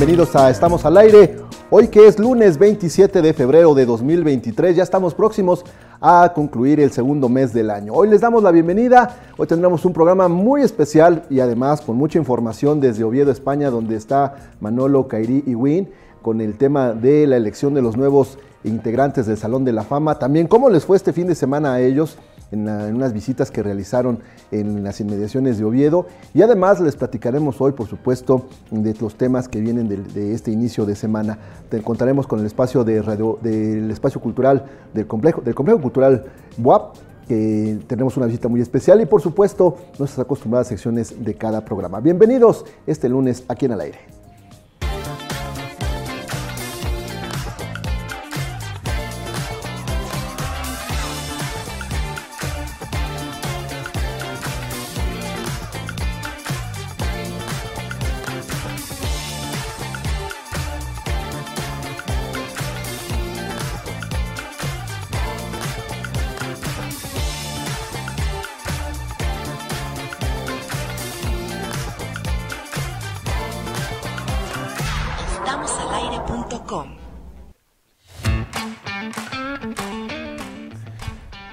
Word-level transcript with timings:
Bienvenidos 0.00 0.34
a 0.34 0.48
Estamos 0.48 0.82
al 0.86 0.96
aire. 0.96 1.36
Hoy 1.68 1.88
que 1.88 2.06
es 2.06 2.18
lunes 2.18 2.56
27 2.56 3.20
de 3.20 3.34
febrero 3.34 3.74
de 3.74 3.84
2023, 3.84 4.74
ya 4.74 4.82
estamos 4.82 5.12
próximos 5.12 5.62
a 6.00 6.32
concluir 6.34 6.80
el 6.80 6.90
segundo 6.90 7.28
mes 7.28 7.52
del 7.52 7.68
año. 7.68 7.92
Hoy 7.92 8.08
les 8.08 8.22
damos 8.22 8.42
la 8.42 8.50
bienvenida, 8.50 9.14
hoy 9.36 9.46
tendremos 9.46 9.84
un 9.84 9.92
programa 9.92 10.26
muy 10.26 10.62
especial 10.62 11.26
y 11.28 11.40
además 11.40 11.82
con 11.82 11.96
mucha 11.96 12.18
información 12.18 12.80
desde 12.80 13.04
Oviedo, 13.04 13.30
España, 13.30 13.68
donde 13.68 13.96
está 13.96 14.36
Manolo, 14.58 15.06
Kairi 15.06 15.44
y 15.46 15.54
Win 15.54 15.90
con 16.22 16.40
el 16.40 16.56
tema 16.56 16.92
de 16.92 17.26
la 17.26 17.36
elección 17.36 17.74
de 17.74 17.82
los 17.82 17.98
nuevos 17.98 18.38
integrantes 18.64 19.26
del 19.26 19.36
Salón 19.36 19.66
de 19.66 19.74
la 19.74 19.82
Fama. 19.82 20.18
También 20.18 20.46
cómo 20.46 20.70
les 20.70 20.86
fue 20.86 20.96
este 20.96 21.12
fin 21.12 21.26
de 21.26 21.34
semana 21.34 21.74
a 21.74 21.80
ellos 21.82 22.16
en, 22.52 22.68
unas 22.68 23.12
visitas 23.12 23.50
que 23.50 23.62
realizaron 23.62 24.20
en 24.50 24.82
las 24.82 25.00
inmediaciones 25.00 25.58
de 25.58 25.64
Oviedo. 25.64 26.06
Y 26.34 26.42
además 26.42 26.80
les 26.80 26.96
platicaremos 26.96 27.60
hoy, 27.60 27.72
por 27.72 27.86
supuesto, 27.86 28.46
de 28.70 28.94
los 29.00 29.14
temas 29.16 29.48
que 29.48 29.60
vienen 29.60 29.88
de, 29.88 30.34
este 30.34 30.50
inicio 30.50 30.86
de 30.86 30.94
semana. 30.94 31.38
Te 31.68 31.82
contaremos 31.82 32.26
con 32.26 32.40
el 32.40 32.46
espacio 32.46 32.84
de 32.84 33.02
radio, 33.02 33.38
del 33.42 33.90
espacio 33.90 34.20
cultural 34.20 34.64
del 34.94 35.06
complejo, 35.06 35.40
del 35.40 35.54
complejo 35.54 35.80
cultural 35.80 36.24
WAP 36.58 36.96
que 37.28 37.78
tenemos 37.86 38.16
una 38.16 38.26
visita 38.26 38.48
muy 38.48 38.60
especial 38.60 39.00
y 39.00 39.06
por 39.06 39.22
supuesto 39.22 39.76
nuestras 40.00 40.18
acostumbradas 40.18 40.66
secciones 40.66 41.24
de 41.24 41.34
cada 41.34 41.64
programa. 41.64 42.00
Bienvenidos 42.00 42.64
este 42.88 43.08
lunes 43.08 43.44
aquí 43.46 43.66
en 43.66 43.72
el 43.72 43.80
aire. 43.82 44.19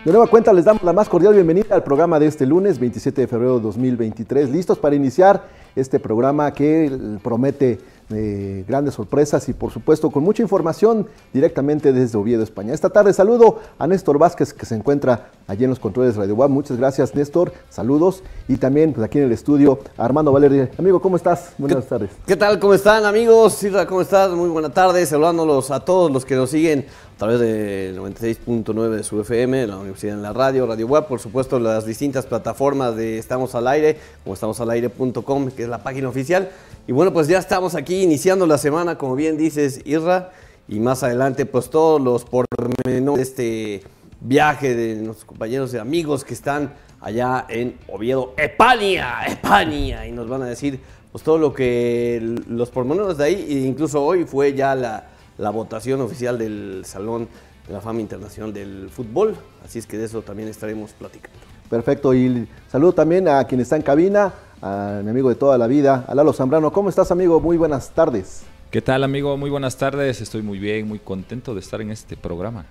De 0.07 0.13
nueva 0.13 0.27
cuenta 0.27 0.53
les 0.53 0.63
damos 0.63 0.83
la 0.83 0.93
más 0.93 1.09
cordial 1.09 1.33
bienvenida 1.33 1.75
al 1.75 1.83
programa 1.83 2.17
de 2.17 2.27
este 2.27 2.45
lunes 2.45 2.79
27 2.79 3.19
de 3.19 3.27
febrero 3.27 3.57
de 3.57 3.63
2023. 3.63 4.49
Listos 4.51 4.79
para 4.79 4.95
iniciar 4.95 5.49
este 5.77 5.99
programa 5.99 6.53
que 6.53 6.91
promete 7.23 7.79
eh, 8.09 8.63
grandes 8.65 8.93
sorpresas 8.93 9.49
y 9.49 9.53
por 9.53 9.69
supuesto 9.69 10.09
con 10.09 10.23
mucha 10.23 10.41
información 10.41 11.07
directamente 11.33 11.91
desde 11.91 12.17
Oviedo, 12.17 12.41
España. 12.41 12.73
Esta 12.73 12.89
tarde 12.89 13.11
saludo 13.11 13.59
a 13.77 13.85
Néstor 13.85 14.17
Vázquez 14.17 14.53
que 14.53 14.65
se 14.65 14.75
encuentra 14.75 15.31
allí 15.45 15.65
en 15.65 15.71
los 15.71 15.79
controles 15.79 16.15
de 16.15 16.21
Radio 16.21 16.35
Web. 16.35 16.49
Muchas 16.49 16.77
gracias 16.77 17.13
Néstor, 17.15 17.51
saludos 17.69 18.23
y 18.47 18.55
también 18.55 18.93
pues, 18.93 19.05
aquí 19.05 19.17
en 19.17 19.25
el 19.25 19.33
estudio 19.33 19.79
Armando 19.97 20.31
Valer. 20.31 20.71
Amigo, 20.77 21.01
¿cómo 21.01 21.17
estás? 21.17 21.53
Buenas 21.57 21.85
tardes. 21.85 22.11
¿Qué 22.25 22.37
tal? 22.37 22.59
¿Cómo 22.59 22.73
están 22.73 23.05
amigos? 23.05 23.55
Sirra, 23.55 23.85
¿cómo 23.85 23.99
estás? 23.99 24.31
Muy 24.31 24.49
buena 24.49 24.69
tarde, 24.69 25.05
saludándolos 25.05 25.69
a 25.71 25.81
todos 25.81 26.09
los 26.09 26.23
que 26.23 26.35
nos 26.35 26.49
siguen 26.49 26.85
a 27.15 27.17
través 27.17 27.39
del 27.39 27.99
96.9 27.99 28.89
de 28.89 29.03
su 29.03 29.19
FM, 29.19 29.65
la 29.65 29.77
Universidad 29.77 30.15
en 30.15 30.21
la 30.21 30.33
Radio, 30.33 30.67
Radio 30.67 30.85
Web, 30.85 31.07
por 31.07 31.19
supuesto 31.19 31.59
las 31.59 31.85
distintas 31.85 32.27
plataformas 32.27 32.95
de 32.95 33.17
Estamos 33.17 33.55
al 33.55 33.67
Aire, 33.67 33.97
como 34.23 34.35
estamosalaire.com, 34.35 35.49
que 35.49 35.66
la 35.67 35.83
página 35.83 36.09
oficial. 36.09 36.49
Y 36.87 36.91
bueno, 36.91 37.13
pues 37.13 37.27
ya 37.27 37.37
estamos 37.37 37.75
aquí 37.75 38.03
iniciando 38.03 38.45
la 38.45 38.57
semana, 38.57 38.97
como 38.97 39.15
bien 39.15 39.37
dices, 39.37 39.81
Irra, 39.85 40.31
y 40.67 40.79
más 40.79 41.03
adelante 41.03 41.45
pues 41.45 41.69
todos 41.69 42.01
los 42.01 42.25
pormenores 42.25 43.15
de 43.15 43.21
este 43.21 43.83
viaje 44.19 44.75
de 44.75 44.95
nuestros 44.95 45.25
compañeros 45.25 45.73
y 45.73 45.77
amigos 45.77 46.23
que 46.23 46.33
están 46.33 46.73
allá 47.01 47.45
en 47.49 47.77
Oviedo, 47.87 48.33
España, 48.37 49.25
España, 49.27 50.07
y 50.07 50.11
nos 50.11 50.27
van 50.27 50.41
a 50.41 50.45
decir 50.45 50.79
pues 51.11 51.23
todo 51.23 51.37
lo 51.37 51.53
que 51.53 52.35
los 52.47 52.69
pormenores 52.69 53.17
de 53.17 53.23
ahí, 53.23 53.45
e 53.49 53.67
incluso 53.67 54.03
hoy 54.03 54.25
fue 54.25 54.53
ya 54.53 54.75
la 54.75 55.09
la 55.37 55.49
votación 55.51 56.01
oficial 56.01 56.37
del 56.37 56.83
Salón 56.85 57.27
de 57.67 57.73
la 57.73 57.81
Fama 57.81 58.01
Internacional 58.01 58.53
del 58.53 58.89
Fútbol. 58.89 59.35
Así 59.63 59.79
es 59.79 59.85
que 59.85 59.97
de 59.97 60.05
eso 60.05 60.21
también 60.21 60.49
estaremos 60.49 60.91
platicando. 60.91 61.37
Perfecto, 61.69 62.13
y 62.13 62.47
saludo 62.71 62.93
también 62.93 63.27
a 63.27 63.43
quien 63.45 63.61
está 63.61 63.75
en 63.75 63.81
cabina, 63.81 64.33
a 64.61 65.01
mi 65.03 65.09
amigo 65.09 65.29
de 65.29 65.35
toda 65.35 65.57
la 65.57 65.67
vida, 65.67 66.05
a 66.07 66.15
Lalo 66.15 66.33
Zambrano. 66.33 66.71
¿Cómo 66.71 66.89
estás, 66.89 67.11
amigo? 67.11 67.39
Muy 67.39 67.57
buenas 67.57 67.91
tardes. 67.91 68.43
¿Qué 68.71 68.81
tal, 68.81 69.03
amigo? 69.03 69.37
Muy 69.37 69.49
buenas 69.49 69.77
tardes. 69.77 70.21
Estoy 70.21 70.41
muy 70.41 70.59
bien, 70.59 70.87
muy 70.87 70.99
contento 70.99 71.53
de 71.53 71.59
estar 71.59 71.81
en 71.81 71.91
este 71.91 72.17
programa. 72.17 72.65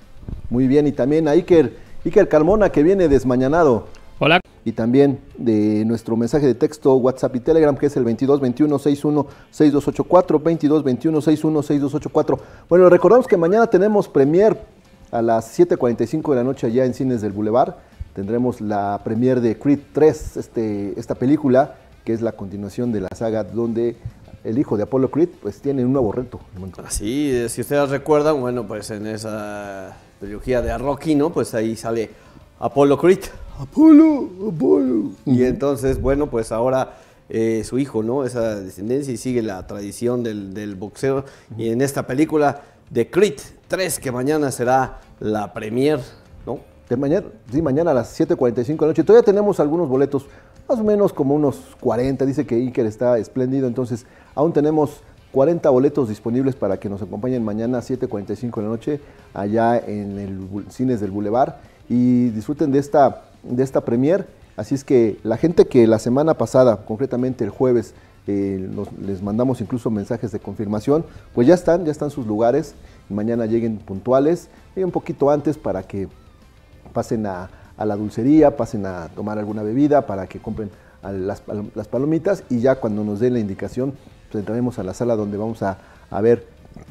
Muy 0.50 0.66
bien, 0.66 0.86
y 0.86 0.92
también 0.92 1.28
a 1.28 1.32
Iker, 1.32 1.76
Iker 2.04 2.28
Carmona, 2.28 2.70
que 2.70 2.82
viene 2.82 3.08
desmañanado. 3.08 3.86
Hola. 4.18 4.40
Y 4.64 4.72
también 4.72 5.20
de 5.38 5.84
nuestro 5.84 6.16
mensaje 6.16 6.46
de 6.46 6.54
texto, 6.54 6.94
WhatsApp 6.96 7.36
y 7.36 7.40
Telegram, 7.40 7.76
que 7.76 7.86
es 7.86 7.96
el 7.96 8.02
2221 8.02 8.78
61 8.78 9.26
6284, 9.50 10.38
2221 10.38 11.20
61 11.20 11.62
6284. 11.62 12.38
Bueno, 12.68 12.90
recordamos 12.90 13.26
que 13.26 13.36
mañana 13.36 13.68
tenemos 13.68 14.08
premier 14.08 14.58
a 15.12 15.22
las 15.22 15.58
7.45 15.58 16.30
de 16.30 16.36
la 16.36 16.44
noche 16.44 16.66
allá 16.66 16.84
en 16.84 16.94
Cines 16.94 17.20
del 17.22 17.32
Boulevard. 17.32 17.74
Tendremos 18.16 18.60
la 18.60 19.00
premier 19.04 19.40
de 19.40 19.58
Creed 19.58 19.80
3, 19.92 20.36
este, 20.38 20.98
esta 20.98 21.14
película, 21.14 21.76
que 22.06 22.12
es 22.12 22.22
la 22.22 22.32
continuación 22.32 22.92
de 22.92 23.00
la 23.00 23.08
saga 23.14 23.42
donde 23.42 23.96
el 24.44 24.58
hijo 24.58 24.76
de 24.76 24.84
Apollo 24.84 25.10
Creed 25.10 25.28
pues 25.42 25.60
tiene 25.60 25.84
un 25.84 25.92
nuevo 25.92 26.12
reto. 26.12 26.38
Así, 26.86 27.48
si 27.48 27.60
ustedes 27.60 27.90
recuerdan, 27.90 28.40
bueno, 28.40 28.64
pues 28.64 28.90
en 28.92 29.08
esa 29.08 29.96
trilogía 30.20 30.62
de 30.62 30.78
Rocky, 30.78 31.16
¿no? 31.16 31.30
Pues 31.30 31.52
ahí 31.54 31.74
sale 31.74 32.10
Apollo 32.60 32.96
Creed. 32.96 33.24
Apolo, 33.58 34.30
Apolo. 34.48 35.10
Y 35.24 35.42
entonces, 35.42 36.00
bueno, 36.00 36.28
pues 36.28 36.52
ahora 36.52 36.96
eh, 37.28 37.64
su 37.64 37.76
hijo, 37.76 38.04
¿no? 38.04 38.24
Esa 38.24 38.60
descendencia 38.60 39.12
y 39.12 39.16
sigue 39.16 39.42
la 39.42 39.66
tradición 39.66 40.22
del, 40.22 40.76
boxeo. 40.76 41.24
Y 41.58 41.70
en 41.70 41.80
esta 41.80 42.06
película 42.06 42.62
de 42.88 43.10
Creed 43.10 43.40
3, 43.66 43.98
que 43.98 44.12
mañana 44.12 44.52
será 44.52 45.00
la 45.18 45.52
premier, 45.52 45.98
¿no? 46.46 46.60
De 46.88 46.96
mañana, 46.96 47.26
sí, 47.50 47.60
mañana 47.60 47.90
a 47.90 47.94
las 47.94 48.18
7.45 48.20 48.64
de 48.64 48.74
la 48.76 48.86
noche. 48.86 49.02
Todavía 49.02 49.24
tenemos 49.24 49.58
algunos 49.58 49.88
boletos, 49.88 50.26
más 50.68 50.78
o 50.78 50.84
menos 50.84 51.12
como 51.12 51.34
unos 51.34 51.56
40. 51.80 52.26
Dice 52.26 52.46
que 52.46 52.56
Iker 52.56 52.86
está 52.86 53.18
espléndido, 53.18 53.66
entonces 53.66 54.06
aún 54.34 54.52
tenemos 54.52 55.02
40 55.32 55.68
boletos 55.70 56.08
disponibles 56.08 56.54
para 56.54 56.78
que 56.78 56.88
nos 56.88 57.02
acompañen 57.02 57.44
mañana 57.44 57.78
a 57.78 57.82
7.45 57.82 58.56
de 58.56 58.62
la 58.62 58.68
noche 58.68 59.00
allá 59.34 59.78
en 59.78 60.18
el 60.18 60.70
Cines 60.70 61.00
del 61.00 61.10
Boulevard 61.10 61.56
y 61.88 62.30
disfruten 62.30 62.72
de 62.72 62.78
esta, 62.78 63.24
de 63.42 63.62
esta 63.62 63.82
premier. 63.82 64.26
Así 64.56 64.74
es 64.74 64.84
que 64.84 65.18
la 65.22 65.36
gente 65.36 65.66
que 65.66 65.86
la 65.86 65.98
semana 65.98 66.34
pasada, 66.34 66.84
concretamente 66.86 67.44
el 67.44 67.50
jueves, 67.50 67.94
eh, 68.26 68.68
les 69.00 69.22
mandamos 69.22 69.60
incluso 69.60 69.90
mensajes 69.90 70.32
de 70.32 70.40
confirmación, 70.40 71.04
pues 71.34 71.46
ya 71.46 71.54
están, 71.54 71.84
ya 71.84 71.92
están 71.92 72.10
sus 72.10 72.26
lugares. 72.26 72.74
Mañana 73.08 73.46
lleguen 73.46 73.76
puntuales, 73.76 74.48
lleguen 74.74 74.86
un 74.86 74.92
poquito 74.92 75.30
antes 75.30 75.58
para 75.58 75.82
que 75.82 76.08
pasen 76.92 77.26
a, 77.26 77.50
la 77.84 77.96
dulcería, 77.96 78.56
pasen 78.56 78.86
a 78.86 79.08
tomar 79.08 79.38
alguna 79.38 79.62
bebida, 79.62 80.06
para 80.06 80.26
que 80.26 80.40
compren 80.40 80.70
las, 81.12 81.40
palomitas 81.88 82.42
y 82.48 82.60
ya 82.60 82.76
cuando 82.76 83.04
nos 83.04 83.20
den 83.20 83.34
la 83.34 83.38
indicación, 83.38 83.94
pues 84.30 84.40
entraremos 84.40 84.78
a 84.78 84.82
la 84.82 84.94
sala 84.94 85.16
donde 85.16 85.36
vamos 85.36 85.62
a, 85.62 85.78
ver 86.20 86.46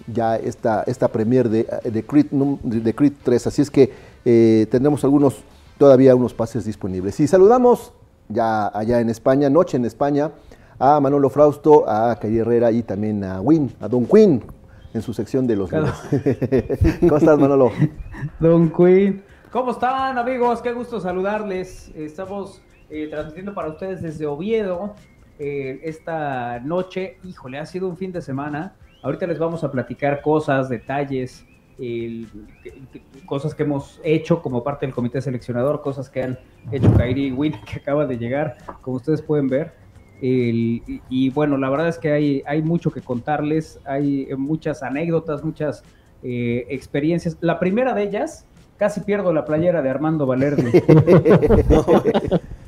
ya 0.08 0.36
esta, 0.36 0.84
esta 0.84 1.08
premier 1.10 1.50
de, 1.50 1.68
de, 1.84 2.04
Creed, 2.04 2.28
de 2.32 2.96
Creed 2.96 3.14
3. 3.24 3.48
Así 3.48 3.62
es 3.62 3.72
que 3.72 3.92
eh, 4.24 4.68
tendremos 4.70 5.04
algunos, 5.04 5.44
todavía 5.78 6.16
unos 6.16 6.34
pases 6.34 6.66
disponibles. 6.66 7.20
Y 7.20 7.28
saludamos 7.28 7.92
ya 8.30 8.68
allá 8.68 9.00
en 9.00 9.10
España, 9.10 9.50
noche 9.50 9.78
en 9.78 9.86
España, 9.86 10.32
a 10.80 11.00
Manolo 11.00 11.30
Frausto, 11.30 11.88
a 11.88 12.18
Calle 12.20 12.40
Herrera 12.40 12.72
y 12.72 12.84
también 12.84 13.24
a 13.24 13.42
Win, 13.42 13.74
a 13.80 13.88
Don 13.88 14.06
Quinn, 14.06 14.44
en 14.94 15.02
su 15.02 15.14
sección 15.14 15.46
de 15.48 15.56
los 15.56 15.70
¿Cómo 17.00 17.18
estás, 17.18 17.40
Manolo? 17.40 17.72
Don 18.40 18.72
Quinn. 18.72 19.24
¿Cómo 19.56 19.72
están, 19.72 20.18
amigos? 20.18 20.62
Qué 20.62 20.74
gusto 20.74 21.00
saludarles. 21.00 21.90
Estamos 21.96 22.62
eh, 22.90 23.08
transmitiendo 23.10 23.54
para 23.54 23.70
ustedes 23.70 24.02
desde 24.02 24.26
Oviedo 24.26 24.96
eh, 25.40 25.80
esta 25.84 26.60
noche. 26.60 27.20
Híjole, 27.24 27.58
ha 27.60 27.66
sido 27.66 27.88
un 27.88 27.96
fin 27.96 28.12
de 28.12 28.22
semana. 28.22 28.76
Ahorita 29.02 29.26
les 29.26 29.40
vamos 29.40 29.64
a 29.64 29.72
platicar 29.72 30.22
cosas, 30.22 30.68
detalles, 30.68 31.46
cosas 33.26 33.56
que 33.56 33.64
hemos 33.64 34.02
hecho 34.04 34.42
como 34.42 34.62
parte 34.62 34.88
del 34.88 34.94
comité 34.94 35.22
seleccionador, 35.22 35.82
cosas 35.82 36.10
que 36.10 36.24
han 36.24 36.38
hecho 36.70 36.94
Kairi 36.94 37.28
y 37.28 37.32
Win, 37.32 37.54
que 37.66 37.80
acaba 37.80 38.06
de 38.06 38.18
llegar, 38.18 38.58
como 38.82 38.98
ustedes 38.98 39.22
pueden 39.22 39.48
ver. 39.48 39.72
y, 40.20 41.30
bueno, 41.30 41.58
la 41.58 41.70
verdad 41.70 41.88
es 41.88 41.98
que 41.98 42.12
hay, 42.12 42.44
hay 42.46 42.62
mucho 42.62 42.92
que 42.92 43.00
contarles, 43.00 43.80
hay 43.86 44.28
muchas 44.36 44.84
anécdotas, 44.84 45.46
muchas 45.46 45.82
eh, 46.28 46.66
experiencias. 46.70 47.38
La 47.40 47.60
primera 47.60 47.94
de 47.94 48.02
ellas, 48.02 48.48
casi 48.78 49.02
pierdo 49.02 49.32
la 49.34 49.46
playera 49.46 49.82
de 49.82 49.90
Armando 49.90 50.26
Valerdi. 50.26 50.72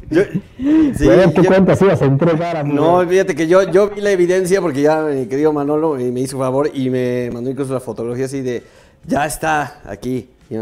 Yo, 0.09 0.21
sí, 0.23 1.03
Güey, 1.05 1.33
¿Qué 1.33 1.41
yo- 1.43 1.49
cuentas 1.49 1.81
ibas 1.81 2.01
a 2.01 2.05
entregar, 2.05 2.55
amigo? 2.55 2.77
no, 3.01 3.05
fíjate 3.09 3.35
que 3.35 3.45
yo, 3.45 3.63
yo 3.69 3.89
vi 3.89 3.99
la 3.99 4.11
evidencia 4.11 4.61
porque 4.61 4.81
ya 4.81 5.01
mi 5.01 5.25
querido 5.25 5.51
Manolo 5.51 5.97
eh, 5.97 6.11
me 6.13 6.21
hizo 6.21 6.37
favor 6.37 6.69
y 6.73 6.89
me 6.89 7.29
mandó 7.33 7.49
incluso 7.49 7.73
la 7.73 7.81
fotografía 7.81 8.23
así 8.23 8.41
de, 8.41 8.63
ya 9.05 9.25
está 9.25 9.81
aquí. 9.85 10.29
Y. 10.49 10.55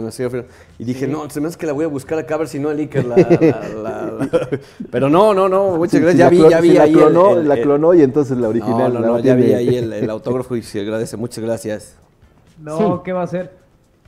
Y 0.80 0.84
dije, 0.84 1.08
no, 1.08 1.30
se 1.30 1.40
me 1.40 1.48
hace 1.48 1.60
que 1.60 1.68
la 1.68 1.74
voy 1.74 1.86
a 1.86 1.88
buscar 1.88 2.18
acá 2.18 2.34
a 2.34 2.38
ver 2.40 2.48
si 2.48 2.58
no 2.58 2.72
el 2.72 2.80
Iker 2.80 3.06
la, 3.06 3.18
la- 3.18 3.70
la- 3.84 4.12
la- 4.32 4.60
Pero 4.92 5.10
no, 5.12 5.36
no, 5.36 5.48
no, 5.48 5.78
muchas 5.78 6.00
Sí, 6.00 6.00
gracias. 6.00 6.28
sí, 6.32 6.38
ya 6.38 6.44
vi, 6.48 6.50
ya 6.50 6.60
vi 6.62 6.70
sí, 6.70 6.74
la 6.78 6.84
ahí 6.86 6.92
el- 6.94 6.98
clonó, 6.98 7.38
el- 7.38 7.48
la 7.48 7.56
clonó 7.62 7.94
y 7.94 8.02
entonces 8.02 8.36
la 8.40 8.50
original. 8.50 8.92
No, 8.92 9.00
no, 9.00 9.00
la 9.02 9.08
no, 9.10 9.20
ya 9.20 9.36
vi 9.36 9.54
ahí 9.54 9.76
el, 9.76 9.94
el 9.94 10.10
autógrafo 10.10 10.56
y 10.56 10.64
se 10.64 10.82
agradece. 10.82 11.18
Muchas 11.18 11.44
gracias. 11.44 11.98
No, 12.60 12.78
Sí. 12.80 13.02
¿qué 13.06 13.14
va 13.14 13.22
a 13.22 13.26
hacer? 13.26 13.52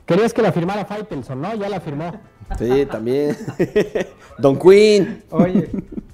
Querías 0.08 0.34
que 0.34 0.42
la 0.42 0.54
firmara 0.54 0.86
Faitelson, 0.86 1.42
¿no? 1.42 1.54
Ya 1.56 1.68
la 1.68 1.82
firmó. 1.82 2.12
Sí, 2.58 2.86
también. 2.90 3.36
Don 4.40 4.58
Queen. 4.58 5.24
Oye, 5.32 5.70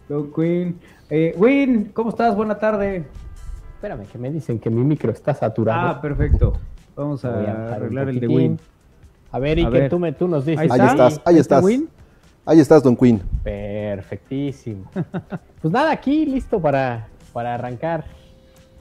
Don 0.09 0.33
Queen. 0.33 0.79
Eh, 1.11 1.35
Win, 1.37 1.91
¿cómo 1.93 2.09
estás? 2.09 2.35
Buena 2.35 2.57
tarde. 2.57 3.05
Espérame, 3.75 4.05
que 4.07 4.17
me 4.17 4.31
dicen 4.31 4.57
que 4.57 4.71
mi 4.71 4.83
micro 4.83 5.11
está 5.11 5.35
saturado. 5.35 5.89
Ah, 5.89 6.01
perfecto. 6.01 6.53
Vamos 6.95 7.23
a 7.23 7.29
a 7.39 7.75
arreglar 7.75 8.09
el 8.09 8.19
de. 8.19 8.27
Win. 8.27 8.59
A 9.31 9.37
ver, 9.37 9.59
A 9.59 9.61
y 9.61 9.63
que 9.65 9.69
ver. 9.69 9.89
tú, 9.91 9.99
me, 9.99 10.11
tú 10.11 10.27
nos 10.27 10.43
dices. 10.43 10.61
Ahí 10.61 10.69
Ahí 10.71 10.87
está. 10.89 11.07
estás, 11.07 11.21
ahí 11.25 11.35
¿Ahí 11.35 11.39
está 11.39 11.55
estás. 11.57 11.63
Win? 11.63 11.89
Ahí 12.45 12.59
estás, 12.59 12.81
Don 12.83 12.95
Queen. 12.97 13.21
Perfectísimo. 13.43 14.89
Pues 15.61 15.71
nada, 15.71 15.91
aquí 15.93 16.25
listo 16.25 16.59
para, 16.59 17.07
para 17.31 17.53
arrancar 17.53 18.03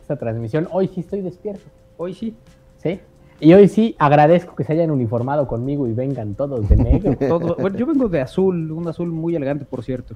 esta 0.00 0.16
transmisión. 0.16 0.66
Hoy 0.72 0.88
sí 0.88 0.98
estoy 0.98 1.20
despierto, 1.20 1.62
Hoy 1.96 2.12
sí. 2.12 2.34
¿sí? 2.78 3.00
Y 3.42 3.52
hoy 3.54 3.66
sí 3.66 3.96
agradezco 3.98 4.54
que 4.54 4.62
se 4.62 4.72
hayan 4.72 4.92
uniformado 4.92 5.48
conmigo 5.48 5.88
y 5.88 5.92
vengan 5.92 6.36
todos 6.36 6.68
de 6.68 6.76
negro. 6.76 7.16
Todo- 7.28 7.56
bueno, 7.58 7.76
yo 7.76 7.86
vengo 7.86 8.08
de 8.08 8.20
azul, 8.20 8.70
un 8.70 8.86
azul 8.86 9.10
muy 9.10 9.34
elegante, 9.34 9.64
por 9.64 9.82
cierto. 9.82 10.14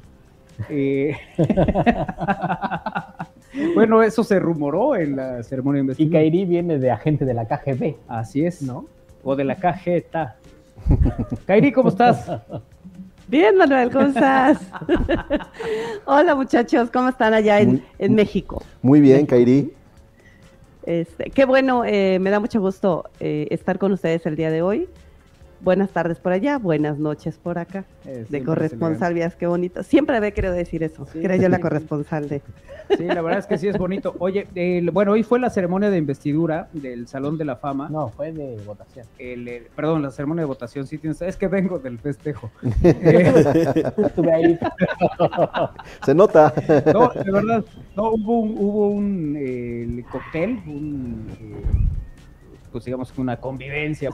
Eh, 0.70 1.17
bueno, 3.75 4.00
eso 4.05 4.23
se 4.23 4.38
rumoró 4.38 4.94
en 4.96 5.17
la 5.17 5.43
ceremonia 5.43 5.81
de 5.81 5.82
Y 5.82 5.87
investigación. 5.87 6.23
Kairi 6.23 6.44
viene 6.44 6.78
de 6.78 6.90
agente 6.93 7.25
de 7.25 7.34
la 7.34 7.46
KGB. 7.46 7.96
Así 8.06 8.46
es. 8.46 8.62
¿No? 8.62 8.87
O 9.25 9.34
de 9.34 9.43
la 9.43 9.56
KGT. 9.56 10.14
Kairi, 11.46 11.72
¿cómo 11.72 11.88
estás? 11.88 12.31
Bien, 13.26 13.56
Manuel, 13.56 13.90
¿cómo 13.90 14.06
estás? 14.06 14.61
Hola, 16.05 16.37
muchachos, 16.37 16.90
¿cómo 16.93 17.08
están 17.08 17.34
allá 17.34 17.58
en, 17.61 17.69
Muy- 17.70 17.82
en 17.99 18.14
México? 18.14 18.62
Muy 18.82 19.00
bien, 19.00 19.26
Kairi. 19.26 19.72
Este, 20.87 21.31
qué 21.31 21.44
bueno, 21.44 21.85
eh, 21.85 22.19
me 22.21 22.31
da 22.31 22.38
mucho 22.38 22.61
gusto 22.61 23.11
eh, 23.19 23.49
estar 23.50 23.79
con 23.79 23.93
ustedes 23.93 24.25
el 24.25 24.37
día 24.37 24.50
de 24.50 24.62
hoy. 24.62 24.88
Buenas 25.61 25.91
tardes 25.91 26.19
por 26.20 26.32
allá, 26.32 26.58
buenas 26.58 26.99
noches 26.99 27.38
por 27.38 27.58
acá. 27.58 27.85
Eh, 28.05 28.26
De 28.29 28.44
corresponsal, 28.44 29.14
vías, 29.14 29.35
qué 29.37 29.47
bonito. 29.47 29.82
Siempre 29.82 30.17
había 30.17 30.31
querido 30.32 30.53
decir 30.53 30.82
eso, 30.82 31.06
Sí, 31.06 31.19
que 31.20 31.25
era 31.25 31.37
yo 31.37 31.49
la 31.49 31.58
corresponsal 31.61 32.29
de... 32.29 32.43
Sí, 32.97 33.05
la 33.05 33.20
verdad 33.23 33.38
es 33.41 33.47
que 33.47 33.58
sí 33.58 33.67
es 33.67 33.76
bonito. 33.79 34.14
Oye, 34.20 34.47
el- 34.55 34.91
bueno, 34.93 35.12
hoy 35.12 35.23
fue 35.25 35.41
la 35.41 35.50
ceremonia 35.50 35.91
de 35.91 35.97
investidura 35.99 36.69
del 36.73 37.08
Salón 37.08 37.37
de 37.37 37.44
la 37.47 37.56
Fama. 37.56 37.88
No, 37.88 38.11
fue 38.11 38.32
de 38.32 38.58
votación. 38.64 39.06
El, 39.19 39.49
el- 39.49 39.62
perdón, 39.75 40.03
la 40.03 40.11
ceremonia 40.12 40.43
de 40.43 40.47
votación, 40.47 40.87
sí 40.87 40.99
tienes. 40.99 41.20
Es 41.23 41.37
que 41.37 41.49
vengo 41.49 41.79
del 41.81 41.99
festejo. 41.99 42.50
Eh, 42.85 43.93
Estuve 43.97 44.32
ahí. 44.32 44.58
Se 46.05 46.14
nota. 46.14 46.53
no, 46.93 47.08
de 47.08 47.32
verdad, 47.32 47.64
no, 47.97 48.11
hubo 48.11 48.38
un, 48.41 48.55
hubo 48.58 48.88
un 48.91 49.37
eh, 49.37 49.82
el 49.82 50.05
cóctel, 50.05 50.50
un, 50.67 51.26
eh, 51.41 51.62
pues 52.70 52.85
digamos 52.85 53.11
que 53.11 53.20
una 53.20 53.37
convivencia. 53.38 54.11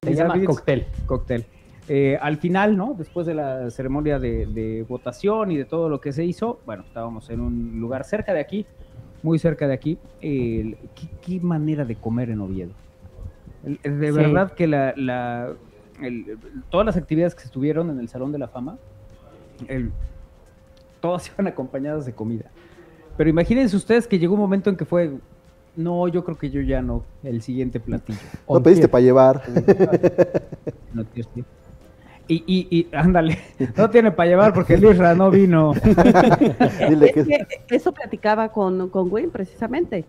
Se 0.00 0.14
llama 0.14 0.42
cóctel. 0.44 0.86
Cóctel. 1.06 1.44
Eh, 1.88 2.18
al 2.20 2.38
final, 2.38 2.76
¿no? 2.76 2.94
Después 2.96 3.26
de 3.26 3.34
la 3.34 3.70
ceremonia 3.70 4.18
de, 4.18 4.46
de 4.46 4.84
votación 4.88 5.50
y 5.50 5.56
de 5.56 5.64
todo 5.64 5.88
lo 5.88 6.00
que 6.00 6.12
se 6.12 6.24
hizo, 6.24 6.60
bueno, 6.64 6.84
estábamos 6.86 7.28
en 7.30 7.40
un 7.40 7.80
lugar 7.80 8.04
cerca 8.04 8.32
de 8.32 8.40
aquí, 8.40 8.66
muy 9.22 9.38
cerca 9.38 9.66
de 9.68 9.74
aquí. 9.74 9.98
¿qué, 10.20 10.76
qué 11.20 11.40
manera 11.40 11.84
de 11.84 11.96
comer 11.96 12.30
en 12.30 12.40
Oviedo? 12.40 12.70
De 13.64 13.78
Sí. 13.82 14.16
verdad 14.16 14.52
que 14.54 14.66
la, 14.66 14.94
la- 14.96 15.52
el- 16.00 16.38
todas 16.70 16.86
las 16.86 16.96
actividades 16.96 17.34
que 17.34 17.44
estuvieron 17.44 17.90
en 17.90 17.98
el 18.00 18.08
Salón 18.08 18.32
de 18.32 18.38
la 18.38 18.48
Fama, 18.48 18.78
el- 19.68 19.92
todas 21.00 21.30
iban 21.34 21.46
acompañadas 21.48 22.06
de 22.06 22.12
comida. 22.12 22.46
Pero 23.16 23.28
imagínense 23.28 23.76
ustedes 23.76 24.06
que 24.08 24.18
llegó 24.18 24.34
un 24.34 24.40
momento 24.40 24.70
en 24.70 24.76
que 24.76 24.84
fue, 24.84 25.12
no, 25.76 26.08
yo 26.08 26.24
creo 26.24 26.36
que 26.38 26.50
yo 26.50 26.60
ya 26.60 26.82
no, 26.82 27.02
el 27.22 27.42
siguiente 27.42 27.80
platillo. 27.80 28.18
No 28.48 28.62
pediste 28.62 28.88
para 28.88 29.02
llevar. 29.02 29.42
No, 30.94 31.04
tío. 31.04 31.24
Y, 32.28 32.44
y, 32.46 32.66
y, 32.70 32.88
ándale, 32.94 33.38
no 33.76 33.90
tiene 33.90 34.12
para 34.12 34.28
llevar 34.28 34.54
porque 34.54 34.76
Luis 34.76 34.98
no 34.98 35.30
vino. 35.30 35.72
Dile 36.88 37.12
Es 37.16 37.24
que 37.66 37.76
eso 37.76 37.92
platicaba 37.92 38.50
con, 38.50 38.88
con 38.90 39.10
Wayne 39.12 39.30
precisamente, 39.30 40.04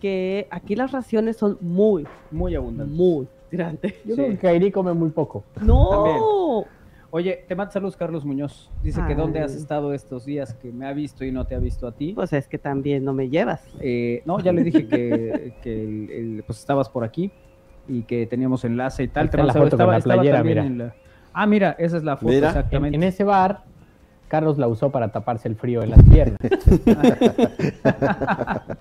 que 0.00 0.46
aquí 0.50 0.76
las 0.76 0.92
raciones 0.92 1.36
son 1.36 1.58
muy, 1.60 2.06
Muy 2.30 2.54
abundante. 2.54 2.94
muy 2.94 3.26
grandes. 3.50 3.94
Yo 4.04 4.14
Sí. 4.14 4.22
creo 4.22 4.28
que 4.28 4.36
Kairi 4.38 4.70
come 4.70 4.92
muy 4.92 5.10
poco. 5.10 5.42
No, 5.62 6.64
Oye, 7.10 7.44
te 7.48 7.54
manda 7.54 7.72
saludos 7.72 7.96
Carlos 7.96 8.24
Muñoz. 8.24 8.70
Dice 8.82 9.00
que 9.06 9.14
dónde 9.14 9.40
has 9.40 9.54
estado 9.54 9.94
estos 9.94 10.24
días, 10.26 10.54
que 10.54 10.72
me 10.72 10.86
ha 10.86 10.92
visto 10.92 11.24
y 11.24 11.32
no 11.32 11.46
te 11.46 11.54
ha 11.54 11.58
visto 11.58 11.86
a 11.86 11.92
ti. 11.92 12.12
pues 12.14 12.32
es 12.32 12.48
que 12.48 12.58
también 12.58 13.04
no 13.04 13.12
me 13.12 13.28
llevas. 13.28 13.64
Eh, 13.80 14.22
no, 14.26 14.40
ya 14.40 14.52
le 14.52 14.62
dije 14.64 14.86
que, 14.86 15.54
que 15.62 15.84
el- 15.84 16.10
el- 16.10 16.42
pues 16.46 16.58
estabas 16.58 16.88
por 16.88 17.04
aquí 17.04 17.30
y 17.88 18.02
que 18.02 18.26
teníamos 18.26 18.64
enlace 18.64 19.04
y 19.04 19.08
tal. 19.08 19.30
Te 19.30 19.42
la 19.42 19.52
con 19.54 19.68
playera, 20.02 20.42
mira. 20.42 20.64
en 20.66 20.78
la- 20.78 20.94
Ah, 21.32 21.46
mira, 21.46 21.76
esa 21.78 21.96
es 21.98 22.02
la 22.02 22.16
foto, 22.16 22.32
Mira. 22.32 22.50
En, 22.50 22.56
exactamente. 22.56 22.96
en 22.96 23.02
ese 23.02 23.22
bar, 23.24 23.62
Carlos 24.28 24.58
la 24.58 24.66
usó 24.68 24.90
para 24.90 25.12
taparse 25.12 25.48
el 25.48 25.56
frío 25.56 25.82
en 25.82 25.90
las 25.90 26.02
piernas. 26.02 26.38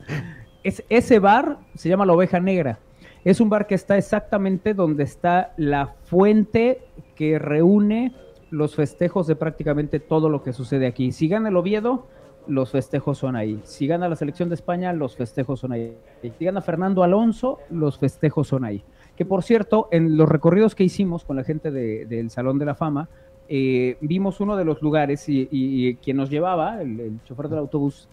Es, 0.64 0.84
ese 0.90 1.20
bar 1.20 1.58
se 1.76 1.90
llama 1.90 2.08
La 2.08 2.14
Oveja 2.14 2.40
Negra. 2.40 2.80
Es 3.24 3.40
un 3.40 3.50
bar 3.50 3.68
que 3.68 3.76
está 3.76 3.98
exactamente 3.98 4.74
donde 4.74 5.04
está 5.04 5.54
la 5.58 5.94
fuente 6.06 6.82
que 7.16 7.40
reúne 7.40 8.14
los 8.52 8.76
festejos 8.76 9.28
de 9.28 9.36
prácticamente 9.36 10.00
todo 10.00 10.30
lo 10.30 10.44
que 10.44 10.54
sucede 10.54 10.86
aquí. 10.88 11.12
Si 11.12 11.28
gana 11.28 11.50
el 11.50 11.58
Oviedo, 11.58 12.06
los 12.48 12.72
festejos 12.72 13.18
son 13.18 13.36
ahí. 13.36 13.60
Si 13.64 13.88
gana 13.88 14.08
la 14.08 14.16
selección 14.16 14.50
de 14.50 14.56
España, 14.56 14.94
los 14.94 15.16
festejos 15.16 15.60
son 15.60 15.72
ahí. 15.72 15.96
Si 16.38 16.46
gana 16.46 16.62
Fernando 16.62 17.04
Alonso, 17.04 17.58
los 17.72 17.98
festejos 17.98 18.48
son 18.48 18.64
ahí. 18.66 18.84
Que 19.16 19.26
por 19.26 19.44
cierto, 19.44 19.88
en 19.92 20.16
los 20.18 20.30
recorridos 20.30 20.76
que 20.76 20.84
hicimos 20.84 21.24
con 21.24 21.38
la 21.38 21.44
gente 21.44 21.72
de- 21.72 22.06
del 22.06 22.30
Salón 22.30 22.60
de 22.60 22.66
la 22.66 22.76
Fama, 22.76 23.10
eh, 23.48 23.98
vimos 24.02 24.40
uno 24.42 24.56
de 24.58 24.66
los 24.66 24.82
lugares 24.82 25.28
y, 25.30 25.48
y- 25.52 25.88
y 25.88 25.96
quien 25.96 26.18
nos 26.18 26.30
llevaba, 26.30 26.82
el, 26.82 27.00
el 27.00 27.24
chofer 27.24 27.48
del 27.50 27.60
autobús, 27.60 28.08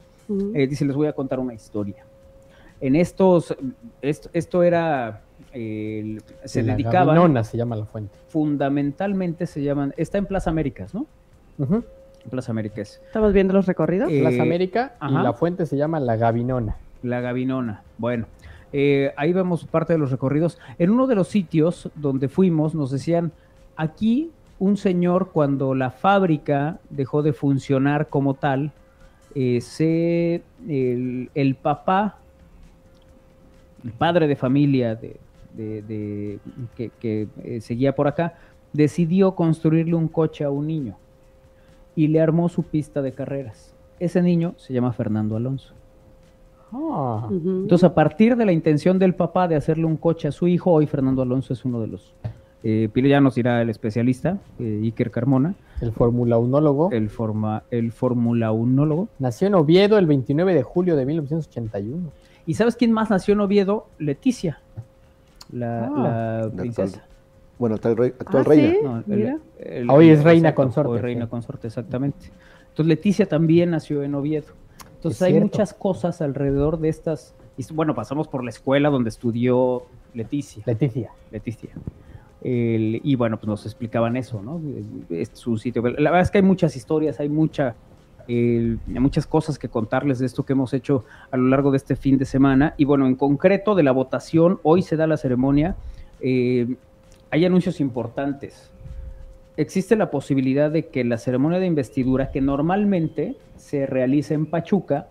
eh, 0.55 0.67
dice, 0.67 0.85
les 0.87 0.97
voy 0.97 1.09
a 1.09 1.13
contar 1.13 1.39
una 1.41 1.53
historia. 1.55 2.05
En 2.81 2.97
estos, 2.97 3.55
esto, 4.01 4.31
esto 4.33 4.63
era, 4.63 5.23
eh, 5.53 6.19
se 6.45 6.63
La 6.63 6.73
dedicaban, 6.73 7.15
Gavinona 7.15 7.45
se 7.45 7.57
llama 7.57 7.77
la 7.77 7.85
fuente. 7.85 8.15
fundamentalmente 8.29 9.47
se 9.47 9.63
llaman, 9.63 9.95
está 9.97 10.19
en 10.19 10.27
Plaza 10.27 10.51
Américas, 10.51 10.95
¿no? 10.95 11.07
Plaza 12.31 12.53
Américas. 12.53 13.01
Estamos 13.07 13.33
viendo 13.33 13.53
los 13.55 13.67
recorridos. 13.67 14.11
Eh, 14.11 14.21
Plaza 14.21 14.43
América 14.43 14.95
ajá. 15.01 15.21
y 15.21 15.23
la 15.23 15.33
fuente 15.33 15.67
se 15.67 15.77
llama 15.77 16.01
La 16.01 16.17
Gavinona. 16.17 16.77
La 17.03 17.21
Gavinona. 17.21 17.83
Bueno, 17.99 18.27
eh, 18.73 19.13
ahí 19.17 19.33
vemos 19.33 19.65
parte 19.65 19.93
de 19.93 19.99
los 19.99 20.11
recorridos. 20.11 20.59
En 20.79 20.91
uno 20.91 21.07
de 21.07 21.15
los 21.15 21.29
sitios 21.29 21.91
donde 21.95 22.29
fuimos 22.29 22.75
nos 22.75 22.91
decían, 22.91 23.33
aquí 23.77 24.31
un 24.59 24.77
señor 24.77 25.31
cuando 25.33 25.75
la 25.75 25.91
fábrica 25.91 26.79
dejó 26.91 27.23
de 27.23 27.33
funcionar 27.33 28.09
como 28.09 28.35
tal, 28.35 28.71
eh, 29.35 29.61
se, 29.61 30.43
el, 30.69 31.31
el 31.35 31.55
papá, 31.57 32.19
el 33.85 33.91
padre 33.93 34.29
de 34.29 34.37
familia 34.37 34.95
de, 34.95 35.17
de- 35.57 35.83
de- 35.83 36.39
que, 36.77 36.91
que, 37.01 37.29
eh, 37.45 37.61
seguía 37.61 37.95
por 37.95 38.09
acá, 38.09 38.35
decidió 38.73 39.35
construirle 39.35 39.95
un 39.95 40.09
coche 40.09 40.45
a 40.45 40.51
un 40.51 40.67
niño 40.67 40.97
y 41.95 42.09
le 42.09 42.21
armó 42.21 42.49
su 42.49 42.63
pista 42.63 43.03
de 43.03 43.13
carreras. 43.13 43.75
Ese 44.01 44.23
niño 44.23 44.55
se 44.57 44.73
llama 44.73 44.93
Fernando 44.93 45.37
Alonso. 45.37 45.75
Ah. 46.73 47.29
Entonces, 47.31 47.85
a 47.85 47.95
partir 47.95 48.35
de 48.37 48.47
la 48.47 48.53
intención 48.53 48.99
del 48.99 49.15
papá 49.15 49.47
de 49.47 49.57
hacerle 49.57 49.85
un 49.85 49.97
coche 49.99 50.29
a 50.29 50.33
su 50.33 50.47
hijo, 50.49 50.73
hoy 50.73 50.87
Fernando 50.87 51.21
Alonso 51.23 51.53
es 51.53 51.65
uno 51.65 51.81
de 51.81 51.87
los. 51.89 52.15
Eh, 52.65 52.89
Pilo 52.93 53.09
ya 53.09 53.21
nos 53.21 53.35
dirá 53.35 53.61
el 53.61 53.69
especialista, 53.71 54.39
eh, 54.59 54.81
Iker 54.85 55.11
Carmona, 55.11 55.55
el 55.81 55.93
Fórmula 55.93 56.39
Unólogo. 56.39 56.91
el, 56.93 57.11
forma, 57.11 57.65
el 57.71 57.91
Fórmula 57.93 58.53
1 58.53 59.09
Nació 59.19 59.49
en 59.49 59.55
Oviedo 59.57 59.99
el 59.99 60.07
29 60.07 60.55
de 60.55 60.63
julio 60.63 60.97
de 60.97 61.05
1981. 61.05 62.11
¿Y 62.47 62.55
sabes 62.55 62.77
quién 62.77 62.93
más 62.93 63.11
nació 63.11 63.35
en 63.35 63.41
Oviedo? 63.41 63.87
Leticia, 63.99 64.61
la, 65.53 65.85
Ah. 65.87 65.91
la 65.97 66.47
La 66.47 66.51
princesa. 66.51 67.05
Bueno, 67.59 67.77
actual, 67.77 67.97
rey- 67.97 68.15
actual 68.19 68.43
Ah, 68.47 68.49
reina. 68.49 68.71
¿sí? 68.71 68.79
No, 68.83 68.97
el- 68.99 69.05
Mira. 69.07 69.39
el- 69.61 69.91
Hoy 69.91 70.09
es 70.11 70.25
reina 70.25 70.49
exacto, 70.49 70.63
consorte, 70.63 70.91
Hoy 70.93 70.99
reina 70.99 71.25
sí. 71.27 71.31
consorte, 71.31 71.67
exactamente. 71.69 72.27
Entonces 72.63 72.87
Leticia 72.87 73.27
también 73.27 73.71
nació 73.71 74.03
en 74.03 74.15
Oviedo. 74.15 74.47
Entonces 74.97 75.19
Es 75.21 75.23
hay 75.23 75.33
cierto. 75.33 75.47
muchas 75.47 75.75
cosas 75.75 76.21
alrededor 76.23 76.79
de 76.81 76.89
estas. 76.89 77.35
y 77.59 77.65
bueno, 77.75 77.95
pasamos 77.95 78.29
por 78.29 78.43
la 78.43 78.49
escuela 78.51 78.89
donde 78.89 79.11
estudió 79.11 79.83
Leticia. 80.15 80.63
Leticia. 80.67 81.11
Leticia. 81.31 81.71
El- 82.41 83.01
y 83.05 83.15
bueno, 83.15 83.37
pues 83.37 83.47
nos 83.47 83.67
explicaban 83.67 84.17
eso, 84.17 84.43
¿no? 84.43 84.61
Es 85.11 85.31
su 85.35 85.59
sitio. 85.59 85.83
La 85.83 86.11
verdad 86.11 86.23
es 86.23 86.31
que 86.31 86.39
hay 86.39 86.45
muchas 86.45 86.75
historias, 86.77 87.21
hay 87.21 87.29
mucha, 87.29 87.75
hay 88.29 88.79
muchas 88.87 89.27
cosas 89.27 89.59
que 89.59 89.69
contarles 89.69 90.19
de 90.19 90.27
esto 90.27 90.45
que 90.45 90.53
hemos 90.53 90.73
hecho 90.75 91.05
a 91.31 91.37
lo 91.37 91.49
largo 91.49 91.71
de 91.71 91.77
este 91.77 91.97
fin 91.97 92.19
de 92.19 92.25
semana. 92.25 92.75
Y 92.77 92.85
bueno, 92.85 93.07
en 93.07 93.15
concreto 93.15 93.75
de 93.75 93.83
la 93.83 93.93
votación, 93.93 94.61
hoy 94.63 94.83
se 94.83 94.97
da 94.97 95.07
la 95.07 95.17
ceremonia. 95.17 95.77
Eh, 96.21 96.77
hay 97.31 97.45
anuncios 97.45 97.81
importantes. 97.81 98.71
Existe 99.57 99.97
la 99.97 100.11
posibilidad 100.11 100.71
de 100.71 100.87
que 100.89 101.05
la 101.05 101.19
ceremonia 101.19 101.59
de 101.59 101.67
investidura, 101.67 102.31
que 102.31 102.41
normalmente 102.41 103.37
se 103.57 103.87
realiza 103.87 104.35
en 104.35 104.47
Pachuca, 104.47 105.09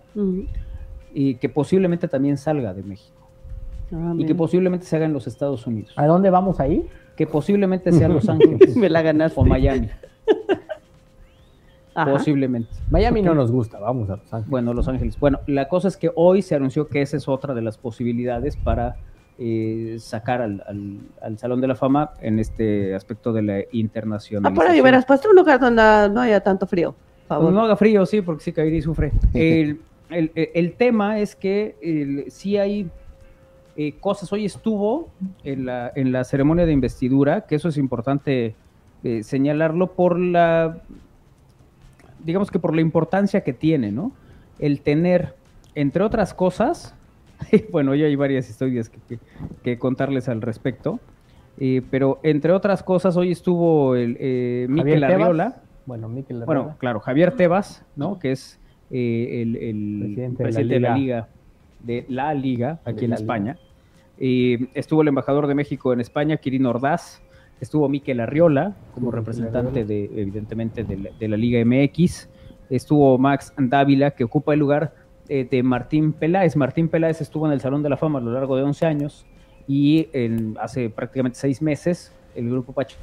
y 1.13 1.35
que 1.35 1.49
posiblemente 1.49 2.07
también 2.07 2.37
salga 2.37 2.73
de 2.73 2.83
México. 2.83 3.21
Ah, 3.93 4.13
y 4.17 4.25
que 4.25 4.35
posiblemente 4.35 4.85
se 4.85 4.95
haga 4.95 5.05
en 5.05 5.13
los 5.13 5.27
Estados 5.27 5.67
Unidos. 5.67 5.93
¿A 5.95 6.07
dónde 6.07 6.29
vamos 6.29 6.59
ahí? 6.59 6.87
Que 7.15 7.27
posiblemente 7.27 7.91
sea 7.91 8.07
Los 8.07 8.29
Ángeles. 8.29 8.75
Me 8.77 8.89
la 8.89 9.01
ganaste. 9.01 9.39
O 9.39 9.43
Miami. 9.43 9.89
Posiblemente. 11.93 12.69
Miami 12.89 13.21
no 13.21 13.35
nos 13.35 13.51
gusta, 13.51 13.79
vamos 13.79 14.09
a 14.09 14.15
Los 14.15 14.33
Ángeles. 14.33 14.49
Bueno, 14.49 14.73
Los 14.73 14.87
Ángeles. 14.87 15.19
Bueno, 15.19 15.39
la 15.47 15.67
cosa 15.67 15.87
es 15.87 15.97
que 15.97 16.11
hoy 16.15 16.41
se 16.41 16.55
anunció 16.55 16.87
que 16.87 17.01
esa 17.01 17.17
es 17.17 17.27
otra 17.27 17.53
de 17.53 17.61
las 17.61 17.77
posibilidades 17.77 18.55
para 18.55 18.95
eh, 19.37 19.97
sacar 19.99 20.41
al, 20.41 21.01
Salón 21.37 21.61
de 21.61 21.67
la 21.67 21.75
Fama 21.75 22.11
en 22.21 22.39
este 22.39 22.95
aspecto 22.95 23.33
de 23.33 23.41
la 23.41 23.59
internacionalización. 23.71 24.45
Ah, 24.45 24.53
por 24.53 24.71
ahí 24.71 24.81
hubieras 24.81 25.05
puesto 25.05 25.29
un 25.29 25.35
lugar 25.35 25.59
donde 25.59 25.81
no 26.13 26.21
haya 26.21 26.41
tanto 26.41 26.65
frío. 26.65 26.95
Favor. 27.27 27.51
No 27.51 27.61
haga 27.61 27.75
frío, 27.75 28.05
sí, 28.05 28.21
porque 28.21 28.43
sí, 28.43 28.51
Kairi 28.51 28.81
sufre. 28.81 29.11
el, 29.33 30.73
tema 30.77 31.19
es 31.19 31.35
que 31.35 32.25
sí 32.29 32.57
hay 32.57 32.89
eh, 33.77 33.93
cosas. 33.99 34.31
Hoy 34.33 34.45
estuvo 34.45 35.09
en 35.43 35.65
la, 35.65 35.91
en 35.95 36.11
la 36.11 36.23
ceremonia 36.23 36.65
de 36.65 36.73
investidura, 36.73 37.41
que 37.41 37.55
eso 37.55 37.69
es 37.69 37.77
importante 37.77 38.53
eh, 39.03 39.23
señalarlo 39.23 39.93
por 39.93 40.19
la 40.19 40.81
digamos 42.23 42.51
que 42.51 42.59
por 42.59 42.75
la 42.75 42.81
importancia 42.81 43.41
que 43.41 43.53
tiene, 43.53 43.91
¿no? 43.91 44.11
El 44.59 44.81
tener, 44.81 45.35
entre 45.75 46.03
otras 46.03 46.33
cosas, 46.33 46.95
bueno, 47.71 47.95
ya 47.95 48.05
hay 48.05 48.15
varias 48.15 48.49
historias 48.49 48.91
que, 49.63 49.77
contarles 49.77 50.29
al 50.29 50.41
respecto, 50.41 50.99
eh, 51.57 51.81
pero 51.89 52.19
entre 52.23 52.51
otras 52.51 52.83
cosas, 52.83 53.17
hoy 53.17 53.31
estuvo 53.31 53.95
el 53.95 54.17
eh, 54.19 54.67
Miquel 54.69 55.03
Arriola. 55.03 55.61
Bueno, 55.85 56.07
Miquel 56.09 56.41
Arriola. 56.41 56.45
Bueno, 56.45 56.75
claro, 56.77 56.99
Javier 56.99 57.35
Tebas, 57.35 57.85
¿no? 57.95 58.19
Que 58.19 58.31
es 58.31 58.59
eh, 58.91 59.41
el, 59.41 60.35
presidente, 60.37 60.73
de, 60.73 60.79
la 60.79 60.95
Liga, 60.95 61.27
de 61.79 62.05
la 62.09 62.33
Liga, 62.33 62.79
aquí 62.85 63.05
en 63.05 63.13
España. 63.13 63.57
estuvo 64.17 65.01
el 65.01 65.07
embajador 65.07 65.47
de 65.47 65.55
México 65.55 65.93
en 65.93 66.01
España, 66.01 66.37
Quirino 66.37 66.69
Ordaz, 66.69 67.21
Estuvo 67.61 67.87
Miquel 67.87 68.19
Arriola 68.19 68.75
como 68.93 69.11
representante 69.11 69.85
de, 69.85 70.05
evidentemente, 70.15 70.83
de 70.83 71.27
la, 71.27 71.37
Liga 71.37 71.63
MX. 71.63 72.27
Estuvo 72.69 73.17
Max 73.17 73.53
Dávila, 73.57 74.11
que 74.11 74.23
ocupa 74.23 74.53
el 74.53 74.59
lugar 74.59 74.93
eh, 75.29 75.47
de 75.49 75.61
Martín 75.61 76.11
Peláez. 76.11 76.55
Martín 76.55 76.89
Peláez 76.89 77.21
estuvo 77.21 77.45
en 77.45 77.53
el 77.53 77.61
Salón 77.61 77.83
de 77.83 77.89
la 77.89 77.97
Fama 77.97 78.19
a 78.19 78.21
lo 78.21 78.33
largo 78.33 78.57
de 78.57 78.63
11 78.63 78.85
años 78.85 79.25
y 79.67 80.09
hace 80.59 80.89
prácticamente 80.89 81.37
seis 81.37 81.61
meses 81.61 82.11
el 82.35 82.49
grupo 82.49 82.73
Pachuca, 82.73 82.97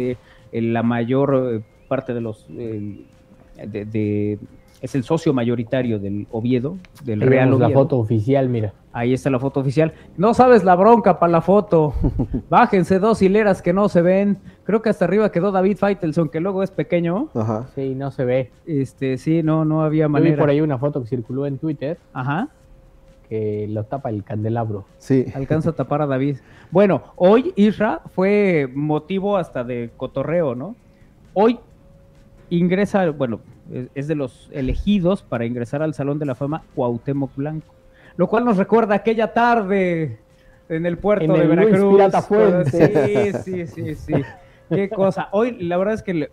eh, 0.00 0.16
la 0.52 0.82
mayor 0.82 1.52
eh, 1.54 1.62
parte 1.88 2.12
de 2.12 2.20
los 2.20 2.46
de, 2.48 4.38
es 4.80 4.94
el 4.94 5.04
socio 5.04 5.32
mayoritario 5.32 5.98
del 5.98 6.26
Oviedo, 6.30 6.78
del 7.04 7.20
Real 7.20 7.52
Oviedo. 7.52 7.68
la 7.68 7.74
foto 7.74 7.98
oficial, 7.98 8.48
mira. 8.48 8.72
Ahí 8.92 9.12
está 9.12 9.30
la 9.30 9.38
foto 9.38 9.60
oficial. 9.60 9.92
No 10.16 10.34
sabes 10.34 10.64
la 10.64 10.74
bronca 10.74 11.18
para 11.18 11.30
la 11.30 11.40
foto. 11.42 11.94
Bájense 12.48 12.98
dos 12.98 13.22
hileras 13.22 13.62
que 13.62 13.72
no 13.72 13.88
se 13.88 14.02
ven. 14.02 14.38
Creo 14.64 14.82
que 14.82 14.88
hasta 14.88 15.04
arriba 15.04 15.30
quedó 15.30 15.52
David 15.52 15.76
Feitelson, 15.76 16.28
que 16.28 16.40
luego 16.40 16.62
es 16.62 16.70
pequeño. 16.70 17.28
Ajá. 17.34 17.68
Sí, 17.74 17.94
no 17.94 18.10
se 18.10 18.24
ve. 18.24 18.50
Este, 18.66 19.18
sí, 19.18 19.42
no, 19.42 19.64
no 19.64 19.82
había 19.82 20.08
manera. 20.08 20.30
Yo 20.30 20.36
vi 20.36 20.40
por 20.40 20.50
ahí 20.50 20.60
una 20.60 20.78
foto 20.78 21.02
que 21.02 21.08
circuló 21.08 21.46
en 21.46 21.58
Twitter. 21.58 21.98
Ajá. 22.12 22.48
Que 23.28 23.68
lo 23.68 23.84
tapa 23.84 24.08
el 24.08 24.24
candelabro. 24.24 24.86
Sí. 24.98 25.26
Alcanza 25.34 25.70
a 25.70 25.72
tapar 25.74 26.02
a 26.02 26.06
David. 26.06 26.38
Bueno, 26.70 27.02
hoy 27.16 27.52
Isra 27.54 28.00
fue 28.14 28.68
motivo 28.74 29.36
hasta 29.36 29.62
de 29.62 29.90
cotorreo, 29.96 30.56
¿no? 30.56 30.74
Hoy 31.32 31.60
ingresa, 32.48 33.10
bueno, 33.10 33.40
es 33.94 34.08
de 34.08 34.14
los 34.14 34.48
elegidos 34.52 35.22
para 35.22 35.44
ingresar 35.44 35.82
al 35.82 35.94
Salón 35.94 36.18
de 36.18 36.26
la 36.26 36.34
Fama 36.34 36.62
Cuauhtémoc 36.74 37.34
Blanco. 37.36 37.74
Lo 38.16 38.28
cual 38.28 38.44
nos 38.44 38.56
recuerda 38.56 38.96
aquella 38.96 39.32
tarde 39.32 40.18
en 40.68 40.86
el 40.86 40.98
puerto 40.98 41.32
de 41.32 41.46
Veracruz. 41.46 42.02
Sí, 42.70 43.32
sí, 43.44 43.66
sí, 43.66 43.94
sí. 43.94 44.14
Qué 44.68 44.88
cosa. 44.88 45.28
Hoy, 45.32 45.56
la 45.60 45.76
verdad 45.76 45.94
es 45.94 46.02
que, 46.02 46.28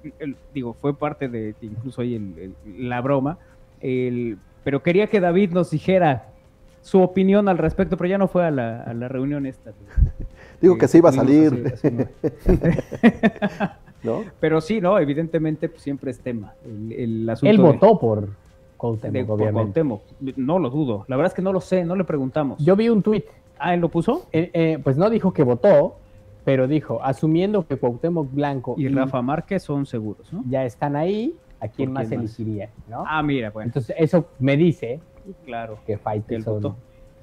digo, 0.53 0.73
fue 0.73 0.97
parte 0.97 1.27
de 1.27 1.55
incluso 1.61 2.01
hoy 2.01 2.53
la 2.77 3.01
broma, 3.01 3.37
pero 3.79 4.83
quería 4.83 5.07
que 5.07 5.19
David 5.19 5.51
nos 5.51 5.71
dijera 5.71 6.25
su 6.81 7.01
opinión 7.01 7.49
al 7.49 7.57
respecto, 7.57 7.97
pero 7.97 8.09
ya 8.09 8.17
no 8.17 8.27
fue 8.27 8.45
a 8.45 8.51
la, 8.51 9.07
reunión 9.07 9.45
esta. 9.45 9.71
Digo 10.61 10.77
que 10.77 10.87
se 10.87 10.97
iba 10.97 11.09
a 11.09 11.13
salir. 11.13 11.73
Pero 14.39 14.61
sí, 14.61 14.79
no, 14.79 14.97
evidentemente 14.99 15.69
pues, 15.69 15.81
siempre 15.81 16.11
es 16.11 16.19
tema. 16.19 16.53
El, 16.65 17.29
Él 17.41 17.57
votó 17.57 17.99
por 17.99 18.29
Cuauhtémoc, 18.77 20.01
No 20.35 20.59
lo 20.59 20.69
dudo. 20.69 21.05
La 21.07 21.17
verdad 21.17 21.31
es 21.31 21.35
que 21.35 21.41
no 21.41 21.51
lo 21.51 21.61
sé, 21.61 21.83
no 21.83 21.95
le 21.95 22.03
preguntamos. 22.03 22.59
Yo 22.59 22.75
vi 22.75 22.89
un 22.89 23.01
tuit. 23.01 23.25
Ah, 23.59 23.73
¿él 23.73 23.81
lo 23.81 23.89
puso? 23.89 24.27
Eh, 24.31 24.51
eh, 24.53 24.79
pues 24.83 24.97
no 24.97 25.09
dijo 25.09 25.33
que 25.33 25.41
votó, 25.41 25.95
pero 26.45 26.67
dijo, 26.67 27.01
asumiendo 27.03 27.65
que 27.65 27.77
Cuauhtémoc 27.77 28.31
Blanco 28.31 28.75
y, 28.77 28.87
Rafa 28.87 29.21
Márquez 29.23 29.63
son 29.63 29.87
seguros, 29.87 30.31
¿no? 30.31 30.43
Ya 30.47 30.63
están 30.63 30.95
ahí, 30.95 31.35
¿a 31.59 31.67
quién, 31.67 31.91
más 31.91 32.11
elegiría? 32.11 32.69
¿no? 32.87 33.03
Ah, 33.07 33.23
mira, 33.23 33.49
bueno. 33.49 33.69
Entonces 33.69 33.95
eso 33.97 34.27
me 34.39 34.55
dice 34.55 34.99
claro, 35.45 35.79
que 35.85 35.97
Faitelson 35.97 36.61
votó. 36.61 36.75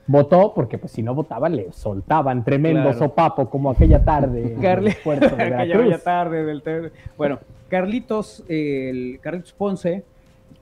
Votó 0.06 0.52
porque 0.54 0.76
pues 0.76 0.92
si 0.92 1.02
no 1.02 1.14
votaba 1.14 1.48
le 1.48 1.72
soltaban 1.72 2.44
tremendo 2.44 2.92
sopapo 2.92 3.48
como 3.48 3.70
aquella 3.70 4.04
tarde 4.04 4.56
Carli 4.60 4.90
aquella 5.04 5.98
tarde 5.98 6.44
del 6.44 6.92
Bueno, 7.16 7.38
Carlitos, 7.68 8.44
el 8.48 9.18
Carlitos 9.22 9.52
Ponce 9.52 10.04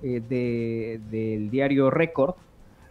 eh, 0.02 0.98
del 1.10 1.50
diario 1.50 1.90
Record, 1.90 2.34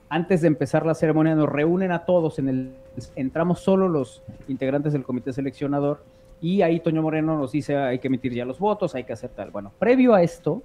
antes 0.10 0.42
de 0.42 0.48
empezar 0.48 0.86
la 0.86 0.94
ceremonia 0.94 1.36
nos 1.36 1.48
reúnen 1.48 1.94
a 1.94 2.06
todos 2.06 2.38
en 2.38 2.50
el 2.50 2.76
entramos 3.16 3.60
solo 3.60 3.88
los 3.88 4.22
integrantes 4.48 4.94
del 4.94 5.04
comité 5.04 5.32
seleccionador 5.32 6.04
y 6.42 6.64
ahí 6.64 6.80
Toño 6.80 7.02
Moreno 7.02 7.38
nos 7.38 7.52
dice 7.52 7.78
hay 7.78 8.00
que 8.00 8.08
emitir 8.08 8.34
ya 8.34 8.46
los 8.46 8.60
votos, 8.60 8.96
hay 8.96 9.04
que 9.04 9.14
hacer 9.14 9.30
tal. 9.30 9.52
Bueno, 9.52 9.72
previo 9.80 10.14
a 10.14 10.24
esto, 10.24 10.64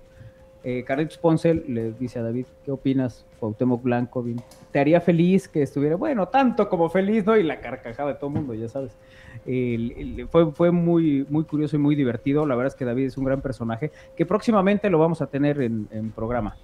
eh, 0.68 0.82
Carlitos 0.82 1.20
le 1.68 1.92
dice 1.92 2.18
a 2.18 2.23
David, 2.23 2.46
¿qué 2.64 2.73
opinas, 2.73 3.25
Cuauhtémoc 3.38 3.85
Blanco? 3.85 4.25
¿Te 4.73 4.80
haría 4.80 5.00
feliz 5.00 5.46
que 5.46 5.62
estuviera, 5.62 5.94
bueno, 5.94 6.26
tanto 6.26 6.68
como 6.68 6.90
feliz, 6.90 7.25
¿no? 7.25 7.37
Y 7.37 7.44
la 7.44 7.61
carcajada 7.61 8.14
de 8.14 8.18
todo 8.18 8.30
el 8.30 8.35
mundo, 8.35 8.52
ya 8.52 8.68
sabes. 8.68 8.90
fue 10.28 10.50
fue 10.50 10.73
muy, 10.73 11.25
muy 11.30 11.44
curioso 11.44 11.76
y 11.76 11.78
muy 11.78 11.94
divertido. 11.94 12.44
La 12.46 12.56
verdad 12.56 12.73
es 12.73 12.75
que 12.75 12.85
David 12.85 13.06
es 13.06 13.16
un 13.16 13.25
gran 13.25 13.42
personaje 13.42 13.92
que 14.16 14.26
próximamente 14.26 14.90
lo 14.90 14.99
vamos 14.99 15.23
a 15.23 15.28
tener 15.28 15.61
en, 15.61 16.11
programa. 16.16 16.56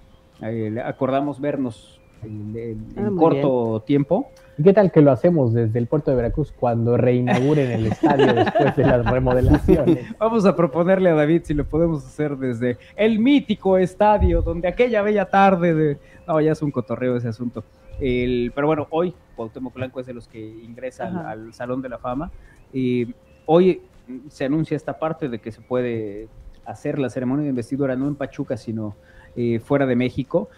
acordamos 0.83 1.39
vernos 1.39 2.01
en, 2.23 2.85
ah, 2.97 3.09
corto 3.17 3.83
tiempo. 3.85 4.29
¿Y 4.57 4.63
qué 4.63 4.73
tal 4.73 4.91
que 4.91 5.01
lo 5.01 5.11
hacemos 5.11 5.53
desde 5.53 5.79
el 5.79 5.87
puerto 5.87 6.11
de 6.11 6.17
Veracruz 6.17 6.51
cuando 6.51 6.95
reinauguren 6.95 7.71
el 7.71 7.87
estadio 7.87 8.33
después 8.33 8.75
de 8.75 8.83
las 8.83 9.05
remodelaciones? 9.05 10.05
Vamos 10.19 10.45
a 10.45 10.55
proponerle 10.55 11.09
a 11.09 11.15
David 11.15 11.41
si 11.45 11.53
lo 11.53 11.65
podemos 11.65 12.05
hacer 12.05 12.37
desde 12.37 12.77
el 12.95 13.19
mítico 13.19 13.77
estadio 13.77 14.41
donde 14.41 14.67
aquella 14.67 15.01
bella 15.01 15.25
tarde 15.25 15.73
de... 15.73 15.97
No, 16.27 16.39
ya 16.39 16.51
es 16.51 16.61
un 16.61 16.71
cotorreo 16.71 17.17
ese 17.17 17.29
asunto. 17.29 17.63
El... 17.99 18.51
Pero 18.53 18.67
bueno, 18.67 18.87
hoy 18.91 19.13
Cuauhtémoc 19.35 19.73
Blanco 19.73 19.99
es 19.99 20.05
de 20.05 20.13
los 20.13 20.27
que 20.27 20.39
ingresa 20.39 21.29
al, 21.29 21.53
Salón 21.53 21.81
de 21.81 21.89
la 21.89 21.97
Fama. 21.97 22.31
Y 22.71 23.13
hoy 23.45 23.81
se 24.29 24.45
anuncia 24.45 24.77
esta 24.77 24.99
parte 24.99 25.29
de 25.29 25.39
que 25.39 25.51
se 25.51 25.61
puede 25.61 26.27
hacer 26.65 26.99
la 26.99 27.09
ceremonia 27.09 27.43
de 27.43 27.49
investidura 27.49 27.95
no 27.95 28.07
en 28.07 28.15
Pachuca, 28.15 28.57
sino 28.57 28.95
eh, 29.35 29.59
fuera 29.59 29.85
de 29.85 29.95
México. 29.95 30.49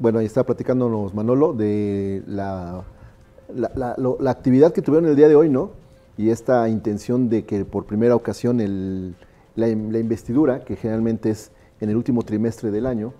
Bueno, 0.00 0.18
ahí 0.18 0.26
está 0.26 0.44
platicándonos 0.44 1.12
Manolo 1.12 1.52
de 1.52 2.22
la, 2.26 2.82
la, 3.54 4.30
actividad 4.30 4.72
que 4.72 4.80
tuvieron 4.80 5.10
el 5.10 5.14
día 5.14 5.28
de 5.28 5.36
hoy, 5.36 5.50
¿no? 5.50 5.72
Y 6.16 6.30
esta 6.30 6.66
intención 6.70 7.28
de 7.28 7.44
que 7.44 7.66
por 7.66 7.84
primera 7.84 8.16
ocasión 8.16 8.62
el, 8.62 9.14
la, 9.56 9.68
investidura, 9.68 10.64
que 10.64 10.76
generalmente 10.76 11.28
es 11.28 11.52
en 11.82 11.90
el 11.90 11.96
último 11.96 12.22
trimestre 12.22 12.70
del 12.70 12.86
año, 12.86 13.12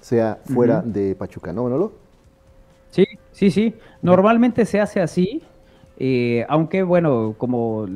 sea 0.00 0.40
fuera 0.46 0.80
de 0.80 1.14
Pachuca, 1.14 1.52
¿no, 1.52 1.64
Manolo? 1.64 1.92
Sí, 2.88 3.04
sí, 3.32 3.50
sí. 3.50 3.74
Normalmente 4.00 4.64
se 4.64 4.80
hace 4.80 5.02
así, 5.02 5.42
eh, 5.98 6.46
aunque 6.48 6.82
bueno, 6.82 7.34
como 7.36 7.86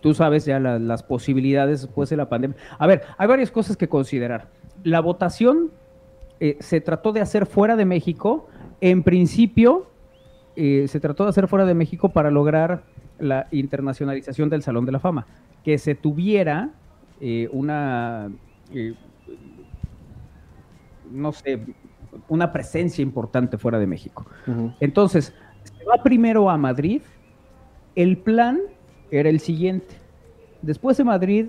tú 0.00 0.12
sabes 0.12 0.44
ya 0.44 0.58
las 0.58 1.04
posibilidades 1.04 1.82
después 1.82 2.10
de 2.10 2.16
la 2.16 2.28
pandemia. 2.28 2.56
A 2.78 2.88
ver, 2.88 3.02
hay 3.16 3.28
varias 3.28 3.52
cosas 3.52 3.76
que 3.76 3.88
considerar. 3.88 4.48
La 4.82 5.00
votación 5.00 5.70
eh, 6.40 6.56
se 6.60 6.80
trató 6.80 7.12
de 7.12 7.20
hacer 7.20 7.46
fuera 7.46 7.76
de 7.76 7.84
México. 7.84 8.48
En 8.80 9.02
principio, 9.02 9.86
eh, 10.56 10.86
se 10.88 10.98
trató 11.00 11.24
de 11.24 11.30
hacer 11.30 11.48
fuera 11.48 11.66
de 11.66 11.74
México 11.74 12.08
para 12.08 12.30
lograr 12.30 12.82
la 13.18 13.46
internacionalización 13.50 14.48
del 14.48 14.62
Salón 14.62 14.86
de 14.86 14.92
la 14.92 15.00
Fama. 15.00 15.26
Que 15.62 15.78
se 15.78 15.94
tuviera 15.94 16.70
eh, 17.20 17.48
una 17.52 18.30
no 21.10 21.32
sé, 21.32 21.60
una 22.28 22.52
presencia 22.52 23.02
importante 23.02 23.58
fuera 23.58 23.78
de 23.78 23.86
México. 23.86 24.26
Entonces, 24.80 25.34
se 25.62 25.84
va 25.84 26.02
primero 26.02 26.50
a 26.50 26.56
Madrid. 26.56 27.02
El 27.94 28.18
plan 28.18 28.60
era 29.10 29.28
el 29.28 29.40
siguiente. 29.40 29.96
Después 30.62 30.96
de 30.96 31.04
Madrid, 31.04 31.46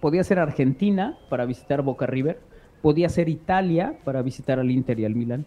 podía 0.00 0.24
ser 0.24 0.38
Argentina 0.38 1.18
para 1.28 1.44
visitar 1.44 1.82
Boca 1.82 2.06
River, 2.06 2.40
podía 2.82 3.08
ser 3.08 3.28
Italia 3.28 3.94
para 4.04 4.22
visitar 4.22 4.58
al 4.58 4.70
Inter 4.70 4.98
y 5.00 5.04
al 5.04 5.14
Milan. 5.14 5.44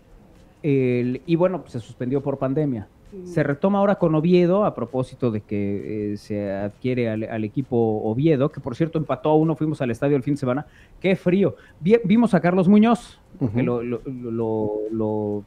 El- 0.62 1.22
y 1.26 1.36
bueno, 1.36 1.62
pues 1.62 1.74
se 1.74 1.80
suspendió 1.80 2.22
por 2.22 2.38
pandemia. 2.38 2.88
Se 3.24 3.42
retoma 3.42 3.80
ahora 3.80 3.96
con 3.96 4.14
Oviedo, 4.14 4.66
a 4.66 4.76
propósito 4.76 5.32
de 5.32 5.42
que 5.42 6.14
eh, 6.14 6.18
se 6.18 6.52
adquiere 6.52 7.10
al, 7.10 7.24
al 7.24 7.44
equipo 7.44 7.76
Oviedo, 8.04 8.50
que 8.52 8.60
por 8.60 8.76
cierto 8.76 9.00
empató 9.00 9.30
a 9.32 9.36
uno, 9.36 9.56
fuimos 9.56 9.82
al 9.82 9.90
estadio 9.90 10.16
el 10.16 10.22
fin 10.22 10.36
de 10.36 10.40
semana. 10.40 10.68
Qué 11.00 11.16
frío. 11.16 11.56
Vi- 11.80 12.00
vimos 12.04 12.36
a 12.36 12.40
Carlos 12.40 12.68
Muñoz, 12.68 13.20
que 13.56 13.64
lo, 13.64 13.82
lo- 13.82 14.02
lo- 14.06 14.80
lo- 14.92 15.44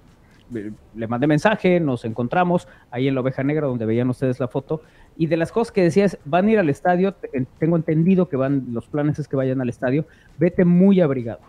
le 0.97 1.07
mandé 1.07 1.27
mensaje, 1.29 1.79
nos 1.79 2.05
encontramos 2.05 2.67
ahí 2.91 3.07
en 3.07 3.15
la 3.15 3.21
oveja 3.21 3.43
negra 3.45 3.69
donde 3.69 3.87
veían 3.87 4.11
ustedes 4.11 4.41
la 4.41 4.49
foto. 4.49 4.83
Y 5.17 5.27
de 5.27 5.37
las 5.37 5.53
cosas 5.53 5.71
que 5.73 5.83
decías, 5.83 6.19
van 6.25 6.49
a 6.49 6.51
ir 6.53 6.59
al 6.59 6.69
estadio, 6.69 7.13
te- 7.15 7.47
tengo 7.61 7.77
entendido 7.77 8.29
que 8.29 8.37
van, 8.37 8.67
los 8.73 8.87
planes 8.89 9.19
es 9.21 9.29
que 9.29 9.37
vayan 9.37 9.61
al 9.61 9.69
estadio, 9.69 10.05
vete 10.39 10.65
muy 10.65 11.01
abrigado. 11.01 11.41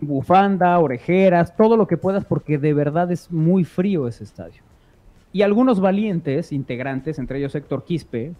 Bufanda, 0.00 0.78
orejeras, 0.78 1.56
todo 1.56 1.76
lo 1.76 1.86
que 1.86 1.96
puedas, 1.96 2.24
porque 2.24 2.58
de 2.58 2.74
verdad 2.74 3.10
es 3.10 3.30
muy 3.30 3.64
frío 3.64 4.06
ese 4.08 4.24
estadio. 4.24 4.62
Y 5.32 5.42
algunos 5.42 5.80
valientes 5.80 6.52
integrantes, 6.52 7.18
entre 7.18 7.38
ellos 7.38 7.54
Héctor 7.54 7.84
Quispe, 7.84 8.32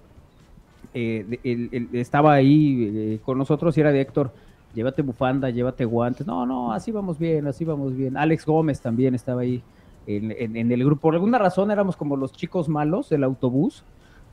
eh, 0.95 1.25
de- 1.29 1.40
él- 1.45 1.69
él 1.73 1.88
estaba 1.92 2.33
ahí 2.35 2.92
eh, 2.95 3.21
con 3.25 3.37
nosotros 3.38 3.77
y 3.77 3.81
era 3.81 3.92
de 3.92 4.01
Héctor, 4.01 4.33
llévate 4.75 5.03
bufanda, 5.03 5.51
llévate 5.51 5.85
guantes. 5.85 6.27
No, 6.27 6.47
no, 6.47 6.73
así 6.73 6.90
vamos 6.92 7.19
bien, 7.19 7.47
así 7.47 7.64
vamos 7.64 7.95
bien. 7.97 8.16
Alex 8.16 8.47
Gómez 8.47 8.81
también 8.81 9.14
estaba 9.14 9.40
ahí 9.42 9.62
en, 10.07 10.33
en- 10.38 10.57
en 10.57 10.73
el 10.73 10.85
grupo. 10.85 11.03
Por 11.03 11.14
alguna 11.14 11.38
razón 11.38 11.71
éramos 11.71 11.97
como 11.97 12.16
los 12.16 12.33
chicos 12.33 12.69
malos 12.69 13.09
del 13.11 13.25
autobús. 13.25 13.83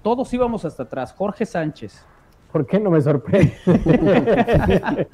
Todos 0.03 0.33
íbamos 0.33 0.65
hasta 0.65 0.83
atrás. 0.83 1.13
Jorge 1.13 1.45
Sánchez. 1.45 2.05
¿Por 2.51 2.67
qué 2.67 2.79
no 2.79 2.91
me 2.91 3.01
sorprende? 3.01 3.53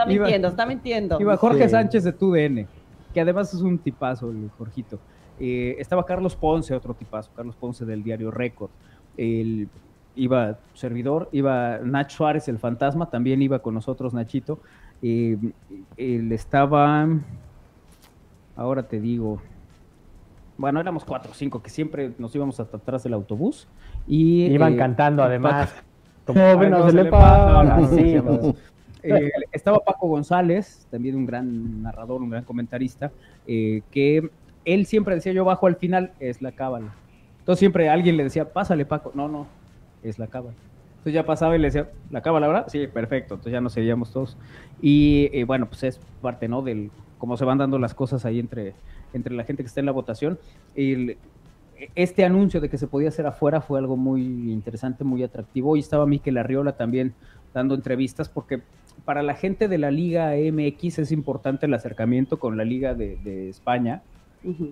Está 0.00 0.10
Iba- 0.12 0.24
mintiendo, 0.24 0.48
está 0.48 0.66
mintiendo. 0.66 1.20
Iba 1.20 1.36
Jorge 1.36 1.64
Sí. 1.64 1.70
Sánchez 1.70 2.04
de 2.04 2.12
TUDN, 2.12 2.66
que 3.12 3.20
además 3.20 3.54
es 3.54 3.60
un 3.60 3.78
tipazo, 3.78 4.30
el 4.30 4.50
Jorgito. 4.58 4.98
Eh, 5.38 5.76
estaba 5.78 6.04
Carlos 6.04 6.34
Ponce, 6.36 6.74
otro 6.74 6.94
tipazo, 6.94 7.30
Carlos 7.34 7.54
Ponce 7.56 7.84
del 7.84 8.02
diario 8.02 8.30
Récord. 8.30 8.70
El, 9.16 9.68
iba 10.16 10.58
servidor, 10.74 11.28
iba 11.32 11.78
Nach 11.78 12.08
Suárez, 12.10 12.48
el 12.48 12.58
fantasma, 12.58 13.10
también 13.10 13.40
iba 13.42 13.60
con 13.60 13.74
nosotros 13.74 14.14
Nachito. 14.14 14.58
Eh, 15.02 15.36
él 15.96 16.32
estaba, 16.32 17.06
ahora 18.56 18.84
te 18.84 19.00
digo, 19.00 19.40
bueno, 20.56 20.80
éramos 20.80 21.04
cuatro 21.04 21.32
o 21.32 21.34
cinco 21.34 21.62
que 21.62 21.70
siempre 21.70 22.12
nos 22.18 22.34
íbamos 22.34 22.58
hasta 22.60 22.76
atrás 22.76 23.02
del 23.02 23.14
autobús. 23.14 23.66
Y, 24.06 24.46
Iban 24.46 24.74
eh, 24.74 24.76
cantando 24.76 25.22
además. 25.22 25.72
Como 26.26 26.40
Ay, 26.40 26.56
ven, 26.56 26.72
Eh, 29.04 29.30
estaba 29.52 29.78
Paco 29.80 30.08
González, 30.08 30.86
también 30.90 31.14
un 31.16 31.26
gran 31.26 31.82
narrador, 31.82 32.22
un 32.22 32.30
gran 32.30 32.44
comentarista, 32.44 33.12
eh, 33.46 33.82
que 33.90 34.30
él 34.64 34.86
siempre 34.86 35.14
decía, 35.14 35.32
yo 35.32 35.44
bajo 35.44 35.66
al 35.66 35.76
final, 35.76 36.12
es 36.20 36.40
la 36.42 36.52
cábala. 36.52 36.94
Entonces 37.40 37.58
siempre 37.60 37.88
alguien 37.90 38.16
le 38.16 38.24
decía, 38.24 38.52
pásale 38.52 38.86
Paco, 38.86 39.12
no, 39.14 39.28
no, 39.28 39.46
es 40.02 40.18
la 40.18 40.26
cábala. 40.26 40.54
Entonces 40.92 41.12
ya 41.12 41.26
pasaba 41.26 41.54
y 41.54 41.58
le 41.58 41.66
decía, 41.68 41.90
¿la 42.10 42.22
cábala 42.22 42.46
ahora? 42.46 42.64
Sí, 42.68 42.86
perfecto, 42.86 43.34
entonces 43.34 43.52
ya 43.52 43.60
nos 43.60 43.74
seguíamos 43.74 44.10
todos. 44.10 44.38
Y 44.80 45.28
eh, 45.32 45.44
bueno, 45.44 45.66
pues 45.66 45.82
es 45.82 46.00
parte, 46.22 46.48
¿no? 46.48 46.62
Del 46.62 46.90
cómo 47.18 47.36
se 47.36 47.44
van 47.44 47.58
dando 47.58 47.78
las 47.78 47.92
cosas 47.94 48.24
ahí 48.24 48.38
entre, 48.40 48.72
entre 49.12 49.34
la 49.34 49.44
gente 49.44 49.62
que 49.62 49.66
está 49.66 49.80
en 49.80 49.86
la 49.86 49.92
votación. 49.92 50.38
El- 50.74 51.18
este 51.96 52.24
anuncio 52.24 52.60
de 52.60 52.70
que 52.70 52.78
se 52.78 52.86
podía 52.86 53.08
hacer 53.08 53.26
afuera 53.26 53.60
fue 53.60 53.78
algo 53.78 53.96
muy 53.96 54.22
interesante, 54.52 55.04
muy 55.04 55.22
atractivo. 55.22 55.70
Hoy 55.72 55.80
estaba 55.80 56.06
Miquel 56.06 56.38
Arriola 56.38 56.72
también 56.76 57.12
dando 57.52 57.74
entrevistas 57.74 58.28
porque 58.28 58.62
para 59.04 59.22
la 59.22 59.34
gente 59.34 59.68
de 59.68 59.78
la 59.78 59.90
Liga 59.90 60.32
MX 60.32 60.98
es 61.00 61.12
importante 61.12 61.66
el 61.66 61.74
acercamiento 61.74 62.38
con 62.38 62.56
la 62.56 62.64
Liga 62.64 62.94
de, 62.94 63.16
de 63.22 63.48
España. 63.48 64.02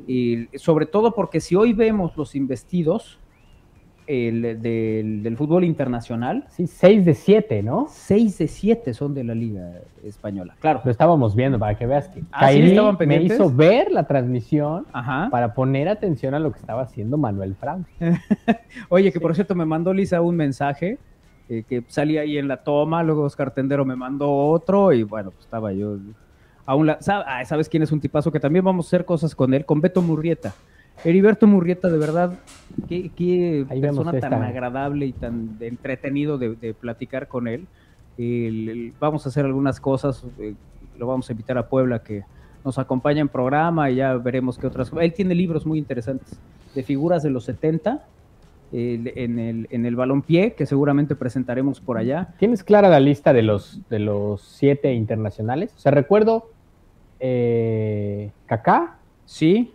Y 0.06 0.48
sobre 0.58 0.84
todo 0.84 1.14
porque 1.14 1.40
si 1.40 1.54
hoy 1.56 1.72
vemos 1.72 2.14
los 2.18 2.34
investidos 2.34 3.18
el, 4.06 4.60
del, 4.60 5.22
del 5.22 5.36
fútbol 5.36 5.64
internacional, 5.64 6.44
Sí, 6.50 6.66
6 6.66 7.04
de 7.04 7.14
7, 7.14 7.62
¿no? 7.62 7.86
6 7.88 8.38
de 8.38 8.48
7 8.48 8.94
son 8.94 9.14
de 9.14 9.24
la 9.24 9.34
Liga 9.34 9.80
Española. 10.04 10.56
Claro. 10.60 10.82
Lo 10.84 10.90
estábamos 10.90 11.34
viendo 11.34 11.58
para 11.58 11.76
que 11.76 11.86
veas 11.86 12.08
que 12.08 12.22
Ah, 12.32 12.50
¿sí 12.52 12.60
estaban 12.60 12.96
me 13.06 13.22
hizo 13.22 13.50
ver 13.50 13.90
la 13.90 14.06
transmisión 14.06 14.86
Ajá. 14.92 15.28
para 15.30 15.54
poner 15.54 15.88
atención 15.88 16.34
a 16.34 16.38
lo 16.38 16.52
que 16.52 16.58
estaba 16.58 16.82
haciendo 16.82 17.16
Manuel 17.16 17.54
Franco. 17.54 17.88
Oye, 18.88 19.12
que 19.12 19.20
por 19.20 19.34
cierto 19.34 19.54
me 19.54 19.64
mandó 19.64 19.94
Lisa 19.94 20.20
un 20.20 20.36
mensaje 20.36 20.98
eh, 21.48 21.64
que 21.68 21.82
salía 21.88 22.22
ahí 22.22 22.38
en 22.38 22.48
la 22.48 22.58
toma, 22.58 23.02
luego 23.02 23.22
Oscar 23.22 23.52
Tendero 23.52 23.84
me 23.84 23.96
mandó 23.96 24.30
otro 24.30 24.92
y 24.92 25.02
bueno, 25.02 25.30
pues 25.30 25.44
estaba 25.44 25.72
yo 25.72 25.96
a 26.64 26.74
un 26.76 26.86
la- 26.86 27.00
sa- 27.02 27.24
ah, 27.26 27.44
¿Sabes 27.44 27.68
quién 27.68 27.82
es 27.82 27.90
un 27.92 28.00
tipazo? 28.00 28.30
Que 28.30 28.40
también 28.40 28.64
vamos 28.64 28.86
a 28.86 28.88
hacer 28.88 29.04
cosas 29.04 29.34
con 29.34 29.52
él, 29.54 29.64
con 29.64 29.80
Beto 29.80 30.00
Murrieta. 30.02 30.54
Heriberto 31.04 31.46
Murrieta, 31.46 31.88
de 31.88 31.98
verdad, 31.98 32.38
qué, 32.88 33.10
qué 33.16 33.64
persona 33.88 34.10
tan 34.20 34.30
agradable 34.48 35.06
y 35.06 35.12
tan 35.12 35.56
entretenido 35.60 36.38
de, 36.38 36.54
de 36.54 36.74
platicar 36.74 37.26
con 37.28 37.48
él. 37.48 37.66
El- 38.18 38.68
el- 38.68 38.92
vamos 39.00 39.24
a 39.26 39.30
hacer 39.30 39.44
algunas 39.44 39.80
cosas, 39.80 40.24
eh, 40.38 40.54
lo 40.98 41.06
vamos 41.06 41.28
a 41.28 41.32
invitar 41.32 41.58
a 41.58 41.66
Puebla 41.68 42.00
que 42.02 42.22
nos 42.64 42.78
acompaña 42.78 43.20
en 43.20 43.28
programa 43.28 43.90
y 43.90 43.96
ya 43.96 44.14
veremos 44.14 44.56
qué 44.58 44.66
otras 44.68 44.92
Él 45.00 45.12
tiene 45.14 45.34
libros 45.34 45.66
muy 45.66 45.78
interesantes 45.78 46.38
de 46.74 46.82
figuras 46.84 47.22
de 47.24 47.30
los 47.30 47.44
70 47.44 48.04
el- 48.72 49.12
en, 49.16 49.38
el, 49.38 49.68
en 49.70 49.86
el 49.86 49.96
balompié, 49.96 50.54
que 50.54 50.66
seguramente 50.66 51.14
presentaremos 51.14 51.80
por 51.80 51.98
allá. 51.98 52.34
¿Tienes 52.38 52.64
clara 52.64 52.88
la 52.88 53.00
lista 53.00 53.32
de 53.32 53.42
los, 53.42 53.80
de 53.90 53.98
los 53.98 54.40
siete 54.42 54.92
internacionales? 54.94 55.72
O 55.76 55.78
sea, 55.78 55.92
recuerdo 55.92 56.50
eh, 57.20 58.30
Kaká, 58.46 58.96
Sí, 59.24 59.72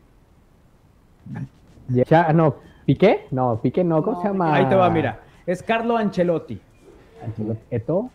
ya, 1.89 2.31
no, 2.33 2.55
Piqué, 2.85 3.25
no, 3.31 3.59
Piqué 3.61 3.83
no, 3.83 4.03
¿cómo 4.03 4.17
No, 4.17 4.21
se 4.21 4.27
llama? 4.27 4.53
ahí 4.55 4.65
te 4.67 4.75
va, 4.75 4.89
mira. 4.89 5.21
Es 5.45 5.63
Carlo 5.63 5.95
Ancelotti. 5.97 6.59
Ancelotti. 7.23 7.59
Eto'o. 7.71 8.09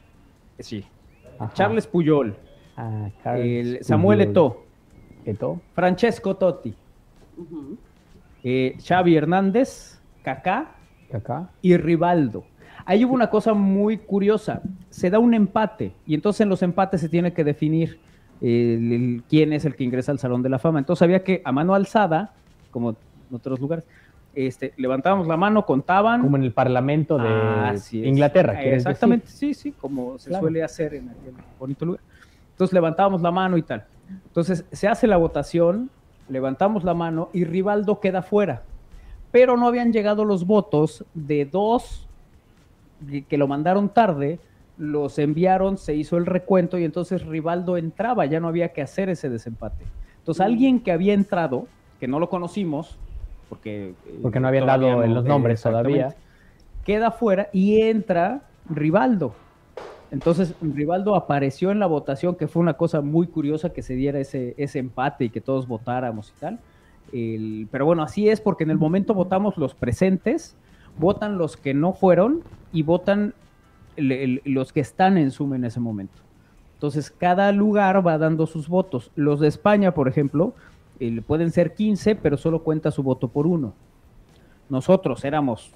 Sí. 0.58 0.84
Ajá. 1.38 1.52
Charles 1.54 1.86
Puyol. 1.86 2.36
Ah, 2.76 3.08
el 3.36 3.82
Samuel. 3.82 4.20
Eto'o. 4.20 4.64
Eto'o. 5.24 5.60
Francesco 5.74 6.36
Totti. 6.36 6.74
Eh, 8.44 8.76
Xavi 8.78 9.16
Hernández. 9.16 10.00
Kaká. 10.22 10.66
Kaká. 11.10 11.50
y 11.60 11.76
Rivaldo. 11.76 12.44
Ahí 12.86 13.04
hubo 13.04 13.14
una 13.14 13.28
cosa 13.30 13.52
muy 13.54 13.98
curiosa. 13.98 14.62
Se 14.90 15.10
da 15.10 15.18
un 15.18 15.34
empate 15.34 15.92
y 16.06 16.14
entonces 16.14 16.40
en 16.40 16.48
los 16.48 16.62
empates 16.62 17.00
se 17.00 17.08
tiene 17.08 17.32
que 17.32 17.44
definir 17.44 18.00
el- 18.40 18.92
el- 18.92 19.22
quién 19.28 19.52
es 19.52 19.64
el 19.64 19.76
que 19.76 19.84
ingresa 19.84 20.10
al 20.10 20.18
Salón 20.18 20.42
de 20.42 20.48
la 20.48 20.58
Fama. 20.58 20.78
Entonces 20.78 21.02
había 21.02 21.22
que 21.22 21.42
a 21.44 21.52
mano 21.52 21.74
alzada, 21.74 22.32
como 22.70 22.90
en 22.90 22.96
otros 23.36 23.60
lugares, 23.60 23.84
este, 24.34 24.72
levantábamos 24.78 25.26
la 25.28 25.36
mano, 25.36 25.66
contaban. 25.66 26.22
Como 26.22 26.36
en 26.38 26.42
el 26.44 26.52
Parlamento 26.52 27.18
de 27.18 27.74
es. 27.74 27.92
Inglaterra. 27.92 28.54
Eh, 28.54 28.62
¿quieres 28.62 28.78
Exactamente, 28.78 29.26
sí, 29.28 29.52
sí, 29.54 29.72
como 29.72 30.18
se 30.18 30.30
Claro. 30.30 30.44
suele 30.44 30.62
hacer 30.64 30.94
en 30.94 31.10
aquel 31.10 31.34
bonito 31.60 31.84
lugar. 31.84 32.00
Entonces 32.52 32.72
levantábamos 32.72 33.20
la 33.22 33.30
mano 33.30 33.56
y 33.58 33.62
tal. 33.62 33.84
Entonces 34.26 34.64
se 34.72 34.88
hace 34.88 35.06
la 35.06 35.18
votación, 35.18 35.90
levantamos 36.28 36.82
la 36.84 36.94
mano 36.94 37.28
y 37.34 37.44
Rivaldo 37.44 38.00
queda 38.00 38.22
fuera. 38.22 38.62
Pero 39.32 39.56
no 39.56 39.66
habían 39.66 39.92
llegado 39.92 40.24
los 40.24 40.46
votos 40.46 41.04
de 41.14 41.44
dos 41.46 42.06
que- 43.28 43.36
lo 43.38 43.48
mandaron 43.48 43.88
tarde, 43.88 44.38
los 44.78 45.18
enviaron, 45.18 45.76
se 45.76 45.94
hizo 45.94 46.16
el 46.16 46.26
recuento 46.26 46.78
y 46.78 46.84
entonces 46.84 47.26
Rivaldo 47.26 47.76
entraba, 47.76 48.26
ya 48.26 48.38
no 48.38 48.46
había 48.48 48.68
que 48.68 48.82
hacer 48.82 49.08
ese 49.08 49.28
desempate. 49.28 49.84
Entonces 50.18 50.40
alguien 50.40 50.78
que 50.80 50.92
había 50.92 51.14
entrado, 51.14 51.66
que 51.98 52.06
no 52.06 52.20
lo 52.20 52.28
conocimos, 52.28 52.96
porque... 53.48 53.94
eh, 54.06 54.18
Porque 54.22 54.38
no 54.38 54.48
habían 54.48 54.66
dado 54.66 55.06
los 55.06 55.24
nombres 55.24 55.58
exactamente, 55.58 55.98
todavía. 55.98 56.16
Queda 56.84 57.10
fuera 57.10 57.48
y 57.52 57.80
entra 57.82 58.42
Rivaldo. 58.68 59.34
Entonces, 60.10 60.54
Rivaldo 60.60 61.14
apareció 61.16 61.70
en 61.70 61.78
la 61.78 61.86
votación, 61.86 62.34
que 62.36 62.46
fue 62.46 62.60
una 62.60 62.74
cosa 62.74 63.00
muy 63.00 63.26
curiosa 63.26 63.72
que 63.72 63.82
se 63.82 63.94
diera 63.94 64.20
ese, 64.20 64.54
ese 64.58 64.78
empate 64.78 65.24
y 65.24 65.30
que 65.30 65.40
todos 65.40 65.66
votáramos 65.66 66.30
y 66.36 66.40
tal. 66.40 66.60
El- 67.12 67.68
pero 67.70 67.84
bueno, 67.86 68.02
así 68.02 68.28
es, 68.28 68.40
porque 68.40 68.64
en 68.64 68.70
el 68.70 68.78
momento 68.78 69.14
votamos 69.14 69.56
los 69.58 69.74
presentes, 69.74 70.56
votan 70.98 71.38
los 71.38 71.56
que 71.56 71.74
no 71.74 71.92
fueron 71.92 72.42
y 72.72 72.82
votan 72.82 73.34
los 73.96 74.72
que 74.72 74.80
están 74.80 75.18
en 75.18 75.30
Zoom 75.30 75.54
en 75.54 75.64
ese 75.64 75.78
momento. 75.78 76.14
Entonces, 76.74 77.10
cada 77.10 77.52
lugar 77.52 78.04
va 78.04 78.16
dando 78.18 78.46
sus 78.46 78.68
votos. 78.68 79.10
Los 79.14 79.38
de 79.40 79.48
España, 79.48 79.92
por 79.94 80.08
ejemplo, 80.08 80.54
pueden 81.26 81.50
ser 81.50 81.74
15, 81.74 82.14
pero 82.16 82.36
solo 82.36 82.62
cuenta 82.62 82.90
su 82.90 83.02
voto 83.02 83.28
por 83.28 83.46
uno. 83.46 83.74
Nosotros 84.68 85.24
éramos 85.24 85.72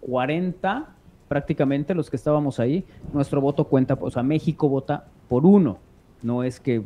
40 0.00 0.94
prácticamente 1.28 1.94
los 1.94 2.08
que 2.08 2.16
estábamos 2.16 2.60
ahí. 2.60 2.84
Nuestro 3.12 3.40
voto 3.40 3.64
cuenta, 3.64 3.98
o 4.00 4.10
sea, 4.10 4.22
México 4.22 4.68
vota 4.68 5.06
por 5.28 5.44
uno. 5.44 5.78
No 6.22 6.44
es 6.44 6.60
que 6.60 6.82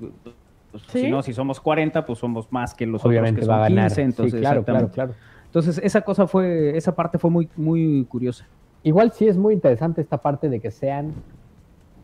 pues, 0.70 0.83
Sí. 0.88 1.00
si 1.02 1.11
no, 1.11 1.22
si 1.22 1.33
somos 1.33 1.61
40, 1.61 2.04
pues 2.06 2.18
somos 2.18 2.50
más 2.52 2.74
que 2.74 2.87
los 2.87 3.04
Obviamente 3.04 3.40
otros 3.42 3.46
que 3.46 3.50
va 3.50 3.56
son 3.56 3.64
a 3.64 3.68
ganar. 3.68 3.88
15, 3.88 4.02
entonces, 4.02 4.33
sí, 4.33 4.38
claro, 4.40 4.64
claro. 4.64 5.14
Entonces, 5.46 5.80
esa 5.83 6.02
cosa 6.02 6.26
fue, 6.26 6.76
esa 6.76 6.94
parte 6.94 7.18
fue 7.18 7.30
muy, 7.30 7.48
muy 7.56 8.04
curiosa. 8.09 8.46
Igual 8.83 9.12
sí 9.12 9.26
es 9.26 9.37
muy 9.37 9.52
interesante 9.54 10.00
esta 10.00 10.18
parte 10.18 10.48
de 10.48 10.61
que 10.61 10.70
sean 10.70 11.12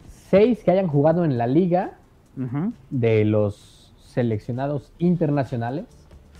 seis 0.09 0.65
que 0.65 0.71
hayan 0.71 0.89
jugado 0.89 1.25
en 1.25 1.39
la 1.39 1.47
liga 1.47 1.93
de 2.91 3.25
los 3.25 3.95
seleccionados 3.99 4.93
internacionales. 4.99 5.87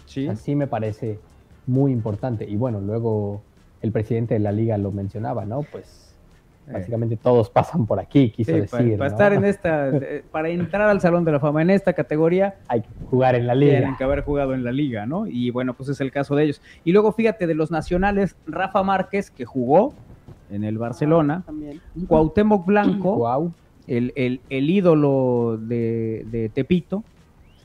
Sí. 0.07 0.29
Así 0.29 0.55
me 0.55 0.67
parece 0.67 1.19
muy 1.67 1.93
importante. 1.93 2.45
Y 2.49 2.57
bueno, 2.57 2.81
luego 2.81 3.43
el 3.83 3.93
presidente 3.93 4.35
de 4.35 4.41
la 4.41 4.53
liga 4.53 4.77
lo 4.79 4.93
mencionaba, 4.93 5.45
¿no? 5.45 5.63
Pues. 5.63 6.06
Básicamente 6.73 7.17
todos 7.17 7.49
pasan 7.51 7.87
por 7.87 7.99
aquí, 8.01 8.31
quiso 8.31 8.53
Sí, 8.53 8.61
decir. 8.61 8.71
para, 8.71 8.85
para 8.99 8.99
¿no? 8.99 9.07
estar 9.07 9.33
en 9.33 9.45
esta, 9.53 9.89
eh, 9.89 10.25
para 10.31 10.49
entrar 10.49 10.89
al 10.89 11.01
Salón 11.01 11.25
de 11.25 11.33
la 11.33 11.41
Fama 11.41 11.63
en 11.63 11.71
esta 11.71 11.93
categoría, 11.93 12.57
Hay 12.69 12.83
que 12.83 12.89
jugar 13.11 13.35
en 13.35 13.47
la 13.47 13.55
tienen 13.55 13.81
liga. 13.83 13.95
que 13.97 14.05
haber 14.05 14.23
jugado 14.23 14.55
en 14.55 14.65
la 14.65 14.73
liga, 14.73 15.07
¿no? 15.07 15.27
Y 15.27 15.51
bueno, 15.51 15.75
pues 15.75 15.89
es 15.91 16.01
el 16.01 16.11
caso 16.11 16.35
de 16.35 16.45
ellos. 16.45 16.63
Y 16.85 16.93
luego 16.93 17.13
fíjate, 17.13 17.47
de 17.47 17.55
los 17.55 17.71
nacionales, 17.71 18.37
Rafa 18.47 18.83
Márquez, 18.83 19.31
que 19.31 19.45
jugó 19.45 19.95
en 20.51 20.65
el 20.65 20.79
Barcelona, 20.79 21.43
También. 21.47 21.81
Cuauhtémoc 22.09 22.67
Blanco, 22.67 23.53
el, 23.87 24.13
el- 24.17 24.41
el 24.49 24.71
ídolo 24.71 25.59
de, 25.61 26.25
de 26.31 26.49
Tepito, 26.49 27.05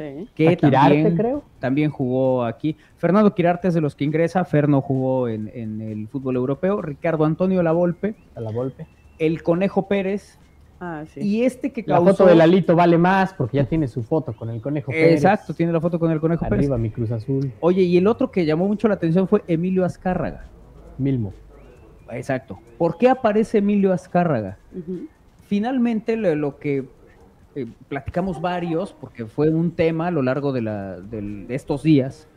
Sí. 0.01 0.27
que 0.35 0.49
A 0.49 0.55
Quirarte, 0.55 0.95
también, 0.95 1.15
creo. 1.17 1.43
también 1.59 1.91
jugó 1.91 2.43
aquí. 2.43 2.75
Fernando 2.97 3.33
Quirarte 3.35 3.67
es 3.67 3.73
de 3.73 3.81
los 3.81 3.95
que 3.95 4.03
ingresa, 4.03 4.43
Ferno 4.45 4.81
jugó 4.81 5.27
en, 5.27 5.49
en 5.53 5.81
el 5.81 6.07
fútbol 6.07 6.35
europeo, 6.35 6.81
Ricardo 6.81 7.25
Antonio 7.25 7.61
Lavolpe, 7.63 8.15
A 8.35 8.41
la 8.41 8.51
golpe. 8.51 8.87
el 9.19 9.43
Conejo 9.43 9.87
Pérez, 9.87 10.37
Ah, 10.83 11.03
sí. 11.05 11.19
y 11.21 11.43
este 11.43 11.71
que 11.71 11.83
La 11.85 11.97
causó... 11.97 12.09
foto 12.11 12.25
de 12.25 12.33
Lalito 12.35 12.75
vale 12.75 12.97
más 12.97 13.35
porque 13.35 13.57
ya 13.57 13.65
tiene 13.65 13.87
su 13.87 14.01
foto 14.01 14.33
con 14.33 14.49
el 14.49 14.59
conejo 14.61 14.91
Pérez. 14.91 15.13
Exacto, 15.23 15.53
tiene 15.53 15.71
la 15.71 15.79
foto 15.79 15.99
con 15.99 16.09
el 16.09 16.19
Conejo 16.19 16.43
Pérez. 16.45 16.57
Arriba 16.65 16.77
mi 16.79 16.89
Cruz 16.89 17.11
Azul. 17.11 17.51
Oye, 17.59 17.83
y 17.83 17.97
el 17.97 18.07
otro 18.07 18.31
que 18.31 18.45
llamó 18.45 18.67
mucho 18.67 18.87
la 18.87 18.95
atención 18.95 19.27
fue 19.27 19.43
Emilio 19.47 19.85
Azcárraga. 19.85 20.45
Milmo. 20.97 21.33
Exacto. 22.09 22.57
¿Por 22.79 22.97
qué 22.97 23.09
aparece 23.09 23.59
Emilio 23.59 23.93
Azcárraga? 23.93 24.57
Finalmente, 25.45 26.15
lo, 26.17 26.33
lo 26.35 26.57
que 26.57 26.85
eh, 27.55 27.67
platicamos 27.87 28.41
varios, 28.41 28.93
porque 28.93 29.25
fue 29.25 29.49
un 29.49 29.71
tema 29.71 30.07
a 30.07 30.11
lo 30.11 30.21
largo 30.21 30.53
de, 30.53 31.45
estos 31.49 31.83
días, 31.83 32.27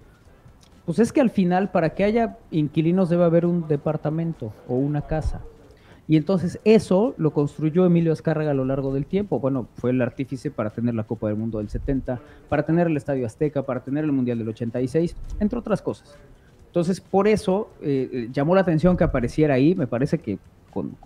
pues 0.85 0.98
es 0.98 1.12
que 1.12 1.20
al 1.20 1.31
final, 1.31 1.70
para 1.70 1.94
que 1.94 2.05
haya 2.05 2.37
inquilinos, 2.50 3.09
debe 3.09 3.24
haber 3.24 3.46
un 3.46 3.66
departamento 3.68 4.53
o 4.68 4.74
una 4.74 5.03
casa. 5.03 5.40
Y 6.07 6.16
entonces 6.18 6.61
eso 6.64 7.14
lo 7.16 7.33
construyó 7.33 7.87
Emilio 7.87 8.12
Azcárraga 8.12 8.50
a 8.50 8.55
lo 8.55 8.66
largo 8.66 8.92
del 8.92 9.07
tiempo. 9.07 9.40
Bueno, 9.40 9.68
fue 9.77 9.90
el 9.90 10.03
artífice 10.03 10.50
para 10.50 10.68
tener 10.68 10.94
la 10.94 11.05
Copa 11.05 11.29
del 11.29 11.37
Mundo 11.37 11.59
del 11.59 11.70
70, 11.70 12.20
para 12.50 12.64
tener 12.64 12.88
el 12.88 12.96
Estadio 12.96 13.24
Azteca, 13.24 13.62
para 13.62 13.81
tener 13.81 14.05
el 14.05 14.12
Mundial 14.12 14.38
del 14.38 14.48
86, 14.48 15.16
entre 15.40 15.59
otras 15.59 15.81
cosas. 15.81 16.18
Entonces, 16.66 17.00
por 17.00 17.29
eso 17.29 17.70
eh, 17.81 18.11
eh, 18.12 18.29
llamó 18.33 18.55
la 18.55 18.62
atención 18.62 18.96
que 18.96 19.05
apareciera 19.05 19.55
ahí, 19.55 19.77
me 19.77 19.87
parece 19.87 20.18
que 20.18 20.38
con, 20.72 20.96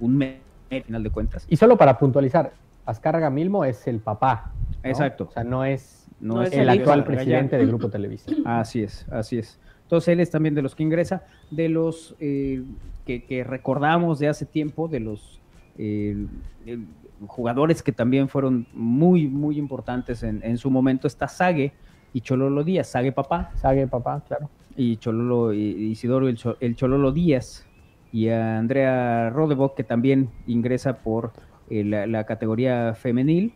un 0.00 0.16
mes, 0.16 0.36
al 0.70 0.82
final 0.84 1.02
de 1.02 1.10
cuentas. 1.10 1.46
Y 1.50 1.56
solo 1.56 1.76
para 1.76 1.98
puntualizar, 1.98 2.52
Azcárraga 2.86 3.30
Milmo 3.30 3.64
es 3.64 3.86
el 3.86 4.00
papá. 4.00 4.52
¿no? 4.82 4.88
Exacto. 4.90 5.26
O 5.30 5.32
sea, 5.32 5.44
no 5.44 5.64
es 5.64 6.06
No, 6.20 6.34
No 6.36 6.42
es 6.42 6.52
el 6.52 6.68
actual 6.68 7.04
presidente 7.04 7.56
del 7.56 7.68
Grupo 7.68 7.88
Televisa. 7.90 8.30
Así 8.44 8.82
es, 8.82 9.06
así 9.10 9.38
es. 9.38 9.58
Entonces 9.82 10.08
él 10.08 10.20
es 10.20 10.30
también 10.30 10.54
de 10.54 10.62
los 10.62 10.74
que 10.74 10.82
ingresa, 10.82 11.24
de 11.50 11.68
los 11.68 12.14
eh, 12.20 12.62
que, 13.04 13.24
que 13.24 13.44
recordamos 13.44 14.18
de 14.18 14.28
hace 14.28 14.46
tiempo, 14.46 14.88
de 14.88 15.00
los 15.00 15.40
eh, 15.76 16.26
eh, 16.66 16.78
jugadores 17.26 17.82
que 17.82 17.92
también 17.92 18.28
fueron 18.28 18.66
muy, 18.72 19.28
muy 19.28 19.58
importantes 19.58 20.22
en, 20.22 20.40
en 20.42 20.56
su 20.56 20.70
momento, 20.70 21.06
está 21.06 21.28
Sague 21.28 21.72
y 22.14 22.20
Chololo 22.22 22.64
Díaz, 22.64 22.88
Sague 22.88 23.12
papá 23.12 23.50
Sague, 23.56 23.86
papá, 23.86 24.22
claro. 24.26 24.48
y 24.76 24.96
Chololo 24.96 25.52
y 25.52 25.60
Isidoro 25.90 26.28
el, 26.28 26.36
Cho- 26.36 26.56
el 26.60 26.76
Chololo 26.76 27.12
Díaz 27.12 27.66
y 28.12 28.28
a 28.28 28.58
Andrea 28.58 29.28
Rodebock 29.30 29.74
que 29.76 29.84
también 29.84 30.30
ingresa 30.46 30.98
por 30.98 31.32
eh, 31.70 31.84
la, 31.84 32.24
categoría 32.24 32.94
femenil 32.94 33.52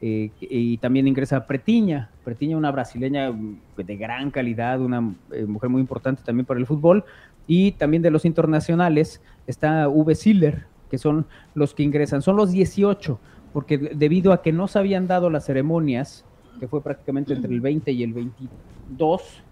eh, 0.00 0.30
y 0.40 0.78
también 0.78 1.06
ingresa 1.06 1.46
Pretiña, 1.46 2.10
Pretiña 2.24 2.56
una 2.56 2.70
brasileña 2.70 3.30
mm, 3.30 3.58
de 3.76 3.96
gran 3.96 4.30
calidad, 4.30 4.80
una 4.80 5.14
eh, 5.32 5.44
mujer 5.44 5.68
muy 5.68 5.80
importante 5.80 6.22
también 6.24 6.46
para 6.46 6.58
el 6.58 6.66
fútbol. 6.66 7.04
Y 7.46 7.72
también 7.72 8.02
de 8.02 8.10
los 8.10 8.24
internacionales 8.24 9.20
está 9.46 9.88
V. 9.88 10.14
Siller, 10.14 10.66
que 10.90 10.98
son 10.98 11.26
los 11.54 11.74
que 11.74 11.82
ingresan, 11.82 12.22
son 12.22 12.36
los 12.36 12.50
18, 12.52 13.18
porque 13.52 13.76
de- 13.76 13.94
debido 13.94 14.32
a 14.32 14.42
que 14.42 14.52
no 14.52 14.68
se 14.68 14.78
habían 14.78 15.06
dado 15.06 15.28
las 15.30 15.44
ceremonias, 15.46 16.24
que 16.58 16.68
fue 16.68 16.82
prácticamente 16.82 17.34
entre 17.34 17.52
el 17.52 17.60
20 17.60 17.90
y 17.92 18.02
el 18.02 18.12
22, 18.12 19.42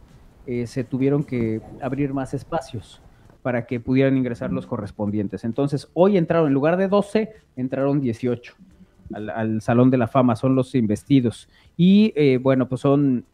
eh, 0.47 0.67
se 0.67 0.85
tuvieron 0.85 1.25
que 1.25 1.61
abrir 1.83 2.15
más 2.15 2.35
espacios 2.35 3.03
para 3.43 3.67
que 3.67 3.81
pudieran 3.81 4.17
ingresar 4.17 4.53
los 4.53 4.67
correspondientes. 4.67 5.45
Entonces, 5.45 5.89
hoy 5.95 6.17
entraron, 6.17 6.49
en 6.49 6.55
lugar 6.55 6.77
de 6.77 6.89
12, 6.89 7.33
entraron 7.57 8.01
18 8.01 8.55
al, 9.15 9.31
al 9.31 9.63
Salón 9.63 9.91
de 9.91 9.99
la 9.99 10.09
Fama, 10.09 10.37
son 10.37 10.55
los 10.55 10.75
investidos. 10.75 11.49
Y 11.77 12.13
eh, 12.17 12.39
bueno, 12.39 12.69
pues 12.69 12.81
son, 12.81 13.25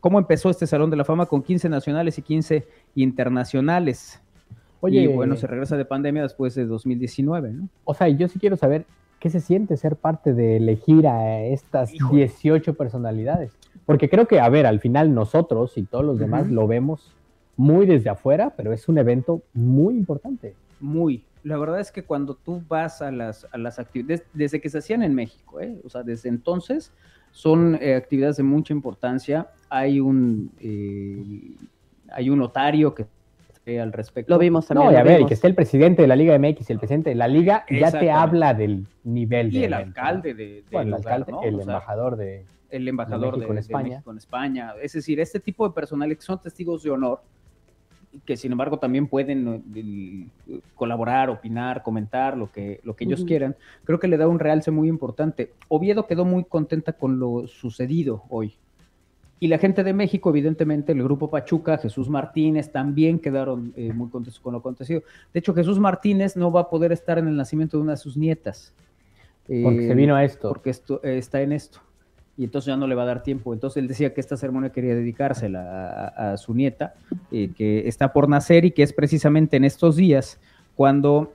¿cómo 0.00 0.18
empezó 0.18 0.50
este 0.50 0.66
Salón 0.66 0.90
de 0.90 0.96
la 0.96 1.04
Fama? 1.04 1.26
Con 1.26 1.42
15 1.42 1.68
nacionales 1.68 2.18
y 2.18 2.22
15 2.22 2.66
internacionales. 2.94 4.20
Oye, 4.80 5.02
y 5.02 5.06
bueno, 5.06 5.36
se 5.36 5.46
regresa 5.46 5.76
de 5.76 5.84
pandemia 5.84 6.22
después 6.22 6.56
de 6.56 6.66
2019, 6.66 7.52
¿no? 7.52 7.68
o 7.84 7.94
sea, 7.94 8.08
yo 8.08 8.26
sí 8.26 8.40
quiero 8.40 8.56
saber 8.56 8.84
qué 9.20 9.30
se 9.30 9.38
siente 9.38 9.76
ser 9.76 9.94
parte 9.94 10.34
de 10.34 10.56
elegir 10.56 11.06
a 11.06 11.40
estas 11.40 11.94
Híjole. 11.94 12.22
18 12.26 12.74
personalidades. 12.74 13.52
Porque 13.86 14.10
creo 14.10 14.26
que, 14.26 14.40
a 14.40 14.48
ver, 14.48 14.66
al 14.66 14.80
final 14.80 15.14
nosotros 15.14 15.78
y 15.78 15.84
todos 15.84 16.04
los 16.04 16.18
demás 16.18 16.48
lo 16.48 16.66
vemos 16.66 17.14
muy 17.56 17.86
desde 17.86 18.10
afuera, 18.10 18.54
pero 18.56 18.72
es 18.72 18.88
un 18.88 18.98
evento 18.98 19.42
muy 19.52 19.94
importante. 19.96 20.54
Muy. 20.80 21.24
La 21.44 21.58
verdad 21.58 21.80
es 21.80 21.90
que 21.90 22.04
cuando 22.04 22.34
tú 22.34 22.62
vas 22.68 23.02
a 23.02 23.10
las, 23.10 23.46
a 23.52 23.58
las 23.58 23.78
actividades, 23.78 24.24
desde 24.32 24.60
que 24.60 24.70
se 24.70 24.78
hacían 24.78 25.02
en 25.02 25.14
México, 25.14 25.60
¿eh? 25.60 25.80
o 25.84 25.90
sea, 25.90 26.02
desde 26.02 26.28
entonces, 26.28 26.92
son 27.32 27.78
eh, 27.80 27.94
actividades 27.94 28.36
de 28.36 28.42
mucha 28.44 28.72
importancia. 28.72 29.48
Hay 29.68 29.98
un, 29.98 30.52
eh, 30.60 31.56
hay 32.10 32.30
un 32.30 32.38
notario 32.38 32.94
que 32.94 33.06
al 33.80 33.92
respecto. 33.92 34.32
Lo 34.32 34.38
vimos 34.38 34.66
también. 34.66 34.90
No, 34.90 34.92
y 34.92 34.96
a 34.96 35.02
ver, 35.02 35.20
y 35.20 35.26
que 35.26 35.34
esté 35.34 35.46
el 35.46 35.54
presidente 35.54 36.02
de 36.02 36.08
la 36.08 36.16
Liga 36.16 36.36
MX 36.38 36.68
y 36.68 36.72
el 36.72 36.78
presidente 36.78 37.10
de 37.10 37.16
la 37.16 37.28
Liga, 37.28 37.64
ya 37.70 37.92
te 37.92 38.10
habla 38.10 38.54
del 38.54 38.86
nivel 39.04 39.54
Y 39.54 39.60
de 39.60 39.64
el 39.66 39.72
evento, 39.72 40.00
alcalde 40.00 40.34
de, 40.34 40.44
de 40.44 40.64
Bueno, 40.70 40.96
el 40.96 41.02
lugar, 41.02 41.14
alcalde, 41.14 41.32
¿no? 41.32 41.42
el 41.42 41.54
O 41.54 41.58
sea, 41.58 41.74
embajador 41.74 42.16
de... 42.16 42.44
el 42.70 42.88
embajador 42.88 43.34
de, 43.34 43.38
México 43.38 43.52
en 43.52 43.54
de 43.54 43.60
España. 43.60 43.88
México 43.88 44.10
en 44.10 44.18
España. 44.18 44.74
Es 44.82 44.92
decir, 44.92 45.20
este 45.20 45.38
tipo 45.38 45.66
de 45.68 45.74
personales 45.74 46.18
que 46.18 46.24
son 46.24 46.40
testigos 46.40 46.82
de 46.82 46.90
honor, 46.90 47.22
que 48.24 48.36
sin 48.36 48.52
embargo 48.52 48.78
también 48.78 49.06
pueden 49.06 49.62
eh, 49.74 50.60
colaborar, 50.74 51.30
opinar, 51.30 51.82
comentar 51.82 52.36
lo 52.36 52.50
que, 52.50 52.80
lo 52.84 52.94
que 52.94 53.04
ellos 53.04 53.24
quieran, 53.24 53.56
creo 53.84 53.98
que 53.98 54.08
le 54.08 54.16
da 54.16 54.28
un 54.28 54.38
realce 54.38 54.70
muy 54.70 54.88
importante. 54.88 55.52
Oviedo 55.68 56.06
quedó 56.06 56.24
muy 56.24 56.44
contenta 56.44 56.92
con 56.92 57.18
lo 57.18 57.46
sucedido 57.46 58.24
hoy. 58.28 58.54
Y 59.40 59.48
la 59.48 59.58
gente 59.58 59.82
de 59.82 59.92
México, 59.92 60.30
evidentemente, 60.30 60.92
el 60.92 61.02
grupo 61.02 61.28
Pachuca, 61.28 61.76
Jesús 61.76 62.08
Martínez, 62.08 62.70
también 62.70 63.18
quedaron 63.18 63.72
eh, 63.76 63.92
muy 63.92 64.08
contentos 64.08 64.38
con 64.38 64.52
lo 64.52 64.60
acontecido. 64.60 65.02
De 65.32 65.40
hecho, 65.40 65.52
Jesús 65.52 65.80
Martínez 65.80 66.36
no 66.36 66.52
va 66.52 66.60
a 66.60 66.70
poder 66.70 66.92
estar 66.92 67.18
en 67.18 67.26
el 67.26 67.36
nacimiento 67.36 67.76
de 67.76 67.82
una 67.82 67.92
de 67.92 67.98
sus 67.98 68.16
nietas. 68.16 68.72
Porque 69.44 69.84
Eh, 69.84 69.88
se 69.88 69.94
vino 69.94 70.14
a 70.14 70.22
esto. 70.22 70.48
porque 70.48 70.70
esto, 70.70 71.00
eh, 71.02 71.18
está 71.18 71.42
en 71.42 71.50
esto. 71.50 71.80
Y 72.42 72.46
entonces 72.46 72.66
ya 72.66 72.76
no 72.76 72.88
le 72.88 72.96
va 72.96 73.04
a 73.04 73.06
dar 73.06 73.22
tiempo. 73.22 73.52
Entonces 73.54 73.76
él 73.80 73.86
decía 73.86 74.12
que 74.12 74.20
esta 74.20 74.36
ceremonia 74.36 74.70
quería 74.70 74.96
dedicársela 74.96 76.10
a, 76.16 76.32
a 76.32 76.36
su 76.36 76.54
nieta, 76.54 76.94
eh, 77.30 77.50
que 77.56 77.86
está 77.86 78.12
por 78.12 78.28
nacer 78.28 78.64
y 78.64 78.72
que 78.72 78.82
es 78.82 78.92
precisamente 78.92 79.56
en 79.56 79.62
estos 79.64 79.94
días 79.94 80.40
cuando 80.74 81.32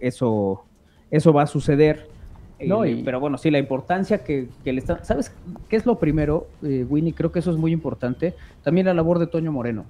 eso, 0.00 0.64
eso 1.10 1.32
va 1.32 1.42
a 1.42 1.46
suceder. 1.46 2.06
No, 2.64 2.84
Eh, 2.84 2.92
y- 2.92 3.02
Pero 3.02 3.20
bueno, 3.20 3.36
sí, 3.36 3.50
la 3.50 3.58
importancia 3.58 4.24
que, 4.24 4.48
que 4.64 4.72
le 4.72 4.78
está... 4.78 5.04
¿Sabes 5.04 5.34
qué 5.68 5.76
es 5.76 5.84
lo 5.84 5.98
primero, 5.98 6.46
eh, 6.62 6.86
Winnie? 6.88 7.12
Creo 7.12 7.30
que 7.32 7.40
eso 7.40 7.50
es 7.50 7.56
muy 7.58 7.72
importante. 7.72 8.34
También 8.62 8.86
la 8.86 8.94
labor 8.94 9.18
de 9.18 9.26
Toño 9.26 9.52
Moreno. 9.52 9.84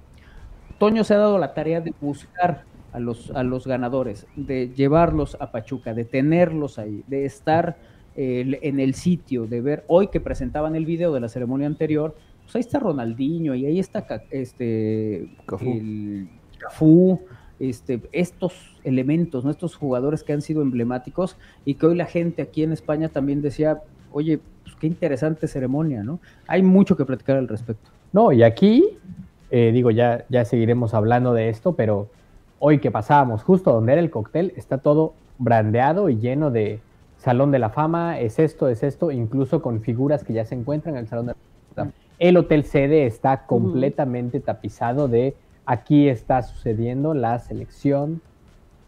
Toño 0.79 1.03
se 1.05 1.13
ha 1.13 1.17
dado 1.19 1.37
la 1.37 1.53
tarea 1.53 1.79
de 1.81 1.93
buscar 2.01 2.63
a 2.91 2.99
los, 2.99 3.31
a 3.31 3.43
los 3.43 3.65
ganadores, 3.65 4.25
de 4.35 4.69
llevarlos 4.75 5.37
a 5.39 5.51
Pachuca, 5.51 5.93
de 5.93 6.03
tenerlos 6.03 6.77
ahí, 6.79 7.03
de 7.07 7.25
estar 7.25 7.77
eh, 8.15 8.59
en 8.61 8.79
el 8.79 8.93
sitio, 8.93 9.47
de 9.47 9.61
ver, 9.61 9.83
hoy 9.87 10.07
que 10.07 10.19
presentaban 10.19 10.75
el 10.75 10.85
video 10.85 11.13
de 11.13 11.19
la 11.19 11.29
ceremonia 11.29 11.67
anterior, 11.67 12.15
pues 12.43 12.55
ahí 12.55 12.61
está 12.61 12.79
Ronaldinho 12.79 13.55
y 13.55 13.65
ahí 13.65 13.79
está 13.79 14.05
este, 14.29 15.29
Cafú. 15.45 15.71
el 15.71 16.29
Cafú, 16.59 17.19
este, 17.59 18.01
estos 18.11 18.53
elementos, 18.83 19.45
¿no? 19.45 19.51
estos 19.51 19.75
jugadores 19.75 20.23
que 20.23 20.33
han 20.33 20.41
sido 20.41 20.61
emblemáticos 20.61 21.37
y 21.65 21.75
que 21.75 21.85
hoy 21.87 21.95
la 21.95 22.05
gente 22.05 22.41
aquí 22.41 22.63
en 22.63 22.71
España 22.71 23.09
también 23.09 23.41
decía, 23.41 23.81
oye, 24.11 24.39
pues 24.63 24.75
qué 24.75 24.87
interesante 24.87 25.47
ceremonia, 25.47 26.03
¿no? 26.03 26.19
Hay 26.47 26.61
mucho 26.61 26.95
que 26.95 27.05
platicar 27.05 27.37
al 27.37 27.47
respecto. 27.47 27.89
No, 28.11 28.31
y 28.31 28.43
aquí, 28.43 28.85
eh, 29.49 29.71
digo, 29.73 29.91
ya, 29.91 30.25
ya 30.29 30.45
seguiremos 30.45 30.93
hablando 30.93 31.33
de 31.33 31.49
esto, 31.49 31.75
pero 31.75 32.09
hoy 32.59 32.79
que 32.79 32.91
pasábamos 32.91 33.43
justo 33.43 33.73
donde 33.73 33.93
era 33.93 34.01
el 34.01 34.09
cóctel, 34.09 34.53
está 34.55 34.77
todo 34.77 35.15
brandeado 35.37 36.09
y 36.09 36.17
lleno 36.17 36.51
de 36.51 36.79
Salón 37.23 37.51
de 37.51 37.59
la 37.59 37.69
Fama 37.69 38.19
es 38.19 38.37
esto, 38.37 38.67
es 38.67 38.83
esto, 38.83 39.09
incluso 39.09 39.61
con 39.61 39.79
figuras 39.79 40.25
que 40.25 40.33
ya 40.33 40.43
se 40.43 40.55
encuentran 40.55 40.95
en 40.95 41.01
el 41.01 41.07
Salón 41.07 41.27
de 41.27 41.31
la 41.31 41.37
Fama. 41.75 41.91
El 42.19 42.35
hotel 42.35 42.65
sede 42.65 43.05
está 43.05 43.45
completamente 43.45 44.41
tapizado 44.41 45.07
de 45.07 45.33
aquí 45.65 46.09
está 46.09 46.41
sucediendo 46.41 47.13
la 47.13 47.39
selección 47.39 48.21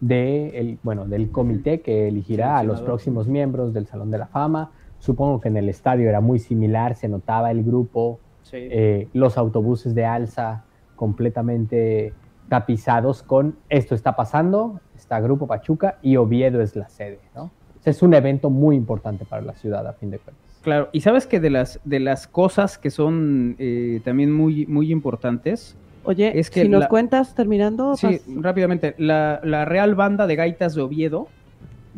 de 0.01 0.59
el, 0.59 0.77
bueno, 0.83 1.05
del 1.05 1.31
comité 1.31 1.79
que 1.79 2.09
elegirá 2.09 2.57
a 2.57 2.63
los 2.63 2.81
próximos 2.81 3.29
miembros 3.29 3.73
del 3.73 3.87
Salón 3.87 4.11
de 4.11 4.17
la 4.17 4.27
Fama. 4.27 4.71
Supongo 4.99 5.39
que 5.39 5.47
en 5.47 5.55
el 5.55 5.69
estadio 5.69 6.09
era 6.09 6.19
muy 6.19 6.39
similar, 6.39 6.95
se 6.95 7.07
notaba 7.07 7.51
el 7.51 7.63
grupo, 7.63 8.19
Sí. 8.43 8.57
eh, 8.59 9.07
los 9.13 9.37
autobuses 9.37 9.95
de 9.95 10.05
alza 10.05 10.65
completamente 10.97 12.13
tapizados 12.49 13.23
con 13.23 13.55
esto 13.69 13.95
está 13.95 14.15
pasando, 14.15 14.81
está 14.95 15.21
Grupo 15.21 15.47
Pachuca 15.47 15.97
y 16.01 16.17
Oviedo 16.17 16.61
es 16.61 16.75
la 16.75 16.89
sede, 16.89 17.19
¿no? 17.33 17.49
Es 17.85 18.01
un 18.01 18.13
evento 18.13 18.49
muy 18.49 18.75
importante 18.75 19.25
para 19.25 19.41
la 19.41 19.53
ciudad 19.53 19.85
a 19.87 19.93
fin 19.93 20.09
de 20.11 20.17
cuentas. 20.19 20.43
Claro, 20.61 20.89
y 20.91 21.01
sabes 21.01 21.27
que 21.27 21.39
de 21.39 21.51
las, 21.51 21.79
de 21.83 21.99
las 21.99 22.27
cosas 22.27 22.77
que 22.79 22.89
son 22.89 23.55
eh, 23.59 24.01
también 24.03 24.33
muy, 24.33 24.65
muy 24.65 24.91
importantes, 24.91 25.75
Oye, 26.07 26.37
Es 26.39 26.51
que 26.51 26.61
si 26.61 26.69
nos 26.69 26.81
la- 26.81 26.87
cuentas 26.87 27.33
terminando, 27.33 27.95
sí, 27.95 28.05
pas- 28.07 28.21
rápidamente, 28.41 28.93
la, 28.99 29.41
la 29.43 29.65
Real 29.65 29.95
Banda 29.95 30.27
de 30.27 30.35
Gaitas 30.35 30.75
de 30.75 30.81
Oviedo 30.83 31.27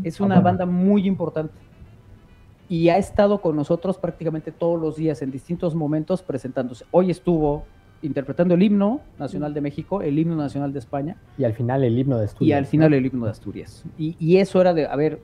es 0.01 0.21
Ah, 0.21 0.23
una 0.25 0.35
bueno. 0.35 0.45
banda 0.45 0.65
muy 0.65 1.05
importante 1.07 1.53
y 2.69 2.87
ha 2.89 2.97
estado 2.97 3.41
con 3.41 3.55
nosotros 3.57 3.97
prácticamente 3.97 4.51
todos 4.53 4.79
los 4.79 4.95
días 4.95 5.21
en 5.21 5.31
distintos 5.31 5.75
momentos 5.75 6.21
presentándose. 6.23 6.85
Hoy 6.91 7.11
estuvo 7.11 7.65
interpretando 8.01 8.53
el 8.53 8.63
himno 8.63 9.01
nacional 9.19 9.53
de 9.53 9.59
México, 9.61 10.01
el 10.01 10.17
himno 10.19 10.35
nacional 10.37 10.71
de 10.71 10.79
España 10.79 11.17
Y 11.37 11.43
al 11.45 11.53
final 11.53 11.83
el 11.83 11.97
himno 11.97 12.17
de 12.17 12.23
y 12.23 12.25
Asturias. 12.27 12.57
al 12.57 12.63
¿no? 12.63 12.69
final 12.69 12.93
el 12.93 13.05
himno 13.05 13.25
de 13.25 13.31
Asturias. 13.31 13.83
Y, 13.97 14.15
y 14.19 14.37
eso 14.37 14.61
era 14.61 14.73
de, 14.73 14.85
a 14.85 14.95
ver, 14.95 15.19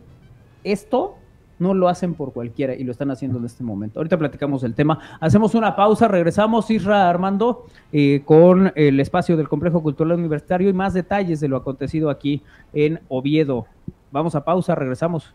esto 0.64 1.18
no 1.60 1.74
lo 1.74 1.88
hacen 1.88 2.14
por 2.14 2.34
cualquiera 2.34 2.74
y 2.74 2.84
lo 2.84 2.92
están 2.92 3.12
haciendo 3.12 3.38
en 3.38 3.46
este 3.46 3.64
momento. 3.64 4.00
Ahorita 4.00 4.18
platicamos 4.18 4.62
del 4.62 4.76
tema. 4.76 5.00
Hacemos 5.20 5.56
una 5.56 5.76
pausa, 5.76 6.08
regresamos, 6.08 6.70
Isra 6.70 7.10
Armando, 7.10 7.66
eh, 7.92 8.22
con 8.26 8.72
el 8.76 9.00
espacio 9.00 9.38
del 9.38 9.48
Complejo 9.48 9.82
Cultural 9.82 10.20
Universitario 10.20 10.70
y 10.70 10.74
más 10.74 10.94
detalles 10.94 11.40
de 11.40 11.48
lo 11.48 11.58
acontecido 11.58 12.10
aquí 12.10 12.42
en 12.74 13.00
Oviedo. 13.08 13.66
Vamos 14.12 14.36
a 14.36 14.44
pausa, 14.44 14.76
regresamos. 14.76 15.34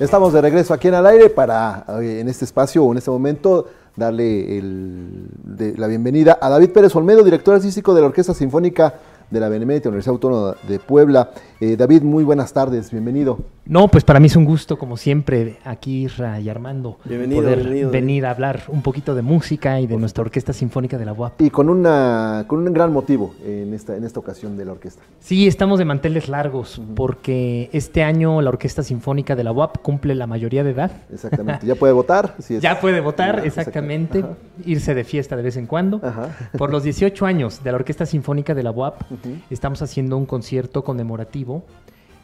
Estamos 0.00 0.32
de 0.32 0.40
regreso 0.40 0.72
aquí 0.72 0.88
en 0.88 0.94
al 0.94 1.04
aire 1.04 1.28
para 1.28 1.84
eh, 2.00 2.20
en 2.20 2.28
este 2.28 2.46
espacio 2.46 2.82
o 2.82 2.90
en 2.90 2.96
este 2.96 3.10
momento 3.10 3.66
darle 3.94 4.56
el, 4.56 5.28
la 5.76 5.86
bienvenida 5.88 6.38
a 6.40 6.48
David 6.48 6.70
Pérez 6.70 6.96
Olmedo, 6.96 7.22
director 7.22 7.54
artístico 7.54 7.92
de 7.92 8.00
la 8.00 8.06
Orquesta 8.06 8.32
Sinfónica 8.32 8.94
de 9.28 9.38
la 9.38 9.50
Benemérita 9.50 9.90
Universidad 9.90 10.14
Autónoma 10.14 10.54
de 10.66 10.78
Puebla. 10.78 11.32
Eh, 11.60 11.76
David, 11.76 12.00
muy 12.00 12.24
buenas 12.24 12.50
tardes, 12.50 12.90
bienvenido. 12.90 13.40
No, 13.70 13.86
pues 13.86 14.02
para 14.02 14.18
mí 14.18 14.26
es 14.26 14.34
un 14.34 14.44
gusto, 14.44 14.76
como 14.76 14.96
siempre, 14.96 15.58
aquí 15.64 16.02
Isra 16.02 16.40
y 16.40 16.48
Armando, 16.48 16.98
Bienvenido, 17.04 17.40
poder 17.42 17.58
bienvenido, 17.58 17.90
venir 17.92 18.26
a 18.26 18.32
hablar 18.32 18.62
un 18.66 18.82
poquito 18.82 19.14
de 19.14 19.22
música 19.22 19.78
y 19.80 19.86
de 19.86 19.96
nuestra 19.96 20.22
Orquesta 20.22 20.52
Sinfónica 20.52 20.98
de 20.98 21.04
la 21.04 21.12
UAP. 21.12 21.40
Y 21.40 21.50
con, 21.50 21.68
una, 21.70 22.46
con 22.48 22.66
un 22.66 22.74
gran 22.74 22.92
motivo 22.92 23.32
en 23.46 23.72
esta, 23.72 23.96
en 23.96 24.02
esta 24.02 24.18
ocasión 24.18 24.56
de 24.56 24.64
la 24.64 24.72
orquesta. 24.72 25.04
Sí, 25.20 25.46
estamos 25.46 25.78
de 25.78 25.84
manteles 25.84 26.28
largos, 26.28 26.82
porque 26.96 27.70
este 27.72 28.02
año 28.02 28.42
la 28.42 28.50
Orquesta 28.50 28.82
Sinfónica 28.82 29.36
de 29.36 29.44
la 29.44 29.52
UAP 29.52 29.78
cumple 29.82 30.16
la 30.16 30.26
mayoría 30.26 30.64
de 30.64 30.70
edad. 30.72 30.90
Exactamente, 31.12 31.64
ya 31.64 31.76
puede 31.76 31.92
votar. 31.92 32.34
si 32.40 32.56
es- 32.56 32.62
Ya 32.70 32.80
puede 32.80 32.98
votar, 33.00 33.46
exactamente, 33.46 34.24
irse 34.66 34.96
de 34.96 35.04
fiesta 35.04 35.36
de 35.36 35.42
vez 35.44 35.56
en 35.56 35.68
cuando. 35.68 36.00
Ajá. 36.02 36.36
Por 36.58 36.72
los 36.72 36.82
18 36.82 37.24
años 37.24 37.62
de 37.62 37.70
la 37.70 37.76
Orquesta 37.76 38.04
Sinfónica 38.04 38.52
de 38.52 38.64
la 38.64 38.72
UAP, 38.72 39.00
estamos 39.48 39.80
haciendo 39.80 40.16
un 40.16 40.26
concierto 40.26 40.82
conmemorativo 40.82 41.62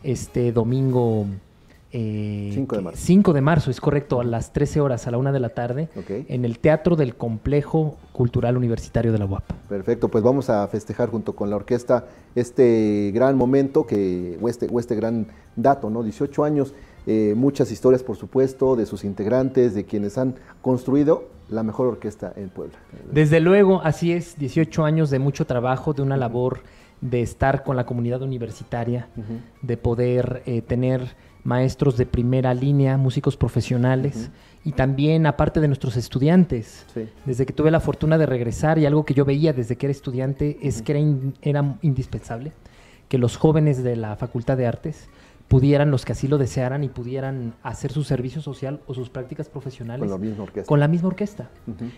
este 0.07 0.53
domingo. 0.53 1.27
eh, 1.93 2.51
5 2.53 2.77
de 2.77 2.83
marzo. 2.83 3.01
5 3.03 3.33
de 3.33 3.41
marzo, 3.41 3.71
es 3.71 3.81
correcto, 3.81 4.21
a 4.21 4.25
las 4.25 4.53
13 4.53 4.81
horas, 4.81 5.07
a 5.07 5.11
la 5.11 5.19
1 5.19 5.33
de 5.33 5.41
la 5.41 5.51
tarde, 5.51 5.89
en 6.09 6.45
el 6.45 6.59
Teatro 6.59 6.95
del 6.97 7.15
Complejo 7.15 7.97
Cultural 8.13 8.57
Universitario 8.57 9.13
de 9.13 9.19
la 9.19 9.25
UAP. 9.25 9.45
Perfecto, 9.69 10.09
pues 10.09 10.23
vamos 10.23 10.51
a 10.51 10.67
festejar 10.69 11.09
junto 11.11 11.35
con 11.35 11.49
la 11.49 11.57
orquesta 11.57 12.07
este 12.35 13.11
gran 13.15 13.37
momento 13.37 13.87
que, 13.87 14.39
o 14.41 14.49
este, 14.49 14.69
o 14.71 14.79
este 14.79 14.95
gran 14.95 15.27
dato, 15.55 15.89
¿no? 15.89 16.03
18 16.03 16.45
años, 16.45 16.75
eh, 17.07 17.35
muchas 17.37 17.71
historias, 17.71 18.03
por 18.03 18.17
supuesto, 18.17 18.77
de 18.77 18.85
sus 18.85 19.05
integrantes, 19.05 19.75
de 19.75 19.85
quienes 19.85 20.19
han 20.19 20.35
construido 20.61 21.29
la 21.49 21.63
mejor 21.63 21.87
orquesta 21.87 22.33
en 22.37 22.49
Puebla. 22.49 22.77
Desde 23.13 23.41
luego, 23.41 23.81
así 23.83 24.13
es, 24.13 24.37
18 24.39 24.85
años 24.85 25.11
de 25.11 25.19
mucho 25.19 25.47
trabajo, 25.47 25.93
de 25.95 26.03
una 26.03 26.17
labor 26.17 26.61
de 27.01 27.21
estar 27.23 27.63
con 27.63 27.77
la 27.77 27.85
comunidad 27.87 28.23
universitaria, 28.23 29.09
de 29.63 29.77
poder 29.77 30.43
eh, 30.47 30.63
tener 30.63 31.15
maestros 31.45 31.97
de 31.97 32.07
primera 32.07 32.55
línea, 32.55 32.97
músicos 32.97 33.37
profesionales 33.37 34.31
y 34.65 34.73
también 34.73 35.27
aparte 35.27 35.61
de 35.61 35.69
nuestros 35.69 35.97
estudiantes. 35.97 36.85
Sí. 36.93 37.09
Desde 37.25 37.47
que 37.47 37.53
tuve 37.53 37.71
la 37.71 37.79
fortuna 37.81 38.19
de 38.19 38.27
regresar 38.27 38.79
y 38.79 38.87
algo 38.87 39.05
que 39.05 39.15
yo 39.15 39.25
veía 39.25 39.53
desde 39.53 39.77
que 39.77 39.87
era 39.87 39.93
estudiante 39.93 40.59
es 40.63 40.83
que 40.83 40.93
era, 40.93 40.99
in- 41.01 41.35
era 41.43 41.77
indispensable 41.83 42.53
que 43.09 43.19
los 43.19 43.37
jóvenes 43.37 43.85
de 43.85 43.95
la 43.95 44.17
Facultad 44.17 44.57
de 44.57 44.67
Artes 44.67 45.09
pudieran, 45.49 45.91
los 45.91 46.05
que 46.05 46.13
así 46.13 46.29
lo 46.29 46.39
desearan, 46.39 46.83
y 46.85 46.89
pudieran 46.89 47.55
hacer 47.63 47.93
su 47.93 48.05
servicio 48.05 48.43
social 48.43 48.81
o 48.87 48.95
sus 48.95 49.11
prácticas 49.11 49.49
profesionales 49.49 50.09
Con 50.09 50.11
la 50.11 50.19
misma 50.19 50.43
orquesta. 50.43 50.69
con 50.69 50.81
la 50.81 50.89
misma 50.89 51.09
orquesta. 51.09 51.51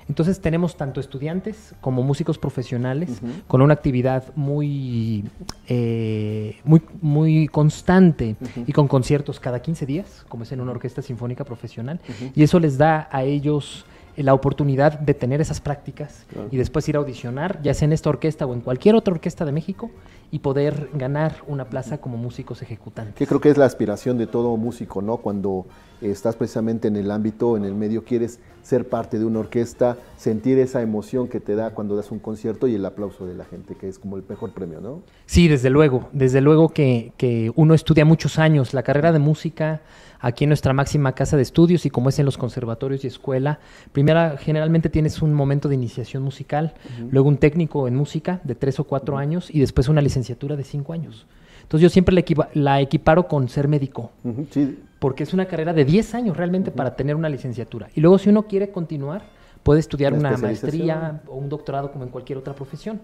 Entonces 0.09 0.41
tenemos 0.41 0.77
tanto 0.77 1.01
estudiantes 1.01 1.75
como 1.81 2.03
músicos 2.03 2.39
profesionales 2.39 3.21
con 3.47 3.63
una 3.63 3.75
actividad 3.75 4.25
muy, 4.37 5.25
eh, 5.67 6.57
muy, 6.65 6.83
muy 7.01 7.49
constante 7.49 8.37
y 8.67 8.73
con 8.73 8.89
conciertos 8.89 9.41
cada 9.41 9.61
15 9.61 9.87
días, 9.87 10.25
como 10.29 10.43
es 10.43 10.53
en 10.53 10.61
una 10.61 10.73
orquesta 10.73 11.03
sinfónica 11.03 11.45
profesional. 11.45 12.01
Y 12.35 12.43
eso 12.43 12.61
les 12.61 12.77
da 12.79 13.09
a 13.11 13.23
ellos 13.23 13.85
la 14.23 14.35
oportunidad 14.35 14.99
de 14.99 15.15
tener 15.15 15.41
esas 15.41 15.61
prácticas 15.61 16.27
y 16.51 16.57
después 16.57 16.89
ir 16.89 16.97
a 16.97 16.99
audicionar, 16.99 17.61
ya 17.63 17.75
sea 17.75 17.87
en 17.87 17.93
esta 17.93 18.11
orquesta 18.11 18.47
o 18.47 18.55
en 18.55 18.61
cualquier 18.61 18.95
otra 18.95 19.15
orquesta 19.15 19.45
de 19.45 19.53
México, 19.53 19.91
y 20.31 20.41
poder 20.41 20.91
ganar 20.93 21.37
una 21.47 21.67
plaza 21.67 21.99
como 21.99 22.17
músicos 22.17 22.61
ejecutantes. 22.63 23.15
Que 23.15 23.27
creo 23.27 23.41
que 23.41 23.49
es 23.49 23.57
la 23.57 23.65
aspiración 23.65 24.19
de 24.19 24.27
todo 24.27 24.57
músico, 24.57 25.01
¿no? 25.01 25.17
Cuando 25.17 25.67
estás 26.01 26.37
precisamente 26.37 26.89
en 26.89 26.97
el 26.97 27.11
ámbito, 27.11 27.57
en 27.57 27.65
el 27.65 27.75
medio, 27.75 28.05
quieres 28.05 28.41
ser 28.63 28.89
parte 28.89 29.19
de 29.19 29.25
una 29.25 29.41
orquesta, 29.41 29.97
sentir 30.17 30.59
esa 30.59 30.83
emoción 30.83 31.29
que 31.29 31.41
te 31.41 31.55
da 31.55 31.71
cuando 31.71 31.97
das 31.97 32.11
un 32.11 32.19
concierto 32.19 32.69
y 32.69 32.75
el 32.75 32.85
aplauso 32.85 33.27
de 33.27 33.35
la 33.35 33.45
gente, 33.45 33.75
que 33.75 33.89
es 33.89 33.99
como 33.99 34.17
el 34.17 34.25
mejor 34.29 34.53
premio, 34.53 34.81
¿no? 34.81 35.03
Sí, 35.27 35.49
desde 35.49 35.71
luego, 35.71 36.09
desde 36.13 36.41
luego 36.41 36.69
que, 36.69 37.13
que 37.17 37.51
uno 37.57 37.73
estudia 37.73 38.05
muchos 38.05 38.39
años 38.39 38.75
la 38.75 38.83
carrera 38.83 39.13
de 39.13 39.19
música 39.19 39.81
aquí 40.21 40.45
en 40.45 40.51
nuestra 40.51 40.73
máxima 40.73 41.13
casa 41.13 41.37
de 41.37 41.43
estudios 41.43 41.87
y 41.87 41.91
como 41.91 42.09
es 42.09 42.19
en 42.19 42.27
los 42.27 42.37
conservatorios 42.39 43.05
y 43.05 43.07
escuela. 43.07 43.61
Primera, 43.93 44.37
generalmente 44.37 44.89
tienes 44.89 45.23
un 45.23 45.33
momento 45.33 45.69
de 45.69 45.77
iniciación 45.77 46.23
musical, 46.23 46.75
luego 47.11 47.29
un 47.29 47.39
técnico 47.39 47.89
en 47.89 47.95
música 47.95 48.41
de 48.45 48.55
tres 48.55 48.81
o 48.81 48.85
cuatro 48.85 49.17
años 49.17 49.49
y 49.51 49.61
después 49.61 49.89
una 49.89 50.03
licenciatura 50.03 50.57
de 50.57 50.65
cinco 50.65 50.93
años. 50.93 51.27
Entonces 51.69 51.83
yo 51.83 51.91
siempre 51.91 52.15
la, 52.15 52.21
equiva- 52.21 52.49
la 52.55 52.81
equiparo 52.81 53.29
con 53.29 53.47
ser 53.51 53.69
médico, 53.69 54.11
Ujú, 54.25 54.47
Sí, 54.51 54.79
porque 54.99 55.23
es 55.23 55.35
una 55.35 55.45
carrera 55.45 55.75
de 55.75 55.85
10 55.85 56.15
años 56.15 56.35
realmente 56.37 56.71
para 56.71 56.97
tener 56.97 57.15
una 57.15 57.29
licenciatura. 57.29 57.89
Y 57.95 58.01
luego 58.01 58.17
si 58.19 58.31
uno 58.31 58.45
quiere 58.45 58.71
continuar, 58.71 59.23
puede 59.63 59.81
estudiar 59.81 60.15
una 60.15 60.31
maestría 60.47 61.23
o 61.29 61.35
un 61.37 61.49
doctorado 61.51 61.93
como 61.93 62.05
en 62.05 62.11
cualquier 62.11 62.39
otra 62.39 62.55
profesión. 62.55 63.01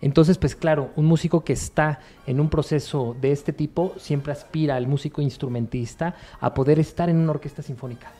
Entonces, 0.00 0.38
pues 0.38 0.54
claro, 0.54 0.90
un 0.94 1.06
músico 1.06 1.42
que 1.42 1.52
está 1.54 1.98
en 2.26 2.38
un 2.38 2.48
proceso 2.48 3.16
de 3.20 3.32
este 3.32 3.52
tipo 3.52 3.94
siempre 3.98 4.30
aspira 4.32 4.76
al 4.76 4.86
músico 4.86 5.20
instrumentista 5.20 6.14
a 6.40 6.54
poder 6.54 6.78
estar 6.78 7.08
en 7.10 7.16
una 7.16 7.32
orquesta 7.32 7.62
sinfónica 7.62 8.12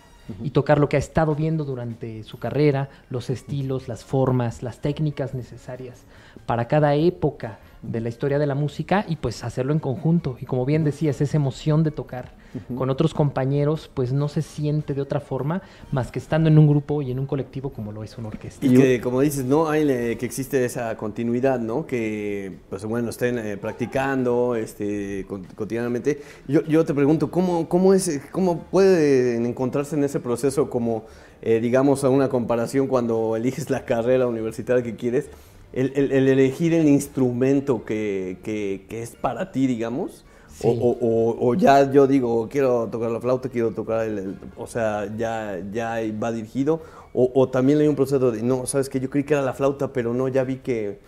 y 0.42 0.51
tocar 0.51 0.78
lo 0.80 0.88
que 0.88 0.97
ha 0.97 0.99
estado 0.99 1.34
viendo 1.36 1.64
durante 1.64 2.24
su 2.24 2.38
carrera, 2.38 2.88
los 3.11 3.30
estilos, 3.30 3.86
las 3.88 4.05
formas, 4.05 4.62
las 4.62 4.80
técnicas 4.80 5.34
necesarias 5.34 6.03
para 6.47 6.66
cada 6.66 6.95
época 6.95 7.59
de 7.91 8.01
la 8.01 8.09
historia 8.09 8.39
de 8.39 8.47
la 8.47 8.55
música 8.55 9.05
y 9.09 9.16
pues 9.16 9.45
hacerlo 9.45 9.72
en 9.72 9.78
conjunto. 9.78 10.37
Y 10.41 10.47
como 10.47 10.64
bien 10.64 10.85
decías, 10.85 11.20
esa 11.20 11.37
emoción 11.37 11.82
de 11.82 11.91
tocar 11.91 12.32
con 12.76 12.89
otros 12.89 13.14
compañeros 13.14 13.91
pues 13.93 14.12
no 14.12 14.28
se 14.28 14.41
siente 14.43 14.95
de 14.95 15.01
otra 15.01 15.20
forma 15.20 15.62
más 15.91 16.12
que 16.12 16.18
estando 16.18 16.49
en 16.49 16.59
un 16.59 16.68
grupo 16.68 17.03
y 17.03 17.11
en 17.11 17.18
un 17.18 17.26
colectivo 17.26 17.72
como 17.72 17.93
lo 17.93 18.05
es 18.05 18.16
una 18.16 18.28
orquesta. 18.28 18.64
Y 18.64 18.74
que, 18.74 19.01
como 19.01 19.20
dices, 19.20 19.45
¿no? 19.45 19.68
Hay 19.68 19.89
eh, 19.91 20.16
que 20.18 20.26
existe 20.26 20.64
esa 20.64 20.97
continuidad, 20.97 21.59
¿no? 21.59 21.87
Que, 21.87 22.59
pues 22.70 22.85
bueno, 22.85 23.11
estén 23.11 23.39
eh, 23.39 23.57
practicando 23.57 24.55
este, 24.55 25.26
cotidianamente. 25.57 26.22
Yo, 26.47 26.62
yo 26.64 26.85
te 26.85 26.95
pregunto, 26.95 27.30
¿cómo, 27.30 27.68
cómo, 27.68 27.95
es, 27.95 28.20
¿cómo 28.30 28.62
pueden 28.62 29.47
encontrarse 29.47 29.97
en 29.97 30.05
ese 30.05 30.20
proceso 30.20 30.70
como, 30.70 31.05
eh, 31.43 31.61
digamos, 31.61 32.05
a 32.05 32.09
una 32.09 32.28
comparación 32.28 32.87
cuando 32.87 33.37
eliges 33.37 33.70
la 33.70 33.85
carrera 33.85 34.26
universitaria 34.26 34.82
que 34.82 34.97
quieres? 34.97 35.28
El, 35.75 35.93
el- 35.97 36.12
el 36.12 36.29
elegir 36.29 36.72
el 36.72 36.87
instrumento 36.89 37.85
que, 37.85 38.39
que- 38.45 38.87
que 38.89 39.03
es 39.03 39.11
para 39.16 39.51
ti, 39.53 39.66
digamos. 39.66 40.25
Sí. 40.49 40.68
O, 40.68 40.70
o- 40.70 40.99
o- 41.01 41.49
o 41.49 41.55
ya 41.57 41.91
yo 41.91 42.07
digo, 42.07 42.49
quiero 42.49 42.87
tocar 42.87 43.11
la 43.11 43.20
flauta, 43.20 43.49
quiero 43.49 43.72
tocar 43.72 44.07
el, 44.07 44.18
el- 44.18 44.35
o 44.57 44.68
sea, 44.68 45.07
ya, 45.16 45.59
ya 45.72 45.97
va 46.22 46.31
dirigido, 46.31 46.81
o, 47.12 47.29
o 47.35 47.49
también 47.49 47.81
hay 47.81 47.89
un 47.89 47.97
proceso 47.97 48.31
de, 48.31 48.41
no, 48.43 48.64
sabes 48.66 48.89
que 48.89 49.01
yo 49.01 49.11
creí 49.11 49.25
que 49.25 49.35
era 49.35 49.43
la 49.43 49.53
flauta, 49.53 49.93
pero 49.93 50.14
no, 50.14 50.29
ya 50.29 50.45
vi 50.45 50.57
que 50.59 51.01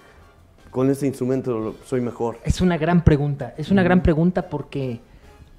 con 0.72 0.90
este 0.90 1.06
instrumento 1.06 1.76
soy 1.84 2.00
mejor. 2.00 2.38
Es 2.44 2.60
una 2.60 2.76
gran 2.76 3.04
pregunta, 3.04 3.54
es 3.56 3.70
una 3.70 3.84
gran 3.84 4.02
pregunta 4.02 4.48
porque 4.48 4.98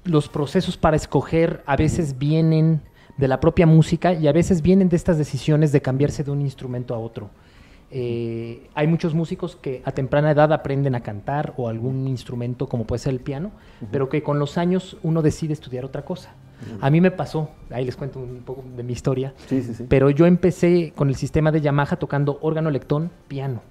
los 0.04 0.28
procesos 0.28 0.76
para 0.76 0.96
escoger 0.96 1.62
a 1.64 1.74
veces 1.76 2.18
vienen 2.18 2.82
de 3.16 3.26
la 3.26 3.40
propia 3.40 3.66
música 3.66 4.12
y 4.12 4.28
a 4.28 4.32
veces 4.32 4.60
vienen 4.60 4.90
de 4.90 4.96
estas 4.96 5.16
decisiones 5.18 5.72
de 5.72 5.80
cambiarse 5.80 6.22
de 6.24 6.30
un 6.30 6.42
instrumento 6.42 6.94
a 6.94 6.98
otro. 6.98 7.30
Eh, 7.90 8.68
hay 8.74 8.86
muchos 8.86 9.14
músicos 9.14 9.56
que 9.56 9.82
a 9.84 9.92
temprana 9.92 10.30
edad 10.30 10.52
aprenden 10.52 10.94
a 10.94 11.00
cantar 11.00 11.54
o 11.56 11.68
algún 11.68 12.06
instrumento 12.06 12.68
como 12.68 12.86
puede 12.86 12.98
ser 12.98 13.14
el 13.14 13.20
piano, 13.20 13.50
pero 13.90 14.08
que 14.08 14.22
con 14.22 14.38
los 14.38 14.58
años 14.58 14.98
uno 15.02 15.22
decide 15.22 15.52
estudiar 15.52 15.84
otra 15.84 16.04
cosa. 16.04 16.34
A 16.80 16.90
mí 16.90 17.00
me 17.00 17.12
pasó, 17.12 17.50
ahí 17.70 17.84
les 17.84 17.96
cuento 17.96 18.18
un 18.18 18.42
poco 18.44 18.64
de 18.76 18.82
mi 18.82 18.92
historia, 18.92 19.32
sí, 19.46 19.62
sí. 19.62 19.74
sí. 19.74 19.86
pero 19.88 20.10
yo 20.10 20.26
empecé 20.26 20.92
con 20.94 21.08
el 21.08 21.14
sistema 21.14 21.52
de 21.52 21.60
Yamaha 21.60 21.96
tocando 21.96 22.38
órgano, 22.42 22.70
lectón, 22.70 23.10
piano. 23.28 23.62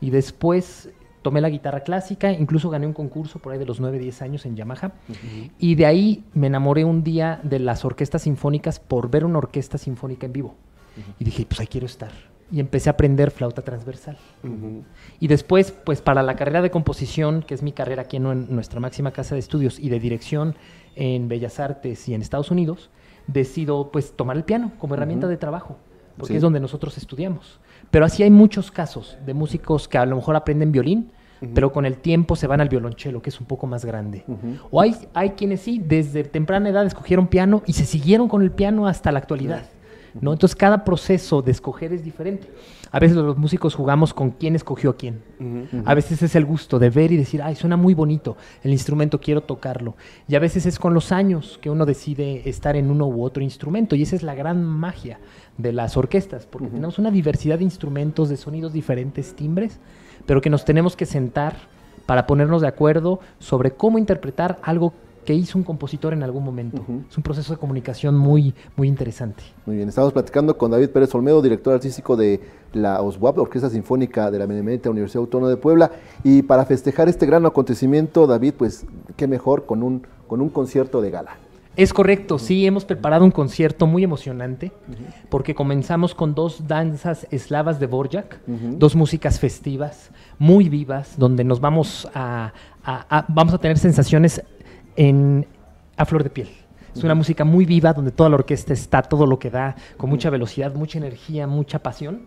Y 0.00 0.10
después 0.10 0.90
tomé 1.22 1.40
la 1.40 1.48
guitarra 1.48 1.80
clásica, 1.80 2.32
incluso 2.32 2.70
gané 2.70 2.86
un 2.86 2.92
concurso 2.92 3.38
por 3.38 3.52
ahí 3.52 3.58
de 3.58 3.64
los 3.64 3.80
9, 3.80 3.98
10 3.98 4.22
años 4.22 4.46
en 4.46 4.56
Yamaha. 4.56 4.92
Y 5.58 5.74
de 5.74 5.86
ahí 5.86 6.24
me 6.34 6.46
enamoré 6.46 6.84
un 6.84 7.02
día 7.02 7.40
de 7.42 7.58
las 7.58 7.84
orquestas 7.84 8.22
sinfónicas 8.22 8.78
por 8.78 9.10
ver 9.10 9.24
una 9.24 9.38
orquesta 9.38 9.78
sinfónica 9.78 10.26
en 10.26 10.32
vivo. 10.32 10.54
Y 11.18 11.24
dije, 11.24 11.46
pues 11.46 11.60
ahí 11.60 11.66
quiero 11.66 11.86
estar. 11.86 12.12
Y 12.50 12.60
empecé 12.60 12.88
a 12.88 12.92
aprender 12.92 13.30
flauta 13.30 13.60
transversal. 13.62 14.16
Y 15.20 15.28
después, 15.28 15.72
pues 15.84 16.00
para 16.00 16.22
la 16.22 16.34
carrera 16.36 16.62
de 16.62 16.70
composición, 16.70 17.42
que 17.42 17.54
es 17.54 17.62
mi 17.62 17.72
carrera 17.72 18.02
aquí 18.02 18.16
en 18.16 18.24
nue- 18.24 18.48
nuestra 18.48 18.80
máxima 18.80 19.10
casa 19.10 19.34
de 19.34 19.40
estudios, 19.40 19.78
y 19.78 19.90
de 19.90 20.00
dirección 20.00 20.54
en 20.96 21.28
Bellas 21.28 21.60
Artes 21.60 22.08
y 22.08 22.14
en 22.14 22.22
Estados 22.22 22.50
Unidos, 22.50 22.88
decido 23.26 23.90
pues 23.92 24.12
tomar 24.16 24.36
el 24.36 24.44
piano 24.44 24.72
como 24.78 24.94
herramienta 24.94 25.26
de 25.28 25.36
trabajo, 25.36 25.76
porque 26.16 26.32
Sí. 26.32 26.36
es 26.36 26.42
donde 26.42 26.60
nosotros 26.60 26.96
estudiamos. 26.96 27.60
Pero 27.90 28.06
así 28.06 28.22
hay 28.22 28.30
muchos 28.30 28.70
casos 28.70 29.18
de 29.26 29.34
músicos 29.34 29.86
que 29.86 29.98
a 29.98 30.06
lo 30.06 30.16
mejor 30.16 30.34
aprenden 30.36 30.72
violín, 30.72 31.12
pero 31.54 31.70
con 31.70 31.84
el 31.86 31.98
tiempo 31.98 32.34
se 32.34 32.46
van 32.48 32.60
al 32.60 32.68
violonchelo, 32.68 33.22
que 33.22 33.30
es 33.30 33.38
un 33.40 33.46
poco 33.46 33.66
más 33.68 33.84
grande. 33.84 34.24
O 34.72 34.80
hay, 34.80 34.96
hay 35.14 35.30
quienes 35.30 35.60
sí, 35.60 35.80
desde 35.86 36.24
temprana 36.24 36.70
edad 36.70 36.84
escogieron 36.86 37.28
piano 37.28 37.62
y 37.66 37.74
se 37.74 37.84
siguieron 37.84 38.26
con 38.28 38.42
el 38.42 38.50
piano 38.50 38.88
hasta 38.88 39.12
la 39.12 39.18
actualidad. 39.20 39.62
¿No? 40.20 40.32
Entonces 40.32 40.56
cada 40.56 40.84
proceso 40.84 41.42
de 41.42 41.52
escoger 41.52 41.92
es 41.92 42.04
diferente. 42.04 42.48
A 42.90 42.98
veces 42.98 43.16
los 43.16 43.36
músicos 43.36 43.74
jugamos 43.74 44.14
con 44.14 44.30
quién 44.30 44.56
escogió 44.56 44.90
a 44.90 44.96
quién. 44.96 45.22
A 45.84 45.94
veces 45.94 46.22
es 46.22 46.34
el 46.34 46.44
gusto 46.44 46.78
de 46.78 46.90
ver 46.90 47.12
y 47.12 47.16
decir, 47.16 47.42
ay, 47.42 47.54
suena 47.54 47.76
muy 47.76 47.94
bonito 47.94 48.36
el 48.62 48.72
instrumento, 48.72 49.20
quiero 49.20 49.42
tocarlo. 49.42 49.94
Y 50.26 50.36
a 50.36 50.38
veces 50.38 50.64
es 50.66 50.78
con 50.78 50.94
los 50.94 51.12
años 51.12 51.58
que 51.60 51.70
uno 51.70 51.84
decide 51.84 52.48
estar 52.48 52.76
en 52.76 52.90
uno 52.90 53.06
u 53.06 53.22
otro 53.22 53.42
instrumento. 53.42 53.94
Y 53.94 54.02
esa 54.02 54.16
es 54.16 54.22
la 54.22 54.34
gran 54.34 54.64
magia 54.64 55.18
de 55.58 55.72
las 55.72 55.96
orquestas, 55.96 56.46
porque 56.46 56.68
tenemos 56.68 56.98
una 56.98 57.10
diversidad 57.10 57.58
de 57.58 57.64
instrumentos, 57.64 58.28
de 58.28 58.36
sonidos 58.36 58.72
diferentes, 58.72 59.34
timbres, 59.34 59.80
pero 60.24 60.40
que 60.40 60.50
nos 60.50 60.64
tenemos 60.64 60.96
que 60.96 61.04
sentar 61.04 61.56
para 62.06 62.26
ponernos 62.26 62.62
de 62.62 62.68
acuerdo 62.68 63.20
sobre 63.38 63.72
cómo 63.72 63.98
interpretar 63.98 64.58
algo 64.62 64.94
que 65.28 65.34
hizo 65.34 65.58
un 65.58 65.62
compositor 65.64 66.14
en 66.14 66.22
algún 66.22 66.42
momento. 66.42 66.82
Es 67.10 67.14
un 67.18 67.22
proceso 67.22 67.52
de 67.52 67.58
comunicación 67.58 68.16
muy, 68.16 68.54
muy 68.76 68.88
interesante. 68.88 69.42
Muy 69.66 69.76
bien, 69.76 69.86
estamos 69.90 70.10
platicando 70.10 70.56
con 70.56 70.70
David 70.70 70.88
Pérez 70.88 71.14
Olmedo, 71.14 71.42
director 71.42 71.74
artístico 71.74 72.16
de 72.16 72.40
la 72.72 73.02
OSWAP, 73.02 73.36
Orquesta 73.36 73.68
Sinfónica 73.68 74.30
de 74.30 74.38
la 74.38 74.46
Benemérita 74.46 74.88
Universidad 74.88 75.20
Autónoma 75.20 75.50
de 75.50 75.58
Puebla. 75.58 75.90
Y 76.24 76.40
para 76.40 76.64
festejar 76.64 77.10
este 77.10 77.26
gran 77.26 77.44
acontecimiento, 77.44 78.26
David, 78.26 78.54
pues 78.56 78.86
qué 79.18 79.26
mejor 79.26 79.66
con 79.66 79.82
un, 79.82 80.06
con 80.26 80.40
un 80.40 80.48
concierto 80.48 81.02
de 81.02 81.10
gala. 81.10 81.32
Es 81.76 81.92
correcto, 81.92 82.38
sí, 82.38 82.66
hemos 82.66 82.86
preparado 82.86 83.22
un 83.24 83.30
concierto 83.30 83.86
muy 83.86 84.02
emocionante 84.02 84.72
porque 85.28 85.54
comenzamos 85.54 86.12
con 86.14 86.34
dos 86.34 86.66
danzas 86.66 87.26
eslavas 87.30 87.78
de 87.78 87.86
Borjak, 87.86 88.40
dos 88.46 88.96
músicas 88.96 89.38
festivas, 89.38 90.10
muy 90.38 90.70
vivas, 90.70 91.14
donde 91.18 91.44
nos 91.44 91.60
vamos 91.60 92.08
a, 92.14 92.52
a- 92.82 93.18
a- 93.18 93.26
vamos 93.28 93.54
a 93.54 93.58
tener 93.58 93.78
sensaciones 93.78 94.42
en, 94.98 95.46
a 95.96 96.04
flor 96.04 96.24
de 96.24 96.30
piel. 96.30 96.48
Es 96.94 97.04
una 97.04 97.14
música 97.14 97.44
muy 97.44 97.64
viva, 97.64 97.92
donde 97.92 98.10
toda 98.10 98.28
la 98.28 98.34
orquesta 98.36 98.72
está 98.72 99.02
todo 99.02 99.24
lo 99.24 99.38
que 99.38 99.50
da, 99.50 99.76
con 99.96 100.10
mucha 100.10 100.30
velocidad, 100.30 100.74
mucha 100.74 100.98
energía, 100.98 101.46
mucha 101.46 101.78
pasión. 101.78 102.22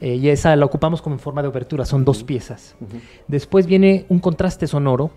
Eh, 0.00 0.16
y 0.16 0.28
esa 0.28 0.54
la 0.56 0.66
ocupamos 0.66 1.02
como 1.02 1.16
en 1.16 1.20
forma 1.20 1.42
de 1.42 1.48
obertura, 1.48 1.84
son 1.84 2.04
dos 2.04 2.22
piezas. 2.22 2.76
Después 3.26 3.66
viene 3.66 4.06
un 4.08 4.20
contraste 4.20 4.66
sonoro, 4.66 5.10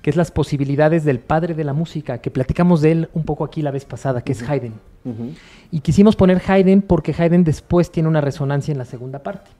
que 0.00 0.10
es 0.10 0.16
las 0.16 0.30
posibilidades 0.30 1.04
del 1.04 1.18
padre 1.18 1.54
de 1.54 1.64
la 1.64 1.72
música, 1.72 2.18
que 2.18 2.30
platicamos 2.30 2.82
de 2.82 2.92
él 2.92 3.08
un 3.14 3.24
poco 3.24 3.42
aquí 3.42 3.62
la 3.62 3.72
vez 3.72 3.84
pasada, 3.84 4.20
que 4.20 4.32
es 4.32 4.48
Haydn. 4.48 4.74
Y 5.72 5.80
quisimos 5.80 6.14
poner 6.14 6.40
Haydn 6.46 6.82
porque 6.82 7.14
Haydn 7.18 7.42
después 7.42 7.90
tiene 7.90 8.08
una 8.08 8.20
resonancia 8.20 8.70
en 8.70 8.78
la 8.78 8.84
segunda 8.84 9.24
parte. 9.24 9.50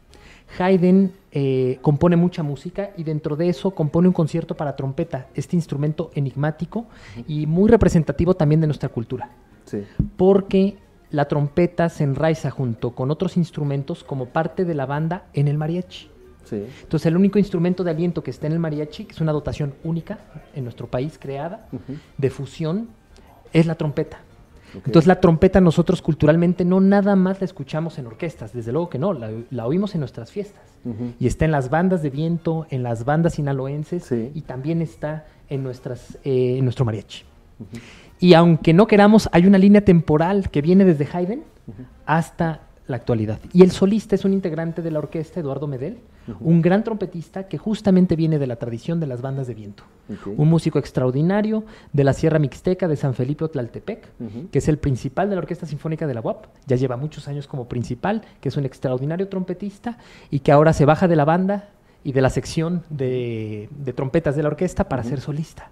Haydn 0.59 1.13
eh, 1.33 1.79
compone 1.83 2.17
mucha 2.17 2.43
música 2.43 2.91
y 2.97 3.05
dentro 3.05 3.37
de 3.37 3.49
eso 3.49 3.73
compone 3.73 4.09
un 4.09 4.15
concierto 4.15 4.57
para 4.57 4.77
trompeta, 4.77 5.29
este 5.35 5.57
instrumento 5.57 6.11
enigmático 6.15 6.87
y 7.27 7.47
muy 7.47 7.71
representativo 7.71 8.35
también 8.35 8.61
de 8.61 8.67
nuestra 8.67 8.89
cultura, 8.89 9.31
Sí. 9.65 9.85
porque 10.17 10.79
la 11.11 11.27
trompeta 11.27 11.89
se 11.89 12.05
enraiza 12.05 12.51
junto 12.51 12.95
con 12.95 13.11
otros 13.11 13.37
instrumentos 13.37 14.03
como 14.05 14.27
parte 14.27 14.65
de 14.65 14.75
la 14.75 14.87
banda 14.87 15.27
en 15.35 15.49
el 15.49 15.57
mariachi. 15.59 16.11
Sí. 16.45 16.65
Entonces 16.83 17.07
el 17.07 17.17
único 17.17 17.39
instrumento 17.39 17.83
de 17.85 17.91
aliento 17.91 18.23
que 18.23 18.31
está 18.31 18.47
en 18.47 18.53
el 18.53 18.59
mariachi, 18.59 19.05
que 19.05 19.13
es 19.13 19.21
una 19.21 19.33
dotación 19.33 19.75
única 19.85 20.19
en 20.55 20.65
nuestro 20.65 20.87
país 20.89 21.19
creada, 21.19 21.69
de 22.19 22.31
fusión, 22.31 22.89
es 23.53 23.67
la 23.67 23.75
trompeta. 23.75 24.19
Entonces 24.75 25.07
la 25.07 25.21
trompeta 25.21 25.61
nosotros 25.61 26.03
culturalmente 26.03 26.65
no 26.65 26.81
nada 26.81 27.17
más 27.17 27.41
la 27.41 27.45
escuchamos 27.47 27.99
en 27.99 28.07
orquestas, 28.07 28.53
desde 28.53 28.73
luego 28.73 28.91
que 28.91 28.99
no, 28.99 29.13
la, 29.13 29.31
la 29.51 29.67
oímos 29.67 29.95
en 29.95 30.01
nuestras 30.01 30.31
fiestas. 30.31 30.63
Y 31.19 31.27
está 31.27 31.45
en 31.45 31.51
las 31.51 31.69
bandas 31.71 32.03
de 32.03 32.11
viento, 32.11 32.67
en 32.71 32.83
las 32.85 33.05
bandas 33.05 33.35
sinaloenses 33.35 34.05
Sí. 34.05 34.31
y 34.35 34.43
también 34.43 34.83
está 34.83 35.25
en, 35.49 35.63
nuestras, 35.65 36.19
eh, 36.25 36.59
en 36.59 36.65
nuestro 36.65 36.85
mariachi. 36.85 37.25
Y 38.21 38.35
aunque 38.35 38.73
no 38.73 38.87
queramos, 38.87 39.29
hay 39.33 39.47
una 39.47 39.59
línea 39.59 39.85
temporal 39.85 40.49
que 40.51 40.63
viene 40.63 40.85
desde 40.85 41.09
Haydn 41.13 41.43
hasta 42.05 42.61
la 42.89 42.97
actualidad. 42.97 43.41
Y 43.53 43.63
el 43.63 43.71
solista 43.71 44.15
es 44.15 44.25
un 44.25 44.33
integrante 44.33 44.83
de 44.83 44.91
la 44.91 44.99
orquesta, 44.99 45.41
Eduardo 45.41 45.67
Medel, 45.67 45.99
un 46.41 46.63
gran 46.63 46.85
trompetista 46.85 47.49
que 47.49 47.59
justamente 47.59 48.17
viene 48.17 48.39
de 48.39 48.47
la 48.47 48.57
tradición 48.57 49.01
de 49.01 49.07
las 49.07 49.23
bandas 49.23 49.47
de 49.47 49.55
viento. 49.55 49.85
Un 50.37 50.49
músico 50.49 50.79
extraordinario 50.79 51.65
de 51.93 52.05
la 52.05 52.13
Sierra 52.13 52.39
Mixteca 52.39 52.89
de 52.89 52.97
San 52.97 53.15
Felipe 53.15 53.45
Otlaltepec, 53.45 54.09
que 54.51 54.59
es 54.59 54.69
el 54.69 54.79
principal 54.79 55.29
de 55.29 55.37
la 55.37 55.41
Orquesta 55.41 55.67
Sinfónica 55.67 56.07
de 56.07 56.15
la 56.15 56.21
UAP. 56.21 56.47
Ya 56.67 56.77
lleva 56.77 56.97
muchos 56.97 57.29
años 57.29 57.47
como 57.47 57.69
principal, 57.69 58.23
que 58.41 58.49
es 58.49 58.57
un 58.57 58.65
extraordinario 58.65 59.29
trompetista 59.29 59.99
y 60.31 60.41
que 60.41 60.53
ahora 60.53 60.73
se 60.73 60.85
baja 60.85 61.09
de 61.09 61.17
la 61.17 61.25
banda 61.25 61.71
y 62.05 62.13
de 62.13 62.23
la 62.23 62.31
sección 62.31 62.85
de, 62.89 63.69
de 63.71 63.93
trompetas 63.93 64.37
de 64.37 64.43
la 64.43 64.49
orquesta 64.49 64.89
para 64.89 65.03
ser 65.03 65.21
solista. 65.21 65.71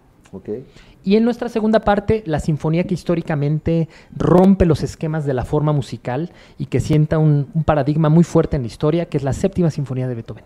Y 1.04 1.16
en 1.16 1.24
nuestra 1.24 1.48
segunda 1.48 1.80
parte, 1.80 2.22
la 2.26 2.40
sinfonía 2.40 2.84
que 2.84 2.94
históricamente 2.94 3.88
rompe 4.16 4.66
los 4.66 4.82
esquemas 4.82 5.26
de 5.26 5.34
la 5.34 5.44
forma 5.44 5.72
musical 5.72 6.32
y 6.58 6.66
que 6.66 6.80
sienta 6.80 7.18
un, 7.18 7.48
un 7.54 7.64
paradigma 7.64 8.08
muy 8.08 8.24
fuerte 8.24 8.56
en 8.56 8.62
la 8.62 8.68
historia, 8.68 9.06
que 9.06 9.16
es 9.16 9.22
la 9.22 9.32
séptima 9.32 9.70
sinfonía 9.70 10.08
de 10.08 10.14
Beethoven. 10.14 10.44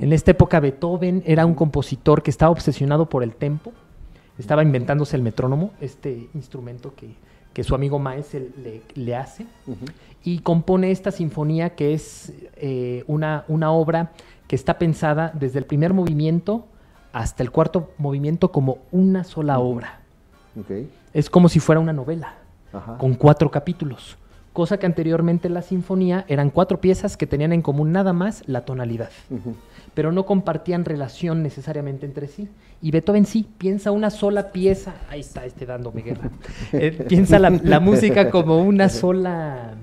En 0.00 0.12
esta 0.12 0.32
época 0.32 0.58
Beethoven 0.60 1.22
era 1.24 1.46
un 1.46 1.54
compositor 1.54 2.22
que 2.22 2.30
estaba 2.30 2.50
obsesionado 2.50 3.08
por 3.08 3.22
el 3.22 3.34
tempo, 3.34 3.72
estaba 4.38 4.62
inventándose 4.62 5.16
el 5.16 5.22
metrónomo, 5.22 5.70
este 5.80 6.28
instrumento 6.34 6.94
que, 6.96 7.14
que 7.52 7.62
su 7.62 7.74
amigo 7.74 7.98
Maes 7.98 8.34
le, 8.34 8.82
le 8.94 9.14
hace, 9.14 9.46
y 10.24 10.40
compone 10.40 10.90
esta 10.90 11.10
sinfonía 11.12 11.76
que 11.76 11.94
es 11.94 12.32
eh, 12.56 13.04
una, 13.06 13.44
una 13.48 13.70
obra 13.70 14.12
que 14.48 14.56
está 14.56 14.78
pensada 14.78 15.30
desde 15.38 15.58
el 15.60 15.64
primer 15.64 15.94
movimiento 15.94 16.66
hasta 17.12 17.42
el 17.42 17.50
cuarto 17.50 17.90
movimiento 17.98 18.50
como 18.52 18.78
una 18.92 19.24
sola 19.24 19.58
obra. 19.58 20.00
Es 21.12 21.30
como 21.30 21.48
si 21.48 21.60
fuera 21.60 21.80
una 21.80 21.92
novela 21.92 22.34
Ajá. 22.72 22.98
con 22.98 23.14
cuatro 23.14 23.50
capítulos, 23.50 24.16
cosa 24.52 24.78
que 24.78 24.86
anteriormente 24.86 25.48
en 25.48 25.54
la 25.54 25.62
sinfonía 25.62 26.24
eran 26.28 26.50
cuatro 26.50 26.80
piezas 26.80 27.16
que 27.16 27.26
tenían 27.26 27.52
en 27.52 27.62
común 27.62 27.92
nada 27.92 28.12
más 28.12 28.42
la 28.46 28.62
tonalidad, 28.64 29.10
pero 29.94 30.12
no 30.12 30.26
compartían 30.26 30.84
relación 30.84 31.42
necesariamente 31.42 32.06
entre 32.06 32.28
sí. 32.28 32.48
Y 32.82 32.90
Beethoven 32.92 33.26
sí, 33.26 33.46
piensa 33.58 33.90
una 33.90 34.10
sola 34.10 34.52
pieza, 34.52 34.94
ahí 35.10 35.20
está 35.20 35.44
este 35.44 35.66
dándome 35.66 36.02
guerra, 36.02 36.30
Eh, 36.72 36.92
piensa 37.08 37.38
la, 37.38 37.50
la 37.50 37.80
música 37.80 38.30
como 38.30 38.62
una 38.62 38.88
sola, 38.88 39.74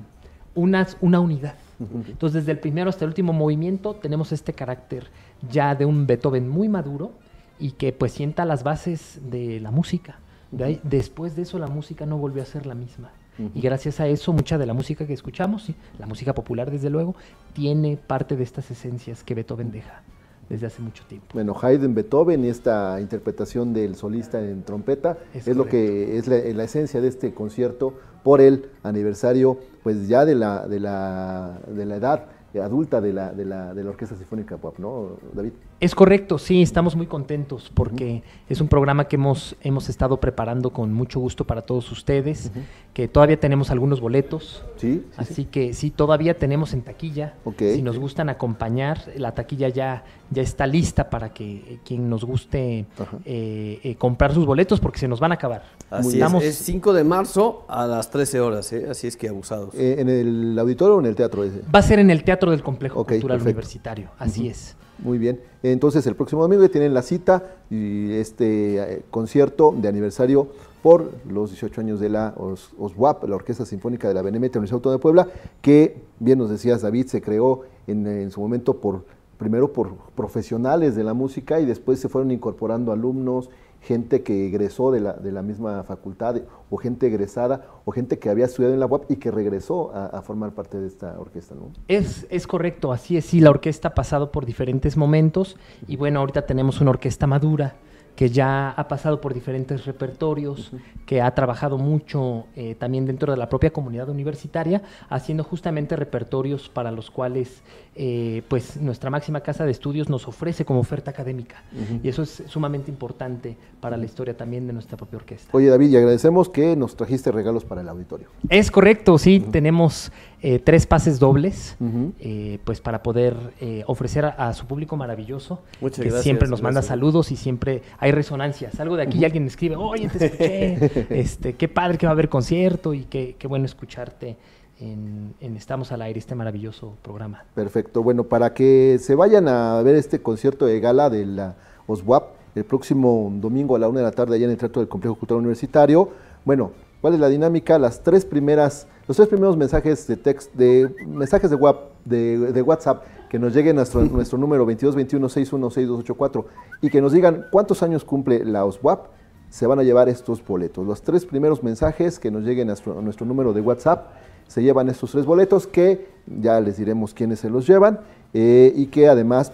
una, 0.56 0.88
una 1.02 1.20
unidad. 1.20 1.54
Entonces 1.80 2.42
desde 2.42 2.52
el 2.54 2.60
primero 2.60 2.90
hasta 2.90 3.06
el 3.06 3.10
último 3.10 3.34
movimiento 3.34 3.94
tenemos 3.96 4.32
este 4.32 4.54
carácter 4.54 5.08
ya 5.52 5.76
de 5.76 5.86
un 5.86 6.08
Beethoven 6.08 6.50
muy 6.50 6.70
maduro 6.70 7.12
y 7.60 7.72
que 7.72 7.94
pues 7.94 8.12
sienta 8.14 8.46
las 8.46 8.64
bases 8.64 9.20
de 9.30 9.60
la 9.60 9.70
música. 9.72 10.20
De 10.52 10.64
ahí- 10.64 10.80
después 10.84 11.36
de 11.36 11.44
eso 11.44 11.60
la 11.60 11.68
música 11.68 12.06
no 12.06 12.18
volvió 12.18 12.42
a 12.42 12.46
ser 12.46 12.66
la 12.66 12.76
misma. 12.76 13.12
Y 13.54 13.62
gracias 13.62 14.00
a 14.00 14.08
eso 14.08 14.34
mucha 14.34 14.58
de 14.58 14.66
la 14.66 14.74
música 14.74 15.06
que 15.06 15.14
escuchamos, 15.14 15.62
sí, 15.62 15.76
la 16.00 16.08
música 16.08 16.34
popular 16.34 16.72
desde 16.72 16.90
luego, 16.90 17.14
tiene 17.54 17.96
parte 17.96 18.36
de 18.36 18.44
estas 18.44 18.72
esencias 18.72 19.24
que 19.24 19.36
Beethoven 19.36 19.70
deja 19.72 20.02
desde 20.50 20.66
hace 20.66 20.82
mucho 20.82 21.04
tiempo. 21.08 21.28
Bueno, 21.34 21.56
Haydn, 21.62 21.94
Beethoven 21.94 22.44
y 22.46 22.48
esta 22.48 23.00
interpretación 23.00 23.74
del 23.74 23.96
solista 23.96 24.42
en 24.42 24.64
trompeta 24.64 25.18
es, 25.36 25.48
Es 25.48 25.56
lo 25.56 25.68
que 25.68 26.18
es 26.18 26.28
la, 26.28 26.38
la 26.38 26.64
esencia 26.64 27.00
de 27.00 27.10
este 27.10 27.34
concierto 27.36 27.94
por 28.28 28.42
el 28.42 28.66
aniversario, 28.84 29.58
pues 29.84 30.10
ya 30.10 30.26
de 30.26 30.36
la, 30.36 30.68
de 30.68 30.82
la, 30.82 31.62
de 31.66 31.86
la 31.86 31.96
edad 31.96 32.26
adulta 32.62 33.00
de 33.00 33.14
la, 33.14 33.32
de 33.32 33.46
la, 33.46 33.74
de 33.74 33.86
la 33.86 33.92
Orquesta 33.92 34.18
Sinfónica 34.18 34.58
Pop, 34.58 34.80
¿no, 34.80 35.12
David? 35.32 35.54
Es 35.80 35.94
correcto, 35.94 36.40
sí, 36.40 36.64
estamos 36.64 36.96
muy 36.96 37.06
contentos 37.06 37.72
porque 37.72 38.24
es 38.50 38.60
un 38.62 38.68
programa 38.68 39.08
que 39.08 39.16
hemos, 39.16 39.56
hemos 39.62 39.90
estado 39.90 40.20
preparando 40.20 40.72
con 40.72 40.92
mucho 40.92 41.20
gusto 41.20 41.46
para 41.46 41.62
todos 41.62 41.92
ustedes, 41.92 42.52
que 42.96 43.08
todavía 43.08 43.40
tenemos 43.40 43.70
algunos 43.70 44.02
boletos, 44.02 44.64
Sí, 44.78 45.04
sí, 45.06 45.12
así 45.18 45.34
sí. 45.36 45.46
que 45.46 45.74
sí, 45.76 45.92
todavía 45.92 46.36
tenemos 46.36 46.74
en 46.74 46.82
taquilla. 46.82 47.36
Ok. 47.44 47.60
Si 47.76 47.84
nos 47.84 48.00
gustan 48.00 48.28
acompañar, 48.30 49.04
la 49.18 49.36
taquilla 49.36 49.70
ya, 49.70 50.04
ya 50.32 50.42
está 50.42 50.66
lista 50.66 51.12
para 51.12 51.30
que 51.32 51.58
eh, 51.58 51.80
quien 51.86 52.10
nos 52.10 52.24
guste 52.24 52.88
eh, 53.26 53.80
eh, 53.84 53.96
comprar 54.00 54.34
sus 54.34 54.48
boletos 54.48 54.80
porque 54.80 54.98
se 54.98 55.08
nos 55.08 55.20
van 55.20 55.32
a 55.32 55.36
acabar. 55.36 55.62
Así 55.92 56.08
es, 56.08 56.14
Estamos- 56.16 56.44
es 56.44 56.56
5 56.56 56.92
de 56.94 57.04
marzo 57.04 57.66
a 57.68 57.86
las 57.86 58.10
13 58.10 58.40
horas, 58.40 58.74
¿eh? 58.74 58.88
así 58.90 59.06
es 59.06 59.16
que 59.16 59.30
abusados. 59.30 59.76
Eh, 59.76 59.98
¿En 60.00 60.10
el 60.10 60.58
auditorio 60.58 60.96
o 60.96 61.00
en 61.02 61.06
el 61.06 61.16
teatro 61.16 61.44
ese? 61.44 61.62
Va 61.74 61.78
a 61.78 61.84
ser 61.84 62.00
en 62.00 62.10
el 62.10 62.24
Teatro 62.24 62.50
del 62.50 62.64
Complejo 62.64 63.06
Cultural 63.06 63.38
perfecto. 63.38 63.44
Universitario, 63.58 64.10
así 64.18 64.48
es. 64.48 64.76
Muy 65.00 65.18
bien. 65.18 65.40
Entonces, 65.64 66.06
el 66.08 66.16
próximo 66.16 66.42
domingo 66.42 66.64
ya 66.64 66.70
tienen 66.70 66.94
la 66.94 67.02
cita 67.02 67.44
y 67.70 68.12
este 68.14 68.78
eh, 68.78 69.02
concierto 69.12 69.74
de 69.78 69.88
aniversario 69.88 70.48
por 70.82 71.12
los 71.30 71.52
18 71.52 71.82
años 71.82 72.00
de 72.00 72.10
la 72.10 72.34
OS- 72.36 72.72
OSWAP, 72.80 73.24
la 73.26 73.36
Orquesta 73.36 73.66
Sinfónica 73.66 74.08
de 74.08 74.14
la 74.14 74.22
Benemérita 74.22 74.58
Universidad 74.60 74.78
Autónoma 74.78 74.98
de 74.98 75.02
Puebla, 75.02 75.28
que, 75.62 76.02
bien 76.20 76.40
nos 76.40 76.50
decías, 76.50 76.82
David, 76.82 77.08
se 77.08 77.22
creó 77.22 77.62
en, 77.88 78.08
en 78.08 78.32
su 78.32 78.40
momento 78.42 78.78
por 78.78 79.04
primero 79.38 79.72
por 79.72 79.96
profesionales 80.16 80.96
de 80.96 81.04
la 81.04 81.14
música 81.14 81.60
y 81.60 81.66
después 81.66 82.00
se 82.00 82.10
fueron 82.10 82.32
incorporando 82.32 82.92
alumnos, 82.92 83.52
gente 83.82 84.24
que 84.24 84.48
egresó 84.48 84.92
de 84.92 85.00
la, 85.00 85.14
de 85.14 85.32
la 85.32 85.42
misma 85.42 85.84
facultad 85.84 86.42
o 86.70 86.78
gente 86.78 87.08
egresada 87.08 87.66
o 87.86 87.92
gente 87.92 88.20
que 88.20 88.30
había 88.30 88.46
estudiado 88.46 88.74
en 88.74 88.80
la 88.80 88.86
UAP 88.86 89.12
y 89.12 89.16
que 89.18 89.32
regresó 89.32 89.94
a, 89.94 90.08
a 90.08 90.22
formar 90.22 90.52
parte 90.52 90.78
de 90.80 90.88
esta 90.88 91.18
orquesta, 91.20 91.56
¿no? 91.56 91.72
Es, 91.88 92.28
es 92.30 92.48
correcto, 92.48 92.92
así 92.92 93.18
es. 93.18 93.26
Sí, 93.26 93.40
la 93.40 93.50
orquesta 93.50 93.90
ha 93.90 93.96
pasado 93.96 94.32
por 94.32 94.46
diferentes 94.46 94.98
momentos 94.98 95.58
y 95.88 95.96
bueno, 95.96 96.20
ahorita 96.20 96.46
tenemos 96.46 96.82
una 96.82 96.92
orquesta 96.92 97.28
madura 97.28 97.76
que 98.18 98.30
ya 98.30 98.72
ha 98.72 98.88
pasado 98.88 99.22
por 99.22 99.36
diferentes 99.36 99.86
repertorios, 99.86 100.72
que 101.06 101.22
ha 101.22 101.36
trabajado 101.36 101.78
mucho 101.78 102.48
eh, 102.56 102.74
también 102.74 103.06
dentro 103.06 103.32
de 103.32 103.38
la 103.38 103.48
propia 103.48 103.70
comunidad 103.70 104.10
universitaria, 104.10 104.82
haciendo 105.08 105.44
justamente 105.44 105.96
repertorios 105.96 106.68
para 106.68 106.90
los 106.92 107.12
cuales 107.12 107.62
eh, 108.00 108.44
pues 108.48 108.78
nuestra 108.78 109.10
máxima 109.10 109.42
casa 109.42 109.66
de 109.66 109.72
estudios 109.72 110.08
nos 110.08 110.28
ofrece 110.28 110.66
como 110.66 110.80
oferta 110.80 111.10
académica. 111.10 111.64
Y 112.04 112.08
eso 112.08 112.22
es 112.22 112.44
sumamente 112.46 112.92
importante 112.92 113.58
para 113.82 113.98
la 113.98 114.06
historia 114.06 114.38
también 114.38 114.68
de 114.68 114.74
nuestra 114.74 114.98
propia 114.98 115.18
orquesta. 115.18 115.50
Oye 115.52 115.68
David, 115.68 115.90
y 115.90 115.98
agradecemos 115.98 116.48
que 116.50 116.76
nos 116.76 116.96
trajiste 116.96 117.32
regalos 117.32 117.66
para 117.66 117.82
el 117.82 117.90
auditorio. 117.90 118.28
Es 118.50 118.70
correcto, 118.70 119.18
sí, 119.18 119.40
tenemos 119.40 120.12
eh, 120.44 120.60
tres 120.60 120.86
pases 120.86 121.18
dobles, 121.18 121.76
eh, 122.20 122.60
pues 122.64 122.82
para 122.82 123.02
poder 123.02 123.36
eh, 123.60 123.84
ofrecer 123.88 124.26
a, 124.26 124.50
a 124.50 124.54
su 124.54 124.68
público 124.68 124.96
maravilloso, 124.96 125.64
Muchas 125.82 125.98
que 125.98 126.04
gracias, 126.04 126.24
siempre 126.24 126.48
nos 126.48 126.62
manda 126.62 126.84
saludos 126.84 127.32
y 127.32 127.36
siempre 127.36 127.82
hay 127.98 128.12
resonancias. 128.12 128.80
Algo 128.80 128.96
de 128.96 129.04
aquí 129.04 129.18
y 129.18 129.26
alguien 129.26 129.48
escribe, 129.48 129.76
oye, 129.76 130.08
te 130.10 130.26
escuché, 130.26 131.08
este, 131.20 131.54
qué 131.54 131.68
padre 131.68 131.98
que 131.98 132.06
va 132.06 132.12
a 132.12 132.14
haber 132.14 132.30
concierto 132.30 132.94
y 132.94 133.06
qué, 133.06 133.36
qué 133.40 133.48
bueno 133.48 133.66
escucharte 133.66 134.38
en, 134.80 135.34
en 135.40 135.58
Estamos 135.58 135.92
al 135.92 136.02
Aire, 136.02 136.20
este 136.20 136.36
maravilloso 136.36 136.96
programa. 137.02 137.44
Perfecto. 137.56 138.04
Bueno, 138.04 138.26
para 138.26 138.54
que 138.54 138.98
se 139.00 139.16
vayan 139.16 139.48
a 139.48 139.82
ver 139.82 139.96
este 139.96 140.22
concierto 140.22 140.66
de 140.66 140.80
gala 140.80 141.10
de 141.10 141.26
la 141.26 141.56
OSWAP 141.88 142.38
el 142.56 142.66
próximo 142.66 143.32
domingo 143.36 143.76
a 143.76 143.80
la 143.80 143.88
una 143.88 144.00
de 144.00 144.06
la 144.06 144.12
tarde 144.12 144.36
allá 144.36 144.46
en 144.46 144.52
el 144.52 144.58
Teatro 144.58 144.82
del 144.82 144.90
Complejo 144.90 145.16
Cultural 145.16 145.40
Universitario. 145.40 146.10
Bueno, 146.44 146.72
¿cuál 147.02 147.14
es 147.14 147.20
la 147.20 147.30
dinámica? 147.30 147.78
Las 147.78 148.02
tres 148.02 148.26
primeras, 148.26 148.88
los 149.08 149.16
tres 149.16 149.30
primeros 149.30 149.56
mensajes 149.58 150.08
de 150.08 150.18
text, 150.18 150.54
de 150.54 150.94
mensajes 151.06 151.50
de, 151.50 151.56
WhatsApp, 151.56 151.92
de, 152.06 152.52
de 152.52 152.62
WhatsApp 152.62 153.04
que 153.30 153.40
nos 153.40 153.54
lleguen 153.54 153.76
a 153.76 153.82
nuestro, 153.82 154.02
nuestro 154.04 154.38
número 154.38 154.66
2221-616284 154.68 156.46
y 156.82 156.90
que 156.90 157.02
nos 157.02 157.12
digan 157.12 157.46
cuántos 157.52 157.84
años 157.84 158.04
cumple 158.04 158.44
la 158.46 158.66
OSWAP, 158.66 159.08
se 159.50 159.68
van 159.68 159.80
a 159.80 159.84
llevar 159.84 160.10
estos 160.10 160.46
boletos. 160.46 160.86
Los 160.86 161.02
tres 161.02 161.26
primeros 161.26 161.64
mensajes 161.64 162.20
que 162.20 162.32
nos 162.32 162.44
lleguen 162.44 162.68
a 162.68 162.72
nuestro, 162.72 163.00
a 163.00 163.02
nuestro 163.02 163.26
número 163.26 163.54
de 163.54 163.62
WhatsApp 163.62 164.08
se 164.48 164.64
llevan 164.64 164.90
estos 164.90 165.12
tres 165.12 165.26
boletos 165.26 165.68
que 165.68 166.08
ya 166.26 166.60
les 166.60 166.78
diremos 166.78 167.14
quiénes 167.14 167.40
se 167.40 167.50
los 167.50 167.68
llevan 167.68 168.00
eh, 168.34 168.72
y 168.76 168.88
que 168.88 169.08
además 169.08 169.52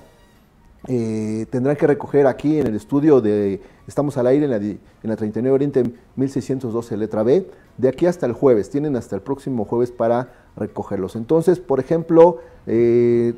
eh, 0.88 1.46
tendrán 1.50 1.76
que 1.78 1.88
recoger 1.88 2.28
aquí 2.28 2.60
en 2.60 2.68
el 2.68 2.76
estudio 2.76 3.22
de 3.22 3.62
Estamos 3.88 4.18
al 4.18 4.28
aire 4.28 4.46
en 4.46 4.52
la, 4.52 4.58
en 4.58 4.80
la 5.04 5.16
39 5.18 5.54
Oriente 5.54 5.84
1612 6.16 6.96
letra 6.96 7.22
B, 7.24 7.46
de 7.78 7.90
aquí 7.90 8.06
hasta 8.06 8.26
el 8.26 8.32
jueves, 8.32 8.70
tienen 8.70 8.96
hasta 8.96 9.18
el 9.18 9.22
próximo 9.22 9.66
jueves 9.66 9.92
para 9.92 10.32
recogerlos. 10.56 11.18
Entonces, 11.18 11.60
por 11.60 11.82
ejemplo, 11.82 12.38
eh, 12.66 13.34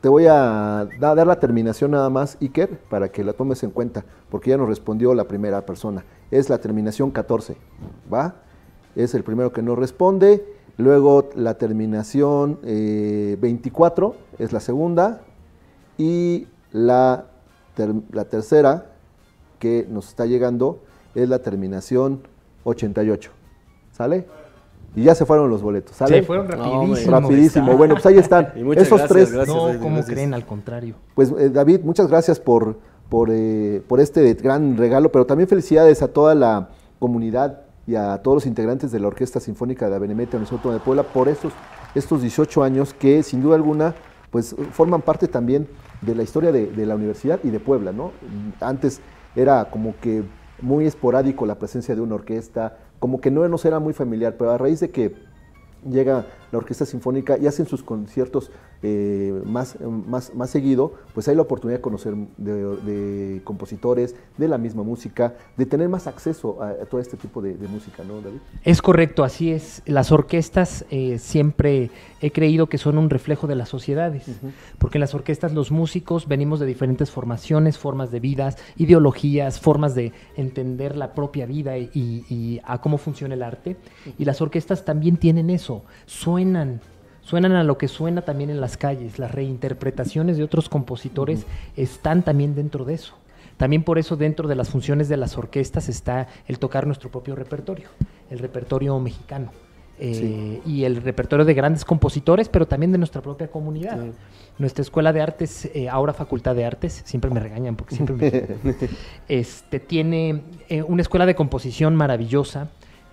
te 0.00 0.08
voy 0.08 0.26
a 0.26 0.88
da- 1.00 1.16
dar 1.16 1.26
la 1.26 1.40
terminación 1.40 1.90
nada 1.90 2.10
más, 2.10 2.38
Iker, 2.40 2.78
para 2.88 3.08
que 3.10 3.24
la 3.24 3.32
tomes 3.32 3.64
en 3.64 3.70
cuenta, 3.70 4.04
porque 4.30 4.50
ya 4.50 4.56
nos 4.56 4.68
respondió 4.68 5.12
la 5.14 5.24
primera 5.26 5.66
persona. 5.66 6.04
Es 6.30 6.48
la 6.48 6.58
terminación 6.58 7.10
14, 7.10 7.56
¿va? 8.12 8.36
Es 8.94 9.14
el 9.14 9.24
primero 9.24 9.52
que 9.52 9.62
nos 9.62 9.76
responde. 9.76 10.44
Luego 10.78 11.28
la 11.34 11.54
terminación 11.58 12.58
eh, 12.64 13.36
24 13.40 14.14
es 14.38 14.52
la 14.52 14.60
segunda. 14.60 15.20
Y 15.98 16.46
la, 16.72 17.24
ter- 17.74 17.94
la 18.12 18.24
tercera 18.26 18.86
que 19.58 19.86
nos 19.90 20.08
está 20.08 20.24
llegando 20.26 20.80
es 21.14 21.28
la 21.28 21.40
terminación 21.40 22.20
88. 22.64 23.30
¿Sale? 23.90 24.26
Y 24.94 25.02
ya 25.02 25.14
se 25.16 25.26
fueron 25.26 25.50
los 25.50 25.62
boletos. 25.62 25.96
¿Sale? 25.96 26.20
Se 26.20 26.22
fueron 26.22 26.46
rapidísimo. 26.48 27.10
Rapidísimo. 27.20 27.76
Bueno, 27.76 27.94
pues 27.94 28.06
ahí 28.06 28.18
están. 28.18 28.52
Y 28.54 28.62
muchas 28.62 28.84
Esos 28.84 28.98
gracias, 29.00 29.08
tres. 29.18 29.32
gracias. 29.32 29.56
no, 29.56 29.66
David, 29.66 29.78
¿cómo 29.80 29.94
gracias. 29.96 30.14
creen? 30.14 30.34
Al 30.34 30.46
contrario. 30.46 30.94
Pues 31.16 31.32
eh, 31.36 31.50
David, 31.50 31.80
muchas 31.82 32.06
gracias 32.08 32.38
por, 32.38 32.78
por, 33.08 33.30
eh, 33.32 33.82
por 33.88 33.98
este 34.00 34.32
gran 34.34 34.76
regalo, 34.76 35.10
pero 35.10 35.26
también 35.26 35.48
felicidades 35.48 36.02
a 36.02 36.08
toda 36.08 36.36
la 36.36 36.68
comunidad 37.00 37.62
y 37.88 37.96
a 37.96 38.18
todos 38.18 38.36
los 38.36 38.46
integrantes 38.46 38.92
de 38.92 39.00
la 39.00 39.06
Orquesta 39.06 39.40
Sinfónica 39.40 39.86
de 39.86 39.92
la 39.92 39.98
Benemérita 39.98 40.36
Universidad 40.36 40.58
Autónoma 40.58 40.78
de 40.78 40.84
Puebla 40.84 41.02
por 41.04 41.26
estos, 41.26 41.54
estos 41.94 42.20
18 42.20 42.62
años 42.62 42.92
que 42.92 43.22
sin 43.22 43.40
duda 43.40 43.56
alguna 43.56 43.94
pues 44.30 44.54
forman 44.72 45.00
parte 45.00 45.26
también 45.26 45.66
de 46.02 46.14
la 46.14 46.22
historia 46.22 46.52
de, 46.52 46.84
la 46.84 46.94
universidad 46.94 47.40
y 47.42 47.48
de 47.48 47.60
Puebla, 47.60 47.92
¿no? 47.92 48.12
Antes 48.60 49.00
era 49.34 49.70
como 49.70 49.94
que 50.02 50.22
muy 50.60 50.84
esporádico 50.84 51.46
la 51.46 51.58
presencia 51.58 51.94
de 51.94 52.02
una 52.02 52.16
orquesta, 52.16 52.76
como 52.98 53.22
que 53.22 53.30
no 53.30 53.48
nos 53.48 53.64
era 53.64 53.78
muy 53.78 53.94
familiar, 53.94 54.36
pero 54.38 54.50
a 54.50 54.58
raíz 54.58 54.80
de 54.80 54.90
que 54.90 55.14
llega 55.88 56.26
la 56.52 56.58
Orquesta 56.58 56.86
Sinfónica 56.86 57.36
y 57.38 57.46
hacen 57.46 57.66
sus 57.66 57.82
conciertos 57.82 58.50
eh, 58.82 59.42
más, 59.44 59.76
más, 59.80 60.34
más 60.34 60.50
seguido, 60.50 60.94
pues 61.14 61.28
hay 61.28 61.36
la 61.36 61.42
oportunidad 61.42 61.78
de 61.78 61.82
conocer 61.82 62.14
de, 62.36 62.52
de 62.52 63.42
compositores, 63.44 64.14
de 64.36 64.48
la 64.48 64.58
misma 64.58 64.82
música, 64.82 65.34
de 65.56 65.66
tener 65.66 65.88
más 65.88 66.06
acceso 66.06 66.62
a, 66.62 66.68
a 66.68 66.86
todo 66.86 67.00
este 67.00 67.16
tipo 67.16 67.42
de, 67.42 67.54
de 67.54 67.68
música, 67.68 68.04
¿no, 68.04 68.20
David? 68.20 68.38
Es 68.64 68.80
correcto, 68.80 69.24
así 69.24 69.50
es. 69.50 69.82
Las 69.86 70.12
orquestas 70.12 70.84
eh, 70.90 71.18
siempre 71.18 71.90
he 72.20 72.30
creído 72.30 72.68
que 72.68 72.78
son 72.78 72.98
un 72.98 73.10
reflejo 73.10 73.46
de 73.46 73.56
las 73.56 73.68
sociedades, 73.68 74.26
porque 74.78 74.98
en 74.98 75.00
las 75.00 75.14
orquestas 75.14 75.52
los 75.52 75.70
músicos 75.70 76.28
venimos 76.28 76.60
de 76.60 76.66
diferentes 76.66 77.10
formaciones, 77.10 77.78
formas 77.78 78.10
de 78.10 78.20
vidas, 78.20 78.56
ideologías, 78.76 79.60
formas 79.60 79.94
de 79.94 80.12
entender 80.36 80.96
la 80.96 81.14
propia 81.14 81.46
vida 81.46 81.78
y, 81.78 81.90
y 81.94 82.60
a 82.64 82.80
cómo 82.80 82.98
funciona 82.98 83.34
el 83.34 83.42
arte. 83.42 83.76
Y 84.18 84.24
las 84.24 84.40
orquestas 84.40 84.84
también 84.84 85.16
tienen 85.16 85.50
eso, 85.50 85.84
suenan. 86.38 86.80
Suenan 87.22 87.52
a 87.52 87.64
lo 87.64 87.76
que 87.76 87.88
suena 87.88 88.22
también 88.22 88.48
en 88.48 88.60
las 88.60 88.76
calles. 88.76 89.18
Las 89.18 89.32
reinterpretaciones 89.32 90.36
de 90.36 90.44
otros 90.44 90.68
compositores 90.68 91.44
están 91.76 92.22
también 92.22 92.54
dentro 92.54 92.84
de 92.84 92.94
eso. 92.94 93.14
También 93.56 93.82
por 93.82 93.98
eso 93.98 94.16
dentro 94.16 94.46
de 94.46 94.54
las 94.54 94.70
funciones 94.70 95.08
de 95.08 95.16
las 95.16 95.36
orquestas 95.36 95.88
está 95.88 96.28
el 96.46 96.58
tocar 96.60 96.86
nuestro 96.86 97.10
propio 97.10 97.34
repertorio, 97.34 97.88
el 98.30 98.38
repertorio 98.38 98.98
mexicano. 99.00 99.50
eh, 100.00 100.62
y 100.64 100.84
el 100.84 101.02
repertorio 101.02 101.44
de 101.44 101.54
grandes 101.54 101.84
compositores, 101.84 102.48
pero 102.48 102.68
también 102.68 102.92
de 102.92 102.98
nuestra 102.98 103.20
propia 103.20 103.48
comunidad. 103.48 103.98
Nuestra 104.56 104.82
escuela 104.82 105.12
de 105.12 105.20
artes, 105.20 105.68
eh, 105.74 105.88
ahora 105.88 106.12
Facultad 106.12 106.54
de 106.54 106.64
Artes, 106.64 107.02
siempre 107.04 107.32
me 107.32 107.40
regañan 107.40 107.74
porque 107.74 107.96
siempre 107.96 108.14
me... 108.14 108.78
este, 109.28 109.80
tiene 109.80 110.42
eh, 110.68 110.84
una 110.84 111.02
escuela 111.02 111.26
de 111.26 111.34
composición 111.34 111.96
maravillosa 111.96 112.68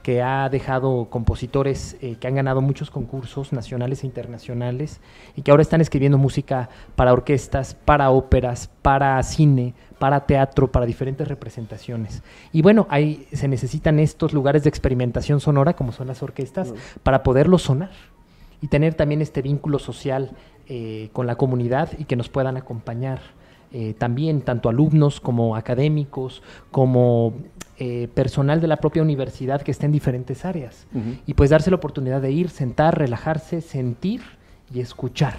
que 0.05 0.21
ha 0.21 0.47
dejado 0.49 1.07
compositores 1.09 1.97
eh, 1.99 2.17
que 2.19 2.27
han 2.27 2.35
ganado 2.35 2.61
muchos 2.61 2.91
concursos 2.91 3.51
nacionales 3.51 4.03
e 4.03 4.05
internacionales 4.05 5.01
y 5.35 5.41
que 5.41 5.49
ahora 5.49 5.63
están 5.63 5.81
escribiendo 5.81 6.19
música 6.19 6.69
para 6.95 7.11
orquestas, 7.11 7.73
para 7.73 8.11
óperas, 8.11 8.69
para 8.83 9.23
cine, 9.23 9.73
para 9.97 10.27
teatro, 10.27 10.71
para 10.71 10.85
diferentes 10.85 11.27
representaciones. 11.27 12.21
Y 12.53 12.61
bueno, 12.61 12.85
ahí 12.91 13.27
se 13.33 13.47
necesitan 13.47 13.97
estos 13.97 14.31
lugares 14.31 14.61
de 14.61 14.69
experimentación 14.69 15.39
sonora, 15.39 15.75
como 15.75 15.91
son 15.91 16.05
las 16.05 16.21
orquestas, 16.21 16.75
para 17.01 17.23
poderlos 17.23 17.63
sonar 17.63 17.89
y 18.61 18.67
tener 18.67 18.93
también 18.93 19.23
este 19.23 19.41
vínculo 19.41 19.79
social 19.79 20.33
eh, 20.67 21.09
con 21.13 21.25
la 21.25 21.35
comunidad 21.35 21.89
y 21.97 22.03
que 22.05 22.15
nos 22.15 22.29
puedan 22.29 22.57
acompañar 22.57 23.21
eh, 23.77 23.93
también 23.93 24.39
tanto 24.39 24.69
alumnos 24.69 25.19
como 25.19 25.57
académicos, 25.57 26.41
como 26.71 27.33
eh, 27.77 28.07
personal 28.13 28.61
de 28.61 28.67
la 28.67 28.77
propia 28.77 29.01
universidad 29.01 29.61
que 29.63 29.71
está 29.71 29.85
en 29.85 29.91
diferentes 29.91 30.45
áreas. 30.45 30.87
Y 31.25 31.33
pues 31.33 31.49
darse 31.49 31.71
la 31.71 31.75
oportunidad 31.75 32.21
de 32.21 32.31
ir, 32.31 32.47
sentar, 32.47 32.97
relajarse, 32.97 33.59
sentir 33.59 34.21
y 34.73 34.79
escuchar. 34.79 35.35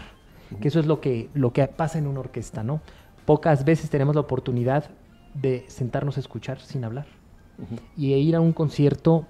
Que 0.61 0.68
eso 0.68 0.80
es 0.80 0.84
lo 0.84 1.01
que, 1.01 1.30
lo 1.32 1.55
que 1.55 1.66
pasa 1.66 1.97
en 1.99 2.07
una 2.07 2.20
orquesta, 2.20 2.62
¿no? 2.62 2.82
Pocas 3.24 3.64
veces 3.64 3.89
tenemos 3.89 4.14
la 4.14 4.20
oportunidad 4.20 4.91
de 5.32 5.64
sentarnos 5.68 6.18
a 6.18 6.20
escuchar 6.20 6.61
sin 6.61 6.84
hablar. 6.84 7.07
Y 7.97 8.12
ir 8.12 8.37
a 8.37 8.41
un 8.43 8.53
concierto 8.53 9.24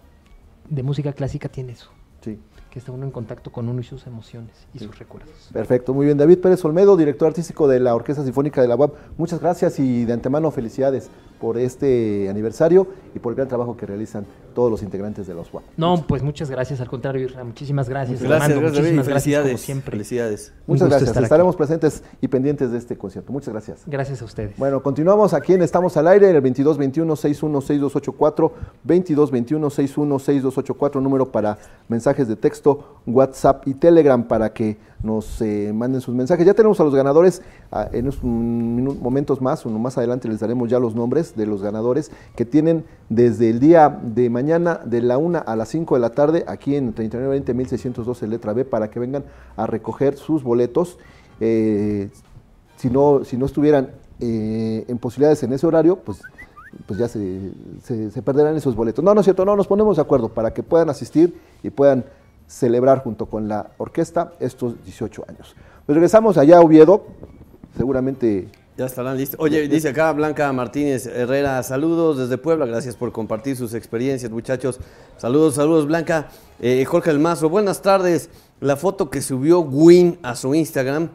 de 0.69 0.83
música 0.83 1.13
clásica 1.13 1.49
tiene 1.49 1.75
eso 1.75 1.93
Sí. 2.23 2.41
Que 2.77 2.81
está 2.81 2.93
uno 2.93 3.07
en 3.07 3.11
contacto 3.11 3.51
con 3.51 3.71
uno 3.71 3.81
y 3.81 3.85
sus 3.85 4.07
emociones 4.07 4.51
y 4.75 4.81
sus 4.81 4.99
recuerdos. 4.99 5.49
Perfecto, 5.51 5.95
muy 5.95 6.05
bien. 6.05 6.19
David 6.19 6.41
Pérez 6.41 6.63
Olmedo, 6.63 6.95
director 6.95 7.29
artístico 7.29 7.67
de 7.69 7.81
la 7.81 7.95
Orquesta 7.95 8.23
Sinfónica 8.23 8.61
de 8.61 8.69
la 8.69 8.77
UAP, 8.77 8.95
muchas 9.17 9.41
gracias 9.41 9.79
y 9.79 10.05
de 10.05 10.13
antemano 10.13 10.51
felicidades 10.51 11.09
por 11.41 11.59
este 11.59 12.29
aniversario 12.29 12.87
y 13.15 13.19
por 13.19 13.33
el 13.33 13.37
gran 13.37 13.49
trabajo 13.49 13.77
que 13.77 13.87
realizan 13.87 14.27
todos 14.55 14.71
los 14.71 14.83
integrantes 14.83 15.27
de 15.27 15.35
los 15.35 15.53
UAP. 15.53 15.63
No, 15.77 16.07
pues 16.07 16.23
muchas 16.23 16.51
gracias, 16.51 16.81
al 16.81 16.89
contrario, 16.89 17.27
Isra, 17.27 17.45
muchísimas 17.45 17.91
gracias. 17.91 18.23
Gracias, 18.23 18.43
Armando, 18.43 18.61
gracias, 18.63 18.81
muchísimas 18.81 19.07
gracias 19.07 19.35
como 19.35 19.45
Felicidades. 19.45 19.61
siempre. 19.61 19.91
Felicidades. 19.91 20.55
Muchas 20.67 20.89
gracias, 20.89 21.11
estar 21.11 21.21
aquí. 21.21 21.25
estaremos 21.27 21.57
presentes 21.57 22.03
y 22.23 22.29
pendientes 22.29 22.71
de 22.73 22.79
este 22.79 22.97
concierto. 22.97 23.31
Muchas 23.33 23.53
gracias. 23.53 23.83
Gracias 23.87 24.23
a 24.23 24.25
ustedes. 24.25 24.57
Bueno, 24.57 24.83
continuamos 24.83 25.35
aquí 25.35 25.53
en 25.53 25.61
Estamos 25.61 25.95
al 25.99 26.09
Aire, 26.09 26.31
en 26.31 26.37
el 26.37 26.43
2221-616284, 26.43 28.51
2221-616284, 28.87 31.03
número 31.03 31.31
para 31.31 31.59
mensajes 31.89 32.27
de 32.27 32.37
texto, 32.37 32.97
WhatsApp 33.07 33.69
y 33.69 33.75
Telegram 33.75 34.25
para 34.25 34.55
que 34.55 34.79
nos 35.03 35.43
eh, 35.43 35.73
manden 35.75 36.01
sus 36.01 36.15
mensajes. 36.15 36.47
Ya 36.47 36.55
tenemos 36.55 36.81
a 36.81 36.85
los 36.85 36.95
ganadores, 36.95 37.43
ah, 37.71 37.91
en 37.93 38.11
unos 38.23 38.99
momentos 39.01 39.43
más, 39.43 39.67
uno 39.67 39.79
más 39.79 39.99
adelante 39.99 40.27
les 40.29 40.41
daremos 40.41 40.71
ya 40.71 40.79
los 40.79 40.95
nombres 40.95 41.26
de 41.35 41.47
los 41.47 41.63
ganadores 41.63 42.13
que 42.35 42.45
tienen 42.45 42.85
desde 43.09 43.51
el 43.51 43.59
día 43.59 43.99
de 44.03 44.31
mañana 44.31 44.81
de 44.85 45.01
la 45.01 45.19
1 45.19 45.43
a 45.47 45.57
las 45.57 45.71
5 45.71 45.95
de 45.95 46.01
la 46.01 46.11
tarde 46.11 46.45
aquí 46.47 46.77
en 46.77 46.95
3920-1612 46.95 48.29
letra 48.29 48.53
B 48.53 48.65
para 48.65 48.91
que 48.91 49.01
vengan 49.01 49.25
a 49.57 49.67
recoger 49.67 50.17
sus 50.17 50.43
boletos. 50.43 50.99
Eh, 51.41 52.11
si 52.77 52.91
no, 52.91 53.25
si 53.25 53.37
no 53.37 53.47
estuvieran 53.47 53.91
eh, 54.21 54.85
en 54.87 54.99
posibilidades 54.99 55.43
en 55.43 55.53
ese 55.53 55.67
horario, 55.67 55.97
pues 55.97 56.23
pues 56.87 56.99
ya 56.99 57.09
se 57.09 58.23
perderán 58.23 58.55
esos 58.57 58.77
boletos. 58.77 59.03
No, 59.03 59.15
no 59.15 59.21
es 59.21 59.25
cierto, 59.25 59.45
no, 59.45 59.57
nos 59.57 59.67
ponemos 59.67 59.97
de 59.97 60.03
acuerdo 60.03 60.29
para 60.29 60.53
que 60.53 60.63
puedan 60.63 60.91
asistir 60.91 61.41
y 61.63 61.71
puedan 61.71 62.05
celebrar 62.47 63.03
junto 63.03 63.27
con 63.27 63.49
la 63.49 63.71
orquesta 63.79 64.33
estos 64.41 64.83
18 64.85 65.25
años. 65.29 65.57
Pues 65.85 65.95
regresamos 65.95 66.37
allá 66.39 66.59
a 66.59 66.61
Oviedo, 66.61 67.07
seguramente 67.77 68.49
Ya 68.77 68.85
estarán 68.85 69.17
listos. 69.17 69.41
Oye, 69.41 69.69
dice 69.69 69.89
acá 69.89 70.13
Blanca 70.13 70.53
Martínez 70.53 71.07
Herrera, 71.07 71.63
saludos 71.63 72.19
desde 72.19 72.37
Puebla, 72.37 72.67
gracias 72.67 72.95
por 72.95 73.11
compartir 73.11 73.57
sus 73.57 73.73
experiencias, 73.73 74.31
muchachos. 74.31 74.79
Saludos, 75.17 75.55
saludos, 75.55 75.87
Blanca. 75.87 76.29
Eh, 76.61 76.85
Jorge 76.85 77.11
El 77.11 77.19
Mazo, 77.19 77.49
buenas 77.49 77.81
tardes. 77.81 78.29
La 78.61 78.77
foto 78.77 79.09
que 79.09 79.23
subió 79.23 79.61
Win 79.61 80.19
a 80.23 80.35
su 80.37 80.55
Instagram, 80.55 81.09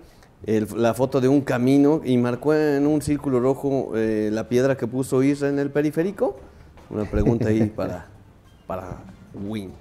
el- 0.48 0.68
la 0.76 0.96
foto 0.96 1.22
de 1.22 1.28
un 1.28 1.42
camino 1.42 2.02
y 2.04 2.18
marcó 2.18 2.56
en 2.56 2.88
un 2.88 3.00
círculo 3.04 3.40
rojo 3.40 3.92
eh, 3.96 4.30
la 4.32 4.50
piedra 4.50 4.76
que 4.76 4.88
puso 4.88 5.22
Isra 5.22 5.50
en 5.50 5.60
el 5.60 5.70
periférico. 5.70 6.38
Una 6.90 7.06
pregunta 7.06 7.50
ahí 7.50 7.68
para, 7.76 8.08
para 8.66 9.04
Win, 9.36 9.72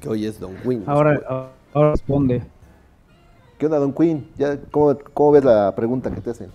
que 0.00 0.08
hoy 0.08 0.26
es 0.26 0.38
Don 0.38 0.54
Win. 0.64 0.84
Ahora, 0.86 1.50
ahora 1.74 1.90
responde. 1.90 2.44
¿Qué 3.58 3.66
onda, 3.66 3.78
Don? 3.80 3.94
Ya, 4.38 4.60
¿cómo, 4.70 4.96
cómo 5.12 5.32
ves 5.32 5.44
la 5.44 5.74
pregunta 5.74 6.08
que 6.14 6.20
te 6.20 6.30
hacen? 6.30 6.50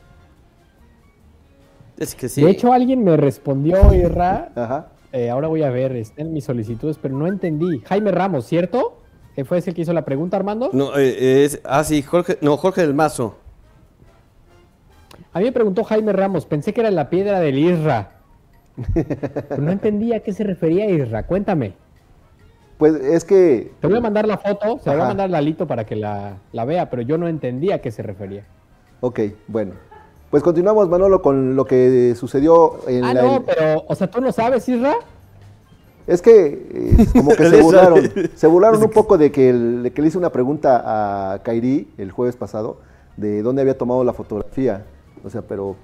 Es 2.02 2.16
que 2.16 2.28
sí. 2.30 2.42
De 2.44 2.50
hecho, 2.50 2.74
alguien 2.74 3.04
me 3.04 3.16
respondió, 3.16 3.94
Irra. 3.94 4.52
Ajá. 4.56 4.88
eh, 5.12 5.30
ahora 5.30 5.48
voy 5.48 5.62
a 5.62 5.70
ver, 5.70 5.96
está 5.96 6.24
en 6.24 6.34
mis 6.34 6.46
solicitudes, 6.46 6.98
pero 7.00 7.16
no 7.16 7.28
entendí. 7.28 7.80
Jaime 7.86 8.12
Ramos, 8.12 8.48
¿cierto? 8.48 8.98
¿Que 9.36 9.46
fue 9.46 9.60
ese 9.60 9.70
el 9.70 9.76
que 9.76 9.84
hizo 9.84 9.94
la 9.94 10.04
pregunta, 10.04 10.36
Armando? 10.36 10.72
No, 10.74 10.98
eh, 10.98 11.44
es, 11.46 11.62
ah, 11.64 11.84
sí, 11.84 12.02
Jorge, 12.02 12.40
no, 12.42 12.58
Jorge 12.58 12.82
del 12.82 12.96
Mazo. 12.96 13.38
A 15.32 15.40
mí 15.40 15.46
me 15.46 15.52
preguntó 15.52 15.84
Jaime 15.84 16.12
Ramos, 16.12 16.48
pensé 16.48 16.74
que 16.74 16.82
era 16.82 16.90
la 16.90 17.08
piedra 17.12 17.40
del 17.40 17.60
Isra. 17.60 18.14
Pero 19.48 19.62
no 19.62 19.72
entendía 19.72 20.18
a 20.18 20.20
qué 20.22 20.34
se 20.34 20.44
refería 20.44 20.90
Isra. 20.90 21.28
Cuéntame. 21.28 21.74
Pues 22.80 22.96
es 22.96 23.24
que 23.26 23.72
Te 23.80 23.86
voy 23.86 23.98
a 23.98 24.02
mandar 24.02 24.28
la 24.28 24.40
foto, 24.40 24.80
se 24.80 24.90
la 24.90 24.96
voy 24.96 25.04
a 25.04 25.08
mandar 25.10 25.30
Lalito 25.30 25.68
para 25.68 25.86
que 25.86 25.96
la, 25.96 26.40
la 26.52 26.66
vea, 26.66 26.90
pero 26.90 27.04
yo 27.04 27.20
no 27.20 27.28
entendía 27.28 27.76
a 27.76 27.78
qué 27.78 27.92
se 27.92 28.02
refería. 28.02 28.44
Ok, 29.02 29.20
bueno. 29.48 29.74
Pues 30.32 30.42
continuamos, 30.44 30.88
Manolo, 30.90 31.22
con 31.22 31.56
lo 31.56 31.66
que 31.66 32.16
sucedió 32.16 32.88
en 32.88 33.04
Ah, 33.04 33.14
la... 33.14 33.22
no, 33.22 33.44
pero, 33.46 33.84
o 33.88 33.96
sea, 33.96 34.10
¿tú 34.10 34.22
no 34.22 34.32
sabes, 34.32 34.68
Isra? 34.70 34.96
Es 36.08 36.22
que 36.22 36.68
eh, 36.74 37.06
como 37.14 37.32
que 37.32 37.46
se 37.50 37.62
burlaron. 37.62 38.10
Se 38.34 38.48
burlaron 38.48 38.82
un 38.82 38.90
poco 38.90 39.18
de 39.18 39.32
que, 39.32 39.50
el- 39.50 39.84
de 39.84 39.92
que 39.92 40.02
le 40.02 40.08
hice 40.08 40.18
una 40.18 40.32
pregunta 40.32 41.34
a 41.34 41.40
Kairi 41.44 41.90
el 41.98 42.12
jueves 42.12 42.38
pasado 42.38 42.80
de 43.18 43.42
dónde 43.44 43.62
había 43.62 43.78
tomado 43.78 44.04
la 44.06 44.14
fotografía. 44.14 44.86
O 45.24 45.30
sea, 45.30 45.42
pero 45.42 45.76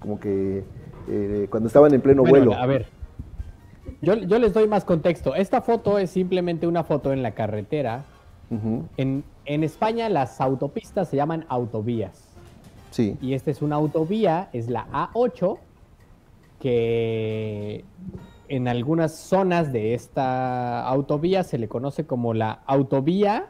como 0.00 0.18
que 0.20 0.64
eh, 1.08 1.46
cuando 1.48 1.68
estaban 1.68 1.94
en 1.94 2.00
pleno 2.00 2.22
Bueno, 2.22 2.46
vuelo. 2.50 2.60
a 2.60 2.66
ver. 2.66 2.86
Yo, 4.02 4.14
yo 4.14 4.38
les 4.40 4.52
doy 4.52 4.66
más 4.66 4.84
contexto. 4.84 5.34
Esta 5.36 5.62
foto 5.62 5.98
es 5.98 6.10
simplemente 6.10 6.66
una 6.66 6.82
foto 6.82 7.12
en 7.12 7.22
la 7.22 7.32
carretera. 7.32 8.04
En, 8.98 9.24
en 9.46 9.64
España 9.64 10.08
las 10.10 10.38
autopistas 10.40 11.08
se 11.08 11.16
llaman 11.16 11.46
autovías. 11.48 12.28
Sí. 12.92 13.16
Y 13.20 13.34
esta 13.34 13.50
es 13.50 13.60
una 13.60 13.76
autovía, 13.76 14.48
es 14.52 14.68
la 14.68 14.86
A8, 14.92 15.58
que 16.60 17.84
en 18.48 18.68
algunas 18.68 19.16
zonas 19.16 19.72
de 19.72 19.94
esta 19.94 20.86
autovía 20.86 21.42
se 21.42 21.58
le 21.58 21.68
conoce 21.68 22.06
como 22.06 22.34
la 22.34 22.62
autovía 22.66 23.48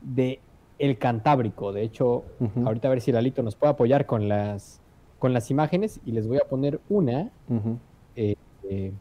de 0.00 0.40
el 0.78 0.98
Cantábrico. 0.98 1.72
De 1.72 1.82
hecho, 1.82 2.24
ahorita 2.64 2.88
a 2.88 2.90
ver 2.90 3.00
si 3.00 3.12
Lalito 3.12 3.42
nos 3.44 3.54
puede 3.54 3.72
apoyar 3.72 4.06
con 4.06 4.28
las, 4.28 4.80
con 5.20 5.32
las 5.32 5.50
imágenes 5.50 6.00
y 6.04 6.10
les 6.10 6.26
voy 6.26 6.38
a 6.38 6.48
poner 6.48 6.80
una 6.88 7.30
eh, 8.16 8.34
eh, 8.68 8.92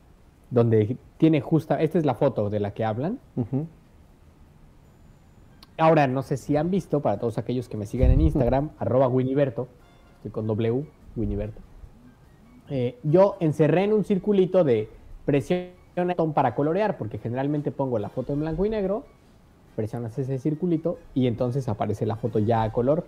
donde 0.52 0.98
tiene 1.18 1.42
justa, 1.42 1.82
esta 1.82 1.98
es 1.98 2.06
la 2.06 2.14
foto 2.14 2.52
de 2.52 2.60
la 2.60 2.72
que 2.76 2.86
hablan. 2.86 3.20
Ahora, 5.78 6.08
no 6.08 6.22
sé 6.22 6.38
si 6.38 6.58
han 6.58 6.70
visto, 6.70 7.02
para 7.02 7.20
todos 7.20 7.38
aquellos 7.38 7.68
que 7.70 7.78
me 7.78 7.86
siguen 7.86 8.12
en 8.12 8.22
Instagram, 8.22 8.72
arroba 8.78 9.08
Winiberto, 9.08 9.68
estoy 10.18 10.32
con 10.32 10.48
W, 10.48 10.86
Winiberto. 11.16 11.62
eh, 12.70 13.00
yo 13.04 13.38
encerré 13.40 13.84
en 13.84 13.94
un 13.94 14.04
circulito 14.04 14.64
de 14.64 14.90
presión 15.26 15.70
botón 15.96 16.34
para 16.34 16.56
colorear, 16.56 16.98
porque 16.98 17.18
generalmente 17.18 17.72
pongo 17.72 18.00
la 18.00 18.10
foto 18.10 18.34
en 18.34 18.42
blanco 18.42 18.66
y 18.66 18.70
negro, 18.70 19.06
presionas 19.76 20.18
ese 20.18 20.38
circulito 20.38 21.00
y 21.14 21.28
entonces 21.28 21.68
aparece 21.68 22.06
la 22.06 22.16
foto 22.16 22.40
ya 22.40 22.64
a 22.64 22.72
color, 22.72 23.06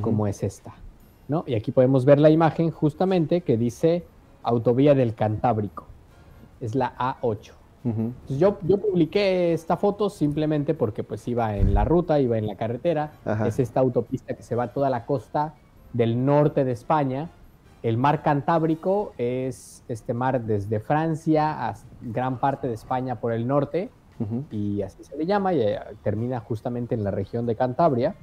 como 0.00 0.26
es 0.26 0.42
esta. 0.42 0.74
¿no? 1.28 1.44
Y 1.46 1.54
aquí 1.54 1.72
podemos 1.72 2.04
ver 2.04 2.18
la 2.18 2.30
imagen 2.30 2.70
justamente 2.70 3.42
que 3.42 3.56
dice 3.56 4.04
Autovía 4.42 4.94
del 4.94 5.14
Cantábrico. 5.14 5.84
Es 6.60 6.74
la 6.74 6.96
A8. 6.98 7.52
Ujú. 7.84 8.00
Entonces 8.00 8.38
yo, 8.38 8.58
yo 8.62 8.78
publiqué 8.78 9.52
esta 9.52 9.76
foto 9.76 10.10
simplemente 10.10 10.74
porque 10.74 11.02
pues 11.02 11.26
iba 11.28 11.56
en 11.56 11.72
la 11.72 11.84
ruta, 11.84 12.20
iba 12.20 12.36
en 12.36 12.46
la 12.46 12.56
carretera. 12.56 13.12
Ajá. 13.24 13.46
Es 13.48 13.58
esta 13.58 13.80
autopista 13.80 14.34
que 14.34 14.42
se 14.42 14.54
va 14.54 14.64
a 14.64 14.72
toda 14.72 14.90
la 14.90 15.06
costa 15.06 15.54
del 15.92 16.24
norte 16.24 16.64
de 16.64 16.72
España. 16.72 17.30
El 17.82 17.96
mar 17.96 18.22
Cantábrico 18.22 19.14
es 19.16 19.82
este 19.88 20.12
mar 20.12 20.42
desde 20.42 20.80
Francia 20.80 21.68
a 21.68 21.74
gran 22.02 22.38
parte 22.38 22.68
de 22.68 22.74
España 22.74 23.20
por 23.20 23.32
el 23.32 23.46
norte 23.46 23.90
Ujú. 24.18 24.44
y 24.50 24.82
así 24.82 25.02
se 25.02 25.16
le 25.16 25.24
llama 25.24 25.54
y 25.54 25.62
eh, 25.62 25.78
termina 26.02 26.40
justamente 26.40 26.94
en 26.94 27.02
la 27.04 27.10
región 27.10 27.46
de 27.46 27.56
Cantabria. 27.56 28.14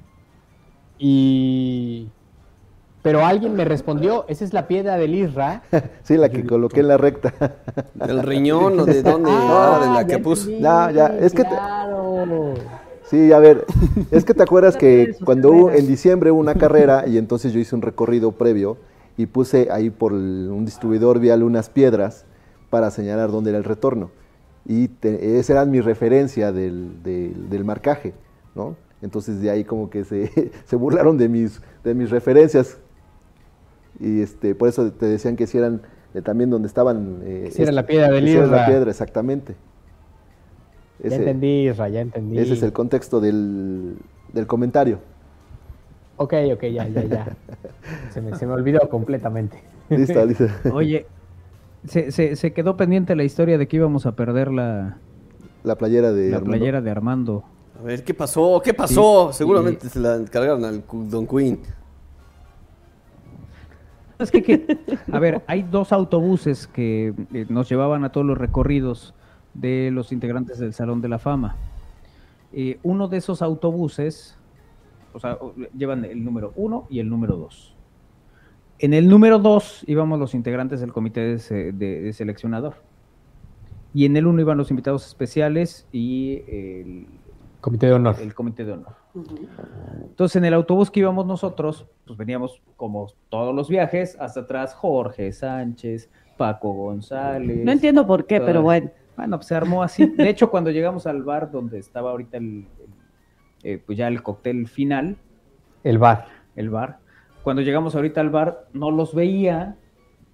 Y... 0.98 2.08
Pero 3.08 3.24
alguien 3.24 3.56
me 3.56 3.64
respondió, 3.64 4.26
esa 4.28 4.44
es 4.44 4.52
la 4.52 4.68
piedra 4.68 4.98
del 4.98 5.14
Isra. 5.14 5.62
Sí, 6.02 6.18
la 6.18 6.28
que 6.28 6.44
coloqué 6.44 6.80
en 6.80 6.88
la 6.88 6.98
recta. 6.98 7.32
¿Del 7.94 8.22
riñón 8.22 8.78
o 8.80 8.84
de 8.84 9.02
dónde? 9.02 9.30
Ah, 9.32 9.78
Ah, 9.80 9.82
de 9.82 9.94
la 9.94 10.06
que 10.06 10.60
Ya, 10.60 10.90
ya, 10.90 11.06
es 11.18 11.32
que 11.32 11.44
te- 11.44 11.48
claro. 11.48 12.52
Sí, 13.04 13.32
a 13.32 13.38
ver, 13.38 13.64
es 14.10 14.26
que 14.26 14.34
te 14.34 14.42
acuerdas 14.42 14.76
que 14.76 15.14
cuando 15.24 15.52
hubo, 15.52 15.70
en 15.70 15.86
diciembre 15.86 16.30
hubo 16.30 16.38
una 16.38 16.54
carrera 16.56 17.06
y 17.06 17.16
entonces 17.16 17.54
yo 17.54 17.60
hice 17.60 17.74
un 17.74 17.80
recorrido 17.80 18.32
previo 18.32 18.76
y 19.16 19.24
puse 19.24 19.68
ahí 19.70 19.88
por 19.88 20.12
el- 20.12 20.50
un 20.52 20.66
distribuidor 20.66 21.18
vial 21.18 21.42
unas 21.42 21.70
piedras 21.70 22.26
para 22.68 22.90
señalar 22.90 23.30
dónde 23.30 23.48
era 23.52 23.58
el 23.58 23.64
retorno. 23.64 24.10
Y 24.66 24.88
te- 24.88 25.38
esa 25.38 25.54
era 25.54 25.64
mi 25.64 25.80
referencia 25.80 26.52
del, 26.52 27.02
del- 27.02 27.48
del 27.48 27.64
marcaje, 27.64 28.12
¿no? 28.54 28.76
Entonces 29.00 29.40
de 29.40 29.48
ahí 29.48 29.64
como 29.64 29.88
que 29.88 30.04
se, 30.04 30.50
se 30.66 30.76
burlaron 30.76 31.16
de 31.16 31.30
mis, 31.30 31.62
de 31.84 31.94
mis 31.94 32.10
referencias. 32.10 32.76
Y 34.00 34.20
este, 34.22 34.54
por 34.54 34.68
eso 34.68 34.90
te 34.92 35.06
decían 35.06 35.36
que 35.36 35.46
si 35.46 35.58
eran 35.58 35.82
eh, 36.14 36.22
también 36.22 36.50
donde 36.50 36.68
estaban... 36.68 37.20
eh, 37.22 37.38
era 37.40 37.48
este- 37.48 37.72
la 37.72 37.86
piedra 37.86 38.10
del 38.10 38.28
era 38.28 38.40
la 38.40 38.46
Isra. 38.46 38.66
piedra, 38.66 38.90
exactamente. 38.90 39.56
Ya 41.02 41.14
entendí, 41.16 41.68
Isra, 41.68 41.88
ya 41.88 42.00
entendí. 42.00 42.38
ese 42.38 42.54
es 42.54 42.62
el 42.62 42.72
contexto 42.72 43.20
del, 43.20 43.96
del 44.32 44.46
comentario. 44.46 44.98
Ok, 46.16 46.34
ok, 46.54 46.62
ya, 46.64 46.88
ya, 46.88 47.04
ya. 47.04 47.36
Se 48.10 48.20
me, 48.20 48.34
se 48.36 48.46
me 48.46 48.52
olvidó 48.54 48.88
completamente. 48.88 49.62
Listo, 49.88 50.24
listo. 50.26 50.46
Oye, 50.72 51.06
se, 51.86 52.10
se, 52.10 52.34
se 52.34 52.52
quedó 52.52 52.76
pendiente 52.76 53.14
la 53.14 53.22
historia 53.22 53.56
de 53.58 53.68
que 53.68 53.76
íbamos 53.76 54.04
a 54.06 54.16
perder 54.16 54.50
la, 54.50 54.98
La 55.62 55.76
playera 55.76 56.10
de 56.12 56.30
la 56.30 56.38
Armando. 56.38 56.50
playera 56.56 56.80
de 56.80 56.90
Armando. 56.90 57.44
A 57.78 57.82
ver, 57.84 58.02
¿qué 58.02 58.12
pasó? 58.14 58.60
¿Qué 58.64 58.74
pasó? 58.74 59.28
Sí, 59.30 59.38
Seguramente 59.38 59.88
se 59.88 60.00
la 60.00 60.16
encargaron 60.16 60.64
al 60.64 60.82
Don 61.08 61.24
Queen. 61.28 61.60
Es 64.18 64.30
que, 64.30 64.42
que- 64.42 64.78
a 65.12 65.18
ver, 65.18 65.42
hay 65.46 65.62
dos 65.62 65.92
autobuses 65.92 66.66
que 66.66 67.14
eh, 67.32 67.46
nos 67.48 67.68
llevaban 67.68 68.04
a 68.04 68.10
todos 68.10 68.26
los 68.26 68.36
recorridos 68.38 69.14
de 69.54 69.90
los 69.92 70.12
integrantes 70.12 70.58
del 70.58 70.72
Salón 70.74 71.00
de 71.00 71.08
la 71.08 71.18
Fama. 71.18 71.56
Eh, 72.52 72.78
uno 72.82 73.08
de 73.08 73.18
esos 73.18 73.42
autobuses, 73.42 74.36
o 75.12 75.20
sea, 75.20 75.38
llevan 75.76 76.04
el 76.04 76.24
número 76.24 76.52
uno 76.56 76.86
y 76.90 76.98
el 77.00 77.08
número 77.08 77.36
dos. 77.36 77.74
En 78.80 78.94
el 78.94 79.08
número 79.08 79.38
dos 79.38 79.82
íbamos 79.86 80.18
los 80.18 80.34
integrantes 80.34 80.80
del 80.80 80.92
comité 80.92 81.20
de, 81.20 81.38
se- 81.38 81.72
de- 81.72 82.00
de 82.00 82.12
seleccionador. 82.12 82.74
Y 83.94 84.04
en 84.04 84.16
el 84.16 84.26
uno 84.26 84.40
iban 84.40 84.58
los 84.58 84.70
invitados 84.70 85.06
especiales 85.06 85.86
y 85.92 86.42
el, 86.48 87.06
Comité 87.60 87.86
de 87.86 87.92
honor. 87.94 88.16
el 88.20 88.34
comité 88.34 88.64
de 88.64 88.72
honor. 88.72 88.94
Entonces, 89.14 90.36
en 90.36 90.44
el 90.44 90.54
autobús 90.54 90.90
que 90.90 91.00
íbamos 91.00 91.26
nosotros, 91.26 91.86
pues 92.06 92.16
veníamos 92.18 92.60
como 92.76 93.08
todos 93.28 93.54
los 93.54 93.68
viajes, 93.68 94.16
hasta 94.20 94.40
atrás 94.40 94.74
Jorge 94.74 95.32
Sánchez, 95.32 96.10
Paco 96.36 96.72
González. 96.72 97.64
No 97.64 97.72
entiendo 97.72 98.06
por 98.06 98.26
qué, 98.26 98.36
toda- 98.36 98.46
pero 98.46 98.62
bueno. 98.62 98.90
Bueno, 99.16 99.36
pues 99.38 99.48
se 99.48 99.54
armó 99.56 99.82
así. 99.82 100.06
De 100.06 100.28
hecho, 100.28 100.48
cuando 100.50 100.70
llegamos 100.70 101.06
al 101.08 101.24
bar 101.24 101.50
donde 101.50 101.78
estaba 101.78 102.10
ahorita 102.12 102.36
el, 102.36 102.44
el, 102.44 102.88
eh, 103.64 103.82
pues 103.84 103.98
ya 103.98 104.06
el 104.06 104.22
cóctel 104.22 104.68
final, 104.68 105.16
El 105.82 105.98
bar. 105.98 106.26
el 106.54 106.70
bar, 106.70 106.98
cuando 107.42 107.62
llegamos 107.62 107.96
ahorita 107.96 108.20
al 108.20 108.30
bar, 108.30 108.68
no 108.72 108.92
los 108.92 109.14
veía, 109.14 109.76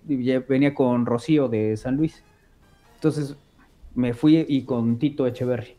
y 0.06 0.22
ya 0.24 0.40
venía 0.40 0.74
con 0.74 1.06
Rocío 1.06 1.48
de 1.48 1.76
San 1.78 1.96
Luis. 1.96 2.22
Entonces 2.96 3.38
me 3.94 4.12
fui 4.12 4.44
y 4.46 4.64
con 4.64 4.98
Tito 4.98 5.26
Echeverry 5.26 5.76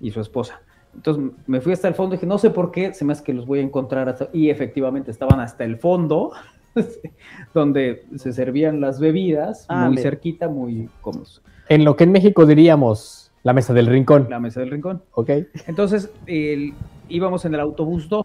y 0.00 0.10
su 0.10 0.20
esposa. 0.20 0.60
Entonces 0.94 1.24
me 1.46 1.60
fui 1.60 1.72
hasta 1.72 1.88
el 1.88 1.94
fondo 1.94 2.14
y 2.14 2.18
dije, 2.18 2.26
no 2.26 2.38
sé 2.38 2.50
por 2.50 2.70
qué, 2.70 2.92
se 2.94 3.04
me 3.04 3.12
hace 3.12 3.24
que 3.24 3.32
los 3.32 3.46
voy 3.46 3.60
a 3.60 3.62
encontrar 3.62 4.08
hasta... 4.08 4.28
Y 4.32 4.50
efectivamente 4.50 5.10
estaban 5.10 5.40
hasta 5.40 5.64
el 5.64 5.78
fondo 5.78 6.32
donde 7.54 8.04
se 8.16 8.32
servían 8.32 8.80
las 8.80 9.00
bebidas, 9.00 9.66
Ah, 9.68 9.86
muy 9.88 9.98
cerquita, 9.98 10.48
muy 10.48 10.88
cómodos. 11.00 11.42
En 11.68 11.84
lo 11.84 11.96
que 11.96 12.04
en 12.04 12.12
México 12.12 12.44
diríamos 12.46 13.32
la 13.42 13.52
mesa 13.52 13.72
del 13.72 13.86
rincón. 13.86 14.26
La 14.30 14.38
mesa 14.38 14.60
del 14.60 14.70
rincón. 14.70 15.02
¿Ok? 15.14 15.30
Entonces, 15.66 16.10
el- 16.26 16.74
íbamos 17.08 17.44
en 17.44 17.54
el 17.54 17.60
autobús 17.60 18.08
2. 18.08 18.24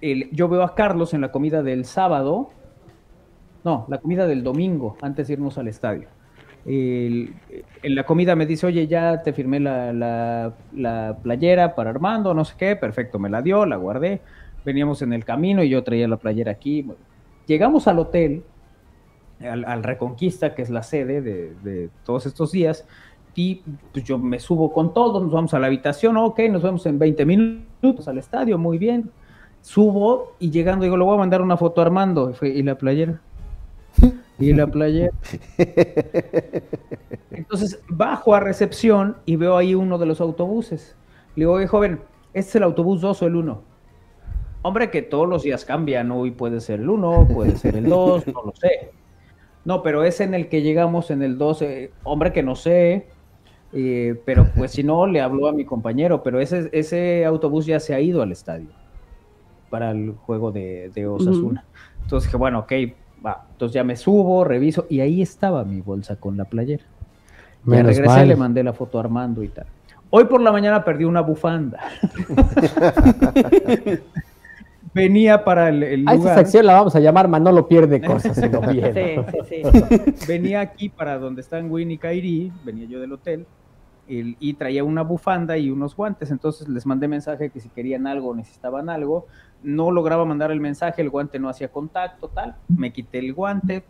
El- 0.00 0.30
yo 0.32 0.48
veo 0.48 0.62
a 0.62 0.74
Carlos 0.74 1.14
en 1.14 1.20
la 1.20 1.32
comida 1.32 1.62
del 1.62 1.84
sábado. 1.84 2.50
No, 3.64 3.86
la 3.88 3.98
comida 3.98 4.26
del 4.26 4.42
domingo, 4.42 4.96
antes 5.00 5.28
de 5.28 5.34
irnos 5.34 5.56
al 5.58 5.68
estadio. 5.68 6.08
En 6.64 7.94
la 7.94 8.04
comida 8.04 8.36
me 8.36 8.46
dice, 8.46 8.66
oye, 8.66 8.86
ya 8.86 9.22
te 9.22 9.32
firmé 9.32 9.58
la, 9.60 9.92
la- 9.92 10.54
la 10.74 11.16
playera 11.22 11.74
para 11.74 11.90
Armando, 11.90 12.34
no 12.34 12.44
sé 12.44 12.54
qué, 12.56 12.76
perfecto, 12.76 13.18
me 13.18 13.28
la 13.28 13.42
dio, 13.42 13.66
la 13.66 13.76
guardé. 13.76 14.20
Veníamos 14.64 15.02
en 15.02 15.12
el 15.12 15.24
camino 15.24 15.62
y 15.64 15.68
yo 15.68 15.82
traía 15.82 16.06
la 16.06 16.16
playera 16.18 16.52
aquí. 16.52 16.86
Llegamos 17.46 17.88
al 17.88 17.98
hotel, 17.98 18.44
al, 19.40 19.82
Reconquista, 19.82 20.54
que 20.54 20.62
es 20.62 20.70
la 20.70 20.84
sede 20.84 21.20
de, 21.20 21.54
de 21.64 21.90
todos 22.04 22.26
estos 22.26 22.52
días, 22.52 22.86
y 23.34 23.62
pues 23.92 24.04
yo 24.04 24.18
me 24.18 24.38
subo 24.38 24.72
con 24.72 24.92
todos, 24.94 25.22
nos 25.22 25.32
vamos 25.32 25.54
a 25.54 25.58
la 25.58 25.66
habitación, 25.66 26.16
ok, 26.16 26.38
nos 26.50 26.62
vemos 26.62 26.84
en 26.86 26.98
20 26.98 27.24
minutos 27.24 28.06
al 28.06 28.18
estadio, 28.18 28.58
muy 28.58 28.78
bien. 28.78 29.10
Subo 29.62 30.36
y 30.38 30.50
llegando 30.50 30.84
digo, 30.84 30.96
le 30.96 31.04
voy 31.04 31.14
a 31.14 31.18
mandar 31.18 31.40
una 31.42 31.56
foto 31.56 31.80
a 31.80 31.84
Armando. 31.84 32.30
Y, 32.30 32.34
fue, 32.34 32.48
¿y 32.50 32.62
la 32.62 32.76
playera? 32.76 33.20
¿Y 34.38 34.52
la 34.54 34.66
playera? 34.66 35.12
Entonces 37.34 37.82
bajo 37.88 38.34
a 38.34 38.40
recepción 38.40 39.18
y 39.24 39.36
veo 39.36 39.56
ahí 39.56 39.74
uno 39.74 39.98
de 39.98 40.06
los 40.06 40.20
autobuses. 40.20 40.96
Le 41.34 41.42
digo, 41.42 41.52
oye, 41.54 41.66
joven, 41.66 42.04
¿este 42.34 42.50
es 42.50 42.56
el 42.56 42.62
autobús 42.64 43.00
2 43.00 43.22
o 43.22 43.26
el 43.26 43.36
1? 43.36 43.64
Hombre, 44.62 44.90
que 44.90 45.02
todos 45.02 45.28
los 45.28 45.42
días 45.42 45.64
cambian, 45.64 46.10
hoy 46.12 46.30
puede 46.32 46.60
ser 46.60 46.80
el 46.80 46.88
1, 46.90 47.28
puede 47.34 47.56
ser 47.56 47.76
el 47.76 47.88
2, 47.88 48.26
no 48.28 48.42
lo 48.46 48.52
sé. 48.54 48.94
No, 49.64 49.82
pero 49.82 50.04
es 50.04 50.20
en 50.20 50.34
el 50.34 50.48
que 50.48 50.62
llegamos 50.62 51.10
en 51.10 51.22
el 51.22 51.38
12. 51.38 51.94
Hombre, 52.04 52.32
que 52.32 52.42
no 52.42 52.56
sé. 52.56 53.08
eh, 53.72 54.20
pero 54.26 54.52
pues 54.54 54.72
si 54.72 54.82
no, 54.84 55.06
le 55.06 55.20
habló 55.20 55.48
a 55.48 55.52
mi 55.52 55.64
compañero. 55.64 56.22
Pero 56.22 56.40
ese, 56.40 56.68
ese 56.72 57.24
autobús 57.24 57.66
ya 57.66 57.80
se 57.80 57.94
ha 57.94 58.00
ido 58.00 58.22
al 58.22 58.32
estadio 58.32 58.70
para 59.70 59.90
el 59.92 60.12
juego 60.14 60.52
de, 60.52 60.90
de 60.94 61.06
Osasuna. 61.06 61.66
Entonces 62.02 62.28
dije, 62.28 62.36
bueno, 62.36 62.60
ok, 62.60 62.72
va. 63.24 63.44
Entonces 63.52 63.74
ya 63.74 63.84
me 63.84 63.96
subo, 63.96 64.44
reviso. 64.44 64.86
Y 64.88 65.00
ahí 65.00 65.22
estaba 65.22 65.64
mi 65.64 65.80
bolsa 65.80 66.16
con 66.16 66.36
la 66.36 66.44
playera. 66.44 66.84
Menos 67.64 67.96
regresé, 67.96 68.26
le 68.26 68.36
mandé 68.36 68.62
la 68.62 68.72
foto 68.72 68.98
a 68.98 69.02
Armando 69.02 69.42
y 69.42 69.48
tal. 69.48 69.66
Hoy 70.10 70.24
por 70.24 70.40
la 70.40 70.52
mañana 70.52 70.84
perdí 70.84 71.04
una 71.04 71.20
bufanda. 71.20 71.80
Venía 74.94 75.42
para 75.42 75.70
el, 75.70 75.82
el 75.82 76.08
A 76.08 76.14
lugar. 76.14 76.36
sección 76.38 76.66
la 76.66 76.74
vamos 76.74 76.94
a 76.94 77.00
llamar 77.00 77.26
Manolo 77.26 77.66
pierde 77.66 78.00
cosas 78.00 78.36
en 78.38 78.54
Oviedo. 78.54 78.92
Sí, 79.48 79.62
sí, 79.62 79.62
sí. 80.14 80.26
venía 80.28 80.60
aquí 80.60 80.88
para 80.90 81.18
donde 81.18 81.40
están 81.40 81.70
Win 81.70 81.92
y 81.92 81.98
Kairi, 81.98 82.52
venía 82.64 82.86
yo 82.86 83.00
del 83.00 83.12
hotel, 83.12 83.46
el- 84.08 84.36
y 84.40 84.54
traía 84.54 84.84
una 84.84 85.02
bufanda 85.02 85.56
y 85.58 85.70
unos 85.70 85.94
guantes, 85.96 86.30
entonces 86.30 86.68
les 86.68 86.86
mandé 86.86 87.08
mensaje 87.08 87.50
que 87.50 87.60
si 87.60 87.68
querían 87.68 88.06
algo, 88.06 88.34
necesitaban 88.34 88.88
algo, 88.88 89.26
no 89.62 89.90
lograba 89.90 90.24
mandar 90.24 90.50
el 90.50 90.60
mensaje, 90.60 91.02
el 91.02 91.10
guante 91.10 91.38
no 91.38 91.48
hacía 91.48 91.68
contacto, 91.68 92.28
tal, 92.28 92.56
me 92.68 92.92
quité 92.92 93.18
el 93.20 93.32
guante, 93.32 93.84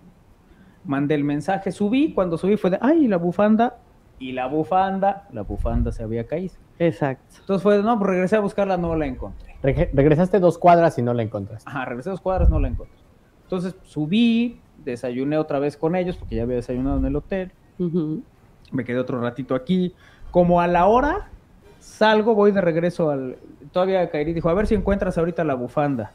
mandé 0.85 1.15
el 1.15 1.25
mensaje, 1.25 1.73
subí, 1.73 2.13
cuando 2.13 2.37
subí 2.37 2.57
fue 2.57 2.71
de, 2.71 2.79
ay, 2.81 3.07
la 3.09 3.17
bufanda, 3.17 3.79
y 4.19 4.33
la 4.33 4.47
bufanda, 4.47 5.27
la 5.33 5.43
bufanda 5.43 5.91
se 5.91 6.03
había 6.05 6.27
caído. 6.27 6.55
Exacto. 6.79 7.25
Entonces 7.41 7.63
fue, 7.63 7.77
de, 7.79 7.83
no, 7.83 7.99
pues 7.99 8.11
regresé 8.11 8.37
a 8.37 8.41
buscarla, 8.41 8.77
no 8.77 8.95
la 8.95 9.07
encontré. 9.07 9.57
Reg- 9.63 9.91
regresaste 9.93 10.39
dos 10.39 10.59
cuadras 10.59 10.97
y 10.99 11.03
no 11.03 11.13
la 11.15 11.23
encontraste. 11.23 11.69
Ajá, 11.69 11.85
regresé 11.87 12.11
dos 12.11 12.21
cuadras, 12.21 12.49
no 12.49 12.61
la 12.61 12.69
encontré. 12.69 12.97
Entonces 13.43 13.75
subí, 13.83 14.61
desayuné 14.85 15.39
otra 15.39 15.59
vez 15.59 15.77
con 15.77 15.97
ellos, 15.97 16.17
porque 16.17 16.37
ya 16.37 16.43
había 16.45 16.57
desayunado 16.57 16.99
en 16.99 17.07
el 17.07 17.17
hotel. 17.17 17.53
Me 18.73 18.85
quedé 18.85 18.99
otro 18.99 19.21
ratito 19.21 19.55
aquí. 19.55 19.95
Como 20.31 20.61
a 20.61 20.67
la 20.67 20.87
hora 20.87 21.29
salgo, 21.79 22.35
voy 22.35 22.53
de 22.53 22.61
regreso 22.61 23.11
al. 23.11 23.37
Todavía 23.73 24.11
Kairi 24.11 24.33
dijo: 24.33 24.49
A 24.49 24.55
ver 24.55 24.67
si 24.67 24.75
encuentras 24.75 25.19
ahorita 25.19 25.45
la 25.45 25.55
bufanda. 25.55 26.13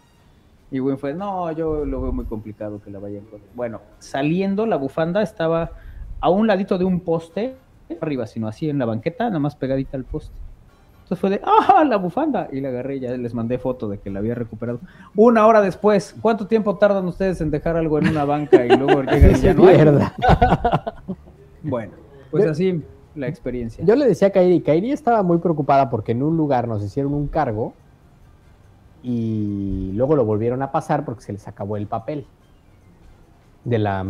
Y 0.72 0.80
Gwen 0.80 0.98
fue: 0.98 1.14
No, 1.14 1.52
yo 1.52 1.86
lo 1.86 2.02
veo 2.02 2.12
muy 2.12 2.26
complicado 2.26 2.82
que 2.84 2.92
la 2.92 3.00
vaya 3.00 3.20
a 3.20 3.22
encontrar. 3.22 3.52
Bueno, 3.56 3.82
saliendo, 4.00 4.66
la 4.66 4.78
bufanda 4.78 5.22
estaba 5.22 5.72
a 6.20 6.30
un 6.30 6.48
ladito 6.48 6.78
de 6.78 6.86
un 6.86 7.02
poste, 7.02 7.56
arriba, 8.02 8.28
sino 8.28 8.48
así 8.48 8.70
en 8.70 8.80
la 8.80 8.86
banqueta, 8.86 9.26
nada 9.26 9.40
más 9.40 9.56
pegadita 9.56 9.98
al 9.98 10.04
poste. 10.04 10.36
Entonces 11.08 11.22
fue 11.22 11.30
de, 11.30 11.42
¡ah, 11.46 11.86
la 11.86 11.96
bufanda! 11.96 12.50
Y 12.52 12.60
la 12.60 12.68
agarré 12.68 12.98
y 12.98 13.00
ya 13.00 13.12
les 13.12 13.34
mandé 13.34 13.58
foto 13.58 13.88
de 13.88 13.98
que 13.98 14.10
la 14.10 14.20
había 14.20 14.36
recuperado. 14.36 14.82
Una 15.16 15.48
hora 15.48 15.62
después, 15.62 16.14
¿cuánto 16.22 16.48
tiempo 16.48 16.76
tardan 16.78 17.06
ustedes 17.08 17.40
en 17.40 17.50
dejar 17.50 17.78
algo 17.78 17.98
en 17.98 18.10
una 18.10 18.26
banca 18.26 18.66
y 18.66 18.76
luego 18.76 19.04
llegan 19.10 19.32
y 19.38 19.40
ya 19.40 19.54
no 19.54 19.68
hay? 19.68 19.78
Bueno, 21.64 21.94
pues 22.32 22.46
Yo- 22.46 22.52
así 22.52 22.84
la 23.16 23.28
experiencia. 23.28 23.84
Yo 23.84 23.96
le 23.96 24.06
decía 24.06 24.28
a 24.28 24.32
Kairi, 24.32 24.62
Kairi 24.62 24.92
estaba 24.92 25.24
muy 25.24 25.40
preocupada 25.40 25.90
porque 25.90 26.12
en 26.12 26.22
un 26.24 26.38
lugar 26.38 26.68
nos 26.68 26.84
hicieron 26.84 27.14
un 27.14 27.28
cargo 27.28 27.74
y 29.04 29.92
luego 29.94 30.16
lo 30.16 30.26
volvieron 30.26 30.62
a 30.62 30.72
pasar 30.72 31.06
porque 31.06 31.22
se 31.24 31.34
les 31.34 31.48
acabó 31.48 31.78
el 31.78 31.88
papel 31.88 32.26
de 33.64 33.80
la, 33.80 34.06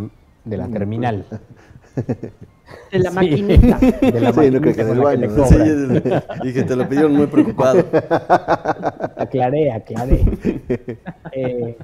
de 0.46 0.58
la 0.58 0.68
terminal. 0.68 1.26
De 2.92 3.00
la 3.00 3.12
Sí, 3.12 3.16
maquinita. 3.16 3.78
De 4.02 4.20
la 4.20 4.34
Sí, 4.34 4.52
no 4.52 4.60
creo 4.60 4.76
que 4.76 4.84
maquinita 4.84 5.14
en 5.14 5.24
el 5.24 5.30
que 5.34 5.40
baño. 5.42 5.46
Sí, 5.48 6.44
dije, 6.44 6.64
te 6.64 6.76
lo 6.76 6.88
pidieron 6.90 7.14
muy 7.16 7.28
preocupado. 7.28 7.80
Aclaré, 9.18 9.72
aclaré. 9.72 10.26
Eh, 11.32 11.78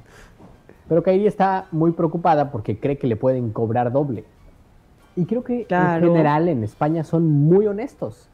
pero 0.89 1.01
Kairi 1.01 1.25
está 1.25 1.67
muy 1.71 1.91
preocupada 1.91 2.51
porque 2.51 2.79
cree 2.81 2.97
que 2.97 3.07
le 3.07 3.15
pueden 3.15 3.51
cobrar 3.51 3.93
doble. 3.93 4.25
Y 5.15 5.25
creo 5.25 5.43
que 5.43 5.65
Claro. 5.65 6.07
en 6.07 6.11
general 6.13 6.47
en 6.49 6.63
España 6.63 7.03
son 7.03 7.27
muy 7.29 7.67
honestos. 7.67 8.29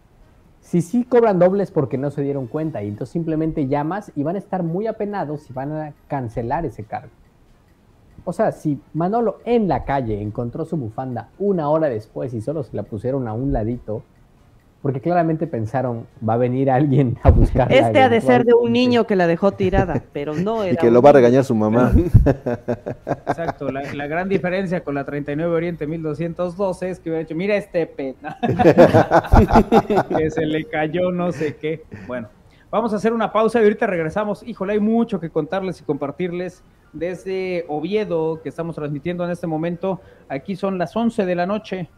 Si 0.61 0.81
sí 0.81 1.03
cobran 1.03 1.39
doble 1.39 1.63
es 1.63 1.71
porque 1.71 1.97
no 1.97 2.11
se 2.11 2.21
dieron 2.21 2.47
cuenta 2.47 2.83
y 2.83 2.89
entonces 2.89 3.11
simplemente 3.13 3.67
llamas 3.67 4.11
y 4.15 4.23
van 4.23 4.35
a 4.35 4.39
estar 4.39 4.61
muy 4.63 4.87
apenados 4.87 5.49
y 5.49 5.53
van 5.53 5.71
a 5.71 5.93
cancelar 6.07 6.65
ese 6.65 6.83
cargo. 6.83 7.11
O 8.25 8.33
sea, 8.33 8.51
si 8.51 8.79
Manolo 8.93 9.39
en 9.45 9.67
la 9.67 9.85
calle 9.85 10.21
encontró 10.21 10.65
su 10.65 10.77
bufanda 10.77 11.29
una 11.39 11.69
hora 11.69 11.87
después 11.89 12.33
y 12.33 12.41
solo 12.41 12.63
se 12.63 12.75
la 12.75 12.83
pusieron 12.83 13.27
a 13.27 13.33
un 13.33 13.53
ladito, 13.53 14.03
porque 14.81 15.01
claramente 15.01 15.45
pensaron, 15.45 16.07
va 16.27 16.35
a 16.35 16.37
venir 16.37 16.71
alguien 16.71 17.17
a 17.23 17.31
buscarla. 17.31 17.75
Este 17.75 17.99
ha 17.99 18.07
de 18.07 18.21
ser 18.21 18.45
de 18.45 18.53
un 18.53 18.71
niño 18.71 19.05
que 19.05 19.15
la 19.15 19.27
dejó 19.27 19.51
tirada, 19.51 20.03
pero 20.13 20.33
no 20.33 20.63
era 20.63 20.73
Y 20.73 20.77
que 20.77 20.87
un 20.87 20.93
lo 20.93 21.01
va 21.01 21.09
a 21.09 21.13
regañar 21.13 21.43
su 21.43 21.53
mamá. 21.53 21.91
Exacto, 23.27 23.71
la, 23.71 23.93
la 23.93 24.07
gran 24.07 24.29
diferencia 24.29 24.81
con 24.83 24.95
la 24.95 25.03
39 25.03 25.53
Oriente 25.53 25.85
1212 25.85 26.89
es 26.89 26.99
que 26.99 27.09
hubiera 27.09 27.23
dicho, 27.23 27.35
mira 27.35 27.55
este 27.55 27.85
pena, 27.87 28.37
que 30.17 30.31
se 30.31 30.45
le 30.45 30.63
cayó 30.65 31.11
no 31.11 31.31
sé 31.31 31.57
qué. 31.57 31.83
Bueno, 32.07 32.29
vamos 32.71 32.93
a 32.93 32.95
hacer 32.95 33.11
una 33.11 33.33
pausa 33.33 33.59
y 33.59 33.63
ahorita 33.63 33.85
regresamos. 33.85 34.43
Híjole, 34.47 34.73
hay 34.73 34.79
mucho 34.79 35.19
que 35.19 35.29
contarles 35.29 35.81
y 35.81 35.83
compartirles 35.83 36.63
desde 36.93 37.65
Oviedo, 37.67 38.41
que 38.41 38.49
estamos 38.49 38.75
transmitiendo 38.75 39.25
en 39.25 39.31
este 39.31 39.45
momento. 39.45 39.99
Aquí 40.29 40.55
son 40.55 40.77
las 40.77 40.95
11 40.95 41.25
de 41.25 41.35
la 41.35 41.45
noche 41.45 41.89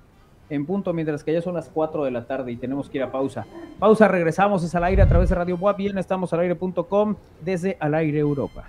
en 0.51 0.65
punto, 0.65 0.93
mientras 0.93 1.23
que 1.23 1.33
ya 1.33 1.41
son 1.41 1.55
las 1.55 1.69
4 1.69 2.03
de 2.03 2.11
la 2.11 2.25
tarde 2.25 2.51
y 2.51 2.57
tenemos 2.57 2.89
que 2.89 2.97
ir 2.97 3.03
a 3.03 3.11
pausa. 3.11 3.45
Pausa, 3.79 4.07
regresamos, 4.07 4.63
es 4.63 4.75
al 4.75 4.83
aire 4.83 5.01
a 5.01 5.07
través 5.07 5.29
de 5.29 5.35
Radio 5.35 5.57
Buap, 5.57 5.77
bien, 5.77 5.97
estamos 5.97 6.33
al 6.33 6.41
aire.com 6.41 7.15
desde 7.43 7.77
Al 7.79 7.95
Aire 7.95 8.19
Europa. 8.19 8.65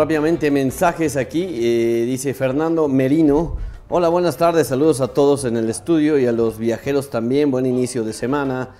Rápidamente 0.00 0.50
mensajes 0.50 1.14
aquí. 1.14 1.46
Eh, 1.60 2.04
dice 2.06 2.32
Fernando 2.32 2.88
Merino. 2.88 3.58
Hola, 3.90 4.08
buenas 4.08 4.38
tardes. 4.38 4.68
Saludos 4.68 5.02
a 5.02 5.08
todos 5.08 5.44
en 5.44 5.58
el 5.58 5.68
estudio 5.68 6.18
y 6.18 6.24
a 6.24 6.32
los 6.32 6.56
viajeros 6.56 7.10
también. 7.10 7.50
Buen 7.50 7.66
inicio 7.66 8.02
de 8.02 8.14
semana. 8.14 8.70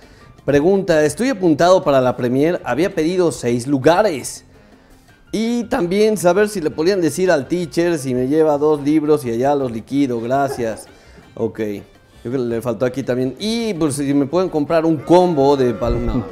Pregunta, 0.45 1.05
estoy 1.05 1.29
apuntado 1.29 1.83
para 1.83 2.01
la 2.01 2.17
premier. 2.17 2.59
Había 2.63 2.95
pedido 2.95 3.31
seis 3.31 3.67
lugares. 3.67 4.45
Y 5.31 5.65
también 5.65 6.17
saber 6.17 6.49
si 6.49 6.59
le 6.59 6.71
podían 6.71 7.01
decir 7.01 7.29
al 7.29 7.47
teacher 7.47 7.99
si 7.99 8.15
me 8.15 8.27
lleva 8.27 8.57
dos 8.57 8.81
libros 8.81 9.23
y 9.23 9.29
allá 9.29 9.53
los 9.53 9.71
liquido. 9.71 10.21
Gracias. 10.21 10.87
Ok. 11.35 11.59
Yo 12.23 12.29
creo 12.29 12.43
que 12.43 12.49
le 12.49 12.61
faltó 12.61 12.85
aquí 12.85 13.01
también. 13.03 13.35
Y 13.39 13.73
pues 13.73 13.95
si 13.95 14.13
me 14.13 14.25
pueden 14.27 14.49
comprar 14.49 14.85
un 14.85 14.97
combo 14.97 15.57
de 15.57 15.73
pal- 15.73 15.99
No, 16.05 16.23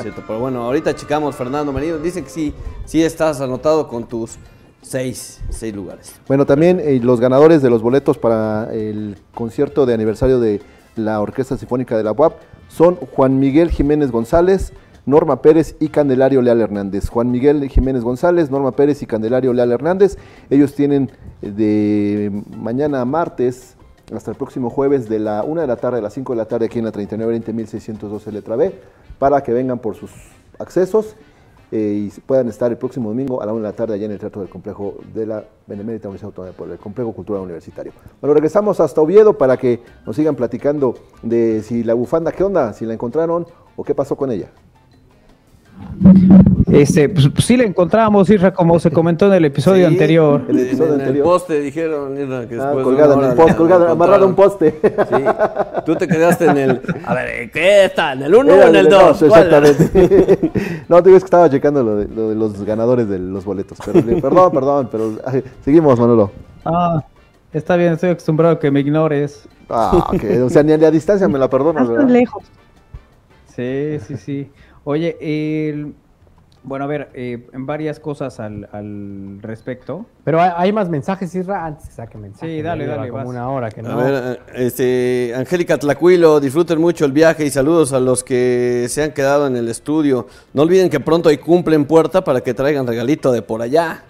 cierto. 0.00 0.22
Pero 0.26 0.40
bueno, 0.40 0.62
ahorita 0.62 0.94
checamos, 0.94 1.36
Fernando 1.36 1.72
Merino. 1.72 1.98
Dice 1.98 2.22
que 2.22 2.30
sí, 2.30 2.54
sí 2.86 3.02
estás 3.02 3.40
anotado 3.40 3.88
con 3.88 4.04
tus 4.08 4.36
seis, 4.80 5.40
seis 5.50 5.74
lugares. 5.74 6.14
Bueno, 6.26 6.46
también 6.46 6.80
eh, 6.80 6.98
los 7.02 7.20
ganadores 7.20 7.60
de 7.60 7.68
los 7.70 7.82
boletos 7.82 8.16
para 8.16 8.72
el 8.72 9.16
concierto 9.34 9.84
de 9.84 9.94
aniversario 9.94 10.40
de 10.40 10.62
la 10.96 11.20
Orquesta 11.20 11.58
Sinfónica 11.58 11.96
de 11.96 12.04
la 12.04 12.12
UAP 12.12 12.34
son 12.68 12.96
Juan 12.96 13.38
Miguel 13.38 13.70
Jiménez 13.70 14.10
González, 14.10 14.72
Norma 15.04 15.42
Pérez 15.42 15.76
y 15.78 15.88
Candelario 15.88 16.40
Leal 16.40 16.60
Hernández. 16.60 17.10
Juan 17.10 17.30
Miguel 17.30 17.68
Jiménez 17.68 18.02
González, 18.02 18.50
Norma 18.50 18.72
Pérez 18.72 19.02
y 19.02 19.06
Candelario 19.06 19.52
Leal 19.52 19.72
Hernández. 19.72 20.16
Ellos 20.50 20.74
tienen 20.74 21.10
eh, 21.42 21.50
de 21.50 22.42
mañana 22.56 23.02
a 23.02 23.04
martes 23.04 23.75
hasta 24.14 24.30
el 24.30 24.36
próximo 24.36 24.70
jueves 24.70 25.08
de 25.08 25.18
la 25.18 25.42
1 25.42 25.60
de 25.60 25.66
la 25.66 25.76
tarde 25.76 25.98
a 25.98 26.02
las 26.02 26.14
5 26.14 26.32
de 26.32 26.36
la 26.36 26.44
tarde 26.46 26.66
aquí 26.66 26.78
en 26.78 26.84
la 26.84 26.92
3920.612 26.92 28.30
letra 28.32 28.56
B 28.56 28.72
para 29.18 29.42
que 29.42 29.52
vengan 29.52 29.78
por 29.78 29.96
sus 29.96 30.10
accesos 30.58 31.16
eh, 31.72 32.08
y 32.08 32.20
puedan 32.20 32.48
estar 32.48 32.70
el 32.70 32.78
próximo 32.78 33.08
domingo 33.08 33.42
a 33.42 33.46
la 33.46 33.52
1 33.52 33.62
de 33.62 33.68
la 33.68 33.72
tarde 33.72 33.94
allá 33.94 34.06
en 34.06 34.12
el 34.12 34.18
Teatro 34.20 34.40
del 34.40 34.50
Complejo 34.50 34.94
de 35.12 35.26
la 35.26 35.44
Benemérita 35.66 36.08
Universidad 36.08 36.28
Autónoma 36.28 36.52
de 36.52 36.56
Puebla, 36.56 36.74
el 36.74 36.80
Complejo 36.80 37.12
Cultural 37.12 37.42
Universitario. 37.42 37.92
Bueno, 38.20 38.34
regresamos 38.34 38.78
hasta 38.78 39.00
Oviedo 39.00 39.36
para 39.36 39.56
que 39.56 39.80
nos 40.06 40.14
sigan 40.14 40.36
platicando 40.36 40.94
de 41.22 41.62
si 41.62 41.82
la 41.82 41.94
bufanda, 41.94 42.30
¿qué 42.30 42.44
onda? 42.44 42.72
Si 42.72 42.86
la 42.86 42.94
encontraron 42.94 43.46
o 43.74 43.82
qué 43.82 43.94
pasó 43.94 44.16
con 44.16 44.30
ella. 44.30 44.50
Este, 46.70 47.08
pues, 47.08 47.28
pues 47.28 47.44
sí 47.44 47.56
la 47.56 47.64
encontramos, 47.64 48.28
Isra, 48.28 48.52
como 48.52 48.78
se 48.78 48.90
comentó 48.90 49.26
en 49.28 49.34
el 49.34 49.44
episodio 49.46 49.86
Sí, 49.88 49.92
anterior. 49.94 50.42
El 50.48 50.58
episodio 50.60 50.94
en 50.94 51.00
anterior. 51.00 51.16
el 51.16 51.22
poste 51.22 51.60
dijeron 51.60 52.18
Irra, 52.20 52.46
que 52.48 52.54
Ah, 52.56 52.64
después 52.66 52.76
de 52.78 52.82
colgada 52.82 53.14
en 53.14 53.24
el 53.30 53.34
poste, 53.36 53.56
colgada, 53.56 53.90
amarrada 53.92 54.24
a 54.24 54.26
un 54.26 54.34
poste. 54.34 54.80
Sí. 54.82 55.24
Tú 55.86 55.96
te 55.96 56.06
quedaste 56.08 56.46
en 56.46 56.56
el. 56.58 56.80
A 57.06 57.14
ver, 57.14 57.50
¿qué 57.50 57.84
está? 57.84 58.12
¿En 58.12 58.22
el 58.22 58.34
1 58.34 58.52
o 58.52 58.56
en 58.62 58.76
el 58.76 58.84
de- 58.88 58.90
2? 58.90 59.22
no, 59.22 59.26
Exactamente. 59.28 60.50
no, 60.88 61.02
te 61.02 61.08
digo 61.08 61.18
que 61.20 61.24
estaba 61.24 61.48
checando 61.48 61.82
lo 61.82 61.96
de, 61.96 62.08
lo 62.08 62.28
de 62.30 62.34
los 62.34 62.62
ganadores 62.64 63.08
de 63.08 63.18
los 63.18 63.44
boletos. 63.44 63.78
Pero, 63.84 64.02
perdón, 64.20 64.52
perdón, 64.52 64.88
pero 64.90 65.12
ay, 65.24 65.42
seguimos, 65.64 65.98
Manolo. 65.98 66.30
Ah, 66.64 67.02
está 67.52 67.76
bien, 67.76 67.92
estoy 67.94 68.10
acostumbrado 68.10 68.54
a 68.56 68.58
que 68.58 68.70
me 68.70 68.80
ignores. 68.80 69.48
Ah, 69.70 70.08
ok. 70.12 70.22
O 70.44 70.50
sea, 70.50 70.62
ni 70.62 70.72
a 70.72 70.78
la 70.78 70.90
distancia 70.90 71.26
me 71.28 71.38
la 71.38 71.48
perdonas, 71.48 71.88
¿verdad? 71.88 72.08
lejos. 72.08 72.42
Sí, 73.54 73.98
sí, 74.06 74.16
sí. 74.18 74.50
Oye, 74.88 75.16
el- 75.68 75.94
bueno, 76.62 76.84
a 76.84 76.88
ver, 76.88 77.10
eh, 77.14 77.48
en 77.52 77.66
varias 77.66 77.98
cosas 77.98 78.38
al, 78.40 78.68
al 78.70 79.38
respecto. 79.42 80.06
Pero 80.22 80.40
hay, 80.40 80.50
hay 80.56 80.72
más 80.72 80.88
mensajes, 80.88 81.34
Isra, 81.34 81.64
antes 81.66 81.86
que 81.88 81.92
saque 81.94 82.16
mensajes. 82.18 82.48
Sí, 82.56 82.62
dale, 82.62 82.86
dale, 82.86 83.08
como 83.08 83.18
vas. 83.22 83.28
una 83.28 83.48
hora 83.50 83.68
que 83.70 83.80
A 83.80 83.82
no. 83.84 83.96
ver, 83.96 84.40
eh, 84.54 84.66
este, 84.66 85.32
Angélica 85.36 85.76
Tlacuilo, 85.76 86.38
disfruten 86.38 86.80
mucho 86.80 87.04
el 87.04 87.10
viaje 87.12 87.44
y 87.44 87.50
saludos 87.50 87.92
a 87.92 87.98
los 88.00 88.22
que 88.22 88.86
se 88.88 89.02
han 89.02 89.10
quedado 89.12 89.48
en 89.48 89.56
el 89.56 89.68
estudio. 89.68 90.28
No 90.54 90.62
olviden 90.62 90.88
que 90.88 91.00
pronto 91.00 91.28
hay 91.30 91.38
cumple 91.38 91.74
en 91.74 91.84
puerta 91.84 92.22
para 92.22 92.40
que 92.40 92.54
traigan 92.54 92.86
regalito 92.86 93.32
de 93.32 93.42
por 93.42 93.62
allá. 93.62 94.02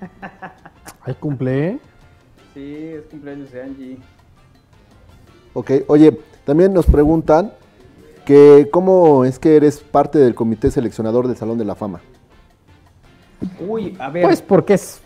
Hay 1.06 1.14
cumple. 1.14 1.78
Sí, 2.54 2.74
es 2.94 3.02
cumpleaños 3.10 3.50
de 3.52 3.62
Angie. 3.62 3.98
Ok, 5.52 5.70
oye, 5.86 6.18
también 6.44 6.72
nos 6.72 6.86
preguntan 6.86 7.52
que 8.24 8.68
cómo 8.70 9.24
es 9.24 9.38
que 9.38 9.56
eres 9.56 9.80
parte 9.80 10.18
del 10.18 10.34
comité 10.34 10.70
seleccionador 10.70 11.26
del 11.28 11.36
Salón 11.36 11.58
de 11.58 11.64
la 11.64 11.74
Fama. 11.74 12.00
Uy, 13.66 13.96
a 13.98 14.08
ver, 14.10 14.24
Pues 14.24 14.40
porque 14.42 14.74
es 14.74 15.00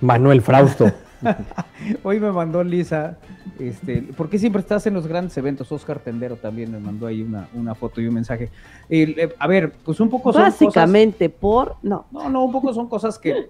Manuel 0.00 0.40
Frausto. 0.42 0.90
hoy 2.02 2.20
me 2.20 2.30
mandó 2.32 2.62
Lisa, 2.62 3.18
este, 3.58 4.02
¿por 4.02 4.28
qué 4.28 4.38
siempre 4.38 4.60
estás 4.60 4.86
en 4.86 4.94
los 4.94 5.06
grandes 5.06 5.36
eventos? 5.36 5.70
Oscar 5.72 5.98
Tendero 5.98 6.36
también 6.36 6.70
me 6.72 6.78
mandó 6.78 7.06
ahí 7.06 7.22
una, 7.22 7.48
una 7.54 7.74
foto 7.74 8.00
y 8.00 8.06
un 8.06 8.14
mensaje. 8.14 8.50
El, 8.88 9.18
eh, 9.18 9.34
a 9.38 9.46
ver, 9.46 9.72
pues 9.84 10.00
un 10.00 10.08
poco 10.10 10.32
son 10.32 10.42
cosas- 10.42 10.60
Básicamente 10.60 11.28
por. 11.28 11.76
No. 11.82 12.06
No, 12.10 12.28
no, 12.30 12.44
un 12.44 12.52
poco 12.52 12.72
son 12.72 12.88
cosas 12.88 13.18
que 13.18 13.48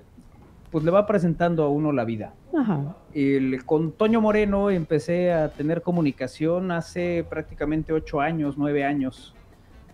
pues 0.75 0.83
le 0.83 0.91
va 0.91 1.07
presentando 1.07 1.63
a 1.63 1.69
uno 1.69 1.93
la 1.93 2.05
vida. 2.05 2.35
Ajá. 2.53 2.97
El, 3.13 3.65
con 3.65 3.93
Toño 3.93 4.21
Moreno 4.21 4.71
empecé 4.71 5.33
a 5.33 5.51
tener 5.51 5.83
comunicación 5.83 6.73
hace 6.73 7.25
prácticamente 7.31 7.93
ocho 7.93 8.21
años, 8.21 8.59
nueve 8.59 8.85
años, 8.85 9.37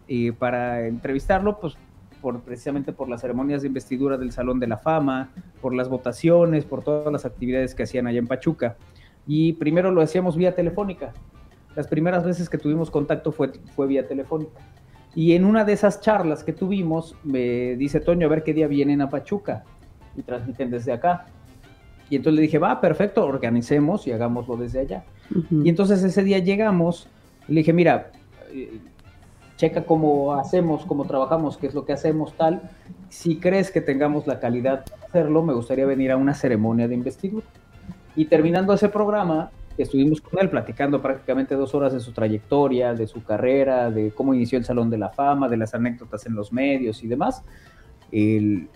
y 0.08 0.30
para 0.30 0.86
entrevistarlo, 0.86 1.60
pues 1.60 1.76
por, 2.22 2.40
precisamente 2.40 2.94
por 2.94 3.10
las 3.10 3.20
ceremonias 3.20 3.60
de 3.60 3.68
investidura 3.68 4.16
del 4.16 4.32
Salón 4.32 4.58
de 4.58 4.68
la 4.68 4.78
Fama, 4.78 5.28
por 5.60 5.74
las 5.74 5.90
votaciones, 5.90 6.64
por 6.64 6.82
todas 6.82 7.12
las 7.12 7.26
actividades 7.26 7.74
que 7.74 7.82
hacían 7.82 8.06
allá 8.06 8.18
en 8.20 8.26
Pachuca. 8.26 8.78
Y 9.26 9.52
primero 9.52 9.90
lo 9.90 10.00
hacíamos 10.00 10.34
vía 10.34 10.54
telefónica. 10.54 11.12
Las 11.76 11.88
primeras 11.88 12.24
veces 12.24 12.48
que 12.48 12.56
tuvimos 12.56 12.90
contacto 12.90 13.32
fue, 13.32 13.52
fue 13.76 13.86
vía 13.86 14.08
telefónica. 14.08 14.58
Y 15.14 15.34
en 15.34 15.44
una 15.44 15.66
de 15.66 15.74
esas 15.74 16.00
charlas 16.00 16.42
que 16.42 16.54
tuvimos, 16.54 17.16
me 17.22 17.76
dice 17.76 18.00
Toño, 18.00 18.28
a 18.28 18.30
ver 18.30 18.44
qué 18.44 18.54
día 18.54 18.66
vienen 18.66 19.02
a 19.02 19.10
Pachuca 19.10 19.64
y 20.16 20.22
transmiten 20.22 20.70
desde 20.70 20.92
acá. 20.92 21.26
Y 22.08 22.16
entonces 22.16 22.36
le 22.36 22.42
dije, 22.42 22.58
va, 22.58 22.80
perfecto, 22.80 23.24
organicemos 23.24 24.06
y 24.06 24.12
hagámoslo 24.12 24.56
desde 24.56 24.80
allá. 24.80 25.04
Ujú. 25.34 25.62
Y 25.64 25.68
entonces 25.68 26.02
ese 26.02 26.24
día 26.24 26.38
llegamos, 26.38 27.06
le 27.46 27.60
dije, 27.60 27.72
mira, 27.72 28.10
eh, 28.52 28.78
checa 29.56 29.84
cómo 29.84 30.34
hacemos, 30.34 30.84
cómo 30.86 31.04
trabajamos, 31.04 31.56
qué 31.56 31.66
es 31.68 31.74
lo 31.74 31.84
que 31.84 31.92
hacemos, 31.92 32.32
tal. 32.34 32.62
Si 33.10 33.36
crees 33.36 33.70
que 33.70 33.80
tengamos 33.80 34.26
la 34.26 34.40
calidad 34.40 34.84
de 34.86 34.92
hacerlo, 35.06 35.42
me 35.42 35.52
gustaría 35.52 35.86
venir 35.86 36.10
a 36.10 36.16
una 36.16 36.34
ceremonia 36.34 36.88
de 36.88 36.94
investidura. 36.94 37.46
Y 38.16 38.24
terminando 38.24 38.72
ese 38.72 38.88
programa, 38.88 39.50
estuvimos 39.78 40.20
con 40.20 40.40
él 40.40 40.50
platicando 40.50 41.00
prácticamente 41.00 41.54
dos 41.54 41.74
horas 41.74 41.92
de 41.92 42.00
su 42.00 42.12
trayectoria, 42.12 42.92
de 42.94 43.06
su 43.06 43.22
carrera, 43.22 43.90
de 43.90 44.10
cómo 44.10 44.34
inició 44.34 44.58
el 44.58 44.64
Salón 44.64 44.90
de 44.90 44.98
la 44.98 45.10
Fama, 45.10 45.48
de 45.48 45.56
las 45.58 45.74
anécdotas 45.74 46.26
en 46.26 46.34
los 46.34 46.52
medios 46.52 47.04
y 47.04 47.06
demás. 47.06 47.44
El- 48.10 48.68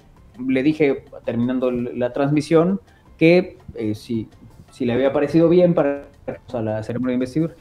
le 0.49 0.62
dije, 0.64 1.05
terminando 1.25 1.70
la 1.70 2.12
transmisión, 2.12 2.81
que 3.18 3.59
eh, 3.75 3.95
si, 3.95 4.29
si 4.70 4.85
le 4.85 4.93
había 4.93 5.12
parecido 5.12 5.49
bien 5.49 5.75
para 5.75 6.07
la 6.53 6.83
ceremonia 6.83 7.11
de 7.11 7.14
investidura. 7.14 7.55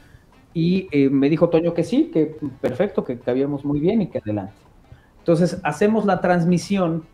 Y 0.52 0.88
eh, 0.92 1.10
me 1.10 1.28
dijo 1.28 1.48
Toño 1.48 1.74
que 1.74 1.82
sí, 1.84 2.10
que 2.12 2.36
perfecto, 2.60 3.04
que 3.04 3.18
cabíamos 3.18 3.64
muy 3.64 3.80
bien 3.80 4.02
y 4.02 4.06
que 4.08 4.18
adelante. 4.18 4.54
Entonces 5.18 5.60
hacemos 5.64 6.04
la 6.04 6.20
transmisión 6.20 7.04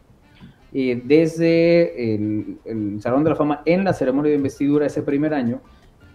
eh, 0.73 1.01
desde 1.05 2.15
el, 2.15 2.59
el 2.65 3.01
Salón 3.01 3.25
de 3.25 3.31
la 3.31 3.37
Fama 3.37 3.63
en 3.65 3.85
la 3.85 3.93
ceremonia 3.93 4.31
de 4.31 4.37
investidura 4.37 4.87
ese 4.87 5.03
primer 5.03 5.33
año. 5.33 5.61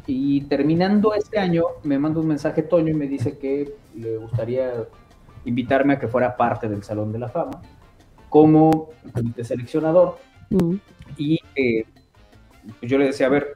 Y 0.08 0.42
terminando 0.42 1.16
este 1.16 1.40
año, 1.40 1.64
me 1.84 1.98
manda 1.98 2.20
un 2.20 2.28
mensaje 2.28 2.62
Toño 2.62 2.90
y 2.90 2.94
me 2.94 3.08
dice 3.08 3.40
que 3.40 3.74
le 3.96 4.18
gustaría 4.18 4.72
invitarme 5.46 5.94
a 5.94 6.00
que 6.00 6.08
fuera 6.08 6.38
parte 6.38 6.70
del 6.70 6.84
Salón 6.84 7.12
de 7.12 7.20
la 7.20 7.30
Fama 7.30 7.62
como 8.36 8.90
comité 9.14 9.46
seleccionador. 9.46 10.18
Mm. 10.50 10.74
Y 11.16 11.40
eh, 11.56 11.86
pues 12.82 12.92
yo 12.92 12.98
le 12.98 13.06
decía, 13.06 13.28
a 13.28 13.30
ver, 13.30 13.56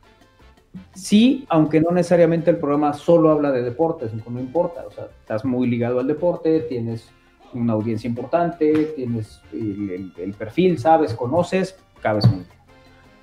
sí, 0.93 1.45
aunque 1.49 1.81
no 1.81 1.91
necesariamente 1.91 2.49
el 2.49 2.55
programa 2.59 2.93
solo 2.93 3.29
habla 3.29 3.51
de 3.51 3.61
deportes, 3.61 4.13
no 4.13 4.39
importa, 4.39 4.85
o 4.87 4.91
sea, 4.91 5.09
estás 5.19 5.43
muy 5.43 5.67
ligado 5.67 5.99
al 5.99 6.07
deporte, 6.07 6.61
tienes 6.61 7.09
una 7.53 7.73
audiencia 7.73 8.07
importante, 8.07 8.93
tienes 8.95 9.41
el, 9.51 9.89
el- 9.89 10.13
el 10.17 10.33
perfil, 10.33 10.77
sabes, 10.79 11.13
conoces, 11.13 11.75
cabes 12.01 12.25
muy 12.27 12.37
bien. 12.37 12.49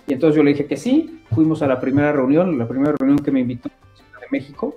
Y 0.08 0.12
entonces 0.12 0.36
yo 0.36 0.42
le 0.42 0.50
dije 0.50 0.66
que 0.66 0.76
sí, 0.76 1.22
fuimos 1.34 1.62
a 1.62 1.66
la 1.68 1.80
primera 1.80 2.12
reunión, 2.12 2.58
la 2.58 2.68
primera 2.68 2.92
reunión 2.98 3.18
que 3.18 3.30
me 3.30 3.40
invitó 3.40 3.70
de 3.70 4.26
México, 4.30 4.74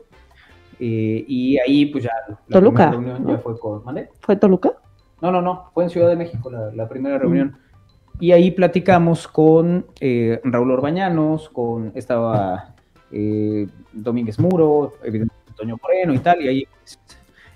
eh, 0.80 1.26
y 1.28 1.58
ahí 1.60 1.88
pues 1.88 2.06
ya 2.06 2.12
la 2.30 2.38
Toluca, 2.54 2.90
reunión 2.92 3.18
ya 3.28 3.34
¿no? 3.34 3.40
fue 3.40 3.60
con 3.60 3.84
¿mande? 3.84 4.08
¿Fue 4.22 4.38
Toluca? 4.38 4.72
No, 5.22 5.32
no, 5.32 5.42
no, 5.42 5.70
fue 5.74 5.84
en 5.84 5.90
Ciudad 5.90 6.10
de 6.10 6.16
México 6.16 6.50
la, 6.50 6.72
la 6.74 6.88
primera 6.88 7.18
reunión. 7.18 7.58
Y 8.20 8.32
ahí 8.34 8.52
platicamos 8.52 9.28
con 9.28 9.86
eh, 10.02 10.42
Raúl 10.44 10.72
Orbañanos, 10.72 11.50
con 11.50 11.92
estaba 11.96 12.76
eh, 13.12 13.68
Domínguez 13.94 14.40
Muro, 14.40 14.94
evidentemente 15.04 15.54
Toño 15.56 15.78
Moreno 15.82 16.14
y 16.14 16.20
tal, 16.20 16.42
y 16.42 16.48
ahí 16.48 16.68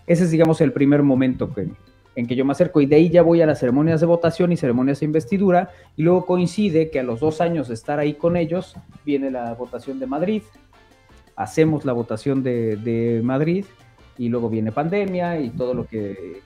ese 0.07 0.23
es, 0.23 0.31
digamos, 0.31 0.61
el 0.61 0.71
primer 0.71 1.03
momento 1.03 1.53
que, 1.53 1.69
en 2.15 2.27
que 2.27 2.35
yo 2.35 2.45
me 2.45 2.51
acerco, 2.51 2.81
y 2.81 2.85
de 2.85 2.95
ahí 2.95 3.09
ya 3.09 3.21
voy 3.21 3.41
a 3.41 3.45
las 3.45 3.59
ceremonias 3.59 3.99
de 3.99 4.05
votación 4.05 4.51
y 4.51 4.57
ceremonias 4.57 4.99
de 5.01 5.05
investidura, 5.05 5.69
y 5.95 6.03
luego 6.03 6.25
coincide 6.25 6.89
que 6.89 6.99
a 6.99 7.03
los 7.03 7.19
dos 7.19 7.41
años 7.41 7.67
de 7.67 7.73
estar 7.73 7.99
ahí 7.99 8.13
con 8.13 8.37
ellos, 8.37 8.75
viene 9.05 9.31
la 9.31 9.53
votación 9.53 9.99
de 9.99 10.07
Madrid, 10.07 10.43
hacemos 11.35 11.85
la 11.85 11.93
votación 11.93 12.43
de, 12.43 12.77
de 12.77 13.21
Madrid, 13.23 13.65
y 14.17 14.29
luego 14.29 14.49
viene 14.49 14.71
pandemia 14.71 15.39
y 15.39 15.49
todo 15.49 15.73
lo 15.73 15.85
que 15.85 16.41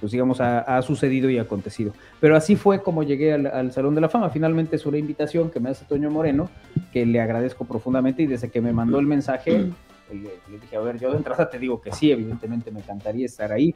pues 0.00 0.12
digamos, 0.12 0.40
ha, 0.40 0.82
sucedido 0.82 1.30
y 1.30 1.38
acontecido. 1.38 1.92
Pero 2.20 2.36
así 2.36 2.56
fue 2.56 2.82
como 2.82 3.02
llegué 3.02 3.32
al, 3.32 3.72
Salón 3.72 3.94
de 3.94 4.00
la 4.00 4.08
Fama. 4.08 4.28
Finalmente 4.30 4.76
es 4.76 4.86
una 4.86 4.98
invitación 4.98 5.50
que 5.50 5.60
me 5.60 5.70
hace 5.70 5.84
Toño 5.84 6.10
Moreno, 6.10 6.50
que 6.92 7.06
le 7.06 7.20
agradezco 7.20 7.64
profundamente 7.64 8.22
y 8.22 8.26
desde 8.26 8.50
que 8.50 8.60
me 8.60 8.72
mandó 8.72 8.98
el 8.98 9.06
mensaje, 9.06 9.70
le, 10.12 10.58
dije, 10.60 10.76
a 10.76 10.80
ver, 10.80 10.98
yo 10.98 11.10
de 11.10 11.16
entrada 11.16 11.48
te 11.48 11.58
digo 11.58 11.80
que 11.80 11.92
sí, 11.92 12.10
evidentemente 12.10 12.70
me 12.70 12.80
encantaría 12.80 13.26
estar 13.26 13.50
ahí, 13.52 13.74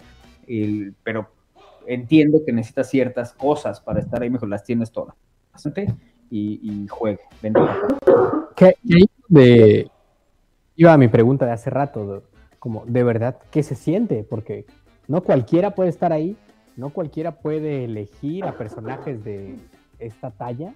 pero 1.03 1.29
entiendo 1.87 2.41
que 2.45 2.53
necesitas 2.53 2.91
ciertas 2.91 3.33
cosas 3.33 3.81
para 3.81 4.01
estar 4.01 4.23
ahí, 4.23 4.31
mejor 4.31 4.49
las 4.49 4.65
tienes 4.65 4.91
todas. 4.91 5.15
Y, 6.31 6.61
y 6.63 6.89
juegue. 6.89 7.21
¿Qué, 8.55 8.75
de, 9.29 9.91
iba 10.77 10.93
a 10.93 10.99
mi 10.99 11.09
pregunta 11.09 11.47
de 11.47 11.53
hace 11.53 11.71
rato, 11.71 12.25
como 12.59 12.85
de 12.87 13.03
verdad, 13.03 13.39
¿qué 13.51 13.63
se 13.63 13.75
siente? 13.75 14.25
Porque 14.29 14.67
no 15.09 15.23
cualquiera 15.23 15.75
puede 15.75 15.89
estar 15.89 16.13
ahí, 16.13 16.37
no 16.77 16.91
cualquiera 16.91 17.41
puede 17.41 17.85
elegir 17.85 18.45
a 18.45 18.57
personajes 18.57 19.25
de 19.25 19.57
esta 19.99 20.31
talla. 20.31 20.75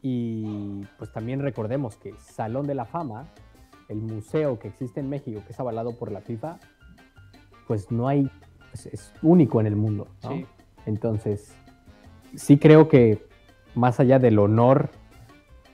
Y 0.00 0.84
pues 0.98 1.12
también 1.12 1.40
recordemos 1.40 1.96
que 1.96 2.14
Salón 2.18 2.66
de 2.66 2.74
la 2.74 2.86
Fama, 2.86 3.28
el 3.88 3.98
museo 3.98 4.58
que 4.58 4.68
existe 4.68 5.00
en 5.00 5.10
México, 5.10 5.42
que 5.46 5.52
es 5.52 5.60
avalado 5.60 5.96
por 5.96 6.10
la 6.10 6.20
FIFA, 6.20 6.58
pues 7.66 7.92
no 7.92 8.08
hay, 8.08 8.30
es, 8.72 9.12
único 9.22 9.60
en 9.60 9.66
el 9.66 9.76
mundo. 9.76 10.08
Entonces, 10.86 11.54
sí 12.34 12.58
creo 12.58 12.88
que 12.88 13.26
más 13.74 14.00
allá 14.00 14.18
del 14.18 14.38
honor 14.38 14.88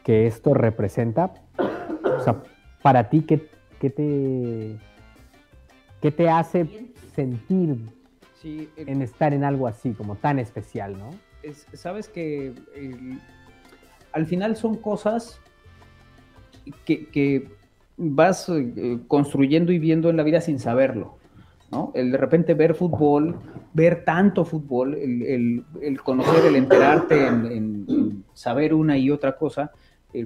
que 0.03 0.27
esto 0.27 0.55
representa, 0.55 1.35
o 1.57 2.21
sea, 2.21 2.43
para 2.83 3.09
ti, 3.09 3.23
¿qué, 3.23 3.49
qué 3.79 3.91
te, 3.91 4.77
qué 6.03 6.11
te 6.11 6.29
hace 6.29 6.93
sentir 7.15 7.77
en 8.77 9.03
estar 9.03 9.33
en 9.33 9.45
algo 9.45 9.67
así, 9.67 9.93
como 9.93 10.17
tan 10.17 10.39
especial, 10.39 10.99
¿no? 10.99 11.11
Sabes 11.73 12.09
que 12.09 12.53
al 14.12 14.27
final 14.27 14.57
son 14.57 14.77
cosas 14.77 15.41
que, 16.85 17.49
vas 17.97 18.49
eh, 18.49 18.99
construyendo 19.07 19.71
y 19.71 19.79
viendo 19.79 20.11
en 20.11 20.17
la 20.17 20.25
vida 20.25 20.41
sin 20.41 20.59
saberlo. 20.59 21.17
¿no? 21.71 21.93
El 21.95 22.11
de 22.11 22.19
repente 22.19 22.55
ver 22.55 22.75
fútbol, 22.75 23.37
ver 23.73 24.05
tanto 24.05 24.45
fútbol, 24.45 24.95
el, 24.95 26.01
conocer, 26.03 26.47
el 26.47 26.57
enterarte, 26.57 27.27
en, 27.27 28.25
saber 28.33 28.75
una 28.75 28.99
y 28.99 29.11
otra 29.11 29.37
cosa, 29.37 29.71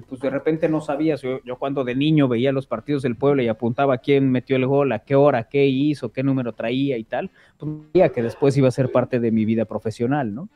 pues 0.07 0.21
de 0.21 0.29
repente 0.29 0.69
no 0.69 0.81
sabías, 0.81 1.21
yo, 1.21 1.39
cuando 1.57 1.83
de 1.83 1.95
niño 1.95 2.27
veía 2.27 2.51
los 2.51 2.67
partidos 2.67 3.01
del 3.01 3.15
pueblo 3.15 3.41
y 3.41 3.47
apuntaba 3.47 3.97
quién 3.97 4.29
metió 4.29 4.55
el 4.55 4.65
gol, 4.67 4.91
a 4.91 4.99
qué 4.99 5.15
hora, 5.15 5.45
qué 5.45 5.65
hizo, 5.65 6.11
qué 6.11 6.23
número 6.23 6.53
traía 6.53 6.97
y 6.97 7.03
tal, 7.03 7.31
pues 7.57 7.71
veía 7.93 8.09
que 8.09 8.21
después 8.21 8.55
iba 8.57 8.67
a 8.67 8.71
ser 8.71 8.91
parte 8.91 9.19
de 9.19 9.31
mi 9.31 9.45
vida 9.45 9.65
profesional, 9.65 10.33
¿no? 10.33 10.49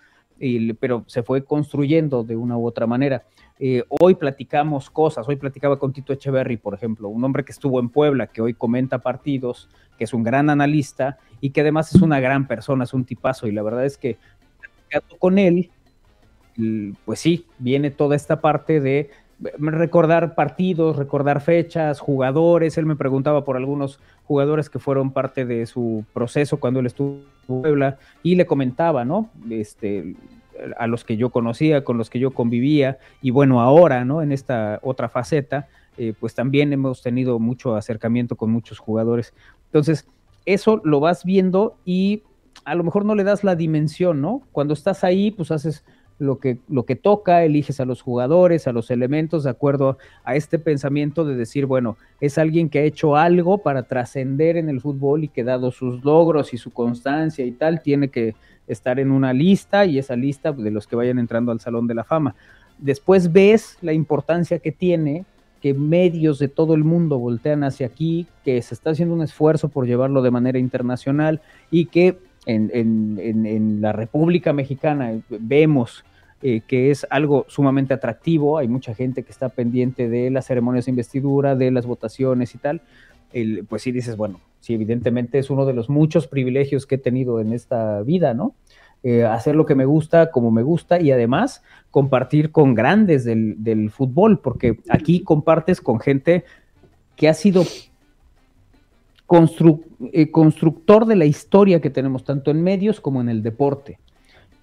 pero 0.80 1.04
se 1.08 1.24
fue 1.24 1.46
construyendo 1.46 2.24
de 2.24 2.36
una 2.36 2.58
u 2.58 2.66
otra 2.66 2.86
manera. 2.86 3.24
Eh, 3.60 3.84
hoy 3.88 4.16
platicamos 4.16 4.90
cosas, 4.90 5.28
hoy 5.28 5.38
platicaba 5.38 5.80
con 5.80 5.94
Tito 5.94 6.12
Echeverry, 6.12 6.58
por 6.58 6.74
ejemplo, 6.74 7.08
un 7.08 7.24
hombre 7.24 7.46
que 7.46 7.52
estuvo 7.52 7.80
en 7.80 7.90
Puebla, 7.90 8.28
que 8.28 8.42
hoy 8.42 8.54
comenta 8.54 9.00
partidos, 9.00 9.70
que 9.98 10.04
es 10.04 10.14
un 10.14 10.24
gran 10.24 10.50
analista 10.50 11.18
y 11.40 11.52
que 11.52 11.62
además 11.62 11.94
es 11.96 12.02
una 12.02 12.20
gran 12.20 12.48
persona, 12.48 12.84
es 12.84 12.94
un 12.94 13.06
tipazo, 13.06 13.48
y 13.48 13.52
la 13.52 13.64
verdad 13.64 13.86
es 13.86 13.98
que 13.98 14.18
con 15.18 15.40
él, 15.40 15.72
pues 17.06 17.20
sí, 17.20 17.48
viene 17.58 17.90
toda 17.90 18.16
esta 18.16 18.42
parte 18.42 18.80
de 18.80 19.10
recordar 19.58 20.36
partidos, 20.36 20.96
recordar 20.96 21.41
fechas, 21.41 22.00
jugadores. 22.00 22.78
Él 22.78 22.86
me 22.86 22.96
preguntaba 22.96 23.44
por 23.44 23.58
algunos 23.58 24.00
jugadores 24.26 24.70
que 24.70 24.80
fueron 24.80 25.12
parte 25.12 25.46
de 25.46 25.66
su 25.66 26.06
proceso 26.14 26.58
cuando 26.58 26.80
él 26.80 26.86
estuvo 26.86 27.20
en 27.48 27.62
Puebla 27.62 27.98
y 28.22 28.36
le 28.36 28.46
comentaba, 28.46 29.06
¿no? 29.06 29.30
Este, 29.50 30.16
a 30.78 30.88
los 30.88 31.04
que 31.04 31.18
yo 31.18 31.30
conocía, 31.30 31.84
con 31.84 31.98
los 31.98 32.10
que 32.10 32.20
yo 32.20 32.32
convivía 32.32 32.98
y 33.22 33.32
bueno, 33.32 33.62
ahora, 33.62 34.06
¿no? 34.06 34.22
En 34.22 34.32
esta 34.32 34.80
otra 34.82 35.10
faceta, 35.10 35.68
eh, 35.98 36.14
pues 36.20 36.34
también 36.34 36.74
hemos 36.74 37.02
tenido 37.02 37.39
mucho 37.39 37.76
acercamiento 37.76 38.36
con 38.36 38.52
muchos 38.52 38.80
jugadores. 38.80 39.34
Entonces, 39.66 40.08
eso 40.46 40.82
lo 40.84 41.00
vas 41.00 41.24
viendo 41.24 41.78
y 41.86 42.24
a 42.66 42.76
lo 42.76 42.84
mejor 42.84 43.06
no 43.06 43.16
le 43.16 43.24
das 43.24 43.44
la 43.44 43.56
dimensión, 43.56 44.22
¿no? 44.22 44.41
Cuando 44.52 44.74
estás 44.74 45.04
ahí, 45.04 45.32
pues 45.32 45.52
haces 45.52 45.84
lo 46.20 46.39
que, 46.39 46.57
lo 46.70 46.84
que 46.84 46.95
toca, 46.95 47.43
eliges 47.43 47.80
a 47.80 47.86
los 47.86 48.01
jugadores, 48.01 48.68
a 48.68 48.72
los 48.72 48.91
elementos, 48.91 49.43
de 49.43 49.49
acuerdo 49.49 49.97
a 50.24 50.36
este 50.36 50.59
pensamiento 50.59 51.26
de 51.26 51.36
decir, 51.36 51.66
bueno, 51.66 51.97
es 52.22 52.38
alguien 52.38 52.70
que 52.70 52.80
ha 52.80 52.84
hecho 52.84 53.16
algo 53.16 53.59
para 53.59 53.84
trascender 53.84 54.57
en 54.57 54.70
el 54.70 54.82
fútbol 54.82 55.24
y 55.24 55.28
que 55.28 55.43
dado 55.43 55.72
sus 55.72 56.03
logros 56.03 56.53
y 56.53 56.57
su 56.57 56.72
constancia 56.72 57.45
y 57.45 57.51
tal, 57.51 57.82
tiene 57.82 58.09
que 58.09 58.36
estar 58.68 58.99
en 58.99 59.11
una 59.11 59.34
lista 59.34 59.86
y 59.86 59.97
esa 59.97 60.16
lista 60.16 60.51
de 60.51 60.72
los 60.72 60.88
que 60.88 60.95
vayan 60.95 61.20
entrando 61.20 61.51
al 61.51 61.59
Salón 61.59 61.88
de 61.88 61.95
la 61.95 62.03
Fama. 62.03 62.36
Después 62.78 63.32
ves 63.32 63.78
la 63.82 63.93
importancia 63.93 64.59
que 64.59 64.72
tiene 64.72 65.26
que 65.61 65.74
medios 65.74 66.39
de 66.39 66.49
todo 66.49 66.74
el 66.74 66.84
mundo 66.84 67.18
voltean 67.20 67.64
hacia 67.64 67.88
aquí, 67.88 68.28
que 68.43 68.61
se 68.61 68.74
está 68.74 68.89
haciendo 68.89 69.16
un 69.16 69.22
esfuerzo 69.22 69.70
por 69.70 69.88
llevarlo 69.88 70.22
de 70.22 70.30
manera 70.30 70.59
internacional 70.59 71.41
y 71.72 71.86
que 71.86 72.18
en, 72.46 73.82
la 73.82 73.91
República 73.91 74.54
Mexicana 74.54 75.20
vemos 75.30 76.04
eh, 76.41 76.62
que 76.68 76.91
es 76.91 77.08
algo 77.10 77.46
sumamente 77.48 77.94
atractivo, 77.94 78.58
hay 78.58 78.68
mucha 78.68 78.94
gente 78.94 79.24
que 79.24 79.32
está 79.32 79.50
pendiente 79.50 80.10
de 80.10 80.30
las 80.30 80.48
ceremonias 80.48 80.86
de 80.86 80.91
investidura, 80.91 81.56
de 81.56 81.72
las 81.72 81.86
votaciones 81.86 82.54
y 82.56 82.58
tal, 82.58 82.82
pues 83.68 83.82
sí 83.82 83.91
dices, 83.91 84.18
bueno, 84.18 84.39
sí, 84.60 84.74
evidentemente 84.74 85.39
es 85.39 85.50
uno 85.50 85.66
de 85.66 85.74
los 85.74 85.89
muchos 85.89 86.28
privilegios 86.28 86.86
que 86.86 86.96
he 86.96 87.00
tenido 87.00 87.39
en 87.39 87.54
esta 87.54 88.02
vida, 88.02 88.34
¿no? 88.34 88.56
Eh, 89.06 89.26
hacer 89.26 89.56
lo 89.56 89.66
que 89.66 89.76
me 89.76 89.84
gusta, 89.84 90.32
como 90.32 90.50
me 90.50 90.64
gusta 90.64 91.02
y 91.02 91.12
además 91.12 91.62
compartir 91.91 92.52
con 92.52 92.74
grandes 92.74 93.26
del, 93.26 93.62
del 93.62 93.89
fútbol, 93.89 94.39
porque 94.39 94.80
aquí 94.89 95.24
compartes 95.24 95.82
con 95.82 96.00
gente 96.00 96.46
que 97.18 97.28
ha 97.28 97.34
sido 97.34 97.66
eh, 100.12 100.32
constructor 100.32 101.06
de 101.06 101.16
la 101.16 101.26
historia 101.26 101.82
que 101.82 101.90
tenemos 101.90 102.24
tanto 102.24 102.52
en 102.52 102.62
medios 102.64 103.00
como 103.00 103.22
en 103.22 103.30
el 103.30 103.44
deporte. 103.44 104.00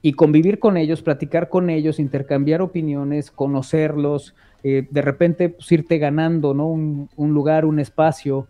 Y 0.03 0.12
convivir 0.12 0.59
con 0.59 0.77
ellos, 0.77 1.03
platicar 1.03 1.49
con 1.49 1.71
ellos, 1.71 1.99
intercambiar 1.99 2.62
opiniones, 2.62 3.31
conocerlos, 3.31 4.35
eh, 4.62 4.87
de 4.91 5.03
repente 5.03 5.51
pues, 5.51 5.71
irte 5.73 5.99
ganando 5.99 6.55
¿no? 6.55 6.68
un, 6.68 7.09
lugar, 7.16 7.64
un 7.64 7.81
espacio, 7.81 8.47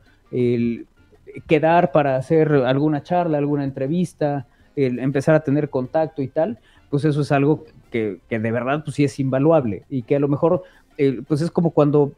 quedar 1.49 1.91
para 1.91 2.16
hacer 2.16 2.53
alguna 2.53 3.03
charla, 3.03 3.39
alguna 3.39 3.64
entrevista, 3.64 4.47
empezar 4.77 5.35
a 5.35 5.41
tener 5.41 5.68
contacto 5.68 6.23
y 6.23 6.29
tal, 6.29 6.59
pues 6.89 7.05
eso 7.05 7.21
es 7.23 7.33
algo 7.33 7.64
que, 7.91 8.18
de 8.29 8.39
verdad 8.39 8.83
pues 8.85 8.97
sí 8.97 9.05
es 9.05 9.18
invaluable 9.18 9.85
y 9.89 10.03
que 10.03 10.16
a 10.16 10.21
lo 10.21 10.29
mejor 10.29 10.62
eh, 10.99 11.23
pues 11.27 11.41
es 11.41 11.51
como 11.51 11.71
cuando 11.71 12.12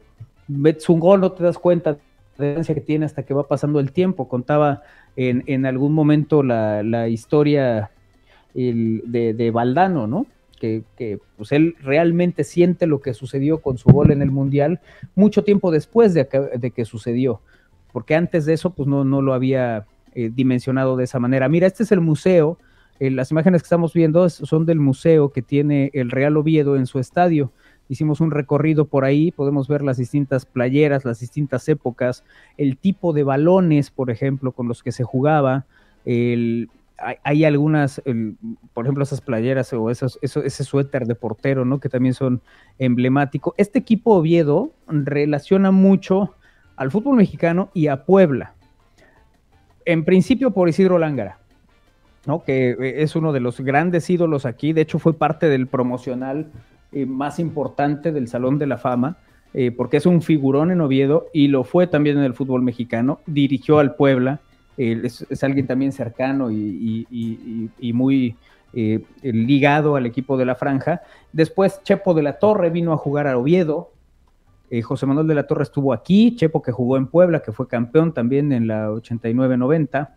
metes 0.47 0.89
un 0.89 0.99
gol 0.99 1.21
no 1.21 1.31
te 1.31 1.43
das 1.43 1.57
cuenta 1.57 1.97
que 2.37 2.81
tiene 2.85 3.05
hasta 3.05 3.23
que 3.23 3.33
va 3.33 3.47
pasando 3.47 3.79
el 3.79 3.91
tiempo. 3.91 4.27
Contaba 4.27 4.81
en, 5.15 5.65
algún 5.65 5.93
momento 5.93 6.43
la, 6.43 7.07
historia 7.07 7.91
de, 8.53 9.33
de, 9.35 9.51
Valdano, 9.51 10.07
¿no? 10.07 10.25
Que, 10.59 10.83
pues 11.35 11.51
él 11.51 11.75
realmente 11.81 12.45
siente 12.45 12.87
lo 12.87 13.01
que 13.01 13.13
sucedió 13.13 13.61
con 13.61 13.77
su 13.77 13.89
gol 13.89 14.11
en 14.11 14.21
el 14.21 14.31
Mundial 14.31 14.79
mucho 15.13 15.43
tiempo 15.43 15.71
después 15.71 16.13
de 16.13 16.27
que, 16.73 16.85
sucedió, 16.85 17.41
porque 17.91 18.15
antes 18.15 18.45
de 18.45 18.53
eso 18.53 18.69
pues 18.69 18.87
no, 18.87 19.03
no 19.03 19.21
lo 19.21 19.33
había 19.33 19.85
eh, 20.15 20.31
dimensionado 20.33 20.95
de 20.95 21.03
esa 21.03 21.19
manera. 21.19 21.49
Mira, 21.49 21.67
este 21.67 21.83
es 21.83 21.91
el 21.91 21.99
museo, 21.99 22.57
eh, 23.01 23.11
las 23.11 23.29
imágenes 23.31 23.61
que 23.61 23.65
estamos 23.65 23.93
viendo 23.93 24.29
son 24.29 24.65
del 24.65 24.79
museo 24.79 25.33
que 25.33 25.41
tiene 25.41 25.91
el 25.93 26.09
Real 26.09 26.37
Oviedo 26.37 26.77
en 26.77 26.85
su 26.85 26.97
estadio 26.99 27.51
hicimos 27.93 28.19
un 28.19 28.31
recorrido 28.31 28.85
por 28.85 29.05
ahí, 29.05 29.31
podemos 29.31 29.67
ver 29.67 29.81
las 29.81 29.97
distintas 29.97 30.45
playeras, 30.45 31.05
las 31.05 31.19
distintas 31.19 31.67
épocas, 31.69 32.23
el 32.57 32.77
tipo 32.77 33.13
de 33.13 33.23
balones, 33.23 33.89
por 33.89 34.11
ejemplo, 34.11 34.51
con 34.51 34.67
los 34.67 34.83
que 34.83 34.91
se 34.91 35.03
jugaba, 35.03 35.65
hay, 37.23 37.43
algunas, 37.43 38.01
por 38.73 38.85
ejemplo, 38.85 39.03
esas 39.03 39.21
playeras 39.21 39.73
o 39.73 39.89
ese 39.89 40.63
suéter 40.63 41.05
de 41.05 41.15
portero, 41.15 41.65
¿no? 41.65 41.79
Que 41.79 41.89
también 41.89 42.13
son 42.13 42.41
emblemáticos. 42.79 43.53
Este 43.57 43.79
equipo 43.79 44.15
Oviedo 44.15 44.71
relaciona 44.87 45.71
mucho 45.71 46.35
al 46.75 46.91
fútbol 46.91 47.17
mexicano 47.17 47.69
y 47.73 47.87
a 47.87 48.05
Puebla. 48.05 48.53
En 49.85 50.05
principio 50.05 50.51
por 50.51 50.69
Isidro 50.69 50.97
Lángara, 50.97 51.39
¿no? 52.25 52.43
Que 52.43 52.75
es 52.97 53.15
uno 53.15 53.33
de 53.33 53.41
los 53.41 53.59
grandes 53.59 54.09
ídolos 54.09 54.45
aquí. 54.45 54.71
De 54.71 54.81
hecho, 54.81 54.97
fue 54.99 55.13
parte 55.13 55.49
del 55.49 55.67
promocional 55.67 56.51
eh, 56.93 57.05
más 57.05 57.39
importante 57.39 58.11
del 58.11 58.27
Salón 58.27 58.59
de 58.59 58.67
la 58.67 58.77
Fama, 58.77 59.17
eh, 59.53 59.71
porque 59.71 59.97
es 59.97 60.05
un 60.05 60.21
figurón 60.21 60.71
en 60.71 60.81
Oviedo 60.81 61.27
y 61.33 61.47
lo 61.47 61.63
fue 61.63 61.87
también 61.87 62.17
en 62.17 62.23
el 62.23 62.33
fútbol 62.33 62.61
mexicano, 62.61 63.19
dirigió 63.25 63.79
al 63.79 63.95
Puebla, 63.95 64.41
es, 64.77 65.25
alguien 65.43 65.67
también 65.67 65.91
cercano 65.91 66.49
y, 66.49 67.05
muy 67.93 68.35
eh, 68.73 69.03
ligado 69.21 69.95
al 69.95 70.07
equipo 70.07 70.35
de 70.35 70.45
la 70.45 70.55
franja. 70.55 71.01
Después 71.31 71.81
Chepo 71.83 72.13
de 72.13 72.23
la 72.23 72.39
Torre 72.39 72.71
vino 72.71 72.91
a 72.93 72.97
jugar 72.97 73.27
a 73.27 73.37
Oviedo, 73.37 73.91
José 74.83 75.05
Manuel 75.05 75.27
de 75.27 75.35
la 75.35 75.45
Torre 75.45 75.61
estuvo 75.61 75.93
aquí, 75.93 76.35
Chepo 76.35 76.63
que 76.63 76.71
jugó 76.71 76.97
en 76.97 77.05
Puebla, 77.05 77.43
que 77.43 77.51
fue 77.51 77.67
campeón 77.67 78.11
también 78.11 78.51
en 78.51 78.67
la 78.67 78.89
89-90. 78.89 80.09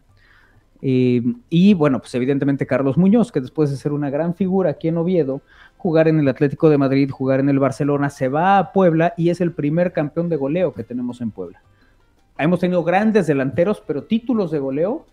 Eh, 0.82 1.22
y 1.48 1.74
bueno, 1.74 2.00
pues 2.00 2.14
evidentemente 2.14 2.66
Carlos 2.66 2.96
Muñoz, 2.96 3.32
que 3.32 3.40
después 3.40 3.70
de 3.70 3.76
ser 3.76 3.92
una 3.92 4.10
gran 4.10 4.34
figura 4.34 4.70
aquí 4.70 4.88
en 4.88 4.98
Oviedo, 4.98 5.40
jugar 5.76 6.08
en 6.08 6.18
el 6.18 6.28
Atlético 6.28 6.68
de 6.68 6.78
Madrid, 6.78 7.10
jugar 7.10 7.40
en 7.40 7.48
el 7.48 7.58
Barcelona, 7.58 8.10
se 8.10 8.28
va 8.28 8.58
a 8.58 8.72
Puebla 8.72 9.14
y 9.16 9.30
es 9.30 9.40
el 9.40 9.52
primer 9.52 9.92
campeón 9.92 10.28
de 10.28 10.36
goleo 10.36 10.74
que 10.74 10.84
tenemos 10.84 11.20
en 11.20 11.30
Puebla. 11.30 11.62
Hemos 12.38 12.60
tenido 12.60 12.84
grandes 12.84 13.26
delanteros, 13.26 13.82
pero 13.86 14.04
títulos 14.04 14.50
de 14.50 14.58
goleo, 14.58 15.06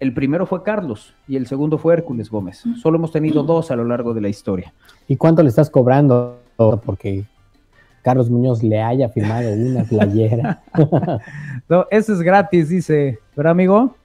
el 0.00 0.12
primero 0.12 0.46
fue 0.46 0.62
Carlos 0.62 1.14
y 1.26 1.36
el 1.36 1.46
segundo 1.46 1.78
fue 1.78 1.94
Hércules 1.94 2.28
Gómez. 2.28 2.64
Solo 2.80 2.98
hemos 2.98 3.12
tenido 3.12 3.42
dos 3.42 3.70
a 3.70 3.76
lo 3.76 3.84
largo 3.84 4.12
de 4.12 4.20
la 4.20 4.28
historia. 4.28 4.74
¿Y 5.08 5.16
cuánto 5.16 5.42
le 5.42 5.48
estás 5.48 5.70
cobrando? 5.70 6.40
Porque 6.84 7.24
Carlos 8.02 8.28
Muñoz 8.28 8.62
le 8.62 8.82
haya 8.82 9.08
firmado 9.08 9.52
una 9.52 9.84
playera. 9.84 10.62
no, 11.68 11.86
eso 11.90 12.12
es 12.12 12.20
gratis, 12.20 12.68
dice, 12.68 13.20
¿verdad, 13.36 13.52
amigo? 13.52 13.96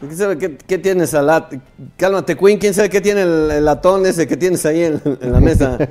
¿Quién 0.00 0.16
sabe 0.16 0.36
qué, 0.38 0.56
qué 0.56 0.78
tienes 0.78 1.14
al 1.14 1.26
lat? 1.26 1.54
Cálmate, 1.96 2.36
Queen. 2.36 2.58
¿Quién 2.58 2.74
sabe 2.74 2.90
qué 2.90 3.00
tiene 3.00 3.22
el, 3.22 3.50
el 3.50 3.64
latón 3.64 4.04
ese 4.06 4.26
que 4.26 4.36
tienes 4.36 4.64
ahí 4.66 4.82
en, 4.84 5.00
en 5.20 5.32
la 5.32 5.40
mesa? 5.40 5.78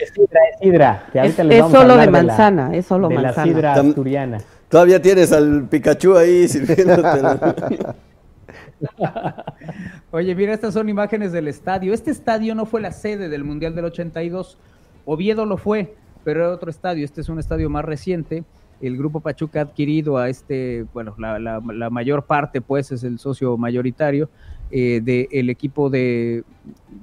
es 0.00 0.10
sidra, 0.12 0.40
es 0.52 0.58
sidra. 0.60 1.06
Que 1.12 1.20
Es, 1.20 1.38
les 1.38 1.56
es 1.56 1.60
vamos 1.62 1.74
a 1.76 1.80
solo 1.80 1.96
de 1.96 2.06
la- 2.06 2.12
manzana, 2.12 2.74
es 2.74 2.86
solo 2.86 3.08
de 3.08 3.14
la 3.16 3.22
manzana. 3.22 3.46
sidra 3.52 3.74
asturiana. 3.74 4.38
Todavía 4.68 5.00
tienes 5.00 5.32
al 5.32 5.66
Pikachu 5.68 6.16
ahí 6.16 6.48
sirviéndote. 6.48 7.20
Oye, 10.10 10.34
mira, 10.34 10.52
estas 10.54 10.74
son 10.74 10.88
imágenes 10.88 11.32
del 11.32 11.48
estadio. 11.48 11.94
Este 11.94 12.10
estadio 12.10 12.54
no 12.54 12.66
fue 12.66 12.80
la 12.80 12.92
sede 12.92 13.28
del 13.28 13.44
Mundial 13.44 13.74
del 13.74 13.86
82. 13.86 14.58
Oviedo 15.06 15.46
lo 15.46 15.56
fue, 15.58 15.94
pero 16.24 16.40
era 16.44 16.50
otro 16.54 16.70
estadio. 16.70 17.04
Este 17.04 17.20
es 17.20 17.28
un 17.28 17.38
estadio 17.38 17.68
más 17.70 17.84
reciente. 17.84 18.44
El 18.86 18.96
Grupo 18.96 19.20
Pachuca 19.20 19.60
ha 19.60 19.62
adquirido 19.62 20.16
a 20.18 20.28
este, 20.28 20.84
bueno, 20.92 21.14
la, 21.18 21.60
mayor 21.90 22.24
parte, 22.26 22.60
pues, 22.60 22.92
es 22.92 23.04
el 23.04 23.18
socio 23.18 23.56
mayoritario 23.56 24.28
eh, 24.70 25.00
del 25.02 25.50
equipo 25.50 25.88
de, 25.90 26.44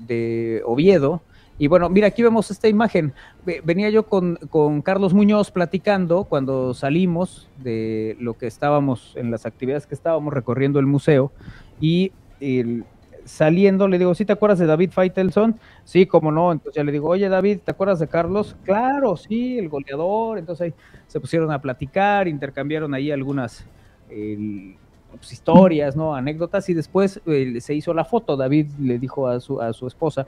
de 0.08 0.62
Oviedo. 0.66 1.22
Y 1.58 1.68
bueno, 1.68 1.90
mira, 1.90 2.08
aquí 2.08 2.24
vemos 2.24 2.50
esta 2.50 2.68
imagen. 2.68 3.14
Ve- 3.46 3.62
Venía 3.64 3.90
yo 3.90 4.04
con, 4.08 4.36
con 4.50 4.82
Carlos 4.82 5.14
Muñoz 5.14 5.52
platicando 5.52 6.24
cuando 6.24 6.74
salimos 6.74 7.50
de 7.64 8.18
lo 8.20 8.34
que 8.36 8.48
estábamos, 8.48 9.14
en 9.16 9.30
las 9.30 9.46
actividades 9.46 9.86
que 9.86 9.94
estábamos 9.96 10.34
recorriendo 10.34 10.80
el 10.80 10.88
museo. 10.88 11.32
Y 11.80 12.12
el- 12.40 12.84
saliendo 13.26 13.88
le 13.88 13.98
digo, 13.98 14.14
¿sí 14.16 14.26
te 14.26 14.34
acuerdas 14.34 14.60
de 14.60 14.66
David 14.66 14.92
Faitelson? 14.92 15.60
Sí, 15.84 16.06
cómo 16.06 16.32
no. 16.32 16.52
Entonces 16.52 16.76
ya 16.76 16.84
le 16.84 16.92
digo, 16.92 17.10
oye 17.10 17.30
David, 17.30 17.60
¿te 17.64 17.72
acuerdas 17.72 18.00
de 18.00 18.08
Carlos? 18.08 18.56
Claro, 18.64 19.16
sí, 19.18 19.58
el 19.58 19.70
goleador. 19.70 20.38
Entonces 20.38 20.66
ahí 20.66 20.74
se 21.08 21.20
pusieron 21.20 21.52
a 21.52 21.62
platicar, 21.62 22.28
intercambiaron 22.28 22.94
ahí 22.94 23.12
algunas 23.12 23.66
pues, 24.08 25.32
historias, 25.32 25.96
¿no? 25.96 26.16
Anécdotas 26.16 26.70
y 26.70 26.74
después 26.74 27.22
eh, 27.26 27.60
se 27.62 27.74
hizo 27.74 27.94
la 27.94 28.06
foto. 28.06 28.38
David 28.38 28.68
le 28.80 29.00
dijo 29.00 29.28
a 29.28 29.40
su, 29.40 29.62
a 29.62 29.74
su 29.74 29.88
esposa 29.88 30.28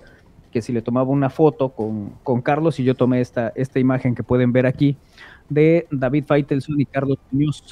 que 0.52 0.62
si 0.62 0.72
le 0.72 0.82
tomaba 0.82 1.10
una 1.10 1.30
foto 1.30 1.70
con, 1.70 2.12
con 2.24 2.42
Carlos 2.42 2.80
y 2.80 2.84
yo 2.84 2.94
tomé 2.96 3.22
esta, 3.22 3.52
esta 3.56 3.80
imagen 3.80 4.14
que 4.14 4.24
pueden 4.24 4.52
ver 4.52 4.68
aquí 4.68 4.96
de 5.50 5.88
David 5.92 6.26
Faitelson 6.26 6.80
y 6.80 6.86
Carlos 6.86 7.18
Muñoz. 7.32 7.64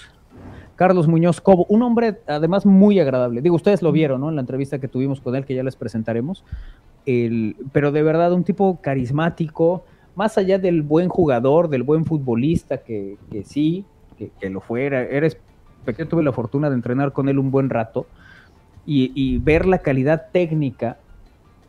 Carlos 0.82 1.08
Muñoz 1.08 1.42
Cobo, 1.42 1.68
un 1.70 1.84
hombre 1.84 2.16
además 2.26 2.66
muy 2.66 3.00
agradable. 3.00 3.44
Digo, 3.44 3.56
ustedes 3.56 3.84
lo 3.84 3.92
vieron, 3.92 4.22
¿no? 4.22 4.30
En 4.30 4.36
la 4.36 4.42
entrevista 4.42 4.80
que 4.80 4.88
tuvimos 4.88 5.22
con 5.22 5.36
él, 5.36 5.46
que 5.46 5.54
ya 5.54 5.62
les 5.62 5.76
presentaremos. 5.76 6.44
El, 7.06 7.56
pero 7.72 7.92
de 7.92 8.02
verdad, 8.02 8.34
un 8.34 8.44
tipo 8.44 8.80
carismático, 8.82 9.84
más 10.16 10.40
allá 10.40 10.58
del 10.58 10.82
buen 10.82 11.08
jugador, 11.08 11.70
del 11.70 11.84
buen 11.84 12.04
futbolista, 12.04 12.78
que, 12.80 13.18
que 13.32 13.44
sí, 13.44 13.86
que, 14.18 14.32
que 14.40 14.50
lo 14.50 14.60
fuera. 14.60 15.04
Eres 15.04 15.38
pequeño, 15.86 16.10
tuve 16.10 16.24
la 16.24 16.32
fortuna 16.32 16.68
de 16.72 16.76
entrenar 16.78 17.14
con 17.14 17.30
él 17.30 17.38
un 17.38 17.52
buen 17.52 17.70
rato 17.70 18.08
y, 18.84 19.12
y 19.14 19.38
ver 19.38 19.68
la 19.68 19.78
calidad 19.78 20.30
técnica, 20.32 20.98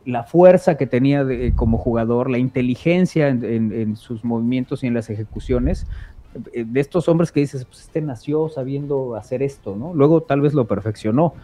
la 0.06 0.22
fuerza 0.24 0.78
que 0.78 0.86
tenía 0.86 1.22
de- 1.22 1.52
como 1.54 1.76
jugador, 1.76 2.30
la 2.30 2.38
inteligencia 2.38 3.28
en, 3.28 3.44
en- 3.44 3.72
en 3.74 3.96
sus 3.96 4.24
movimientos 4.24 4.82
y 4.82 4.86
en 4.86 4.94
las 4.94 5.10
ejecuciones, 5.10 5.86
de 6.34 6.80
estos 6.80 7.08
hombres 7.08 7.30
que 7.32 7.40
dices, 7.40 7.64
pues 7.64 7.80
este 7.82 8.00
nació 8.00 8.48
sabiendo 8.48 9.16
hacer 9.16 9.42
esto, 9.42 9.76
¿no? 9.76 9.92
Luego 9.94 10.22
tal 10.22 10.40
vez 10.40 10.54
lo 10.54 10.66
perfeccionó, 10.66 11.34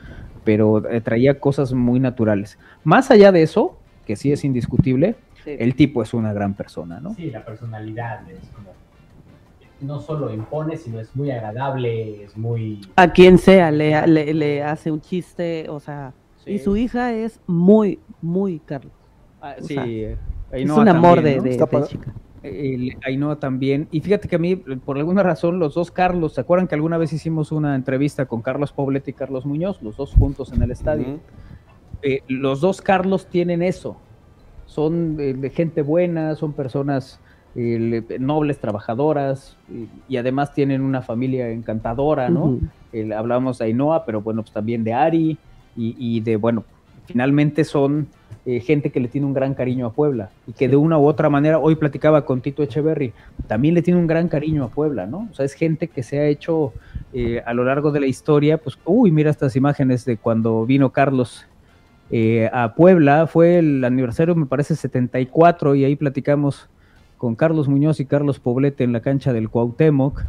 pero 0.44 0.88
eh, 0.90 1.00
traía 1.00 1.38
cosas 1.40 1.72
muy 1.72 2.00
naturales. 2.00 2.58
Más 2.84 3.10
allá 3.10 3.32
de 3.32 3.42
eso, 3.42 3.76
que 4.06 4.16
sí 4.16 4.32
es 4.32 4.44
indiscutible, 4.44 5.16
Sí. 5.44 5.54
el 5.58 5.76
tipo 5.76 6.02
es 6.02 6.14
una 6.14 6.32
gran 6.32 6.54
persona, 6.54 6.98
¿no? 7.00 7.14
Sí, 7.14 7.30
la 7.30 7.44
personalidad 7.44 8.28
es 8.30 8.48
como. 8.54 8.70
No 9.80 10.00
solo 10.00 10.34
impone, 10.34 10.76
sino 10.76 10.98
es 10.98 11.14
muy 11.14 11.30
agradable, 11.30 12.24
es 12.24 12.36
muy. 12.36 12.80
A 12.96 13.12
quien 13.12 13.38
sea 13.38 13.70
le, 13.70 14.04
le, 14.08 14.34
le 14.34 14.62
hace 14.64 14.90
un 14.90 15.00
chiste, 15.00 15.66
o 15.68 15.78
sea, 15.78 16.12
y 16.44 16.58
su 16.58 16.76
hija 16.76 17.12
es 17.12 17.38
muy, 17.46 18.00
muy 18.20 18.58
Carlos. 18.58 18.92
Ah, 19.40 19.54
sí, 19.60 19.74
sea, 19.74 19.84
eh, 19.86 20.16
es 20.50 20.68
un 20.70 20.88
amor 20.88 21.16
también, 21.16 21.24
de, 21.44 21.56
¿no? 21.56 21.66
de- 21.66 21.78
de 21.80 21.86
chica. 21.86 22.12
El 22.42 22.96
Ainhoa 23.04 23.38
también. 23.38 23.88
Y 23.90 24.00
fíjate 24.00 24.28
que 24.28 24.36
a 24.36 24.38
mí, 24.38 24.56
por 24.56 24.98
alguna 24.98 25.22
razón, 25.22 25.58
los 25.58 25.74
dos 25.74 25.90
Carlos, 25.90 26.34
¿se 26.34 26.40
acuerdan 26.40 26.68
que 26.68 26.74
alguna 26.74 26.98
vez 26.98 27.12
hicimos 27.12 27.52
una 27.52 27.74
entrevista 27.74 28.26
con 28.26 28.42
Carlos 28.42 28.72
Poblete 28.72 29.10
y 29.10 29.14
Carlos 29.14 29.44
Muñoz, 29.46 29.80
los 29.82 29.96
dos 29.96 30.12
juntos 30.14 30.52
en 30.52 30.62
el 30.62 30.70
estadio? 30.70 31.20
Eh, 32.02 32.20
los 32.28 32.60
dos 32.60 32.80
Carlos 32.80 33.28
tienen 33.28 33.62
eso. 33.62 34.00
Son 34.66 35.16
de 35.16 35.50
gente 35.50 35.82
buena, 35.82 36.34
son 36.36 36.52
personas 36.52 37.20
eh, 37.54 37.78
le- 38.08 38.18
nobles, 38.18 38.60
trabajadoras, 38.60 39.56
y, 39.68 39.88
y 40.06 40.16
además 40.16 40.52
tienen 40.52 40.82
una 40.82 41.02
familia 41.02 41.48
encantadora, 41.50 42.28
¿no? 42.28 42.60
El- 42.92 43.12
hablábamos 43.12 43.58
de 43.58 43.64
Ainhoa, 43.66 44.04
pero 44.04 44.20
bueno, 44.20 44.42
pues 44.42 44.52
también 44.52 44.84
de 44.84 44.92
Ari 44.92 45.38
y, 45.74 45.96
y 45.98 46.20
de, 46.20 46.36
bueno, 46.36 46.64
finalmente 47.08 47.64
son 47.64 48.06
eh, 48.44 48.60
gente 48.60 48.90
que 48.90 49.00
le 49.00 49.08
tiene 49.08 49.26
un 49.26 49.32
gran 49.32 49.54
cariño 49.54 49.86
a 49.86 49.92
Puebla 49.92 50.28
y 50.46 50.52
que 50.52 50.68
de 50.68 50.76
una 50.76 50.98
u 50.98 51.06
otra 51.06 51.28
manera, 51.30 51.58
hoy 51.58 51.74
platicaba 51.74 52.24
con 52.26 52.40
Tito 52.42 52.62
Echeverry, 52.62 53.12
también 53.46 53.74
le 53.74 53.80
tiene 53.82 53.98
un 53.98 54.06
gran 54.06 54.28
cariño 54.28 54.64
a 54.64 54.68
Puebla, 54.68 55.06
¿no? 55.06 55.26
O 55.30 55.34
sea, 55.34 55.44
es 55.46 55.54
gente 55.54 55.88
que 55.88 56.02
se 56.02 56.18
ha 56.20 56.26
hecho 56.26 56.72
eh, 57.14 57.42
a 57.46 57.54
lo 57.54 57.64
largo 57.64 57.90
de 57.92 58.00
la 58.00 58.06
historia, 58.06 58.58
pues, 58.58 58.78
uy, 58.84 59.10
mira 59.10 59.30
estas 59.30 59.56
imágenes 59.56 60.04
de 60.04 60.18
cuando 60.18 60.64
vino 60.66 60.90
Carlos 60.92 61.46
eh, 62.10 62.48
a 62.52 62.74
Puebla, 62.74 63.26
fue 63.26 63.58
el 63.58 63.82
aniversario, 63.84 64.34
me 64.34 64.46
parece, 64.46 64.76
74, 64.76 65.74
y 65.74 65.84
ahí 65.84 65.96
platicamos 65.96 66.68
con 67.16 67.34
Carlos 67.34 67.68
Muñoz 67.68 68.00
y 68.00 68.04
Carlos 68.04 68.38
Poblete 68.38 68.84
en 68.84 68.92
la 68.92 69.00
cancha 69.00 69.32
del 69.32 69.48
Cuauhtémoc. 69.48 70.22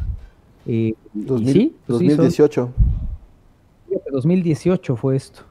Eh, 0.66 0.94
y 1.14 1.20
2000 1.24 1.52
sí, 1.52 1.76
pues 1.86 1.98
sí, 2.00 2.08
son- 2.08 2.16
2018. 2.16 2.70
Fíjate, 3.88 4.10
2018 4.10 4.96
fue 4.96 5.16
esto. 5.16 5.42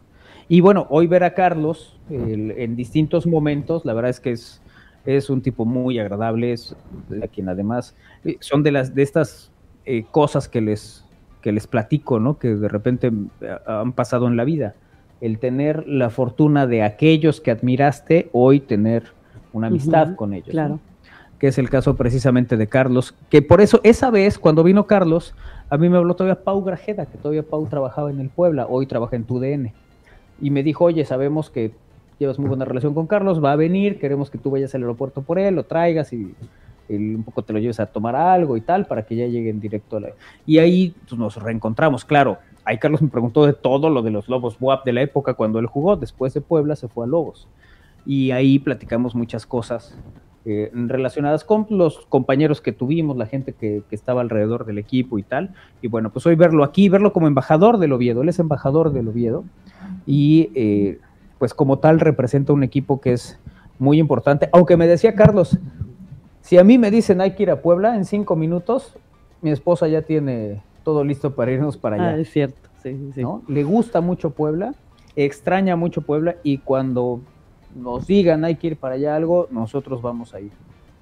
Y 0.50 0.62
bueno, 0.62 0.88
hoy 0.90 1.08
ver 1.08 1.24
a 1.24 1.34
Carlos 1.34 1.98
el- 2.10 2.52
en 2.52 2.76
distintos 2.76 3.26
momentos, 3.28 3.86
la 3.86 3.94
verdad 3.94 4.10
es 4.10 4.20
que 4.20 4.32
es, 4.32 4.62
es 5.06 5.30
un 5.30 5.42
tipo 5.42 5.64
muy 5.64 6.00
agradable, 6.00 6.52
es 6.52 6.76
a 7.24 7.28
quien 7.28 7.48
además 7.50 7.96
eh, 8.26 8.36
son 8.42 8.64
de 8.64 8.72
las 8.72 8.94
de 8.96 9.04
estas 9.04 9.52
eh, 9.86 10.04
cosas 10.12 10.50
que 10.50 10.60
les 10.62 11.06
que 11.42 11.52
les 11.54 11.68
platico, 11.68 12.20
¿no? 12.20 12.38
Que 12.38 12.56
de 12.56 12.68
repente 12.68 13.12
eh, 13.42 13.56
han 13.66 13.94
pasado 13.94 14.28
en 14.28 14.36
la 14.36 14.44
vida. 14.44 14.76
El 15.22 15.40
tener 15.40 15.88
la 15.88 16.10
fortuna 16.10 16.68
de 16.68 16.84
aquellos 16.84 17.40
que 17.40 17.52
admiraste, 17.52 18.30
hoy 18.34 18.60
tener 18.60 19.04
una 19.54 19.68
amistad 19.68 20.16
con 20.16 20.34
ellos. 20.34 20.48
¿no? 20.48 20.52
Claro. 20.52 20.80
que 21.40 21.48
es 21.48 21.58
el 21.58 21.70
caso 21.70 21.96
precisamente 21.96 22.58
de 22.58 22.68
Carlos, 22.68 23.16
que 23.30 23.42
por 23.42 23.62
eso 23.62 23.80
esa 23.84 24.10
vez 24.12 24.38
cuando 24.38 24.62
vino 24.64 24.86
Carlos, 24.88 25.34
a 25.70 25.78
mí 25.78 25.88
me 25.88 25.96
habló 25.98 26.14
todavía 26.16 26.44
Pau 26.44 26.62
Grajeda, 26.64 27.06
que 27.06 27.18
todavía 27.18 27.44
Pau 27.44 27.66
trabajaba 27.68 28.10
en 28.12 28.20
el 28.20 28.28
Puebla, 28.30 28.66
hoy 28.68 28.86
trabaja 28.88 29.16
en 29.16 29.24
TUDN, 29.24 29.72
y 30.42 30.50
me 30.52 30.64
dijo, 30.64 30.86
oye, 30.86 31.06
sabemos 31.06 31.50
que 31.50 31.72
llevas 32.20 32.38
muy 32.38 32.50
buena 32.50 32.66
relación 32.66 32.94
con 32.94 33.08
Carlos, 33.08 33.44
va 33.44 33.54
a 33.54 33.56
venir, 33.56 34.00
queremos 34.00 34.30
que 34.30 34.38
tú 34.38 34.52
vayas 34.52 34.76
al 34.76 34.82
aeropuerto 34.82 35.22
por 35.22 35.40
él, 35.40 35.56
lo 35.56 35.64
traigas 35.64 36.12
y, 36.12 36.36
y 36.90 37.16
un 37.16 37.24
poco 37.24 37.44
te 37.44 37.54
lo 37.54 37.60
lleves 37.60 37.80
a 37.80 37.86
tomar 37.86 38.16
algo 38.16 38.58
y 38.58 38.62
tal, 38.62 38.86
para 38.86 39.06
que 39.06 39.16
ya 39.16 39.28
lleguen 39.28 39.60
directo 39.60 39.98
a 39.98 40.00
la... 40.02 40.10
Y 40.46 40.58
ahí 40.58 40.94
pues, 41.08 41.20
nos 41.20 41.42
reencontramos, 41.42 42.04
claro. 42.04 42.38
Ahí 42.66 42.78
Carlos 42.78 43.02
me 43.02 43.08
preguntó 43.08 43.46
de 43.46 43.54
todo 43.54 43.90
lo 43.90 44.02
de 44.02 44.12
los 44.12 44.28
Lobos 44.28 44.58
WAP 44.60 44.86
de 44.86 44.94
la 44.94 45.02
época 45.02 45.34
cuando 45.34 45.60
él 45.60 45.68
jugó, 45.68 45.96
después 45.96 46.34
de 46.34 46.42
Puebla 46.42 46.76
se 46.76 46.88
fue 46.88 47.06
a 47.06 47.08
Lobos. 47.08 47.48
Y 48.06 48.32
ahí 48.32 48.60
platicamos 48.60 49.16
muchas 49.16 49.46
cosas 49.46 49.98
eh, 50.46 50.72
relacionadas 50.74 51.44
con 51.44 51.68
los 51.70 52.06
compañeros 52.08 52.60
que 52.60 52.72
tuvimos, 52.72 53.18
la 53.18 53.28
gente 53.28 53.54
que, 53.54 53.84
que 53.90 53.96
estaba 53.96 54.22
alrededor 54.22 54.66
del 54.66 54.78
equipo 54.78 55.20
y 55.20 55.24
tal. 55.24 55.54
Y 55.82 55.88
bueno, 55.88 56.10
pues 56.12 56.26
hoy 56.26 56.36
verlo 56.36 56.64
aquí, 56.64 56.90
verlo 56.90 57.14
como 57.14 57.28
embajador 57.28 57.78
del 57.78 57.94
Oviedo, 57.94 58.24
él 58.24 58.30
es 58.30 58.40
embajador 58.40 58.92
del 58.92 59.08
Oviedo 59.08 59.46
y 60.10 60.50
eh, 60.56 61.00
pues 61.38 61.54
como 61.54 61.78
tal 61.78 62.00
representa 62.00 62.52
un 62.52 62.64
equipo 62.64 63.00
que 63.00 63.14
es 63.14 63.38
muy 63.78 64.00
importante. 64.00 64.50
Aunque 64.52 64.76
me 64.76 64.88
decía 64.88 65.14
Carlos, 65.14 65.60
si 66.42 66.58
a 66.58 66.64
mí 66.64 66.80
me 66.80 66.90
dicen 66.90 67.22
hay 67.22 67.36
que 67.36 67.44
ir 67.44 67.52
a 67.52 67.62
Puebla 67.62 67.96
en 67.96 68.06
cinco 68.06 68.36
minutos, 68.36 68.96
mi 69.44 69.52
esposa 69.52 69.88
ya 69.88 70.02
tiene 70.02 70.64
todo 70.84 71.04
listo 71.04 71.36
para 71.36 71.52
irnos 71.52 71.78
para 71.78 71.98
allá. 71.98 72.10
Ah, 72.16 72.18
es 72.18 72.32
cierto. 72.32 72.58
Sí, 72.82 72.98
sí, 72.98 73.12
sí. 73.14 73.22
¿no? 73.22 73.44
Le 73.48 73.64
gusta 73.64 74.02
mucho 74.02 74.32
Puebla, 74.32 74.74
extraña 75.16 75.76
mucho 75.76 76.02
Puebla 76.02 76.38
y 76.42 76.58
cuando 76.58 77.22
nos 77.76 78.08
digan 78.08 78.44
hay 78.46 78.56
que 78.56 78.66
ir 78.66 78.78
para 78.78 78.96
allá 78.96 79.16
algo, 79.16 79.48
nosotros 79.52 80.02
vamos 80.02 80.34
a 80.34 80.40
ir. 80.40 80.52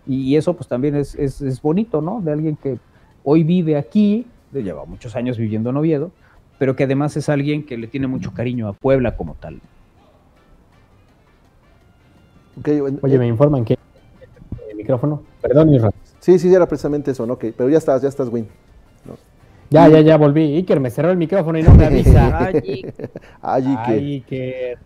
Y, 0.05 0.23
y 0.23 0.35
eso 0.35 0.53
pues 0.53 0.67
también 0.67 0.97
es, 0.97 1.15
es, 1.15 1.39
es 1.41 1.61
bonito, 1.61 2.01
¿no? 2.01 2.19
De 2.19 2.33
alguien 2.33 2.57
que 2.57 2.77
hoy 3.23 3.43
vive 3.43 3.77
aquí, 3.77 4.27
lleva 4.51 4.83
muchos 4.83 5.15
años 5.15 5.37
viviendo 5.37 5.69
en 5.69 5.77
Oviedo, 5.77 6.11
pero 6.57 6.75
que 6.75 6.83
además 6.83 7.15
es 7.17 7.29
alguien 7.29 7.65
que 7.65 7.77
le 7.77 7.87
tiene 7.87 8.07
mucho 8.07 8.33
cariño 8.33 8.67
a 8.67 8.73
Puebla 8.73 9.15
como 9.15 9.35
tal. 9.35 9.59
Okay, 12.59 12.79
Oye, 12.79 13.19
me 13.19 13.27
informan 13.27 13.63
que 13.63 13.77
el 14.69 14.75
micrófono. 14.75 15.21
Perdón, 15.41 15.73
Israel. 15.73 15.93
Sí, 16.19 16.39
sí, 16.39 16.53
era 16.53 16.65
precisamente 16.67 17.11
eso, 17.11 17.25
¿no? 17.25 17.33
Okay, 17.33 17.51
pero 17.51 17.69
ya 17.69 17.77
estás, 17.77 18.01
ya 18.01 18.09
estás, 18.09 18.29
Win. 18.29 18.47
¿no? 19.05 19.15
Ya, 19.69 19.87
ya, 19.87 20.01
ya 20.01 20.17
volví. 20.17 20.55
Iker 20.55 20.79
me 20.79 20.89
cerró 20.89 21.11
el 21.11 21.17
micrófono 21.17 21.59
y 21.59 21.63
no 21.63 21.73
me 21.75 21.85
avisa. 21.85 22.47
Ay, 23.41 23.65
Iker. 23.65 23.99
Iker. 23.99 24.77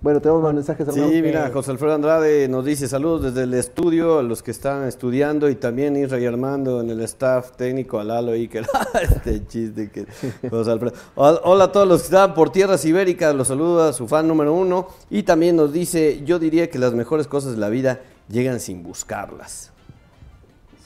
Bueno, 0.00 0.20
tenemos 0.20 0.44
más 0.44 0.54
mensajes, 0.54 0.86
hermano. 0.86 1.08
Sí, 1.08 1.22
mira, 1.22 1.50
José 1.52 1.72
Alfredo 1.72 1.94
Andrade 1.94 2.46
nos 2.46 2.64
dice 2.64 2.86
saludos 2.86 3.22
desde 3.22 3.42
el 3.42 3.54
estudio 3.54 4.20
a 4.20 4.22
los 4.22 4.44
que 4.44 4.52
están 4.52 4.86
estudiando 4.86 5.50
y 5.50 5.56
también 5.56 5.96
Isra 5.96 6.20
y 6.20 6.26
Armando 6.26 6.80
en 6.80 6.90
el 6.90 7.00
staff 7.00 7.56
técnico, 7.56 7.98
a 7.98 8.04
Lalo 8.04 8.30
Iker. 8.30 8.64
este 9.02 9.44
chiste 9.48 9.90
que 9.90 10.06
José 10.50 10.70
Alfredo. 10.70 10.94
Hola 11.16 11.64
a 11.64 11.72
todos 11.72 11.88
los 11.88 12.02
que 12.02 12.04
están 12.04 12.32
por 12.34 12.50
tierras 12.50 12.84
ibéricas, 12.84 13.34
los 13.34 13.48
saluda 13.48 13.92
su 13.92 14.06
fan 14.06 14.28
número 14.28 14.54
uno 14.54 14.86
y 15.10 15.24
también 15.24 15.56
nos 15.56 15.72
dice, 15.72 16.22
yo 16.24 16.38
diría 16.38 16.70
que 16.70 16.78
las 16.78 16.94
mejores 16.94 17.26
cosas 17.26 17.52
de 17.52 17.58
la 17.58 17.68
vida 17.68 18.00
llegan 18.28 18.60
sin 18.60 18.84
buscarlas. 18.84 19.72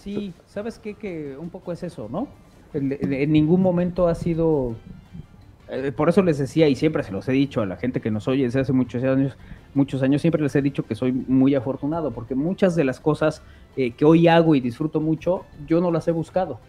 Sí, 0.02 0.32
¿sabes 0.48 0.78
qué? 0.78 0.94
Que 0.94 1.36
un 1.38 1.50
poco 1.50 1.70
es 1.72 1.82
eso, 1.82 2.08
¿no? 2.10 2.28
En 2.72 3.30
ningún 3.30 3.60
momento 3.60 4.08
ha 4.08 4.14
sido 4.14 4.74
eh, 5.72 5.90
por 5.90 6.10
eso 6.10 6.22
les 6.22 6.36
decía, 6.36 6.68
y 6.68 6.74
siempre 6.74 7.02
se 7.02 7.12
los 7.12 7.26
he 7.28 7.32
dicho 7.32 7.62
a 7.62 7.66
la 7.66 7.76
gente 7.76 8.02
que 8.02 8.10
nos 8.10 8.28
oye 8.28 8.44
desde 8.44 8.60
hace 8.60 8.74
muchos 8.74 9.02
años, 9.02 9.38
muchos 9.72 10.02
años, 10.02 10.20
siempre 10.20 10.42
les 10.42 10.54
he 10.54 10.60
dicho 10.60 10.84
que 10.84 10.94
soy 10.94 11.12
muy 11.12 11.54
afortunado, 11.54 12.10
porque 12.10 12.34
muchas 12.34 12.76
de 12.76 12.84
las 12.84 13.00
cosas 13.00 13.42
eh, 13.76 13.92
que 13.92 14.04
hoy 14.04 14.28
hago 14.28 14.54
y 14.54 14.60
disfruto 14.60 15.00
mucho, 15.00 15.46
yo 15.66 15.80
no 15.80 15.90
las 15.90 16.06
he 16.08 16.12
buscado. 16.12 16.60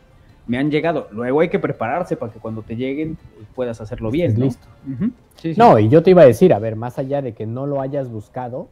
Me 0.47 0.57
han 0.57 0.71
llegado. 0.71 1.09
Luego 1.11 1.41
hay 1.41 1.49
que 1.49 1.59
prepararse 1.59 2.15
para 2.15 2.31
que 2.31 2.39
cuando 2.39 2.61
te 2.61 2.77
lleguen 2.77 3.17
puedas 3.55 3.81
hacerlo 3.81 4.09
bien. 4.09 4.37
¿no? 4.37 4.45
Listo. 4.45 4.67
Uh 4.87 4.91
-huh. 4.91 5.11
sí, 5.35 5.53
sí. 5.53 5.59
No, 5.59 5.77
y 5.79 5.89
yo 5.89 6.01
te 6.01 6.11
iba 6.11 6.21
a 6.21 6.25
decir, 6.25 6.53
a 6.53 6.59
ver, 6.59 6.77
más 6.77 6.97
allá 6.97 7.21
de 7.21 7.33
que 7.33 7.45
no 7.45 7.67
lo 7.67 7.81
hayas 7.81 8.09
buscado, 8.09 8.69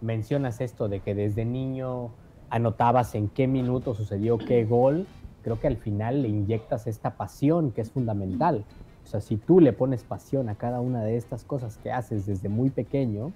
mencionas 0.00 0.60
esto 0.60 0.88
de 0.88 1.00
que 1.00 1.14
desde 1.14 1.44
niño 1.44 2.10
anotabas 2.50 3.14
en 3.14 3.28
qué 3.28 3.46
minuto 3.46 3.94
sucedió 3.94 4.38
qué 4.38 4.64
gol. 4.64 5.06
Creo 5.42 5.58
que 5.60 5.68
al 5.68 5.76
final 5.76 6.22
le 6.22 6.28
inyectas 6.28 6.86
esta 6.88 7.16
pasión 7.16 7.70
que 7.70 7.80
es 7.80 7.90
fundamental. 7.90 8.64
O 9.12 9.20
sea, 9.20 9.20
si 9.20 9.36
tú 9.36 9.60
le 9.60 9.74
pones 9.74 10.04
pasión 10.04 10.48
a 10.48 10.54
cada 10.54 10.80
una 10.80 11.02
de 11.02 11.18
estas 11.18 11.44
cosas 11.44 11.76
que 11.76 11.92
haces 11.92 12.24
desde 12.24 12.48
muy 12.48 12.70
pequeño, 12.70 13.32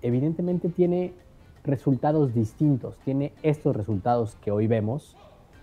evidentemente 0.00 0.70
tiene 0.70 1.12
resultados 1.64 2.32
distintos, 2.32 2.96
tiene 3.04 3.34
estos 3.42 3.76
resultados 3.76 4.36
que 4.36 4.50
hoy 4.50 4.68
vemos 4.68 5.14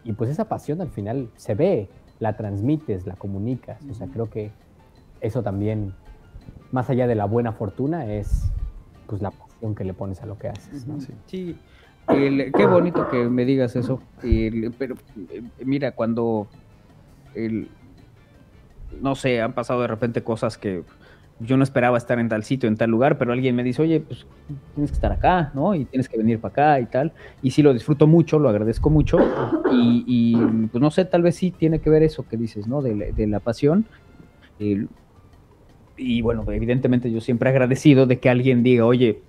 y 0.04 0.14
pues 0.14 0.30
esa 0.30 0.46
pasión 0.46 0.82
al 0.82 0.90
final 0.90 1.32
se 1.36 1.56
ve, 1.56 1.90
la 2.20 2.38
transmites, 2.38 3.08
la 3.08 3.16
comunicas. 3.16 3.84
O 3.90 3.96
sea, 3.96 4.06
creo 4.06 4.30
que 4.30 4.52
eso 5.20 5.42
también, 5.42 5.96
más 6.72 6.92
allá 6.92 7.08
de 7.08 7.16
la 7.16 7.26
buena 7.26 7.52
fortuna, 7.52 8.06
es 8.06 8.52
pues 9.08 9.20
la 9.24 9.32
pasión 9.32 9.74
que 9.74 9.84
le 9.84 9.96
pones 9.96 10.22
a 10.22 10.28
lo 10.28 10.38
que 10.38 10.50
haces. 10.50 10.86
¿no? 10.86 11.02
Sí. 11.02 11.14
sí. 11.26 11.58
El, 12.08 12.52
qué 12.52 12.68
bonito 12.68 13.10
que 13.10 13.28
me 13.28 13.46
digas 13.46 13.76
eso. 13.76 14.00
El, 14.22 14.72
pero 14.78 14.94
mira, 15.66 15.94
cuando 15.94 16.46
el, 17.34 17.68
no 19.02 19.16
sé, 19.16 19.42
han 19.42 19.54
pasado 19.54 19.82
de 19.82 19.88
repente 19.88 20.24
cosas 20.24 20.58
que 20.58 20.84
yo 21.40 21.56
no 21.56 21.64
esperaba 21.64 21.98
estar 21.98 22.20
en 22.20 22.28
tal 22.28 22.44
sitio, 22.44 22.68
en 22.68 22.76
tal 22.76 22.90
lugar, 22.90 23.18
pero 23.18 23.32
alguien 23.32 23.56
me 23.56 23.64
dice, 23.64 23.82
oye, 23.82 24.02
pues 24.02 24.26
tienes 24.76 24.92
que 24.92 24.96
estar 24.96 25.12
acá, 25.12 25.52
¿no? 25.54 25.74
Y 25.74 25.86
tienes 25.86 26.10
que 26.10 26.18
venir 26.18 26.40
para 26.40 26.52
acá 26.52 26.80
y 26.82 26.86
tal. 26.88 27.14
Y 27.42 27.52
sí 27.52 27.62
lo 27.62 27.74
disfruto 27.74 28.08
mucho, 28.08 28.40
lo 28.40 28.50
agradezco 28.50 28.90
mucho. 28.90 29.20
Y, 29.72 30.04
y 30.06 30.68
pues 30.68 30.82
no 30.82 30.92
sé, 30.92 31.06
tal 31.06 31.22
vez 31.22 31.36
sí 31.36 31.52
tiene 31.52 31.80
que 31.80 31.90
ver 31.90 32.04
eso 32.04 32.26
que 32.28 32.36
dices, 32.36 32.68
¿no? 32.68 32.82
De, 32.82 33.14
de 33.14 33.28
la 33.28 33.40
pasión. 33.40 33.86
Y 35.96 36.22
bueno, 36.22 36.44
evidentemente 36.52 37.10
yo 37.10 37.22
siempre 37.22 37.50
he 37.50 37.54
agradecido 37.54 38.06
de 38.06 38.20
que 38.20 38.30
alguien 38.30 38.62
diga, 38.62 38.86
oye, 38.86 39.22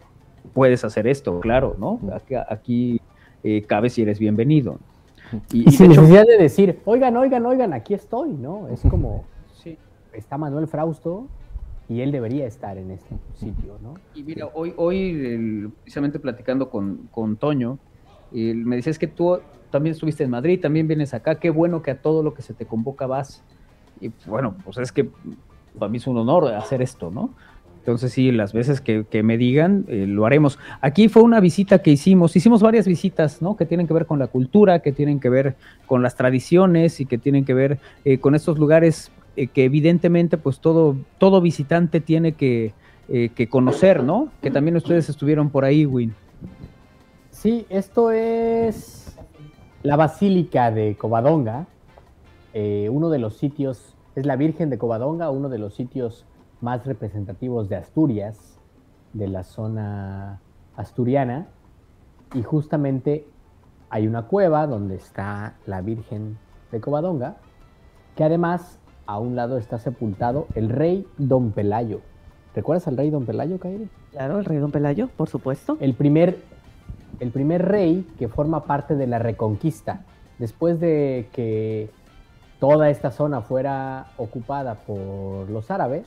puedes 0.52 0.84
hacer 0.84 1.06
esto, 1.06 1.38
claro, 1.38 1.76
¿no? 1.78 2.00
Aquí, 2.12 2.34
aquí 2.34 3.00
eh, 3.44 3.62
cabes 3.62 3.96
y 3.98 4.02
eres 4.02 4.18
bienvenido. 4.18 4.78
Y, 5.52 5.68
y 5.68 5.72
sin 5.72 5.90
necesidad 5.90 6.26
de 6.26 6.38
decir, 6.38 6.80
oigan, 6.84 7.16
oigan, 7.16 7.46
oigan, 7.46 7.72
aquí 7.72 7.94
estoy, 7.94 8.30
¿no? 8.30 8.66
Es 8.68 8.80
como. 8.82 9.24
Está 10.12 10.38
Manuel 10.38 10.66
Frausto 10.66 11.26
y 11.88 12.02
él 12.02 12.12
debería 12.12 12.46
estar 12.46 12.78
en 12.78 12.92
este 12.92 13.16
sitio, 13.34 13.78
¿no? 13.82 13.94
Y 14.14 14.22
mira, 14.22 14.48
hoy, 14.54 14.72
hoy 14.76 15.72
precisamente 15.82 16.20
platicando 16.20 16.70
con, 16.70 17.08
con 17.10 17.36
Toño, 17.36 17.78
el, 18.32 18.64
me 18.64 18.76
decías 18.76 18.98
que 18.98 19.08
tú 19.08 19.40
también 19.70 19.94
estuviste 19.94 20.24
en 20.24 20.30
Madrid, 20.30 20.60
también 20.60 20.86
vienes 20.86 21.14
acá, 21.14 21.36
qué 21.36 21.50
bueno 21.50 21.82
que 21.82 21.90
a 21.90 22.00
todo 22.00 22.22
lo 22.22 22.34
que 22.34 22.42
se 22.42 22.54
te 22.54 22.66
convoca 22.66 23.06
vas. 23.06 23.42
Y 24.00 24.12
bueno, 24.26 24.54
pues 24.64 24.78
es 24.78 24.92
que 24.92 25.10
para 25.78 25.90
mí 25.90 25.98
es 25.98 26.06
un 26.06 26.16
honor 26.16 26.52
hacer 26.54 26.80
esto, 26.82 27.10
¿no? 27.10 27.30
Entonces 27.78 28.12
sí, 28.12 28.30
las 28.30 28.52
veces 28.52 28.80
que, 28.80 29.04
que 29.08 29.22
me 29.22 29.38
digan, 29.38 29.86
eh, 29.88 30.06
lo 30.06 30.26
haremos. 30.26 30.58
Aquí 30.82 31.08
fue 31.08 31.22
una 31.22 31.40
visita 31.40 31.80
que 31.80 31.90
hicimos, 31.90 32.36
hicimos 32.36 32.62
varias 32.62 32.86
visitas, 32.86 33.40
¿no? 33.40 33.56
Que 33.56 33.64
tienen 33.64 33.86
que 33.86 33.94
ver 33.94 34.04
con 34.04 34.18
la 34.18 34.26
cultura, 34.26 34.80
que 34.80 34.92
tienen 34.92 35.18
que 35.18 35.30
ver 35.30 35.56
con 35.86 36.02
las 36.02 36.14
tradiciones 36.14 37.00
y 37.00 37.06
que 37.06 37.16
tienen 37.16 37.44
que 37.46 37.54
ver 37.54 37.78
eh, 38.04 38.18
con 38.18 38.34
estos 38.34 38.58
lugares 38.58 39.10
eh, 39.36 39.47
que 39.47 39.65
evidentemente 39.65 40.36
pues 40.39 40.61
todo, 40.61 40.97
todo 41.19 41.40
visitante 41.40 42.01
tiene 42.01 42.32
que, 42.32 42.74
eh, 43.09 43.31
que, 43.35 43.48
conocer, 43.48 44.02
¿no? 44.02 44.28
Que 44.43 44.51
también 44.51 44.77
ustedes 44.77 45.09
estuvieron 45.09 45.51
por 45.51 45.65
ahí, 45.65 45.86
Win. 45.86 46.15
Sí, 47.31 47.65
esto 47.70 48.11
es 48.11 49.16
la 49.82 49.97
Basílica 49.97 50.70
de 50.70 50.97
Covadonga, 50.97 51.66
eh, 52.52 52.89
uno 52.90 53.09
de 53.09 53.19
los 53.19 53.36
sitios, 53.39 53.94
es 54.15 54.27
la 54.27 54.36
Virgen 54.36 54.69
de 54.69 54.78
Covadonga, 54.78 55.31
uno 55.31 55.48
de 55.48 55.59
los 55.59 55.74
sitios 55.74 56.27
más 56.61 56.85
representativos 56.85 57.69
de 57.69 57.77
Asturias, 57.77 58.59
de 59.12 59.28
la 59.28 59.44
zona 59.44 60.40
asturiana, 60.77 61.48
y 62.35 62.43
justamente 62.43 63.27
hay 63.89 64.07
una 64.07 64.23
cueva 64.23 64.66
donde 64.66 64.97
está 64.97 65.55
la 65.66 65.81
Virgen 65.81 66.36
de 66.73 66.81
Covadonga, 66.81 67.36
que 68.16 68.24
además 68.24 68.80
a 69.10 69.18
un 69.18 69.34
lado 69.34 69.58
está 69.58 69.80
sepultado 69.80 70.46
el 70.54 70.68
rey 70.68 71.04
Don 71.18 71.50
Pelayo. 71.50 72.00
¿Recuerdas 72.54 72.86
al 72.86 72.96
rey 72.96 73.10
Don 73.10 73.26
Pelayo, 73.26 73.58
Kairi? 73.58 73.88
Claro, 74.12 74.38
el 74.38 74.44
rey 74.44 74.58
Don 74.58 74.70
Pelayo, 74.70 75.08
por 75.08 75.28
supuesto. 75.28 75.76
El 75.80 75.94
primer, 75.94 76.38
el 77.18 77.32
primer 77.32 77.66
rey 77.66 78.06
que 78.20 78.28
forma 78.28 78.66
parte 78.66 78.94
de 78.94 79.08
la 79.08 79.18
Reconquista. 79.18 80.02
Después 80.38 80.78
de 80.78 81.28
que 81.32 81.90
toda 82.60 82.88
esta 82.88 83.10
zona 83.10 83.40
fuera 83.40 84.12
ocupada 84.16 84.76
por 84.76 85.50
los 85.50 85.72
árabes, 85.72 86.04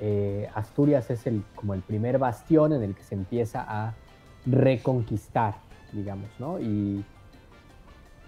eh, 0.00 0.48
Asturias 0.54 1.10
es 1.10 1.26
el, 1.26 1.42
como 1.56 1.74
el 1.74 1.82
primer 1.82 2.18
bastión 2.18 2.72
en 2.72 2.82
el 2.82 2.94
que 2.94 3.02
se 3.02 3.16
empieza 3.16 3.66
a 3.68 3.92
reconquistar, 4.46 5.56
digamos, 5.92 6.30
¿no? 6.38 6.58
Y 6.58 7.04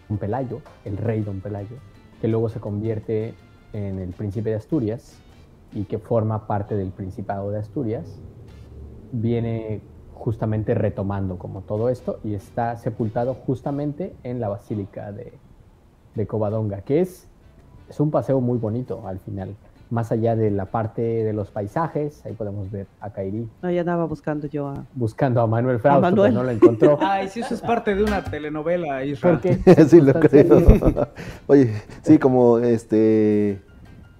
Don 0.07 0.19
Pelayo, 0.19 0.61
el 0.85 0.98
rey 0.98 1.23
Don 1.23 1.40
Pelayo, 1.40 1.77
que 2.20 2.28
luego 2.28 2.51
se 2.51 2.61
convierte 2.61 3.35
en 3.73 3.99
el 3.99 4.11
príncipe 4.11 4.51
de 4.51 4.57
Asturias 4.57 5.19
y 5.73 5.85
que 5.85 5.99
forma 5.99 6.47
parte 6.47 6.77
del 6.77 6.91
Principado 6.91 7.51
de 7.51 7.59
Asturias, 7.59 8.19
viene 9.13 9.81
justamente 10.15 10.75
retomando 10.75 11.39
como 11.39 11.63
todo 11.63 11.89
esto 11.89 12.19
y 12.25 12.35
está 12.35 12.77
sepultado 12.77 13.35
justamente 13.35 14.15
en 14.23 14.41
la 14.41 14.49
Basílica 14.49 15.13
de, 15.13 15.33
de 16.15 16.27
Covadonga, 16.27 16.83
que 16.83 17.01
es, 17.01 17.27
es 17.89 18.01
un 18.01 18.11
paseo 18.11 18.41
muy 18.41 18.59
bonito 18.59 19.07
al 19.07 19.19
final. 19.21 19.57
Más 19.91 20.12
allá 20.12 20.37
de 20.37 20.51
la 20.51 20.67
parte 20.67 21.03
de 21.03 21.33
los 21.33 21.51
paisajes, 21.51 22.25
ahí 22.25 22.33
podemos 22.33 22.71
ver 22.71 22.87
a 23.01 23.11
Kairi. 23.11 23.49
No, 23.61 23.71
ya 23.71 23.81
andaba 23.81 24.05
buscando 24.05 24.47
yo 24.47 24.69
a... 24.69 24.87
Buscando 24.95 25.41
a 25.41 25.47
Manuel 25.47 25.81
Frausto, 25.81 26.07
a 26.07 26.11
Manuel. 26.11 26.33
pero 26.33 26.43
no 26.43 26.47
lo 26.47 26.53
encontró. 26.53 26.99
Ay, 27.03 27.29
sí, 27.29 27.41
eso 27.41 27.55
es 27.55 27.61
parte 27.61 27.95
de 27.95 28.05
una 28.05 28.23
telenovela, 28.23 29.05
Israel. 29.05 29.41
¿Por 29.41 29.75
qué? 29.75 29.85
sí, 29.89 30.01
lo 30.01 30.12
creo. 30.15 31.09
Oye, 31.49 31.73
sí, 32.03 32.19
como 32.19 32.59
este... 32.59 33.61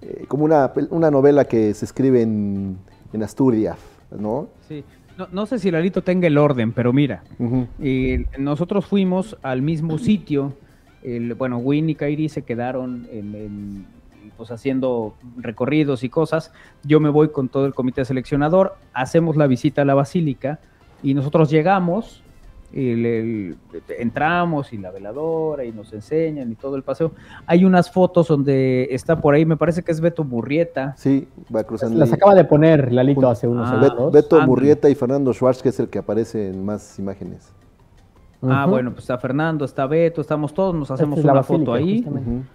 Eh, 0.01 0.25
como 0.27 0.45
una, 0.45 0.71
una, 0.89 1.11
novela 1.11 1.45
que 1.45 1.73
se 1.73 1.85
escribe 1.85 2.21
en, 2.21 2.77
en 3.13 3.23
Asturias, 3.23 3.77
¿no? 4.11 4.49
Sí. 4.67 4.83
No, 5.17 5.27
no, 5.31 5.45
sé 5.45 5.59
si 5.59 5.71
Lalito 5.71 6.01
tenga 6.03 6.27
el 6.27 6.37
orden, 6.37 6.71
pero 6.71 6.93
mira, 6.93 7.23
uh 7.37 7.43
-huh. 7.43 7.67
eh, 7.79 8.25
nosotros 8.39 8.85
fuimos 8.85 9.37
al 9.43 9.61
mismo 9.61 9.97
sitio, 9.97 10.53
el, 11.03 11.33
bueno, 11.35 11.57
Win 11.57 11.89
y 11.89 11.95
Kairi 11.95 12.29
se 12.29 12.43
quedaron 12.43 13.07
en, 13.11 13.35
en, 13.35 13.85
pues 14.41 14.49
haciendo 14.49 15.13
recorridos 15.37 16.03
y 16.03 16.09
cosas, 16.09 16.51
yo 16.83 16.99
me 16.99 17.09
voy 17.09 17.29
con 17.29 17.47
todo 17.47 17.67
el 17.67 17.75
comité 17.75 18.03
seleccionador, 18.05 18.73
hacemos 18.91 19.35
la 19.35 19.45
visita 19.45 19.83
a 19.83 19.85
la 19.85 19.93
basílica 19.93 20.57
y 21.03 21.13
nosotros 21.13 21.51
llegamos, 21.51 22.23
el, 22.73 23.05
el, 23.05 23.57
entramos 23.99 24.73
y 24.73 24.79
la 24.79 24.89
veladora 24.89 25.63
y 25.63 25.71
nos 25.71 25.93
enseñan 25.93 26.51
y 26.51 26.55
todo 26.55 26.75
el 26.75 26.81
paseo. 26.81 27.11
Hay 27.45 27.65
unas 27.65 27.91
fotos 27.91 28.29
donde 28.29 28.87
está 28.89 29.21
por 29.21 29.35
ahí, 29.35 29.45
me 29.45 29.57
parece 29.57 29.83
que 29.83 29.91
es 29.91 30.01
Beto 30.01 30.23
Murrieta. 30.23 30.95
Sí, 30.97 31.27
va 31.55 31.63
cruzando. 31.63 31.99
Las 31.99 32.11
acaba 32.11 32.33
de 32.33 32.43
poner 32.45 32.91
Lalito 32.91 33.29
hace 33.29 33.47
unos 33.47 33.69
ah, 33.69 33.79
segundos. 33.79 34.11
Beto 34.11 34.41
Murrieta 34.41 34.89
y 34.89 34.95
Fernando 34.95 35.33
Schwartz, 35.33 35.61
que 35.61 35.69
es 35.69 35.79
el 35.79 35.87
que 35.87 35.99
aparece 35.99 36.49
en 36.49 36.65
más 36.65 36.97
imágenes. 36.97 37.53
Ah, 38.41 38.65
bueno, 38.67 38.89
pues 38.89 39.03
está 39.03 39.19
Fernando, 39.19 39.65
está 39.65 39.85
Beto, 39.85 40.19
estamos 40.19 40.51
todos, 40.51 40.73
nos 40.73 40.89
hacemos 40.89 41.19
es 41.19 41.25
una 41.25 41.43
foto 41.43 41.73
ahí. 41.73 42.01
justamente. 42.01 42.47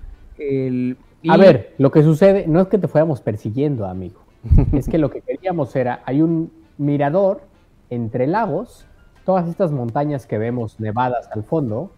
A 1.29 1.37
ver, 1.37 1.75
lo 1.79 1.91
que 1.91 2.03
sucede 2.03 2.47
no 2.47 2.61
es 2.61 2.69
que 2.69 2.79
te 2.79 2.89
fuéramos 2.89 3.21
persiguiendo, 3.21 3.87
amigo. 3.87 4.21
es 4.73 4.89
que 4.89 4.99
lo 4.99 5.11
que 5.11 5.23
queríamos 5.23 5.75
era, 5.77 6.03
hay 6.05 6.23
un 6.23 6.53
mirador 6.79 7.43
entre 7.91 8.27
lagos, 8.27 8.87
todas 9.25 9.49
estas 9.49 9.73
montañas 9.73 10.27
que 10.27 10.39
vemos 10.39 10.79
nevadas 10.81 11.29
al 11.33 11.45
fondo, 11.45 11.91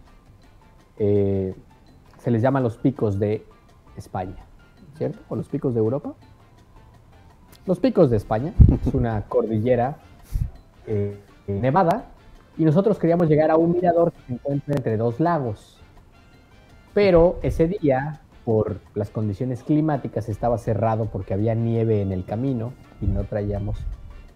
eh, 0.97 1.55
se 2.17 2.31
les 2.31 2.41
llaman 2.41 2.63
los 2.63 2.77
picos 2.77 3.19
de 3.19 3.45
España, 3.97 4.45
¿cierto? 4.97 5.19
O 5.29 5.35
los 5.35 5.47
picos 5.47 5.73
de 5.73 5.79
Europa. 5.79 6.13
Los 7.65 7.79
picos 7.79 8.09
de 8.09 8.17
España 8.17 8.53
es 8.85 8.93
una 8.93 9.21
cordillera 9.27 9.97
eh, 10.87 11.17
nevada 11.47 12.05
y 12.57 12.65
nosotros 12.65 12.99
queríamos 12.99 13.29
llegar 13.29 13.51
a 13.51 13.57
un 13.57 13.71
mirador 13.71 14.11
que 14.11 14.21
se 14.27 14.33
encuentra 14.33 14.75
entre 14.75 14.97
dos 14.97 15.19
lagos. 15.19 15.79
Pero 16.93 17.39
ese 17.41 17.67
día, 17.67 18.21
por 18.45 18.79
las 18.95 19.09
condiciones 19.09 19.63
climáticas, 19.63 20.29
estaba 20.29 20.57
cerrado 20.57 21.05
porque 21.05 21.33
había 21.33 21.55
nieve 21.55 22.01
en 22.01 22.11
el 22.11 22.25
camino 22.25 22.73
y 23.01 23.05
no 23.05 23.23
traíamos 23.23 23.77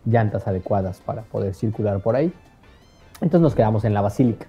llantas 0.05 0.47
adecuadas 0.47 1.01
para 1.01 1.23
poder 1.23 1.53
circular 1.53 2.01
por 2.01 2.15
ahí. 2.15 2.33
Entonces 3.15 3.41
nos 3.41 3.55
quedamos 3.55 3.85
en 3.85 3.93
la 3.93 4.01
basílica. 4.01 4.47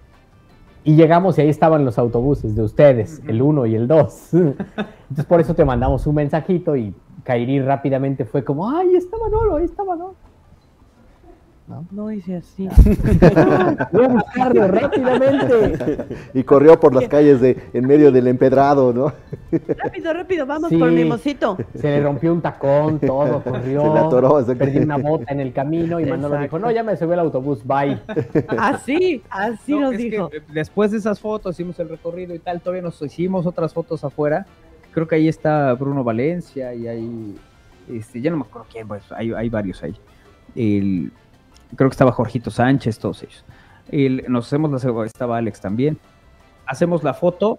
Y 0.82 0.96
llegamos 0.96 1.38
y 1.38 1.42
ahí 1.42 1.48
estaban 1.48 1.84
los 1.84 1.98
autobuses 1.98 2.54
de 2.54 2.62
ustedes, 2.62 3.22
el 3.26 3.40
1 3.40 3.66
y 3.66 3.74
el 3.74 3.88
2. 3.88 4.28
Entonces 4.34 5.24
por 5.26 5.40
eso 5.40 5.54
te 5.54 5.64
mandamos 5.64 6.06
un 6.06 6.16
mensajito 6.16 6.76
y 6.76 6.94
Kairi 7.22 7.60
rápidamente 7.60 8.24
fue 8.26 8.44
como, 8.44 8.70
¡ay, 8.70 8.94
está 8.96 9.16
Manolo, 9.16 9.56
ahí 9.56 9.64
está 9.64 9.82
Manolo! 9.82 10.14
No 11.90 12.12
hice 12.12 12.36
así. 12.36 12.68
Voy 13.92 14.04
a 14.04 14.08
buscarlo 14.08 14.68
rápidamente. 14.68 16.04
Y 16.34 16.42
corrió 16.44 16.78
por 16.78 16.94
las 16.94 17.08
calles 17.08 17.40
de 17.40 17.56
en 17.72 17.86
medio 17.86 18.12
del 18.12 18.26
empedrado, 18.26 18.92
¿no? 18.92 19.12
rápido, 19.78 20.12
rápido, 20.12 20.44
vamos 20.44 20.68
Sí. 20.68 20.76
por 20.76 20.90
mi 20.92 21.04
mocito. 21.06 21.56
Se 21.74 21.88
le 21.88 22.02
rompió 22.02 22.34
un 22.34 22.42
tacón, 22.42 22.98
todo, 23.00 23.42
corrió. 23.42 23.80
Se 23.80 23.88
le 23.94 23.98
atoró, 23.98 24.40
exacto. 24.40 24.62
Perdí 24.64 24.78
una 24.80 24.98
bota 24.98 25.32
en 25.32 25.40
el 25.40 25.54
camino 25.54 25.98
y 26.00 26.04
Manolo 26.04 26.38
dijo, 26.38 26.58
no, 26.58 26.70
ya 26.70 26.82
me 26.82 26.96
subió 26.98 27.14
el 27.14 27.20
autobús, 27.20 27.64
bye. 27.66 27.98
Así, 28.58 29.22
así 29.30 29.72
No, 29.72 29.80
nos 29.90 29.96
dijo. 29.96 30.30
después 30.52 30.90
de 30.90 30.98
esas 30.98 31.18
fotos 31.18 31.54
hicimos 31.56 31.80
el 31.80 31.88
recorrido 31.88 32.34
y 32.34 32.40
tal, 32.40 32.60
todavía 32.60 32.82
nos 32.82 33.00
hicimos 33.00 33.46
otras 33.46 33.72
fotos 33.72 34.04
afuera. 34.04 34.44
Creo 34.92 35.08
que 35.08 35.14
ahí 35.14 35.28
está 35.28 35.72
Bruno 35.72 36.04
Valencia 36.04 36.74
y 36.74 36.86
ahí, 36.88 37.36
este, 37.90 38.20
ya 38.20 38.30
no 38.30 38.36
me 38.36 38.42
acuerdo 38.42 38.68
quién, 38.70 38.86
pues 38.86 39.02
hay, 39.12 39.32
hay 39.32 39.48
varios 39.48 39.82
ahí. 39.82 39.94
El, 40.54 41.10
creo 41.76 41.88
que 41.88 41.94
estaba 41.94 42.12
Jorgito 42.12 42.50
Sánchez, 42.50 42.98
todos 42.98 43.22
ellos. 43.22 43.44
El- 43.90 44.24
nos 44.28 44.46
hacemos 44.46 44.70
la, 44.70 45.04
estaba 45.06 45.36
Alex 45.38 45.60
también. 45.60 45.98
Hacemos 46.66 47.02
la 47.04 47.12
foto 47.14 47.58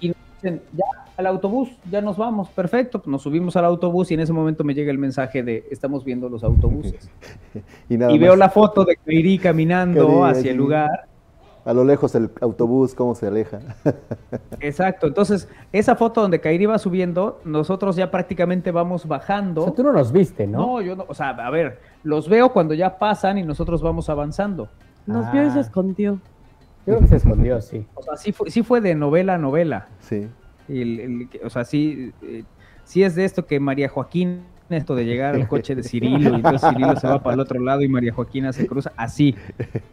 y 0.00 0.08
nos 0.08 0.16
dicen, 0.42 0.62
ya, 0.72 0.84
al 1.16 1.26
autobús, 1.26 1.70
ya 1.90 2.00
nos 2.00 2.16
vamos, 2.16 2.48
perfecto. 2.50 3.02
Nos 3.06 3.22
subimos 3.22 3.56
al 3.56 3.64
autobús 3.66 4.10
y 4.10 4.14
en 4.14 4.20
ese 4.20 4.32
momento 4.32 4.64
me 4.64 4.74
llega 4.74 4.90
el 4.90 4.98
mensaje 4.98 5.42
de, 5.42 5.66
estamos 5.70 6.04
viendo 6.04 6.28
los 6.28 6.42
autobuses. 6.44 7.10
Y 7.88 7.96
nada 7.96 8.12
y 8.12 8.18
veo 8.18 8.36
la 8.36 8.50
foto 8.50 8.84
de 8.84 8.96
Kairi 8.96 9.38
caminando 9.38 10.06
Kairi, 10.22 10.38
hacia 10.38 10.50
el 10.50 10.56
lugar. 10.58 11.06
A 11.64 11.72
lo 11.72 11.84
lejos 11.84 12.14
el 12.14 12.30
autobús, 12.40 12.94
cómo 12.94 13.14
se 13.14 13.26
aleja. 13.26 13.58
Exacto, 14.60 15.06
entonces 15.06 15.48
esa 15.72 15.96
foto 15.96 16.20
donde 16.20 16.40
Kairi 16.40 16.66
va 16.66 16.78
subiendo, 16.78 17.40
nosotros 17.44 17.96
ya 17.96 18.10
prácticamente 18.10 18.70
vamos 18.70 19.04
O 19.04 19.08
bajando. 19.08 19.64
sea, 19.64 19.72
tú 19.74 19.82
no 19.82 19.92
nos 19.92 20.12
viste, 20.12 20.46
¿no? 20.46 20.58
No, 20.58 20.80
yo 20.82 20.96
no, 20.96 21.04
o 21.08 21.14
sea, 21.14 21.30
a 21.30 21.50
ver, 21.50 21.80
los 22.06 22.28
veo 22.28 22.50
cuando 22.52 22.72
ya 22.72 22.98
pasan 22.98 23.36
y 23.38 23.42
nosotros 23.42 23.82
vamos 23.82 24.08
avanzando. 24.08 24.68
Nos 25.06 25.30
vio 25.32 25.44
y 25.44 25.50
se 25.50 25.58
Ah. 25.58 25.62
escondió. 25.62 26.12
Yo 26.86 26.94
creo 26.94 27.00
que 27.00 27.06
se 27.08 27.16
escondió, 27.16 27.60
sí. 27.60 27.84
O 27.94 28.02
sea, 28.02 28.16
sí 28.16 28.30
fue, 28.30 28.48
sí 28.50 28.62
fue 28.62 28.80
de 28.80 28.94
novela 28.94 29.34
a 29.34 29.38
novela. 29.38 29.88
Sí. 29.98 30.28
El- 30.68 31.00
el- 31.00 31.28
o 31.44 31.50
sea, 31.50 31.64
sí, 31.64 32.12
eh, 32.22 32.44
sí 32.84 33.02
es 33.02 33.16
de 33.16 33.24
esto 33.24 33.44
que 33.44 33.58
María 33.58 33.88
Joaquín, 33.88 34.42
esto 34.70 34.94
de 34.94 35.04
llegar 35.04 35.34
al 35.34 35.48
coche 35.48 35.74
de 35.74 35.82
Cirilo 35.82 36.30
y 36.30 36.34
entonces 36.36 36.68
Cirilo 36.68 36.94
se 36.96 37.08
va 37.08 37.22
para 37.22 37.34
el 37.34 37.40
otro 37.40 37.58
lado 37.60 37.82
y 37.82 37.88
María 37.88 38.12
Joaquina 38.12 38.52
se 38.52 38.66
cruza, 38.68 38.92
así. 38.96 39.34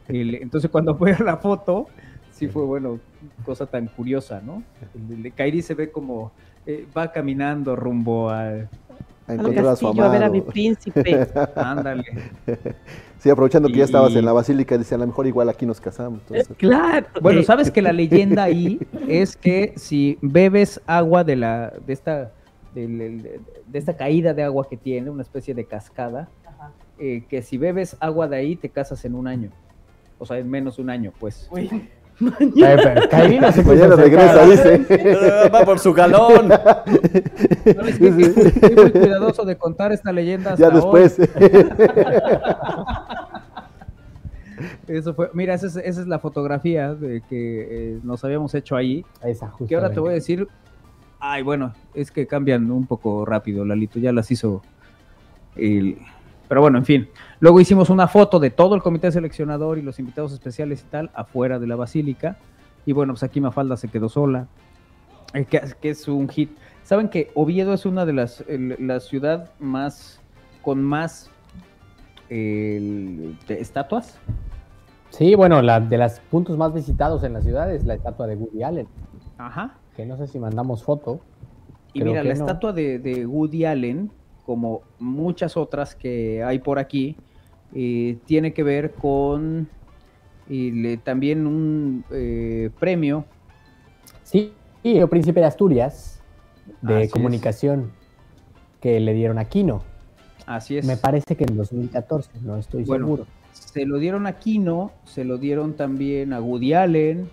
El- 0.07 0.35
entonces 0.35 0.69
cuando 0.69 0.95
fue 0.95 1.15
la 1.19 1.37
foto, 1.37 1.87
sí 2.31 2.47
fue, 2.47 2.63
bueno, 2.63 2.99
cosa 3.45 3.65
tan 3.65 3.87
curiosa, 3.87 4.39
¿no? 4.45 4.61
El 5.09 5.23
de 5.23 5.31
Kairi 5.31 5.61
se 5.63 5.73
ve 5.73 5.89
como 5.91 6.31
eh, 6.65 6.87
va 6.95 7.11
caminando 7.11 7.75
rumbo 7.75 8.29
a... 8.29 8.51
A 9.27 9.31
Al 9.31 9.39
encontrar 9.39 9.67
a 9.67 9.75
su 9.75 9.85
castillo 9.85 10.03
a 10.03 10.09
ver 10.09 10.23
a 10.23 10.29
mi 10.29 10.39
amado. 10.39 10.51
príncipe. 10.51 11.27
Ándale. 11.55 12.03
Sí, 13.19 13.29
aprovechando 13.29 13.69
que 13.69 13.75
ya 13.77 13.85
estabas 13.85 14.13
en 14.15 14.25
la 14.25 14.33
basílica, 14.33 14.77
dice, 14.77 14.95
a 14.95 14.97
lo 14.97 15.07
mejor 15.07 15.27
igual 15.27 15.47
aquí 15.49 15.65
nos 15.65 15.79
casamos. 15.79 16.19
entonces. 16.27 16.55
claro. 16.57 17.05
Bueno, 17.21 17.39
Eh, 17.39 17.43
sabes 17.43 17.71
que 17.71 17.81
la 17.81 17.93
leyenda 17.93 18.43
ahí 18.49 18.79
es 19.07 19.37
que 19.37 19.73
si 19.77 20.17
bebes 20.21 20.81
agua 20.87 21.23
de 21.23 21.35
la 21.37 21.73
de 21.85 21.93
esta 21.93 22.31
de, 22.75 23.39
esta 23.71 23.95
caída 23.95 24.33
de 24.33 24.43
agua 24.43 24.67
que 24.67 24.75
tiene, 24.77 25.09
una 25.09 25.21
especie 25.21 25.53
de 25.53 25.63
cascada, 25.65 26.27
eh, 26.99 27.23
que 27.29 27.41
si 27.43 27.57
bebes 27.57 27.95
agua 27.99 28.27
de 28.27 28.35
ahí 28.37 28.55
te 28.55 28.67
casas 28.69 29.05
en 29.05 29.15
un 29.15 29.27
año. 29.27 29.51
O 30.19 30.25
sea, 30.25 30.37
en 30.39 30.49
menos 30.49 30.77
de 30.77 30.81
un 30.83 30.89
año, 30.89 31.11
pues. 31.19 31.49
Eh, 31.55 31.69
Kairi 33.09 33.39
no 33.39 33.51
se 33.51 33.63
Mañana 33.63 33.95
acercar. 33.95 33.97
regresa, 33.97 34.45
dice. 34.45 35.49
Va 35.53 35.65
por 35.65 35.79
su 35.79 35.93
galón. 35.93 36.49
No, 37.75 37.81
es 37.83 37.97
que- 37.97 38.11
Soy 38.11 38.75
muy 38.75 38.91
cuidadoso 38.91 39.45
de 39.45 39.55
contar 39.57 39.91
esta 39.93 40.11
leyenda 40.11 40.53
hasta 40.53 40.67
Ya 40.69 40.73
después. 40.75 41.17
hoy. 41.19 41.27
Eso 44.87 45.13
fue, 45.13 45.29
mira, 45.33 45.53
esa 45.53 45.67
es, 45.67 45.75
esa 45.77 46.01
es 46.01 46.07
la 46.07 46.19
fotografía 46.19 46.93
de 46.93 47.21
que 47.29 47.93
eh, 47.95 47.99
nos 48.03 48.23
habíamos 48.23 48.53
hecho 48.53 48.75
ahí. 48.75 49.03
Esa. 49.23 49.53
Que 49.67 49.75
ahora 49.75 49.91
te 49.91 49.99
voy 49.99 50.11
a 50.11 50.13
decir, 50.13 50.47
ay, 51.19 51.41
bueno, 51.41 51.73
es 51.93 52.11
que 52.11 52.27
cambian 52.27 52.69
un 52.71 52.85
poco 52.85 53.25
rápido, 53.25 53.65
Lalito, 53.65 53.99
ya 53.99 54.11
las 54.11 54.29
hizo 54.31 54.61
el... 55.55 55.97
Pero 56.53 56.61
bueno, 56.61 56.77
en 56.77 56.85
fin. 56.85 57.09
Luego 57.39 57.59
hicimos 57.59 57.89
una 57.89 58.07
foto 58.07 58.39
de 58.39 58.51
todo 58.51 58.75
el 58.75 58.83
comité 58.83 59.11
seleccionador 59.11 59.79
y 59.79 59.81
los 59.81 59.97
invitados 59.97 60.33
especiales 60.33 60.83
y 60.83 60.85
tal, 60.91 61.09
afuera 61.15 61.57
de 61.57 61.65
la 61.65 61.75
basílica. 61.75 62.37
Y 62.85 62.91
bueno, 62.93 63.13
pues 63.13 63.23
aquí 63.23 63.41
Mafalda 63.41 63.75
se 63.75 63.87
quedó 63.87 64.07
sola, 64.07 64.45
eh, 65.33 65.45
que, 65.45 65.59
que 65.81 65.89
es 65.89 66.07
un 66.07 66.29
hit. 66.29 66.51
¿Saben 66.83 67.09
que 67.09 67.31
Oviedo 67.33 67.73
es 67.73 67.87
una 67.87 68.05
de 68.05 68.13
las, 68.13 68.41
el- 68.47 68.75
la 68.79 68.99
ciudad 68.99 69.49
más, 69.57 70.21
con 70.61 70.83
más 70.83 71.31
el, 72.29 73.35
de 73.47 73.59
estatuas? 73.59 74.19
Sí, 75.09 75.33
bueno, 75.33 75.59
la, 75.63 75.79
de 75.79 75.97
los 75.97 76.19
puntos 76.19 76.55
más 76.55 76.71
visitados 76.71 77.23
en 77.23 77.33
la 77.33 77.41
ciudad 77.41 77.73
es 77.73 77.83
la 77.83 77.95
estatua 77.95 78.27
de 78.27 78.35
Woody 78.35 78.61
Allen, 78.61 78.87
Ajá. 79.39 79.73
que 79.95 80.05
no 80.05 80.17
sé 80.17 80.27
si 80.27 80.37
mandamos 80.37 80.83
foto. 80.83 81.19
Y 81.93 82.03
mira, 82.03 82.23
la 82.23 82.35
no. 82.35 82.39
estatua 82.41 82.73
de, 82.73 82.99
de 82.99 83.25
Woody 83.25 83.65
Allen, 83.65 84.11
como 84.45 84.81
muchas 84.99 85.55
otras 85.57 85.95
que 85.95 86.43
hay 86.43 86.59
por 86.59 86.79
aquí, 86.79 87.15
eh, 87.73 88.17
tiene 88.25 88.53
que 88.53 88.63
ver 88.63 88.91
con 88.93 89.67
y 90.49 90.71
le- 90.71 90.97
también 90.97 91.47
un 91.47 92.03
eh, 92.11 92.69
premio. 92.79 93.25
Sí, 94.23 94.53
el 94.83 95.07
príncipe 95.07 95.39
de 95.39 95.45
Asturias, 95.45 96.21
de 96.81 96.95
Así 96.95 97.03
es. 97.05 97.11
comunicación, 97.11 97.91
que 98.81 98.99
le 98.99 99.13
dieron 99.13 99.37
a 99.37 99.45
Kino. 99.45 99.83
Así 100.45 100.77
es. 100.77 100.85
Me 100.85 100.97
parece 100.97 101.37
que 101.37 101.45
en 101.45 101.55
2014, 101.55 102.29
no 102.41 102.57
estoy 102.57 102.83
Bueno, 102.83 103.05
seguro. 103.05 103.27
Se 103.53 103.85
lo 103.85 103.97
dieron 103.97 104.27
a 104.27 104.39
Kino, 104.39 104.91
se 105.05 105.23
lo 105.23 105.37
dieron 105.37 105.73
también 105.73 106.33
a 106.33 106.41
Woody 106.41 106.73
Allen 106.73 107.29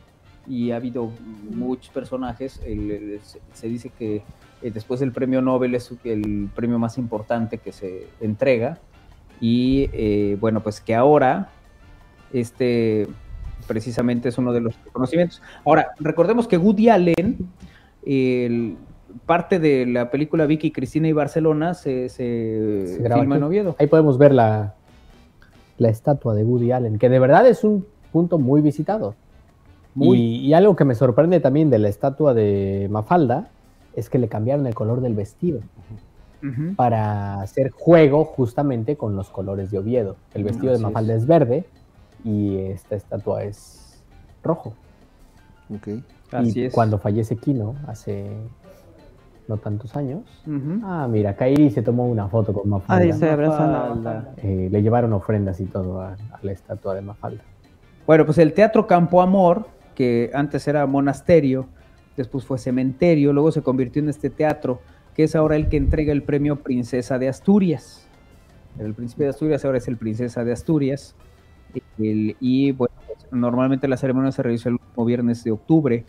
y 0.46 0.70
ha 0.70 0.76
habido 0.76 1.10
muchos 1.50 1.90
personajes. 1.92 2.60
El- 2.64 2.90
el- 2.92 3.20
se, 3.22 3.40
se 3.52 3.68
dice 3.68 3.90
que 3.90 4.22
eh, 4.62 4.70
después 4.70 5.00
del 5.00 5.12
premio 5.12 5.40
Nobel 5.42 5.74
es 5.74 5.92
el 6.04 6.48
premio 6.54 6.78
más 6.78 6.98
importante 6.98 7.58
que 7.58 7.72
se 7.72 8.06
entrega 8.20 8.78
y 9.40 9.88
eh, 9.92 10.36
bueno, 10.40 10.60
pues 10.62 10.80
que 10.80 10.94
ahora 10.94 11.48
este 12.32 13.06
precisamente 13.66 14.28
es 14.28 14.38
uno 14.38 14.52
de 14.52 14.60
los 14.60 14.74
reconocimientos. 14.84 15.40
Ahora, 15.64 15.90
recordemos 15.98 16.48
que 16.48 16.56
Woody 16.58 16.88
Allen, 16.88 17.36
el- 18.04 18.76
parte 19.26 19.58
de 19.58 19.86
la 19.86 20.08
película 20.10 20.46
Vicky, 20.46 20.70
Cristina 20.70 21.08
y 21.08 21.12
Barcelona 21.12 21.74
se, 21.74 22.08
se 22.08 23.00
filma 23.02 23.36
en. 23.36 23.42
Oviedo. 23.42 23.74
Ahí 23.80 23.88
podemos 23.88 24.18
ver 24.18 24.32
la, 24.32 24.74
la 25.78 25.88
estatua 25.88 26.34
de 26.34 26.44
Woody 26.44 26.70
Allen, 26.70 26.96
que 26.98 27.08
de 27.08 27.18
verdad 27.18 27.46
es 27.48 27.64
un 27.64 27.84
punto 28.12 28.38
muy 28.38 28.60
visitado. 28.60 29.16
Muy. 29.96 30.16
Y, 30.18 30.36
y 30.46 30.54
algo 30.54 30.76
que 30.76 30.84
me 30.84 30.94
sorprende 30.94 31.40
también 31.40 31.70
de 31.70 31.78
la 31.80 31.88
estatua 31.88 32.34
de 32.34 32.86
Mafalda 32.88 33.48
es 33.94 34.10
que 34.10 34.18
le 34.18 34.28
cambiaron 34.28 34.66
el 34.66 34.74
color 34.74 35.00
del 35.00 35.14
vestido 35.14 35.60
para 36.76 37.42
hacer 37.42 37.70
juego 37.70 38.24
justamente 38.24 38.96
con 38.96 39.14
los 39.14 39.28
colores 39.28 39.70
de 39.70 39.78
Oviedo. 39.78 40.16
El 40.32 40.44
vestido 40.44 40.72
de 40.72 40.78
Mafalda 40.78 41.14
es. 41.14 41.22
es. 41.22 41.28
verde 41.28 41.64
y 42.24 42.56
esta 42.56 42.96
estatua 42.96 43.44
es 43.44 44.02
rojo. 44.42 44.72
Ok. 45.74 46.02
Así 46.32 46.60
y 46.60 46.64
es. 46.64 46.72
cuando 46.72 46.98
fallece 46.98 47.36
Kino 47.36 47.74
hace 47.86 48.30
no 49.48 49.56
tantos 49.58 49.96
años. 49.96 50.22
Ah, 50.82 51.08
mira, 51.10 51.34
Kairi 51.34 51.70
se 51.70 51.82
tomó 51.82 52.06
una 52.06 52.28
foto 52.28 52.52
con 52.54 52.68
Mafalda. 52.70 53.04
Ahí 53.04 53.12
se. 53.12 53.36
Mafalda. 53.36 54.32
Eh, 54.38 54.68
le 54.70 54.82
llevaron 54.82 55.12
ofrendas 55.12 55.60
y 55.60 55.66
todo 55.66 56.00
a, 56.00 56.12
a 56.12 56.38
la 56.42 56.52
estatua 56.52 56.94
de 56.94 57.02
Mafalda. 57.02 57.42
Bueno, 58.06 58.24
pues 58.24 58.38
el 58.38 58.54
Teatro 58.54 58.86
Campo 58.86 59.20
Amor, 59.20 59.66
que 59.94 60.30
antes 60.32 60.66
era 60.66 60.86
monasterio, 60.86 61.66
después 62.22 62.44
fue 62.44 62.58
cementerio, 62.58 63.32
luego 63.32 63.52
se 63.52 63.62
convirtió 63.62 64.02
en 64.02 64.08
este 64.08 64.30
teatro, 64.30 64.80
que 65.14 65.24
es 65.24 65.34
ahora 65.34 65.56
el 65.56 65.68
que 65.68 65.76
entrega 65.76 66.12
el 66.12 66.22
premio 66.22 66.56
Princesa 66.56 67.18
de 67.18 67.28
Asturias. 67.28 68.06
El 68.78 68.94
príncipe 68.94 69.24
de 69.24 69.30
Asturias 69.30 69.64
ahora 69.64 69.78
es 69.78 69.88
el 69.88 69.96
Princesa 69.96 70.44
de 70.44 70.52
Asturias. 70.52 71.14
Y 71.98 72.72
bueno, 72.72 72.94
pues, 73.06 73.26
normalmente 73.32 73.88
la 73.88 73.96
ceremonia 73.96 74.32
se 74.32 74.42
realiza 74.42 74.68
el 74.68 74.74
último 74.76 75.04
viernes 75.04 75.44
de 75.44 75.50
octubre. 75.50 76.04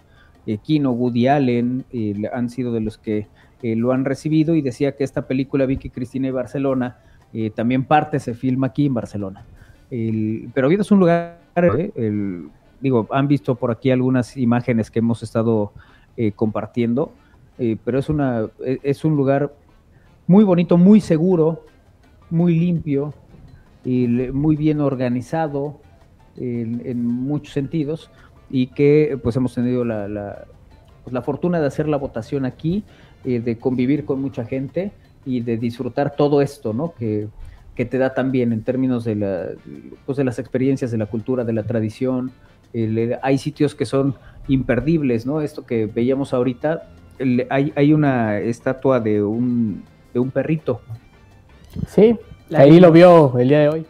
Eh, 0.48 0.58
Kino, 0.58 0.92
Woody 0.92 1.28
Allen 1.28 1.86
han 2.34 2.50
sido 2.50 2.72
de 2.72 2.82
los 2.82 2.98
que 2.98 3.28
eh, 3.62 3.76
lo 3.76 3.92
han 3.92 4.06
recibido 4.06 4.56
y 4.56 4.62
decía 4.62 4.96
que 4.96 5.04
esta 5.04 5.28
película 5.28 5.66
Vicky 5.66 5.90
Cristina 5.90 6.28
y 6.28 6.32
Barcelona 6.32 6.98
eh, 7.34 7.52
también 7.52 7.86
parte 7.86 8.20
se 8.20 8.34
filma 8.34 8.68
aquí 8.68 8.88
en 8.88 8.94
Barcelona. 8.94 9.46
El- 9.92 10.50
pero 10.54 10.68
Oviedo 10.68 10.82
es 10.82 10.92
un 10.92 11.00
lugar, 11.00 11.38
eh, 11.56 12.42
digo, 12.80 13.08
han 13.12 13.28
visto 13.28 13.56
por 13.56 13.70
aquí 13.70 13.92
algunas 13.92 14.36
imágenes 14.36 14.90
que 14.90 15.00
hemos 15.00 15.22
estado 15.22 15.74
eh, 16.18 16.32
compartiendo, 16.32 17.12
eh, 17.58 17.78
pero 17.84 18.00
es, 18.00 18.10
una, 18.10 18.50
e- 18.66 18.80
es 18.84 19.06
un 19.06 19.16
lugar 19.16 19.54
muy 20.28 20.44
bonito, 20.44 20.78
muy 20.78 21.02
seguro, 21.02 21.66
muy 22.30 22.58
limpio, 22.58 23.14
y 23.84 24.08
muy 24.08 24.56
bien 24.56 24.80
organizado 24.80 25.80
en, 26.38 27.06
muchos 27.06 27.54
sentidos 27.54 28.10
y 28.50 28.68
que 28.68 29.20
pues 29.22 29.36
hemos 29.36 29.56
tenido 29.56 29.84
la, 29.84 30.08
la, 30.08 30.46
pues, 31.04 31.14
la 31.14 31.22
fortuna 31.22 31.60
de 31.60 31.68
hacer 31.68 31.88
la 31.88 31.98
votación 31.98 32.46
aquí, 32.46 32.84
eh, 33.26 33.40
de 33.40 33.58
convivir 33.58 34.06
con 34.06 34.22
mucha 34.22 34.46
gente 34.46 34.92
y 35.26 35.42
de 35.42 35.58
disfrutar 35.58 36.16
todo 36.16 36.42
esto, 36.42 36.74
¿no? 36.74 36.94
Que, 36.94 37.28
que 37.76 37.86
te 37.86 37.98
da 37.98 38.14
también 38.14 38.54
en 38.54 38.64
términos 38.64 39.04
de, 39.04 39.16
la, 39.16 39.48
pues, 40.06 40.18
de 40.18 40.24
las 40.24 40.40
experiencias, 40.40 40.92
de 40.92 40.98
la 40.98 41.06
cultura, 41.06 41.44
de 41.44 41.54
la 41.54 41.64
tradición. 41.64 42.32
Hay 43.22 43.38
sitios 43.38 43.76
que 43.76 43.86
son 43.86 44.16
imperdibles, 44.54 45.26
¿no? 45.26 45.42
Esto 45.42 45.66
que 45.66 45.86
veíamos 45.86 46.34
ahorita, 46.34 46.84
el- 47.20 47.48
hay, 47.50 47.72
hay 47.76 47.94
una 47.94 48.38
estatua 48.40 49.00
de 49.00 49.24
un, 49.24 49.84
de 50.14 50.20
un 50.20 50.32
perrito 50.32 50.82
Sí, 51.88 52.18
La 52.50 52.60
ahí 52.60 52.80
lo 52.82 52.92
vio 52.92 53.38
el 53.40 53.48
día 53.48 53.60
de 53.62 53.70
hoy. 53.70 53.86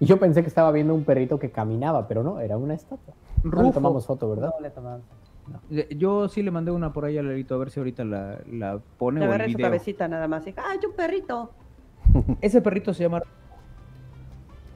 Y 0.00 0.06
yo 0.06 0.18
pensé 0.18 0.40
que 0.42 0.48
estaba 0.48 0.72
viendo 0.72 0.94
un 0.94 1.04
perrito 1.04 1.38
que 1.38 1.50
caminaba, 1.50 2.08
pero 2.08 2.22
no, 2.22 2.40
era 2.40 2.56
una 2.56 2.74
estatua. 2.74 3.14
No 3.44 3.62
le 3.62 3.72
tomamos 3.72 4.06
foto, 4.06 4.28
¿verdad? 4.30 4.50
No 4.58 4.62
le 4.62 4.70
tomamos. 4.70 5.02
Yo 5.96 6.28
sí 6.28 6.42
le 6.42 6.50
mandé 6.50 6.70
una 6.70 6.92
por 6.92 7.04
ahí 7.04 7.18
a 7.18 7.22
Lerito, 7.22 7.54
a 7.54 7.58
ver 7.58 7.70
si 7.70 7.78
ahorita 7.78 8.04
la, 8.04 8.38
la 8.50 8.78
pone 8.98 9.20
Le 9.20 9.26
o 9.26 9.28
el 9.28 9.34
agarré 9.34 9.52
su 9.52 9.56
video. 9.58 9.66
cabecita 9.70 10.08
nada 10.08 10.26
más. 10.28 10.46
y, 10.46 10.54
¡Ay, 10.56 10.78
un 10.88 10.96
perrito! 10.96 11.50
Ese 12.40 12.60
perrito 12.62 12.92
se 12.94 13.02
llama... 13.04 13.22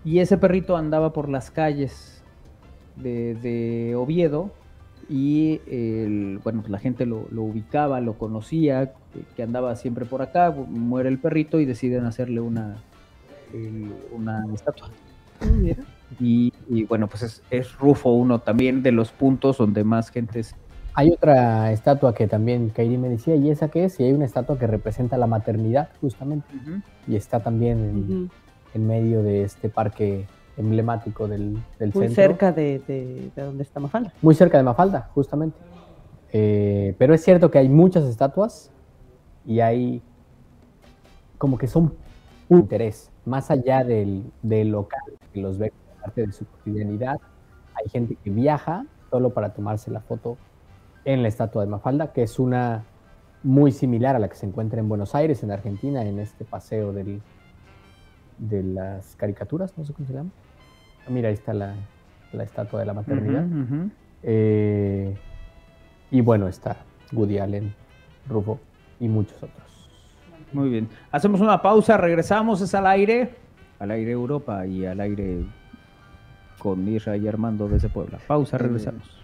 Y 0.05 0.19
ese 0.21 0.39
perrito 0.39 0.77
andaba 0.77 1.12
por 1.12 1.29
las 1.29 1.51
calles 1.51 2.23
de, 2.97 3.35
de 3.35 3.95
Oviedo 3.97 4.51
y 5.09 5.60
el- 5.66 6.40
bueno, 6.43 6.60
pues 6.60 6.70
la 6.70 6.78
gente 6.78 7.06
lo, 7.06 7.27
lo 7.31 7.43
ubicaba, 7.43 8.01
lo 8.01 8.14
conocía, 8.14 8.93
que, 9.36 9.43
andaba 9.43 9.74
siempre 9.77 10.05
por 10.05 10.22
acá, 10.22 10.51
muere 10.51 11.09
el 11.09 11.18
perrito 11.18 11.59
y 11.60 11.64
deciden 11.64 12.05
hacerle 12.05 12.40
una, 12.40 12.77
una 14.12 14.44
estatua. 14.55 14.89
Y, 16.18 16.52
y, 16.68 16.85
bueno, 16.85 17.06
pues 17.06 17.22
es, 17.22 17.43
es 17.51 17.77
Rufo 17.78 18.10
uno 18.12 18.40
también 18.40 18.82
de 18.82 18.93
los 18.93 19.10
puntos 19.12 19.59
donde 19.59 19.85
más 19.85 20.10
gente 20.10 20.43
se 20.43 20.55
Hay 20.94 21.10
otra 21.10 21.72
estatua 21.72 22.14
que 22.14 22.27
también 22.27 22.70
Kairi 22.70 22.98
me 22.98 23.09
decía, 23.09 23.36
¿y 23.36 23.51
esa 23.51 23.68
qué 23.68 23.85
es? 23.85 23.98
Y 24.01 24.05
hay 24.05 24.12
una 24.12 24.24
estatua 24.24 24.59
que 24.59 24.66
representa 24.66 25.16
la 25.16 25.27
maternidad, 25.27 25.89
justamente. 26.01 26.47
Y 27.06 27.16
está 27.16 27.40
también 27.40 27.78
en, 27.78 28.31
en 28.74 28.86
medio 28.86 29.22
de 29.22 29.44
este 29.44 29.68
parque 29.68 30.27
emblemático 30.61 31.27
del, 31.27 31.55
del 31.78 31.93
Muy 31.93 32.07
centro. 32.07 32.15
cerca 32.15 32.53
de, 32.53 32.81
de, 32.87 33.31
de 33.35 33.43
donde 33.43 33.62
está 33.62 33.81
Mafalda. 33.81 34.12
Muy 34.23 34.35
cerca 34.35 34.57
de 34.59 34.65
Mafalda, 34.65 35.11
justamente. 35.15 35.59
Eh, 36.32 36.95
pero 36.99 37.12
es 37.15 37.23
cierto 37.24 37.51
que 37.51 37.59
hay 37.59 37.69
muchas 37.69 38.05
estatuas 38.05 38.70
y 39.45 39.61
hay 39.61 40.01
como 41.39 41.59
que 41.59 41.66
son 41.66 41.95
un 42.49 42.61
interés, 42.61 43.11
más 43.24 43.51
allá 43.51 43.82
del, 43.85 44.24
del 44.43 44.69
local, 44.69 45.01
que 45.32 45.41
los 45.41 45.59
ve 45.59 45.70
como 45.70 46.03
parte 46.03 46.27
de 46.27 46.32
su 46.32 46.45
cotidianidad. 46.47 47.19
Hay 47.74 47.89
gente 47.89 48.16
que 48.23 48.31
viaja 48.31 48.87
solo 49.11 49.31
para 49.31 49.55
tomarse 49.55 49.91
la 49.91 50.01
foto 50.01 50.37
en 51.05 51.23
la 51.23 51.28
estatua 51.28 51.65
de 51.65 51.70
Mafalda, 51.70 52.12
que 52.12 52.23
es 52.23 52.39
una 52.39 52.85
muy 53.43 53.73
similar 53.73 54.16
a 54.16 54.19
la 54.19 54.28
que 54.28 54.37
se 54.37 54.47
encuentra 54.47 54.81
en 54.81 54.89
Buenos 54.89 55.15
Aires, 55.15 55.43
en 55.43 55.51
Argentina, 55.51 56.05
en 56.05 56.19
este 56.19 56.45
paseo 56.45 56.93
del, 56.93 57.23
de 58.39 58.62
las 58.62 59.16
caricaturas, 59.16 59.77
no 59.78 59.85
sé 59.85 59.95
cómo 59.95 60.07
se 60.07 60.12
llama. 60.12 60.31
Ah, 61.06 61.10
Mira, 61.10 61.28
ahí 61.28 61.35
está 61.35 61.52
la, 61.55 61.74
la 62.32 62.43
estatua 62.44 62.81
de 62.81 62.86
la 62.86 62.94
maternidad. 62.94 63.44
Eh, 64.22 65.16
y 66.10 66.20
bueno, 66.20 66.48
está 66.48 66.77
Woody 67.12 67.39
Allen, 67.39 67.74
Rufo 68.28 68.60
y 68.98 69.09
muchos 69.09 69.36
otros. 69.43 69.90
Muy 70.52 70.68
bien. 70.68 70.89
Hacemos 71.12 71.40
una 71.40 71.62
pausa, 71.62 71.97
regresamos, 71.97 72.60
es 72.60 72.74
al 72.74 72.86
aire, 72.86 73.35
al 73.78 73.90
aire 73.93 74.10
Europa 74.10 74.66
y 74.66 74.85
al 74.85 75.01
aire 75.01 75.44
con 76.59 76.86
Isra 76.89 77.16
y 77.16 77.27
Armando 77.28 77.68
desde 77.68 77.89
Puebla. 77.89 78.18
Pausa, 78.27 78.59
regresamos. 78.59 79.20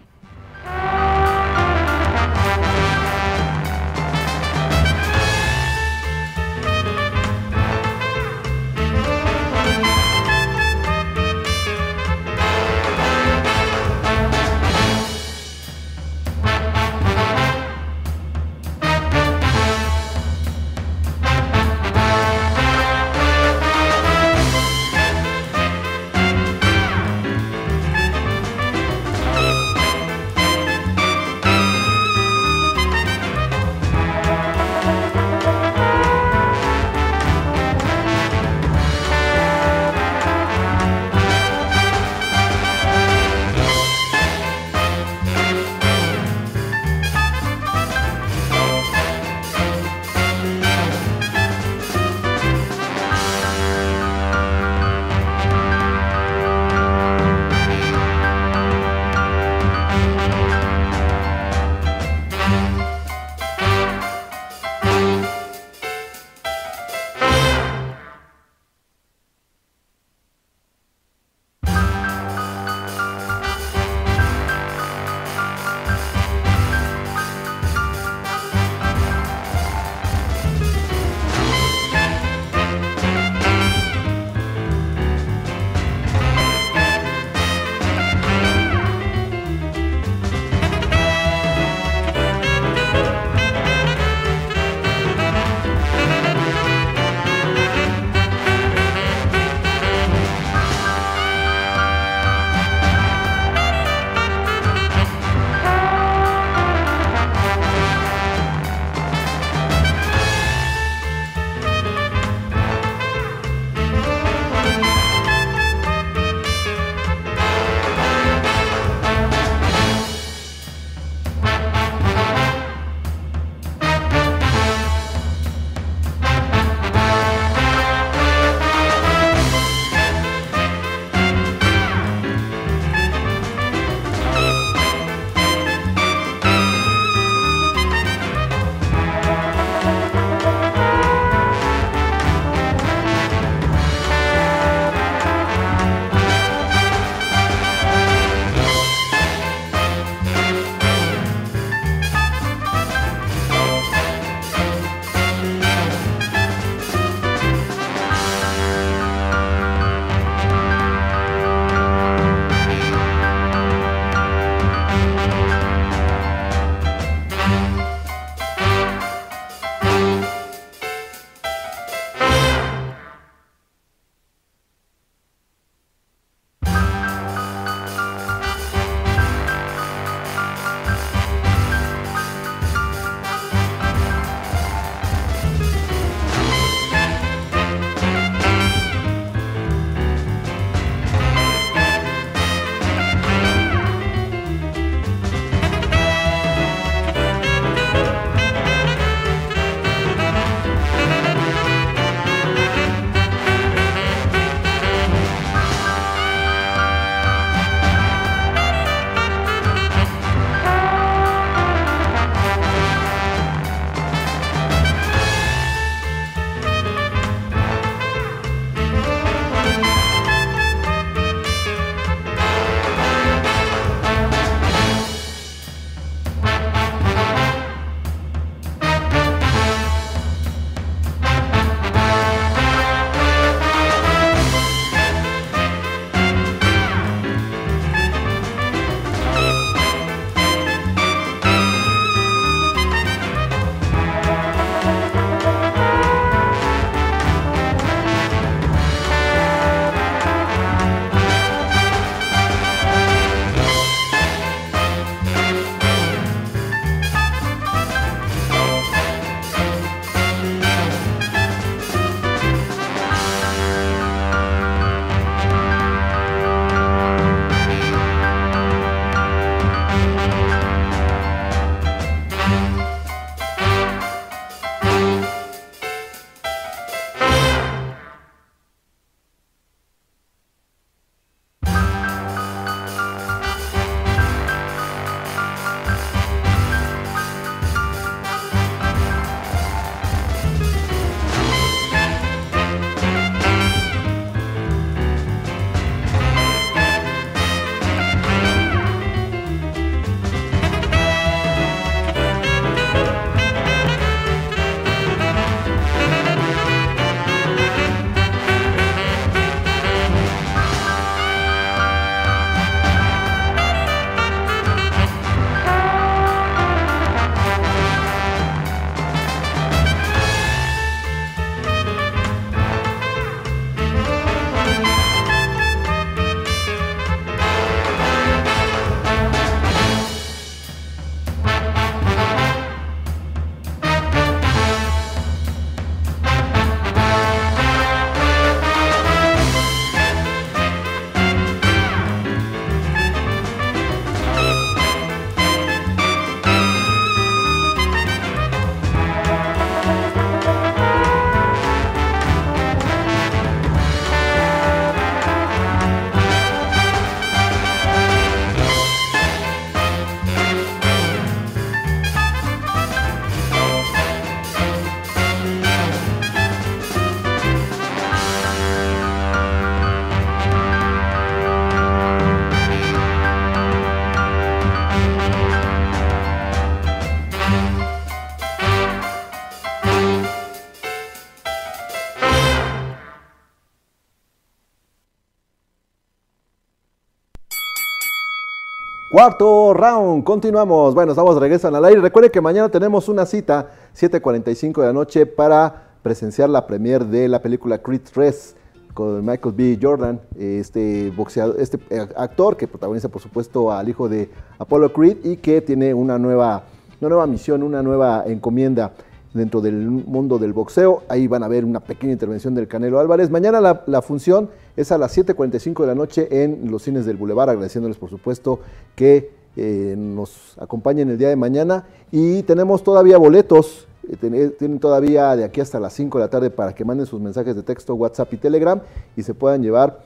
Cuarto 389.27 389.73
round, 389.73 390.23
continuamos. 390.23 390.95
Bueno, 390.95 391.11
estamos 391.11 391.37
regresan 391.37 391.75
al 391.75 391.83
aire. 391.83 391.99
Recuerde 391.99 392.31
que 392.31 392.39
mañana 392.39 392.69
tenemos 392.69 393.09
una 393.09 393.25
cita, 393.25 393.71
7.45 393.93 394.79
de 394.79 394.87
la 394.87 394.93
noche, 394.93 395.25
para 395.25 395.89
presenciar 396.01 396.49
la 396.49 396.65
premier 396.65 397.03
de 397.03 397.27
la 397.27 397.41
película 397.41 397.79
Creed 397.79 398.03
3 398.09 398.55
con 398.93 399.25
Michael 399.25 399.53
B. 399.53 399.79
Jordan, 399.81 400.21
este 400.39 401.11
boxeador, 401.11 401.59
este 401.59 401.77
actor 402.15 402.55
que 402.55 402.69
protagoniza 402.69 403.09
por 403.09 403.21
supuesto 403.21 403.69
al 403.69 403.89
hijo 403.89 404.07
de 404.07 404.29
Apollo 404.59 404.93
Creed 404.93 405.17
y 405.25 405.35
que 405.35 405.59
tiene 405.59 405.93
una 405.93 406.17
nueva, 406.17 406.63
una 407.01 407.09
nueva 407.09 407.27
misión, 407.27 407.63
una 407.63 407.83
nueva 407.83 408.23
encomienda 408.27 408.93
dentro 409.33 409.59
del 409.59 409.89
mundo 409.89 410.37
del 410.37 410.53
boxeo. 410.53 411.03
Ahí 411.09 411.27
van 411.27 411.43
a 411.43 411.49
ver 411.49 411.65
una 411.65 411.81
pequeña 411.81 412.13
intervención 412.13 412.55
del 412.55 412.69
Canelo 412.69 412.97
Álvarez. 412.97 413.29
Mañana 413.29 413.59
la, 413.85 414.01
función 414.01 414.49
es 414.77 414.91
a 414.91 414.97
las 414.97 415.17
7.45 415.17 415.81
de 415.81 415.87
la 415.87 415.95
noche 415.95 416.43
en 416.43 416.71
los 416.71 416.83
cines 416.83 417.05
del 417.05 417.17
Boulevard, 417.17 417.49
agradeciéndoles 417.49 417.97
por 417.97 418.09
supuesto 418.09 418.59
que 418.95 419.31
eh, 419.57 419.95
nos 419.97 420.55
acompañen 420.59 421.09
el 421.09 421.17
día 421.17 421.29
de 421.29 421.35
mañana. 421.35 421.85
Y 422.11 422.43
tenemos 422.43 422.83
todavía 422.83 423.17
boletos, 423.17 423.87
eh, 424.07 424.51
tienen 424.57 424.79
todavía 424.79 425.35
de 425.35 425.43
aquí 425.43 425.61
hasta 425.61 425.79
las 425.79 425.93
5 425.93 426.19
de 426.19 426.23
la 426.23 426.29
tarde 426.29 426.49
para 426.51 426.73
que 426.73 426.85
manden 426.85 427.07
sus 427.07 427.19
mensajes 427.19 427.55
de 427.55 427.63
texto, 427.63 427.95
WhatsApp 427.95 428.31
y 428.33 428.37
Telegram 428.37 428.79
y 429.17 429.23
se 429.23 429.33
puedan 429.33 429.63
llevar 429.63 429.99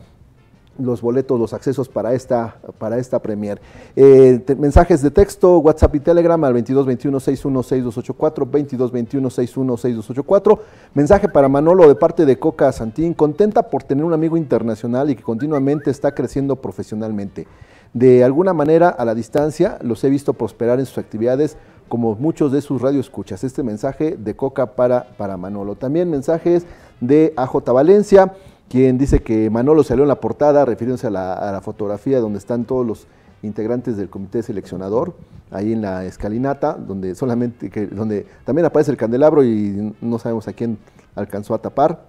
los 0.78 1.02
boletos, 1.02 1.40
los 1.40 1.54
accesos 1.54 1.88
para 1.90 2.14
esta, 2.14 2.56
para 2.78 2.98
esta 2.98 3.20
premier. 3.20 3.60
Eh, 3.96 4.40
mensajes 4.58 5.02
de 5.02 5.12
texto, 5.12 5.58
WhatsApp 5.60 5.96
y 5.96 6.00
Telegram 6.00 6.42
al 6.44 6.56
2221-616284, 6.56 8.50
2221-616284. 8.50 10.60
Mensaje 10.94 11.30
para 11.30 11.50
Manolo 11.50 11.88
de 11.88 11.96
parte 11.96 12.26
de 12.26 12.40
Coca 12.40 12.72
Santín, 12.72 13.14
contenta 13.14 13.64
por 13.64 13.84
tener 13.84 14.06
un 14.06 14.14
amigo 14.14 14.38
internacional 14.38 15.10
y 15.10 15.16
que 15.16 15.24
continuamente 15.24 15.92
está 15.92 16.14
creciendo 16.14 16.56
profesionalmente. 16.56 17.48
De 17.94 18.24
alguna 18.24 18.54
manera, 18.54 18.88
a 18.90 19.04
la 19.04 19.14
distancia, 19.14 19.78
los 19.82 20.02
he 20.04 20.10
visto 20.10 20.34
prosperar 20.34 20.80
en 20.80 20.86
sus 20.86 20.98
actividades 20.98 21.58
como 21.90 22.16
muchos 22.16 22.54
de 22.54 22.62
sus 22.62 22.82
radioescuchas. 22.82 23.44
Este 23.44 23.64
mensaje 23.64 24.16
de 24.18 24.34
Coca 24.34 24.76
para, 24.76 25.10
para 25.18 25.36
Manolo. 25.36 25.76
También 25.76 26.10
mensajes 26.10 26.66
de 27.02 27.34
AJ 27.36 27.74
Valencia 27.74 28.34
quien 28.72 28.98
dice 28.98 29.20
que 29.20 29.50
Manolo 29.50 29.84
salió 29.84 30.06
en 30.06 30.08
la 30.08 30.22
portada 30.22 30.64
refiriéndose 30.64 31.08
a 31.08 31.10
la, 31.10 31.60
fotografía 31.62 32.22
donde 32.22 32.40
están 32.40 32.64
todos 32.64 32.88
los 32.88 33.06
integrantes 33.44 33.98
del 33.98 34.10
comité 34.10 34.42
seleccionador, 34.44 35.14
ahí 35.50 35.74
en 35.74 35.82
la 35.82 36.06
escalinata, 36.06 36.76
donde 36.76 37.14
solamente 37.16 37.70
que, 37.70 37.88
donde 37.88 38.26
también 38.46 38.66
aparece 38.66 38.90
el 38.90 38.96
candelabro 38.96 39.44
y 39.44 39.94
no 40.00 40.18
sabemos 40.20 40.48
a 40.48 40.54
quién 40.54 40.78
alcanzó 41.16 41.54
a 41.54 41.62
tapar. 41.62 42.06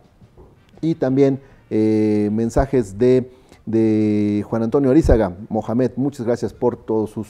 Y 0.81 0.95
también 0.95 1.41
eh, 1.69 2.31
mensajes 2.33 2.97
de, 2.97 3.33
de 3.67 4.45
Juan 4.49 4.63
Antonio 4.63 4.93
Arizaga, 4.93 5.33
Mohamed, 5.49 5.91
muchas 5.97 6.25
gracias 6.25 6.53
por 6.53 6.77
todos 6.77 7.11
sus 7.11 7.27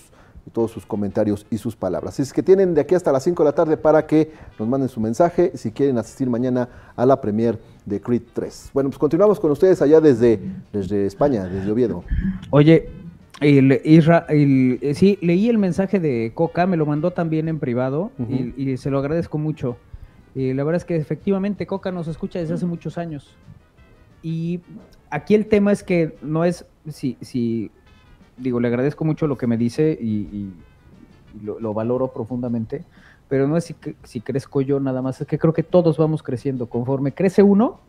todos 0.51 0.71
sus 0.71 0.85
comentarios 0.85 1.47
y 1.51 1.59
sus 1.59 1.77
palabras. 1.77 2.15
Así 2.15 2.23
es 2.23 2.33
que 2.33 2.43
tienen 2.43 2.75
de 2.75 2.81
aquí 2.81 2.95
hasta 2.95 3.13
las 3.13 3.23
5 3.23 3.43
de 3.43 3.49
la 3.49 3.55
tarde 3.55 3.77
para 3.77 4.07
que 4.07 4.33
nos 4.59 4.69
manden 4.69 4.89
su 4.89 5.01
mensaje 5.01 5.53
si 5.55 5.71
quieren 5.71 5.99
asistir 5.99 6.29
mañana 6.29 6.69
a 6.97 7.07
la 7.07 7.21
premier 7.21 7.59
de 7.87 8.01
Creed 8.01 8.23
3. 8.33 8.71
Bueno, 8.75 8.91
pues 8.91 8.99
continuamos 8.99 9.39
con 9.39 9.51
ustedes 9.51 9.81
allá 9.83 10.01
desde, 10.01 10.41
desde 10.73 11.07
España, 11.07 11.47
desde 11.47 11.71
Oviedo. 11.71 12.05
Oye, 12.51 12.89
el, 13.41 13.73
eh, 13.73 14.95
sí, 14.95 15.19
leí 15.21 15.49
el 15.49 15.59
mensaje 15.59 16.01
de 16.01 16.33
Coca, 16.35 16.67
me 16.67 16.77
lo 16.77 16.87
mandó 16.87 17.11
también 17.11 17.49
en 17.49 17.59
privado 17.59 18.13
y, 18.29 18.77
se 18.77 18.91
lo 18.91 18.99
agradezco 18.99 19.39
mucho. 19.39 19.77
Eh, 20.35 20.55
la 20.55 20.65
verdad 20.65 20.81
es 20.81 20.85
que 20.85 20.97
efectivamente 20.97 21.67
Coca 21.67 21.91
nos 21.93 22.09
escucha 22.09 22.39
desde 22.39 22.55
hace 22.55 22.67
muchos 22.67 22.99
años. 22.99 23.37
Y 24.23 24.61
aquí 25.11 25.35
el 25.35 25.47
tema 25.47 25.73
es 25.73 25.83
que 25.83 26.17
no 26.23 26.45
es 26.45 26.65
si, 26.89 27.17
si 27.21 27.71
digo, 28.37 28.61
le 28.61 28.69
agradezco 28.69 29.05
mucho 29.05 29.27
lo 29.27 29.37
que 29.37 29.47
me 29.47 29.57
dice 29.57 29.99
y, 30.01 30.51
lo, 31.43 31.73
valoro 31.73 32.09
profundamente, 32.09 32.85
pero 33.29 33.49
no 33.49 33.57
es 33.57 33.65
si, 33.65 33.75
si 34.05 34.21
crezco 34.21 34.61
yo 34.61 34.81
nada 34.81 35.01
más, 35.01 35.21
es 35.21 35.27
que 35.27 35.39
creo 35.39 35.55
que 35.55 35.63
todos 35.63 35.97
vamos 35.97 36.23
creciendo. 36.23 36.67
Conforme 36.67 37.13
crece 37.13 37.43
uno, 37.43 37.81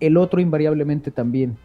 el 0.00 0.16
otro 0.16 0.40
invariablemente 0.40 1.10
también. 1.10 1.56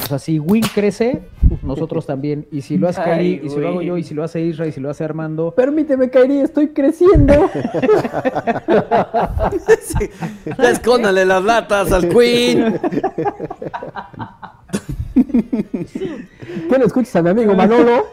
O 0.00 0.06
sea, 0.06 0.18
si 0.18 0.38
Win 0.38 0.64
crece, 0.74 1.22
nosotros 1.62 2.06
también. 2.06 2.46
Y 2.50 2.62
si 2.62 2.78
lo 2.78 2.88
hace 2.88 3.02
Kairi, 3.02 3.42
y 3.44 3.50
si 3.50 3.60
lo 3.60 3.68
hago 3.68 3.82
yo, 3.82 3.98
y 3.98 4.02
si 4.02 4.14
lo 4.14 4.24
hace 4.24 4.40
Isra, 4.40 4.66
y 4.66 4.72
si 4.72 4.80
lo 4.80 4.88
hace 4.90 5.04
Armando. 5.04 5.52
Permíteme, 5.52 6.08
Kairi, 6.08 6.38
estoy 6.38 6.68
creciendo. 6.68 7.34
sí. 9.82 10.08
Escóndale 10.58 11.24
las 11.24 11.44
latas 11.44 11.92
al 11.92 12.08
Queen. 12.08 12.80
¿Qué 15.14 16.78
no 16.78 16.84
escuchas 16.84 17.16
a 17.16 17.22
mi 17.22 17.30
amigo 17.30 17.54
Manolo? 17.54 18.06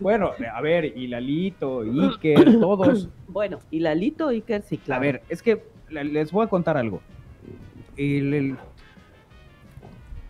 bueno, 0.00 0.30
a 0.52 0.60
ver, 0.60 0.96
y 0.96 1.08
Lalito, 1.08 1.80
Iker, 1.80 2.44
todos. 2.60 3.08
Bueno, 3.28 3.58
y 3.70 3.80
Lalito, 3.80 4.28
Iker, 4.28 4.62
sí, 4.62 4.78
claro. 4.78 5.00
A 5.00 5.02
ver, 5.02 5.22
es 5.28 5.42
que 5.42 5.64
les 5.88 6.30
voy 6.30 6.44
a 6.44 6.48
contar 6.48 6.76
algo. 6.76 7.00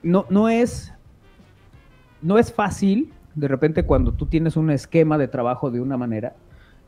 no, 0.03 0.27
no 0.29 0.49
es. 0.49 0.93
No 2.23 2.39
es 2.39 2.53
fácil, 2.53 3.13
de 3.35 3.49
repente, 3.49 3.85
cuando 3.85 4.13
tú 4.13 4.27
tienes 4.27 4.57
un 4.57 4.71
esquema 4.71 5.17
de 5.17 5.27
trabajo 5.27 5.71
de 5.71 5.81
una 5.81 5.97
manera, 5.97 6.35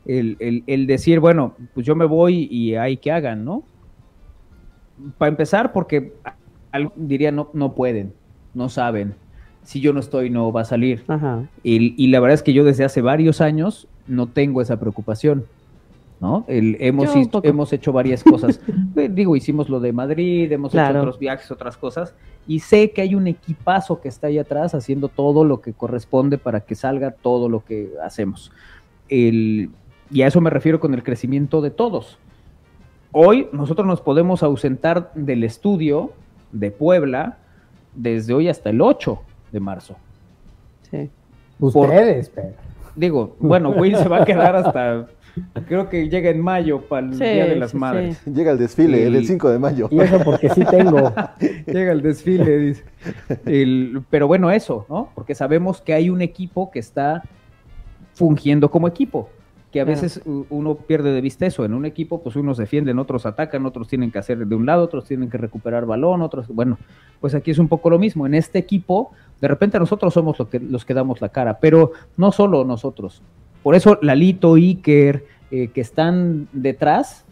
el, 0.05 0.63
el 0.67 0.85
decir, 0.85 1.19
bueno, 1.19 1.55
pues 1.73 1.87
yo 1.87 1.95
me 1.95 2.05
voy 2.05 2.47
y 2.51 2.75
hay 2.75 2.97
que 2.97 3.11
hagan, 3.11 3.43
¿no? 3.43 3.63
Para 5.17 5.29
empezar, 5.29 5.73
porque 5.73 6.13
diría 6.95 7.31
no, 7.31 7.49
no 7.53 7.73
pueden 7.73 8.13
no 8.53 8.69
saben. 8.69 9.15
Si 9.63 9.79
yo 9.79 9.93
no 9.93 9.99
estoy, 9.99 10.29
no 10.29 10.51
va 10.51 10.61
a 10.61 10.65
salir. 10.65 11.03
Y, 11.63 12.07
la 12.07 12.19
verdad 12.19 12.35
es 12.35 12.43
que 12.43 12.53
yo 12.53 12.63
desde 12.63 12.83
hace 12.83 13.01
varios 13.01 13.41
años 13.41 13.87
no 14.07 14.27
tengo 14.27 14.61
esa 14.61 14.79
preocupación. 14.79 15.45
¿no? 16.19 16.45
El, 16.47 16.77
hemos, 16.79 17.09
hemos 17.43 17.73
hecho 17.73 17.91
varias 17.91 18.23
cosas. 18.23 18.59
Digo, 19.11 19.35
hicimos 19.35 19.69
lo 19.69 19.79
de 19.79 19.91
Madrid, 19.91 20.51
hemos 20.51 20.73
hecho 20.73 20.99
otros 20.99 21.19
viajes, 21.19 21.49
otras 21.51 21.77
cosas. 21.77 22.13
Y 22.47 22.59
sé 22.59 22.91
que 22.91 23.01
hay 23.01 23.15
un 23.15 23.27
equipazo 23.27 24.01
que 24.01 24.09
está 24.09 24.27
ahí 24.27 24.37
atrás 24.37 24.75
haciendo 24.75 25.07
todo 25.07 25.45
lo 25.45 25.61
que 25.61 25.73
corresponde 25.73 26.37
para 26.37 26.61
que 26.61 26.75
salga 26.75 27.11
todo 27.11 27.47
lo 27.47 27.63
que 27.63 27.91
hacemos. 28.03 28.51
El, 29.07 29.69
y 30.11 30.21
a 30.21 30.27
eso 30.27 30.41
me 30.41 30.49
refiero 30.49 30.79
con 30.79 30.93
el 30.93 31.03
crecimiento 31.03 31.61
de 31.61 31.71
todos. 31.71 32.17
Hoy 33.11 33.47
nosotros 33.51 33.87
nos 33.87 34.01
podemos 34.01 34.43
ausentar 34.43 35.11
del 35.15 35.43
estudio 35.43 36.11
de 36.51 36.71
Puebla 36.71 37.37
desde 37.95 38.33
hoy 38.33 38.49
hasta 38.49 38.69
el 38.69 38.81
8 38.81 39.19
de 39.51 39.59
marzo. 39.59 39.95
Sí. 40.89 41.09
Ustedes, 41.59 42.29
pero. 42.29 42.53
Digo, 42.95 43.35
bueno, 43.39 43.69
Will 43.71 43.95
se 43.97 44.07
va 44.07 44.21
a 44.21 44.25
quedar 44.25 44.55
hasta. 44.55 45.07
Creo 45.67 45.89
que 45.89 46.09
llega 46.09 46.29
en 46.29 46.41
mayo 46.41 46.81
para 46.81 47.07
el 47.07 47.17
Día 47.17 47.47
de 47.47 47.55
las 47.55 47.73
Madres. 47.73 48.23
Llega 48.25 48.51
el 48.51 48.59
desfile, 48.59 49.07
el 49.07 49.25
5 49.25 49.49
de 49.49 49.59
mayo. 49.59 49.87
Y 49.89 49.99
eso 49.99 50.19
porque 50.23 50.49
sí 50.49 50.63
tengo. 50.63 51.11
llega 51.65 51.91
el 51.91 52.03
desfile, 52.03 52.57
dice. 52.59 52.83
pero 54.11 54.27
bueno, 54.27 54.51
eso, 54.51 54.85
¿no? 54.89 55.09
Porque 55.15 55.33
sabemos 55.33 55.81
que 55.81 55.93
hay 55.93 56.11
un 56.11 56.21
equipo 56.21 56.69
que 56.69 56.77
está 56.77 57.23
fungiendo 58.13 58.69
como 58.69 58.87
equipo 58.87 59.27
que 59.73 59.81
a 59.81 59.85
veces 59.85 60.21
uno 60.51 60.75
pierde 60.75 61.11
de 61.11 61.19
vista 61.19 61.47
eso. 61.47 61.65
En 61.65 61.73
un 61.73 61.87
equipo, 61.87 62.21
pues 62.21 62.35
unos 62.35 62.57
defienden, 62.57 62.99
otros 62.99 63.25
atacan, 63.25 63.65
otros 63.65 63.87
tienen 63.87 64.11
que 64.11 64.19
hacer 64.19 64.45
de 64.45 64.55
un 64.55 64.67
lado, 64.67 64.83
otros 64.83 65.05
tienen 65.05 65.31
que 65.31 65.39
recuperar 65.39 65.87
balón, 65.87 66.21
otros, 66.21 66.47
bueno, 66.47 66.77
pues 67.23 67.33
aquí 67.35 67.51
es 67.51 67.57
un 67.57 67.69
poco 67.69 67.89
lo 67.89 67.97
mismo. 67.97 68.25
En 68.25 68.33
este 68.33 68.59
equipo, 68.59 69.13
de 69.39 69.47
repente 69.47 69.79
nosotros 69.79 70.13
somos 70.13 70.37
los 70.37 70.49
que, 70.49 70.59
los 70.59 70.83
que 70.83 70.93
damos 70.93 71.21
la 71.21 71.29
cara, 71.29 71.57
pero 71.57 71.93
no 72.17 72.33
solo 72.33 72.65
nosotros. 72.65 73.21
Por 73.63 73.75
eso 73.75 73.97
Lalito, 74.01 74.55
Iker, 74.55 75.25
eh, 75.49 75.69
que 75.69 75.79
están 75.79 76.49
detrás, 76.51 77.23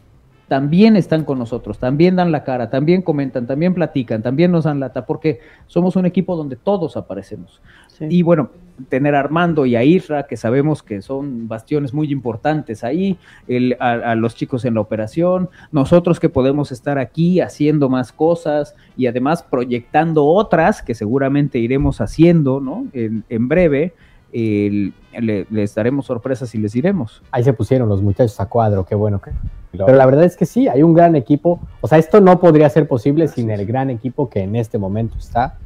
también 0.51 0.97
están 0.97 1.23
con 1.23 1.39
nosotros, 1.39 1.79
también 1.79 2.17
dan 2.17 2.33
la 2.33 2.43
cara, 2.43 2.69
también 2.69 3.03
comentan, 3.03 3.47
también 3.47 3.73
platican, 3.73 4.21
también 4.21 4.51
nos 4.51 4.65
dan 4.65 4.81
lata, 4.81 5.05
porque 5.05 5.39
somos 5.65 5.95
un 5.95 6.05
equipo 6.05 6.35
donde 6.35 6.57
todos 6.57 6.97
aparecemos. 6.97 7.61
Y 8.01 8.21
bueno, 8.21 8.49
tener 8.89 9.15
a 9.15 9.21
Armando 9.21 9.65
y 9.65 9.77
a 9.77 9.85
Isra, 9.85 10.27
que 10.27 10.35
sabemos 10.35 10.83
que 10.83 11.01
son 11.01 11.47
bastiones 11.47 11.93
muy 11.93 12.11
importantes 12.11 12.83
ahí, 12.83 13.17
el, 13.47 13.77
a, 13.79 14.13
los 14.15 14.35
chicos 14.35 14.65
en 14.65 14.73
la 14.73 14.81
operación, 14.81 15.47
nosotros 15.71 16.19
que 16.19 16.27
podemos 16.27 16.73
estar 16.73 16.99
aquí 16.99 17.39
haciendo 17.39 17.87
más 17.87 18.11
cosas 18.11 18.75
y 18.97 19.07
además 19.07 19.43
proyectando 19.43 20.25
otras 20.25 20.81
que 20.81 20.95
seguramente 20.95 21.59
iremos 21.59 22.01
haciendo 22.01 22.59
¿no? 22.59 22.87
en, 22.91 23.23
en 23.29 23.47
breve. 23.47 23.93
les 24.33 25.75
daremos 25.75 26.07
sorpresas 26.07 26.53
y 26.55 26.57
les 26.57 26.73
diremos. 26.73 27.23
Ahí 27.31 27.45
se 27.45 27.53
pusieron 27.53 27.87
los 27.87 28.01
muchachos 28.01 28.37
a 28.41 28.47
cuadro, 28.47 28.85
qué 28.85 28.95
bueno 28.95 29.21
que. 29.21 29.31
Pero 29.71 29.95
la 29.95 30.05
verdad 30.05 30.25
es 30.25 30.35
que 30.35 30.45
sí, 30.45 30.67
hay 30.67 30.83
un 30.83 30.93
gran 30.93 31.15
equipo. 31.15 31.59
O 31.79 31.87
sea, 31.87 31.97
esto 31.97 32.19
no 32.19 32.39
podría 32.39 32.69
ser 32.69 32.87
posible 32.87 33.27
sin 33.27 33.49
el 33.49 33.65
gran 33.65 33.89
equipo 33.89 34.29
que 34.29 34.41
en 34.41 34.55
este 34.55 34.77
momento 34.77 35.17
está 35.17 35.57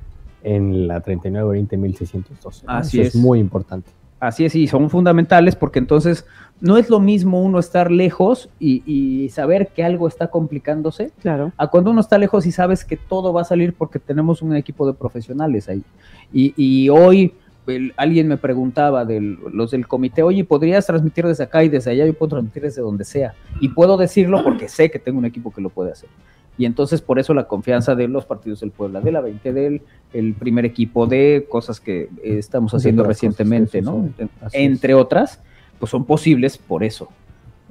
en 0.43 0.87
la 0.87 1.01
39 1.01 1.49
Oriente 1.49 1.75
1612. 1.77 2.65
Así 2.67 3.01
es. 3.01 3.07
es 3.09 3.15
muy 3.15 3.39
importante. 3.39 3.89
Así 4.19 4.45
es, 4.45 4.55
y 4.55 4.67
son 4.67 4.89
fundamentales 4.89 5.55
porque 5.55 5.77
entonces 5.77 6.25
no 6.61 6.77
es 6.77 6.89
lo 6.89 6.99
mismo 6.99 7.43
uno 7.43 7.59
estar 7.59 7.91
lejos 7.91 8.49
y, 8.59 9.29
saber 9.29 9.67
que 9.67 9.83
algo 9.83 10.07
está 10.07 10.27
complicándose, 10.27 11.11
claro. 11.21 11.51
a 11.57 11.67
cuando 11.67 11.91
uno 11.91 11.99
está 11.99 12.17
lejos 12.17 12.45
y 12.45 12.51
sabes 12.51 12.85
que 12.85 12.95
todo 12.95 13.33
va 13.33 13.41
a 13.41 13.45
salir 13.45 13.73
porque 13.73 13.99
tenemos 13.99 14.41
un 14.41 14.55
equipo 14.55 14.87
de 14.87 14.93
profesionales 14.93 15.67
ahí. 15.67 15.83
Y, 16.31 16.89
hoy 16.89 17.33
el- 17.67 17.93
alguien 17.97 18.27
me 18.27 18.37
preguntaba 18.37 19.05
de 19.05 19.19
los 19.21 19.71
del 19.71 19.87
comité, 19.87 20.23
oye, 20.23 20.43
¿podrías 20.43 20.85
transmitir 20.85 21.25
desde 21.25 21.43
acá 21.45 21.63
y 21.63 21.69
desde 21.69 21.91
allá? 21.91 22.05
Yo 22.05 22.13
puedo 22.13 22.31
transmitir 22.31 22.63
desde 22.63 22.81
donde 22.81 23.03
sea. 23.05 23.33
Y 23.61 23.69
puedo 23.69 23.97
decirlo 23.97 24.43
porque 24.43 24.67
sé 24.69 24.89
que 24.91 24.99
tengo 24.99 25.19
un 25.19 25.25
equipo 25.25 25.51
que 25.51 25.61
lo 25.61 25.69
puede 25.69 25.91
hacer. 25.91 26.09
Y 26.57 26.65
entonces 26.65 27.01
por 27.01 27.19
eso 27.19 27.33
la 27.33 27.47
confianza 27.49 27.95
de 27.95 28.07
los 28.07 28.25
partidos 28.25 28.61
del 28.61 28.71
Puebla, 28.71 29.01
de 29.01 29.11
la 29.11 29.19
20 29.21 29.51
del 29.51 29.81
el 30.13 30.33
primer 30.35 30.63
equipo, 30.65 31.05
de 31.05 31.45
cosas 31.49 31.81
que 31.81 32.03
eh, 32.03 32.09
estamos 32.37 32.73
haciendo 32.73 33.03
recientemente, 33.09 33.81
¿no? 33.81 34.07
Entre 34.53 34.93
otras, 34.93 35.41
pues 35.79 35.89
son 35.89 36.05
posibles 36.05 36.57
por 36.57 36.83
eso. 36.85 37.09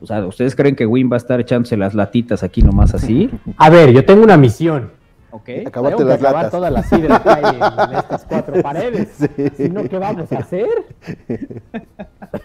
O 0.02 0.06
sea, 0.06 0.26
¿ustedes 0.26 0.54
creen 0.54 0.76
que 0.76 0.84
Win 0.84 1.08
va 1.10 1.16
a 1.16 1.18
estar 1.18 1.40
echándose 1.40 1.78
las 1.78 1.94
latitas 1.94 2.42
aquí 2.42 2.60
nomás 2.60 2.92
así? 2.94 3.30
A 3.56 3.70
ver, 3.70 3.90
yo 3.92 4.04
tengo 4.04 4.22
una 4.22 4.36
misión. 4.36 4.90
¿Ok? 5.34 5.48
Acabarte 5.66 5.96
Tengo 5.96 6.08
que 6.10 6.12
las 6.14 6.20
acabar 6.20 6.34
latas. 6.44 6.50
toda 6.52 6.70
la 6.70 6.82
sidra 6.84 7.20
que 7.22 7.28
hay 7.28 7.56
en, 7.56 7.90
en 7.92 7.96
estas 7.98 8.24
cuatro 8.24 8.62
paredes. 8.62 9.08
Si 9.56 9.68
no, 9.68 9.82
¿qué 9.88 9.98
vamos 9.98 10.30
a 10.30 10.38
hacer? 10.38 10.68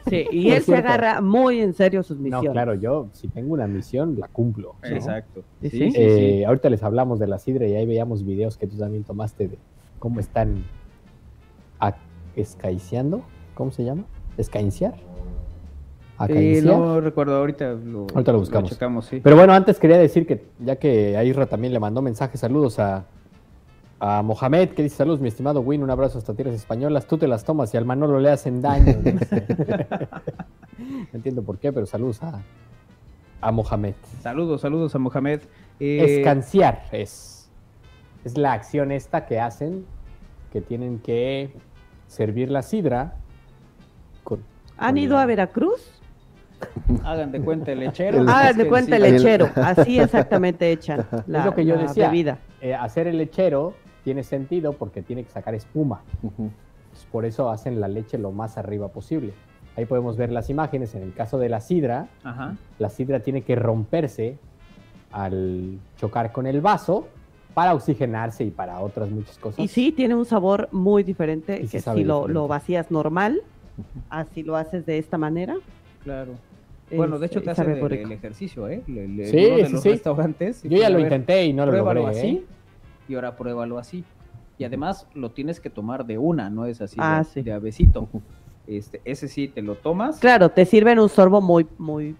Sí, 0.09 0.25
y 0.31 0.43
Por 0.45 0.53
él 0.57 0.63
se 0.63 0.75
agarra 0.75 1.21
muy 1.21 1.59
en 1.61 1.73
serio 1.75 2.01
sus 2.01 2.17
No, 2.17 2.23
misiones. 2.23 2.51
claro, 2.51 2.73
yo 2.73 3.09
si 3.13 3.27
tengo 3.27 3.53
una 3.53 3.67
misión, 3.67 4.19
la 4.19 4.27
cumplo. 4.27 4.75
¿no? 4.81 4.89
Exacto. 4.89 5.43
Sí, 5.61 5.69
Sí, 5.69 5.77
sí. 5.79 5.91
sí, 5.91 5.97
Eh, 5.99 6.45
Ahorita 6.47 6.69
les 6.71 6.81
hablamos 6.81 7.19
de 7.19 7.27
la 7.27 7.37
sidra 7.37 7.67
y 7.67 7.75
ahí 7.75 7.85
veíamos 7.85 8.25
videos 8.25 8.57
que 8.57 8.65
tú 8.65 8.75
también 8.77 9.03
tomaste 9.03 9.49
de 9.49 9.57
cómo 9.99 10.19
están 10.19 10.63
escaiciando. 12.35 13.21
¿Cómo 13.55 13.71
se 13.71 13.83
llama? 13.83 14.03
¿Escaiciar? 14.37 14.95
Eh, 16.19 16.23
¿Acariciar? 16.23 16.77
no 16.77 16.99
recuerdo, 17.01 17.35
ahorita 17.37 17.73
lo, 17.73 18.07
Ahorita 18.13 18.31
lo 18.33 18.39
buscamos. 18.39 18.69
checamos, 18.69 19.05
sí. 19.05 19.21
Pero 19.23 19.35
bueno, 19.37 19.53
antes 19.53 19.79
quería 19.79 19.97
decir 19.97 20.27
que, 20.27 20.43
ya 20.59 20.75
que 20.75 21.15
a 21.15 21.23
Isra 21.23 21.45
también 21.45 21.71
le 21.73 21.79
mandó 21.79 22.01
mensajes, 22.01 22.39
saludos 22.41 22.77
a, 22.79 23.05
a 23.99 24.21
Mohamed, 24.21 24.69
que 24.69 24.83
dice, 24.83 24.97
saludos, 24.97 25.21
mi 25.21 25.29
estimado 25.29 25.61
Win, 25.61 25.81
un 25.83 25.89
abrazo 25.89 26.17
hasta 26.17 26.33
tierras 26.33 26.55
españolas, 26.55 27.05
tú 27.07 27.17
te 27.17 27.27
las 27.27 27.45
tomas 27.45 27.73
y 27.73 27.77
al 27.77 27.85
Manolo 27.85 28.19
le 28.19 28.31
hacen 28.31 28.61
daño. 28.61 28.97
dice. 29.01 29.45
no 30.77 31.07
entiendo 31.13 31.41
por 31.43 31.57
qué, 31.57 31.71
pero 31.71 31.85
saludos 31.85 32.21
a, 32.23 32.41
a 33.41 33.51
Mohamed. 33.51 33.95
Saludos, 34.21 34.61
saludos 34.61 34.93
a 34.95 34.99
Mohamed. 34.99 35.41
Eh, 35.79 36.17
Escanciar 36.19 36.83
es, 36.91 37.49
es 38.25 38.37
la 38.37 38.51
acción 38.51 38.91
esta 38.91 39.25
que 39.25 39.39
hacen, 39.39 39.85
que 40.51 40.59
tienen 40.59 40.99
que 40.99 41.53
servir 42.07 42.51
la 42.51 42.61
sidra 42.61 43.13
con... 44.25 44.39
¿Han 44.77 44.89
con 44.95 44.97
ido 44.97 45.13
la- 45.15 45.21
a 45.21 45.25
Veracruz? 45.25 45.93
Hagan 47.03 47.31
de 47.31 47.41
cuenta 47.41 47.71
el 47.71 47.79
lechero. 47.79 48.21
Hagan 48.29 48.57
de 48.57 48.67
cuenta 48.67 48.95
el 48.97 49.03
lechero. 49.03 49.49
Así 49.55 49.99
exactamente 49.99 50.71
echan 50.71 51.05
la, 51.27 51.39
es 51.39 51.45
lo 51.45 51.55
que 51.55 51.65
yo 51.65 51.75
la 51.75 51.83
decía. 51.83 52.07
bebida. 52.07 52.37
Eh, 52.61 52.73
hacer 52.73 53.07
el 53.07 53.17
lechero 53.17 53.73
tiene 54.03 54.23
sentido 54.23 54.73
porque 54.73 55.01
tiene 55.01 55.23
que 55.23 55.29
sacar 55.31 55.55
espuma. 55.55 56.01
Entonces, 56.23 57.07
por 57.11 57.25
eso 57.25 57.49
hacen 57.49 57.79
la 57.79 57.87
leche 57.87 58.17
lo 58.17 58.31
más 58.31 58.57
arriba 58.57 58.89
posible. 58.89 59.33
Ahí 59.75 59.85
podemos 59.85 60.17
ver 60.17 60.31
las 60.31 60.49
imágenes. 60.49 60.95
En 60.95 61.03
el 61.03 61.13
caso 61.13 61.37
de 61.37 61.49
la 61.49 61.61
sidra, 61.61 62.07
Ajá. 62.23 62.55
la 62.79 62.89
sidra 62.89 63.19
tiene 63.21 63.43
que 63.43 63.55
romperse 63.55 64.37
al 65.11 65.79
chocar 65.97 66.31
con 66.31 66.47
el 66.47 66.61
vaso 66.61 67.07
para 67.53 67.73
oxigenarse 67.73 68.43
y 68.43 68.51
para 68.51 68.79
otras 68.79 69.09
muchas 69.09 69.37
cosas. 69.37 69.59
Y 69.59 69.67
sí, 69.67 69.91
tiene 69.91 70.15
un 70.15 70.25
sabor 70.25 70.69
muy 70.71 71.03
diferente 71.03 71.61
que 71.61 71.79
si 71.79 72.03
lo, 72.03 72.21
diferente. 72.21 72.33
lo 72.33 72.47
vacías 72.47 72.91
normal, 72.91 73.41
así 74.09 74.43
lo 74.43 74.55
haces 74.55 74.85
de 74.85 74.97
esta 74.97 75.17
manera. 75.17 75.55
Claro. 76.03 76.33
Bueno, 76.97 77.19
de 77.19 77.25
hecho 77.27 77.39
es- 77.39 77.45
te 77.45 77.51
hacen 77.51 77.69
el, 77.71 77.91
el 77.93 78.11
ejercicio, 78.11 78.67
¿eh? 78.67 78.81
Le- 78.87 79.07
le- 79.07 79.25
Sí, 79.27 79.45
uno 79.45 79.57
de 79.57 79.65
sí, 79.65 79.71
los 79.73 79.81
sí. 79.83 79.89
restaurantes. 79.89 80.63
Yo 80.63 80.77
ya 80.77 80.89
lo 80.89 80.97
ver, 80.97 81.05
intenté 81.05 81.45
y 81.45 81.53
no 81.53 81.65
lo 81.65 81.71
pruébalo 81.71 82.01
logré. 82.01 82.17
así 82.19 82.27
¿eh? 82.27 82.43
y 83.07 83.15
ahora 83.15 83.35
pruébalo 83.35 83.77
así. 83.77 84.03
Y 84.57 84.63
además 84.65 85.07
lo 85.13 85.31
tienes 85.31 85.59
que 85.59 85.69
tomar 85.69 86.05
de 86.05 86.17
una, 86.17 86.49
no 86.49 86.65
es 86.65 86.81
así 86.81 86.95
Ah, 86.99 87.19
de, 87.19 87.23
sí. 87.25 87.41
de 87.41 87.53
avecito. 87.53 88.09
Este, 88.67 89.01
ese 89.05 89.27
sí 89.27 89.47
te 89.47 89.61
lo 89.61 89.75
tomas. 89.75 90.19
Claro, 90.19 90.49
te 90.49 90.65
sirven 90.65 90.99
un 90.99 91.09
sorbo 91.09 91.41
muy, 91.41 91.65
muy 91.77 92.15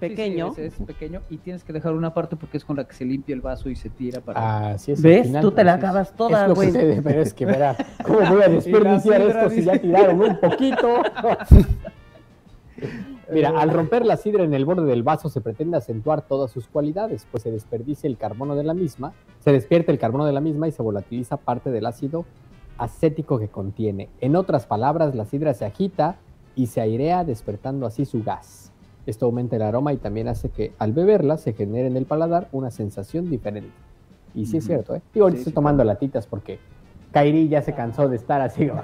Sí, 0.00 0.06
sí, 0.08 0.14
pequeño. 0.14 0.52
ese 0.52 0.66
es 0.66 0.74
pequeño 0.86 1.20
y 1.28 1.36
tienes 1.36 1.62
que 1.62 1.74
dejar 1.74 1.92
una 1.92 2.14
parte 2.14 2.34
porque 2.36 2.56
es 2.56 2.64
con 2.64 2.76
la 2.76 2.84
que 2.84 2.94
se 2.94 3.04
limpia 3.04 3.34
el 3.34 3.42
vaso 3.42 3.68
y 3.68 3.76
se 3.76 3.90
tira 3.90 4.20
para. 4.22 4.70
Así 4.70 4.92
es. 4.92 4.98
al 5.04 5.10
¿Ves? 5.10 5.26
final, 5.26 5.42
Tú 5.42 5.50
te 5.50 5.62
la 5.62 5.72
es. 5.72 5.76
acabas 5.78 6.14
toda, 6.16 6.42
Es 6.44 6.48
lo 6.48 6.54
que 6.54 6.58
güey. 6.60 6.68
sucede, 6.70 7.02
pero 7.02 7.20
es 7.20 7.34
que 7.34 7.44
verá, 7.44 7.76
¿cómo 8.02 8.20
voy 8.20 8.42
a 8.42 8.48
desperdiciar 8.48 9.20
esto 9.20 9.50
si 9.50 9.62
ya 9.62 9.78
tiraron 9.78 10.20
un 10.22 10.40
poquito? 10.40 11.02
Mira, 13.32 13.50
al 13.50 13.70
romper 13.70 14.04
la 14.04 14.16
sidra 14.16 14.42
en 14.44 14.54
el 14.54 14.64
borde 14.64 14.86
del 14.86 15.02
vaso 15.02 15.28
se 15.28 15.40
pretende 15.40 15.76
acentuar 15.76 16.22
todas 16.22 16.50
sus 16.50 16.66
cualidades, 16.66 17.26
pues 17.30 17.44
se 17.44 17.50
desperdicia 17.50 18.08
el 18.08 18.16
carbono 18.16 18.56
de 18.56 18.64
la 18.64 18.74
misma, 18.74 19.12
se 19.38 19.52
despierta 19.52 19.92
el 19.92 19.98
carbono 19.98 20.24
de 20.24 20.32
la 20.32 20.40
misma 20.40 20.66
y 20.68 20.72
se 20.72 20.82
volatiliza 20.82 21.36
parte 21.36 21.70
del 21.70 21.86
ácido 21.86 22.24
acético 22.78 23.38
que 23.38 23.48
contiene. 23.48 24.08
En 24.20 24.36
otras 24.36 24.66
palabras, 24.66 25.14
la 25.14 25.26
sidra 25.26 25.54
se 25.54 25.64
agita 25.64 26.16
y 26.56 26.66
se 26.66 26.80
airea 26.80 27.24
despertando 27.24 27.86
así 27.86 28.04
su 28.04 28.22
gas. 28.24 28.72
Esto 29.06 29.26
aumenta 29.26 29.56
el 29.56 29.62
aroma 29.62 29.92
y 29.92 29.96
también 29.96 30.28
hace 30.28 30.50
que 30.50 30.72
al 30.78 30.92
beberla 30.92 31.36
se 31.36 31.52
genere 31.52 31.86
en 31.88 31.96
el 31.96 32.06
paladar 32.06 32.48
una 32.52 32.70
sensación 32.70 33.30
diferente. 33.30 33.72
Y 34.34 34.46
sí 34.46 34.58
es 34.58 34.64
cierto, 34.64 34.94
¿eh? 34.94 35.02
Digo, 35.12 35.26
ahorita 35.26 35.38
Sí, 35.38 35.40
estoy 35.42 35.50
sí, 35.50 35.54
tomando 35.54 35.84
latitas 35.84 36.26
porque 36.26 36.58
Kairi 37.12 37.48
ya 37.48 37.60
se 37.62 37.74
cansó 37.74 38.08
de 38.08 38.16
estar 38.16 38.40
así. 38.40 38.70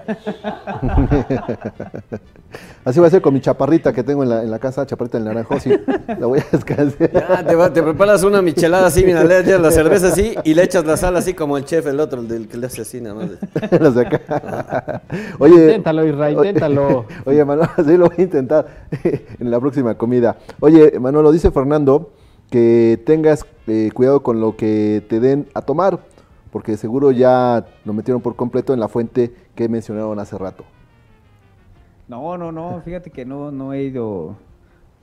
Así 2.85 3.01
va 3.01 3.09
a 3.09 3.11
ser 3.11 3.21
con 3.21 3.35
mi 3.35 3.41
chaparrita 3.41 3.93
que 3.93 4.03
tengo 4.05 4.23
en 4.23 4.29
la, 4.29 4.43
en 4.43 4.51
la 4.51 4.59
casa, 4.59 4.87
chaparrita 4.87 5.19
del 5.19 5.27
naranjo, 5.27 5.59
sí, 5.59 5.71
la 6.19 6.27
voy 6.27 6.39
a 6.39 6.45
descansar. 6.51 7.11
Ya, 7.13 7.45
te, 7.45 7.55
va- 7.57 7.73
te 7.73 7.83
preparas 7.83 8.23
una 8.23 8.41
michelada 8.43 8.87
así, 8.87 9.05
mira, 9.05 9.25
le 9.25 9.41
echas 9.41 9.61
la 9.61 9.71
cerveza 9.73 10.09
así 10.09 10.35
y 10.45 10.55
le 10.55 10.63
echas 10.63 10.85
la 10.87 10.97
sal 10.97 11.17
así 11.17 11.35
como 11.35 11.57
el 11.59 11.65
chef, 11.65 11.87
el 11.87 11.99
otro, 12.01 12.21
el 12.21 12.29
del 12.29 12.49
que 12.49 12.57
le 12.57 12.67
hace 12.67 12.83
así 12.83 13.01
nada 13.01 13.17
más. 13.17 13.31
de 13.95 14.01
acá. 14.01 15.03
Oye, 15.39 15.55
Inténtalo, 15.65 16.07
Israel, 16.07 16.35
inténtalo. 16.37 17.07
Oye, 17.25 17.45
Manolo, 17.45 17.69
sí 17.77 17.97
lo 17.97 18.07
voy 18.07 18.17
a 18.19 18.23
intentar 18.23 18.67
en 19.03 19.51
la 19.51 19.59
próxima 19.61 19.95
comida. 19.97 20.37
Oye, 20.61 20.99
Manolo, 21.01 21.33
dice 21.33 21.51
Fernando 21.51 22.13
que 22.51 23.03
tengas 23.05 23.45
eh, 23.67 23.91
cuidado 23.93 24.23
con 24.23 24.41
lo 24.41 24.57
que 24.57 25.05
te 25.09 25.19
den 25.19 25.49
a 25.55 25.63
tomar, 25.63 25.99
porque 26.57 26.79
seguro 26.79 27.11
ya 27.11 27.67
lo 27.85 27.93
metieron 27.93 28.23
por 28.23 28.35
completo 28.35 28.73
en 28.73 28.81
la 28.81 28.89
fuente 28.89 29.31
que 29.55 29.69
mencionaron 29.69 30.19
hace 30.19 30.39
rato. 30.39 30.65
No, 32.09 32.39
no, 32.39 32.51
no, 32.51 32.81
fíjate 32.83 33.11
que 33.11 33.27
no, 33.27 33.51
no 33.51 33.75
he 33.75 33.83
ido 33.83 34.37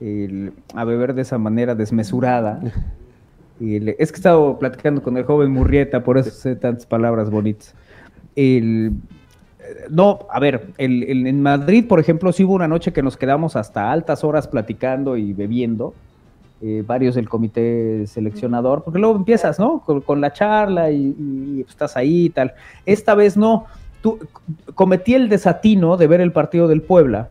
el- 0.00 0.52
a 0.74 0.82
beber 0.82 1.14
de 1.14 1.22
esa 1.22 1.38
manera 1.38 1.76
desmesurada. 1.76 2.58
Es 3.60 4.10
que 4.10 4.16
he 4.16 4.18
estado 4.18 4.58
platicando 4.58 5.00
con 5.00 5.16
el 5.16 5.22
joven 5.22 5.52
Murrieta, 5.52 6.02
por 6.02 6.18
eso 6.18 6.30
sé 6.30 6.56
tantas 6.56 6.86
palabras 6.86 7.30
bonitas. 7.30 7.72
El- 8.34 8.94
no, 9.90 10.26
a 10.32 10.40
ver, 10.40 10.72
en 10.76 11.40
Madrid, 11.40 11.86
por 11.86 12.00
ejemplo, 12.00 12.32
sí 12.32 12.42
hubo 12.42 12.54
una 12.54 12.66
noche 12.66 12.92
que 12.92 13.00
nos 13.00 13.16
quedamos 13.16 13.54
hasta 13.54 13.92
altas 13.92 14.24
horas 14.24 14.48
platicando 14.48 15.16
y 15.16 15.32
bebiendo. 15.32 15.94
Eh, 16.60 16.82
varios 16.86 17.14
del 17.14 17.28
comité 17.28 18.06
seleccionador, 18.06 18.84
porque 18.84 18.98
luego 18.98 19.16
empiezas, 19.16 19.58
¿no? 19.58 19.80
Con, 19.80 20.00
con 20.00 20.20
la 20.20 20.32
charla 20.32 20.90
y, 20.90 21.14
y, 21.18 21.64
estás 21.68 21.96
ahí 21.96 22.26
y 22.26 22.30
tal. 22.30 22.54
Esta 22.86 23.14
vez 23.14 23.36
no. 23.36 23.66
Tú, 24.00 24.18
cometí 24.74 25.14
el 25.14 25.28
desatino 25.28 25.96
de 25.96 26.06
ver 26.06 26.20
el 26.20 26.32
partido 26.32 26.68
del 26.68 26.82
Puebla. 26.82 27.30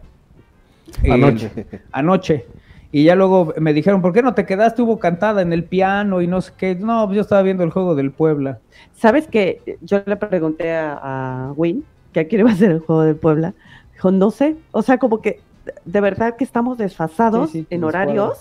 Anoche. 1.10 1.52
Eh, 1.56 1.82
anoche. 1.92 2.46
Y 2.92 3.06
ya 3.06 3.16
luego 3.16 3.54
me 3.60 3.74
dijeron, 3.74 4.02
¿por 4.04 4.14
qué 4.14 4.22
no 4.22 4.36
te 4.36 4.46
quedaste? 4.46 4.84
Hubo 4.84 5.00
cantada 5.00 5.42
en 5.42 5.52
el 5.52 5.64
piano 5.64 6.22
y 6.22 6.28
no 6.28 6.42
sé 6.42 6.52
qué. 6.56 6.76
No, 6.76 7.06
pues 7.08 7.16
yo 7.16 7.22
estaba 7.22 7.42
viendo 7.42 7.64
el 7.64 7.72
juego 7.72 7.96
del 7.96 8.12
Puebla. 8.12 8.60
¿Sabes 8.94 9.28
que 9.28 9.78
Yo 9.82 10.04
le 10.06 10.16
pregunté 10.16 10.72
a, 10.74 11.00
a 11.02 11.52
Win 11.54 11.84
que 12.12 12.20
a 12.20 12.28
quién 12.28 12.42
iba 12.42 12.52
a 12.52 12.56
ser 12.56 12.70
el 12.70 12.80
juego 12.80 13.02
del 13.02 13.16
Puebla. 13.16 13.56
Dijo, 13.94 14.12
no 14.12 14.30
sé. 14.30 14.56
O 14.72 14.84
sea, 14.84 15.00
como 15.00 15.22
que 15.22 15.40
de- 15.86 16.02
verdad 16.02 16.36
que 16.38 16.44
estamos 16.44 16.78
desfasados 16.78 17.50
Sí, 17.50 17.62
sí, 17.62 17.68
en 17.72 17.84
horarios 17.84 18.38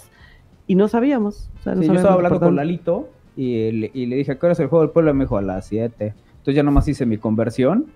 y 0.73 0.75
no 0.75 0.89
sabíamos. 0.89 1.51
O 1.61 1.63
sea, 1.63 1.75
no 1.75 1.83
Sí, 1.83 1.89
yo 1.89 1.95
sabíamos 1.95 1.99
estaba 1.99 2.15
hablando 2.15 2.41
con. 2.41 2.57
Lalito 2.57 3.09
y 3.37 3.71
le, 3.73 3.91
y 3.93 4.07
le 4.07 4.17
dije, 4.17 4.33
¿a 4.33 4.39
qué 4.39 4.47
hora 4.47 4.53
es 4.55 4.61
el 4.61 4.69
juego 4.69 4.83
del 4.85 4.91
Puebla? 4.91 5.13
Me 5.13 5.25
dijo, 5.25 5.37
a 5.37 5.43
las 5.43 5.67
7. 5.67 6.15
Entonces 6.33 6.55
ya 6.55 6.63
nomás 6.63 6.89
hice 6.89 7.05
mi 7.07 7.19
conversión. 7.19 7.87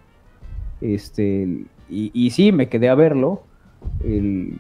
Este, 0.81 1.65
y, 1.89 2.11
y 2.13 2.31
sí, 2.31 2.53
me 2.53 2.69
quedé 2.69 2.89
a 2.89 2.95
verlo. 2.95 3.43
El- 4.05 4.59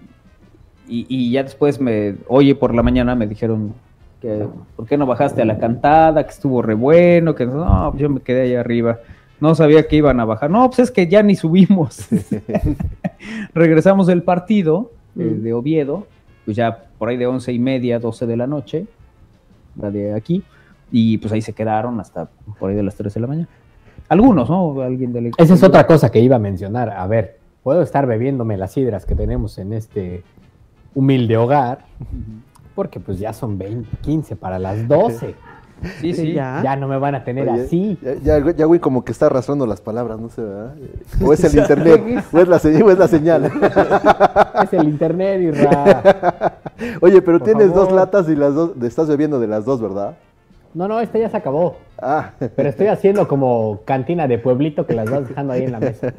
y, 0.88 1.04
y 1.08 1.30
ya 1.32 1.42
después 1.42 1.80
me, 1.80 2.14
oye, 2.28 2.54
por 2.54 2.74
la 2.74 2.82
mañana 2.82 3.14
me 3.16 3.26
dijeron 3.26 3.74
que, 4.22 4.46
¿por 4.76 4.86
qué 4.86 4.96
no 4.96 5.04
bajaste 5.04 5.42
a 5.42 5.44
la 5.44 5.58
cantada? 5.58 6.24
Que 6.24 6.30
estuvo 6.30 6.62
re 6.62 6.74
bueno, 6.74 7.34
que 7.34 7.44
no, 7.44 7.94
yo 7.98 8.08
me 8.08 8.20
quedé 8.20 8.42
ahí 8.42 8.54
arriba. 8.54 9.00
No 9.40 9.54
sabía 9.54 9.86
que 9.88 9.96
iban 9.96 10.20
a 10.20 10.24
bajar. 10.24 10.48
No, 10.50 10.66
pues 10.68 10.78
es 10.78 10.90
que 10.90 11.06
ya 11.08 11.22
ni 11.22 11.34
subimos. 11.34 12.06
Regresamos 13.54 14.06
del 14.06 14.22
partido 14.22 14.92
eh, 15.18 15.24
de 15.24 15.52
Oviedo, 15.52 16.06
pues 16.46 16.56
ya 16.56 16.84
por 16.96 17.10
ahí 17.10 17.18
de 17.18 17.26
once 17.26 17.52
y 17.52 17.58
media, 17.58 17.98
12 17.98 18.24
de 18.24 18.36
la 18.36 18.46
noche, 18.46 18.86
la 19.74 19.90
de 19.90 20.14
aquí, 20.14 20.42
y 20.90 21.18
pues 21.18 21.32
ahí 21.32 21.42
se 21.42 21.52
quedaron 21.52 22.00
hasta 22.00 22.30
por 22.58 22.70
ahí 22.70 22.76
de 22.76 22.84
las 22.84 22.94
3 22.94 23.12
de 23.12 23.20
la 23.20 23.26
mañana. 23.26 23.48
Algunos, 24.08 24.48
¿no? 24.48 24.80
Alguien 24.80 25.12
del 25.12 25.32
Esa 25.36 25.54
es 25.54 25.62
otra 25.62 25.86
cosa 25.86 26.10
que 26.10 26.20
iba 26.20 26.36
a 26.36 26.38
mencionar. 26.38 26.90
A 26.90 27.06
ver, 27.08 27.40
puedo 27.64 27.82
estar 27.82 28.06
bebiéndome 28.06 28.56
las 28.56 28.72
sidras 28.72 29.04
que 29.04 29.16
tenemos 29.16 29.58
en 29.58 29.72
este 29.72 30.22
humilde 30.94 31.36
hogar, 31.36 31.84
porque 32.76 33.00
pues 33.00 33.18
ya 33.18 33.32
son 33.32 33.58
20, 33.58 33.96
15 34.02 34.36
para 34.36 34.60
las 34.60 34.86
12. 34.86 35.34
Sí, 36.00 36.14
sí. 36.14 36.32
Ya. 36.32 36.60
Ya 36.64 36.76
no 36.76 36.88
me 36.88 36.98
van 36.98 37.14
a 37.14 37.24
tener 37.24 37.48
Oye, 37.48 37.62
así. 37.62 37.98
Ya, 38.22 38.38
ya, 38.38 38.50
ya, 38.52 38.64
güey, 38.64 38.80
como 38.80 39.04
que 39.04 39.12
está 39.12 39.26
arrastrando 39.26 39.66
las 39.66 39.80
palabras, 39.80 40.18
no 40.18 40.28
sé, 40.28 40.42
¿verdad? 40.42 40.74
O 41.24 41.32
es 41.32 41.44
el 41.44 41.58
internet, 41.58 42.24
o 42.32 42.38
es 42.38 42.48
la, 42.48 42.58
se- 42.58 42.82
o 42.82 42.90
es 42.90 42.98
la 42.98 43.08
señal. 43.08 43.50
Es 44.62 44.72
el 44.72 44.84
internet, 44.88 45.40
Irra. 45.42 46.54
Oye, 47.02 47.20
pero 47.22 47.38
Por 47.38 47.46
tienes 47.46 47.74
dos 47.74 47.92
latas 47.92 48.28
y 48.28 48.34
las 48.36 48.54
dos, 48.54 48.72
estás 48.82 49.06
bebiendo 49.08 49.38
de 49.38 49.46
las 49.46 49.64
dos, 49.64 49.80
¿verdad? 49.80 50.16
No, 50.72 50.88
no, 50.88 51.00
este 51.00 51.20
ya 51.20 51.28
se 51.30 51.36
acabó. 51.36 51.76
Ah, 52.00 52.32
Pero 52.54 52.68
estoy 52.68 52.88
haciendo 52.88 53.26
como 53.28 53.80
cantina 53.86 54.26
de 54.28 54.38
pueblito 54.38 54.86
que 54.86 54.94
las 54.94 55.10
vas 55.10 55.26
dejando 55.28 55.52
ahí 55.54 55.62
en 55.62 55.72
la 55.72 55.80
mesa. 55.80 56.12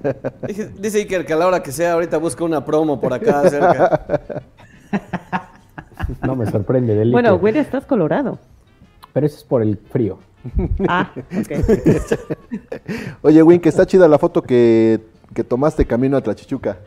Dice, 0.48 0.70
dice 0.80 0.98
Iker 1.00 1.26
que 1.26 1.34
a 1.34 1.36
la 1.36 1.46
hora 1.48 1.62
que 1.62 1.72
sea, 1.72 1.94
ahorita 1.94 2.18
busca 2.18 2.44
una 2.44 2.66
promo 2.66 3.00
por 3.00 3.14
acá 3.14 3.48
cerca. 3.50 4.02
No 6.26 6.36
me 6.36 6.46
sorprende 6.48 6.96
del 6.96 7.12
Bueno, 7.12 7.38
güey, 7.38 7.58
estás 7.58 7.86
colorado. 7.86 8.40
Pero 9.18 9.26
eso 9.26 9.38
es 9.38 9.44
por 9.44 9.64
el 9.64 9.80
frío. 9.80 10.20
Ah, 10.88 11.10
ok. 11.16 11.52
oye, 13.24 13.42
Win, 13.42 13.60
que 13.60 13.70
está 13.70 13.84
chida 13.84 14.08
la 14.08 14.20
foto 14.20 14.44
que, 14.44 15.02
que 15.34 15.44
tomaste 15.44 15.88
camino 15.88 16.18
a 16.18 16.22
Tlachichuca. 16.22 16.78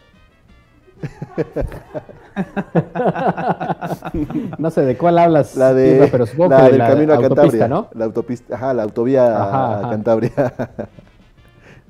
No 4.58 4.70
sé 4.70 4.82
de 4.82 4.96
cuál 4.96 5.18
hablas, 5.18 5.56
La 5.56 5.74
de, 5.74 6.06
pero 6.12 6.24
supongo 6.24 6.50
la 6.50 6.66
de 6.66 6.70
del 6.70 6.78
la 6.78 6.88
camino 6.90 7.12
a 7.14 7.16
autopista, 7.16 7.42
Cantabria. 7.42 7.68
¿no? 7.68 7.88
La 7.94 8.04
autopista, 8.04 8.54
ajá, 8.54 8.74
la 8.74 8.84
autovía 8.84 9.42
Ajá. 9.42 9.90
Cantabria. 9.90 10.30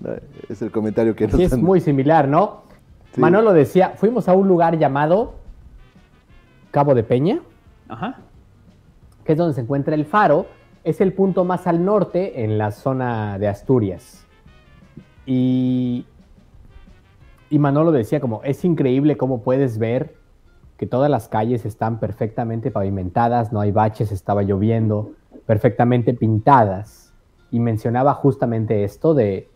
No, 0.00 0.08
es 0.48 0.62
el 0.62 0.70
comentario 0.70 1.14
que 1.14 1.26
nos 1.26 1.36
Sí, 1.36 1.42
es 1.42 1.54
muy 1.58 1.82
similar, 1.82 2.26
¿no? 2.26 2.62
Sí. 3.14 3.20
Manolo 3.20 3.52
decía, 3.52 3.92
fuimos 3.96 4.26
a 4.26 4.32
un 4.32 4.48
lugar 4.48 4.78
llamado 4.78 5.34
Cabo 6.70 6.94
de 6.94 7.02
Peña, 7.02 7.40
Ajá. 7.90 8.16
Que 9.24 9.32
es 9.32 9.38
donde 9.38 9.54
se 9.54 9.60
encuentra 9.60 9.94
el 9.94 10.04
faro. 10.04 10.46
Es 10.84 11.00
el 11.00 11.12
punto 11.12 11.44
más 11.44 11.66
al 11.66 11.84
norte 11.84 12.42
en 12.44 12.58
la 12.58 12.70
zona 12.70 13.38
de 13.38 13.48
Asturias. 13.48 14.26
Y, 15.26 16.06
y 17.50 17.58
Manolo 17.58 17.92
decía 17.92 18.20
como, 18.20 18.42
es 18.44 18.64
increíble 18.64 19.16
cómo 19.16 19.42
puedes 19.42 19.78
ver 19.78 20.14
que 20.76 20.86
todas 20.86 21.10
las 21.10 21.28
calles 21.28 21.66
están 21.66 22.00
perfectamente 22.00 22.70
pavimentadas, 22.70 23.52
no 23.52 23.60
hay 23.60 23.70
baches, 23.70 24.12
estaba 24.12 24.42
lloviendo, 24.42 25.12
perfectamente 25.44 26.14
pintadas. 26.14 27.12
Y 27.50 27.60
mencionaba 27.60 28.14
justamente 28.14 28.84
esto 28.84 29.12
de, 29.12 29.50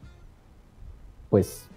pues, 1.30 1.70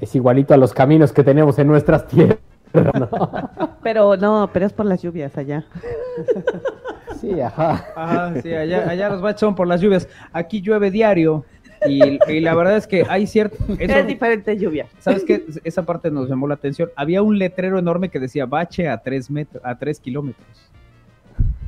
es 0.00 0.14
igualito 0.14 0.54
a 0.54 0.56
los 0.56 0.72
caminos 0.72 1.12
que 1.12 1.24
tenemos 1.24 1.58
en 1.58 1.66
nuestras 1.66 2.06
tierras, 2.06 2.38
¿no? 2.72 3.08
Pero 3.82 4.16
no, 4.16 4.50
pero 4.52 4.66
es 4.66 4.72
por 4.72 4.86
las 4.86 5.02
lluvias 5.02 5.36
allá. 5.38 5.64
Sí, 7.20 7.40
ajá. 7.40 7.86
Ajá, 7.96 8.40
sí, 8.42 8.52
allá, 8.52 8.88
allá 8.88 9.08
los 9.08 9.20
baches 9.20 9.40
son 9.40 9.54
por 9.54 9.66
las 9.66 9.80
lluvias. 9.80 10.08
Aquí 10.32 10.60
llueve 10.60 10.90
diario 10.90 11.44
y, 11.86 12.18
y 12.30 12.40
la 12.40 12.54
verdad 12.54 12.76
es 12.76 12.86
que 12.86 13.04
hay 13.08 13.26
cierto... 13.26 13.56
eso- 13.78 13.94
Es 13.98 14.06
diferente 14.06 14.56
lluvia. 14.56 14.86
¿Sabes 14.98 15.24
qué? 15.24 15.44
Esa 15.64 15.84
parte 15.84 16.10
nos 16.10 16.28
llamó 16.28 16.46
la 16.48 16.54
atención. 16.54 16.90
Había 16.96 17.22
un 17.22 17.38
letrero 17.38 17.78
enorme 17.78 18.08
que 18.08 18.18
decía 18.20 18.46
bache 18.46 18.88
a 18.88 18.98
3 18.98 19.30
metros, 19.30 19.62
a 19.64 19.76
3 19.78 20.00
kilómetros. 20.00 20.46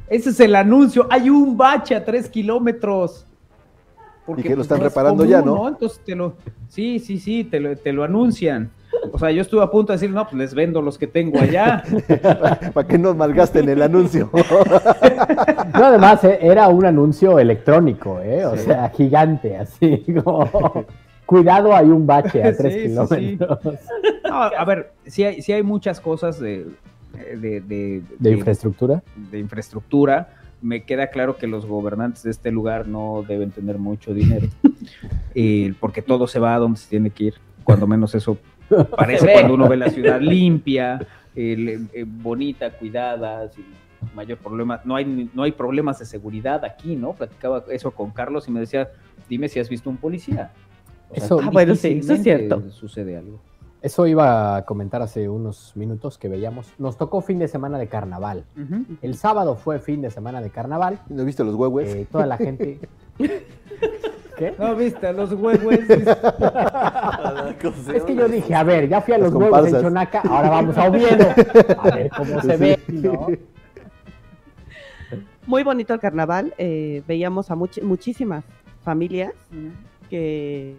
Ese 0.09 0.31
es 0.31 0.41
el 0.41 0.57
anuncio. 0.57 1.07
Hay 1.11 1.31
un 1.31 1.57
bache 1.57 1.95
a 1.95 2.05
3 2.05 2.29
kilómetros. 2.29 3.27
Y 4.37 4.43
que 4.43 4.55
lo 4.57 4.63
están 4.63 4.79
no 4.81 4.87
es 4.87 4.93
reparando 4.93 5.25
ya, 5.25 5.43
¿no? 5.43 5.69
Entonces 5.69 6.01
te 6.05 6.15
lo. 6.15 6.35
Sí, 6.69 6.99
sí, 7.01 7.19
sí, 7.19 7.45
te 7.45 7.59
lo, 7.61 7.77
te 7.77 7.93
lo 7.93 8.05
anuncian. 8.05 8.71
O 9.13 9.19
sea, 9.19 9.31
yo 9.31 9.41
estuve 9.43 9.63
a 9.63 9.71
punto 9.71 9.93
de 9.93 9.99
decir, 9.99 10.11
no, 10.15 10.25
pues 10.25 10.35
les 10.35 10.55
vendo 10.55 10.83
los 10.83 10.99
que 10.99 11.07
tengo 11.07 11.39
allá. 11.41 11.83
Para 12.75 12.87
que 12.87 12.99
no 12.99 13.15
malgasten 13.15 13.69
el 13.69 13.83
anuncio. 13.83 14.31
No, 15.75 15.87
además 15.87 16.23
eh, 16.25 16.39
era 16.43 16.69
un 16.69 16.85
anuncio 16.85 17.39
electrónico, 17.39 18.21
¿eh? 18.21 18.45
O 18.45 18.57
sea, 18.57 18.91
gigante, 18.91 19.57
así 19.57 20.05
como... 20.25 20.85
Cuidado, 21.25 21.75
hay 21.75 21.87
un 21.87 22.07
bache 22.07 22.43
a 22.43 22.51
Sí, 22.53 22.59
tres 22.59 22.75
sí, 22.75 22.81
sí. 22.81 22.89
kilómetros 22.89 23.59
No, 24.29 24.35
a 24.43 24.65
ver, 24.65 24.93
sí 25.07 25.23
hay, 25.23 25.41
sí 25.43 25.53
hay 25.53 25.63
muchas 25.63 26.01
cosas 26.01 26.41
de, 26.41 26.67
de, 27.13 27.61
de- 27.61 28.03
de 28.19 28.31
infraestructura. 28.33 29.01
de 29.31 29.39
infraestructura. 29.39 30.29
Me 30.63 30.83
queda 30.85 31.07
claro 31.09 31.37
que 31.37 31.47
los 31.47 31.65
gobernantes 31.67 32.23
de 32.23 32.31
este 32.31 32.51
lugar 32.51 32.87
no 32.87 33.25
deben 33.27 33.51
tener 33.51 33.79
mucho 33.79 34.13
dinero, 34.13 34.47
eh, 35.35 35.73
porque 35.81 36.03
todo 36.03 36.27
se 36.27 36.39
va 36.39 36.55
a 36.55 36.59
donde 36.59 36.79
se 36.79 36.89
tiene 36.89 37.11
que 37.11 37.25
ir, 37.25 37.35
cuando 37.65 37.87
menos 37.87 38.15
eso 38.15 38.37
parece 38.97 39.33
cuando 39.33 39.55
uno 39.55 39.69
ve 39.69 39.77
la 39.77 39.89
ciudad 39.91 40.21
limpia, 40.21 41.01
eh, 41.35 41.57
le- 41.57 42.01
eh, 42.01 42.05
bonita, 42.07 42.71
cuidada, 42.71 43.49
sin 43.51 43.65
mayor 44.15 44.39
problema. 44.39 44.81
No 44.85 44.97
hay, 44.97 45.05
ni- 45.05 45.31
no 45.35 45.43
hay 45.43 45.53
problemas 45.53 45.99
de 45.99 46.05
seguridad 46.05 46.65
aquí, 46.65 46.95
¿no? 46.97 47.13
Platicaba 47.15 47.65
eso 47.71 47.91
con 47.91 48.11
Carlos 48.11 48.47
y 48.49 48.51
me 48.51 48.61
decía, 48.61 48.91
dime 49.29 49.49
si 49.49 49.61
has 49.61 49.69
visto 49.69 49.89
un 49.91 49.97
policía. 49.97 50.53
O 51.09 51.15
sea, 51.17 51.25
Eso- 51.25 51.41
Ah, 51.43 51.51
bueno, 51.51 51.75
sí, 51.75 51.89
eso 51.99 52.13
es 52.15 52.23
cierto. 52.23 52.71
Sucede 52.71 53.17
algo. 53.17 53.41
Eso 53.83 54.07
iba 54.07 54.57
a 54.57 54.65
comentar 54.67 55.01
hace 55.01 55.29
unos 55.29 55.73
minutos 55.75 56.19
que 56.19 56.29
veíamos. 56.29 56.71
Nos 56.79 56.99
tocó 56.99 57.23
fin 57.23 57.39
de 57.39 57.49
semana 57.49 57.79
de 57.79 57.87
carnaval. 57.89 58.45
El 59.01 59.15
sábado 59.17 59.57
fue 59.57 59.79
fin 59.79 60.03
de 60.03 60.11
semana 60.11 60.43
de 60.43 60.51
carnaval. 60.51 61.01
¿No 61.09 61.25
viste 61.25 61.45
los 61.45 61.55
huevos? 61.55 61.85
Eh, 61.85 62.07
toda 62.11 62.27
la 62.27 62.37
gente... 62.37 62.79
¿Qué? 64.37 64.55
No, 64.59 64.75
viste, 64.75 65.13
los 65.13 65.33
huevos. 65.33 65.75
Es 67.95 68.03
que 68.05 68.15
yo 68.15 68.27
dije, 68.29 68.55
a 68.55 68.63
ver, 68.63 68.89
ya 68.89 69.01
fui 69.03 69.13
a 69.15 69.19
Las 69.19 69.33
los 69.33 69.43
huevos 69.43 69.67
en. 69.69 69.81
Chonaca, 69.83 70.21
ahora 70.23 70.49
vamos 70.51 70.79
a 70.79 70.89
Oviedo. 70.89 71.27
A 71.79 71.91
ver 71.91 72.11
cómo 72.17 72.41
se 72.41 72.53
Sí. 72.53 72.59
ve, 72.59 72.79
¿no? 72.89 73.27
Muy 75.47 75.63
bonito 75.63 75.93
el 75.93 76.01
carnaval. 76.01 76.55
eh, 76.57 77.03
veíamos 77.07 77.51
a 77.51 77.55
much- 77.57 77.83
muchísimas 77.83 78.45
familias 78.83 79.33
que, 80.09 80.77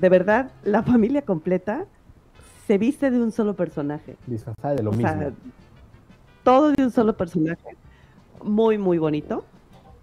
de 0.00 0.08
verdad, 0.08 0.50
la 0.64 0.82
familia 0.82 1.22
completa 1.22 1.84
se 2.66 2.78
viste 2.78 3.10
de 3.10 3.20
un 3.20 3.32
solo 3.32 3.54
personaje. 3.54 4.16
Disfrazada 4.26 4.74
de 4.74 4.82
lo 4.82 4.90
O 4.90 4.94
mismo. 4.94 5.08
sea, 5.12 5.30
todo 6.42 6.72
de 6.72 6.84
un 6.84 6.90
solo 6.90 7.16
personaje. 7.16 7.76
Muy, 8.42 8.78
muy 8.78 8.98
bonito. 8.98 9.44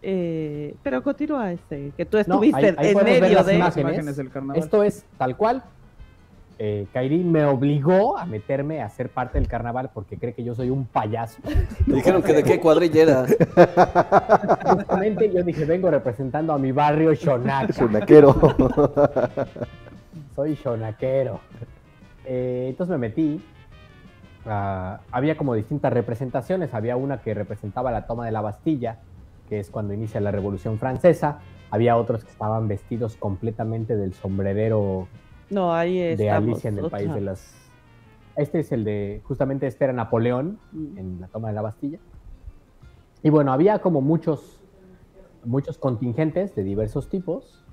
Eh, 0.03 0.75
pero 0.81 1.03
continúa 1.03 1.51
este, 1.51 1.91
que 1.95 2.05
tú 2.05 2.17
No, 2.17 2.21
estuviste 2.21 2.57
ahí- 2.57 2.65
ahí 2.77 2.87
en 2.87 2.93
podemos 2.93 3.03
ver 3.03 3.21
medio 3.21 3.35
las 3.37 3.45
de... 3.45 3.55
imágenes. 3.55 3.93
imágenes 3.93 4.17
del 4.17 4.29
carnaval. 4.31 4.63
Esto 4.63 4.83
es 4.83 5.05
tal 5.17 5.37
cual. 5.37 5.63
Eh, 6.63 6.85
Kairi 6.93 7.23
me 7.23 7.43
obligó 7.45 8.17
a 8.19 8.25
meterme 8.27 8.83
a 8.83 8.89
ser 8.89 9.09
parte 9.09 9.39
del 9.39 9.47
carnaval 9.47 9.89
porque 9.93 10.17
cree 10.17 10.33
que 10.33 10.43
yo 10.43 10.53
soy 10.53 10.69
un 10.69 10.85
payaso. 10.85 11.41
Me 11.87 11.95
dijeron 11.95 12.21
que 12.21 12.33
de 12.33 12.43
qué 12.43 12.59
cuadrilla 12.59 13.01
era. 13.01 13.25
Justamente 14.75 15.31
yo 15.33 15.43
dije, 15.43 15.65
vengo 15.65 15.89
representando 15.89 16.53
a 16.53 16.59
mi 16.59 16.71
barrio 16.71 17.15
Xonaca. 17.15 17.73
Chunaquero. 17.73 18.35
Soy 20.35 20.55
xonaquero. 20.55 21.39
Eh, 22.33 22.67
entonces 22.69 22.91
me 22.91 22.97
metí. 23.09 23.41
ah, 24.45 25.01
había 25.11 25.35
como 25.35 25.53
distintas 25.53 25.91
representaciones. 25.91 26.73
Había 26.73 26.95
una 26.95 27.17
que 27.21 27.33
representaba 27.33 27.91
la 27.91 28.07
toma 28.07 28.25
de 28.25 28.31
la 28.31 28.39
Bastilla, 28.41 28.99
que 29.49 29.59
es 29.59 29.69
cuando 29.69 29.93
inicia 29.93 30.21
la 30.21 30.31
Revolución 30.31 30.79
Francesa. 30.79 31.39
Había 31.71 31.97
otros 31.97 32.23
que 32.23 32.31
estaban 32.31 32.67
vestidos 32.69 33.17
completamente 33.17 33.97
del 33.97 34.13
sombrerero 34.13 35.07
No, 35.49 35.73
ahí 35.73 36.15
de. 36.15 36.29
Alicia 36.29 36.69
en 36.69 36.79
el 36.79 36.89
País 36.89 37.07
Otra. 37.09 37.15
de 37.15 37.21
las... 37.21 37.53
Este 38.37 38.59
es 38.61 38.71
el 38.71 38.85
de, 38.85 39.19
justamente 39.25 39.67
este 39.67 39.83
era 39.83 39.91
Napoleón 39.93 40.57
Mm. 40.71 40.97
en 40.97 41.21
la 41.21 41.27
toma 41.27 41.49
de 41.49 41.53
la 41.53 41.61
Bastilla. 41.61 41.99
Y 43.23 43.29
bueno, 43.29 43.51
había 43.51 43.79
como 43.79 43.99
muchos, 44.01 44.61
muchos 45.43 45.77
contingentes 45.77 46.55
de 46.55 46.63
diversos 46.63 47.09
tipos, 47.09 47.63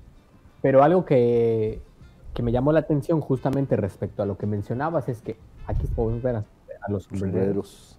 pero 0.61 0.83
algo 0.83 1.05
que, 1.05 1.81
que 2.33 2.43
me 2.43 2.51
llamó 2.51 2.71
la 2.71 2.79
atención 2.79 3.21
justamente 3.21 3.75
respecto 3.75 4.23
a 4.23 4.25
lo 4.25 4.37
que 4.37 4.45
mencionabas 4.45 5.09
es 5.09 5.21
que 5.21 5.37
aquí 5.67 5.87
podemos 5.87 6.21
ver 6.21 6.35
a, 6.37 6.43
a 6.81 6.91
los. 6.91 7.03
Sombreros. 7.05 7.97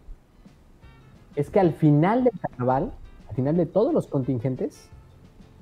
Es 1.37 1.51
que 1.51 1.61
al 1.61 1.73
final 1.73 2.25
del 2.25 2.33
carnaval, 2.41 2.93
al 3.29 3.35
final 3.37 3.57
de 3.57 3.67
todos 3.67 3.93
los 3.95 4.07
contingentes, 4.07 4.89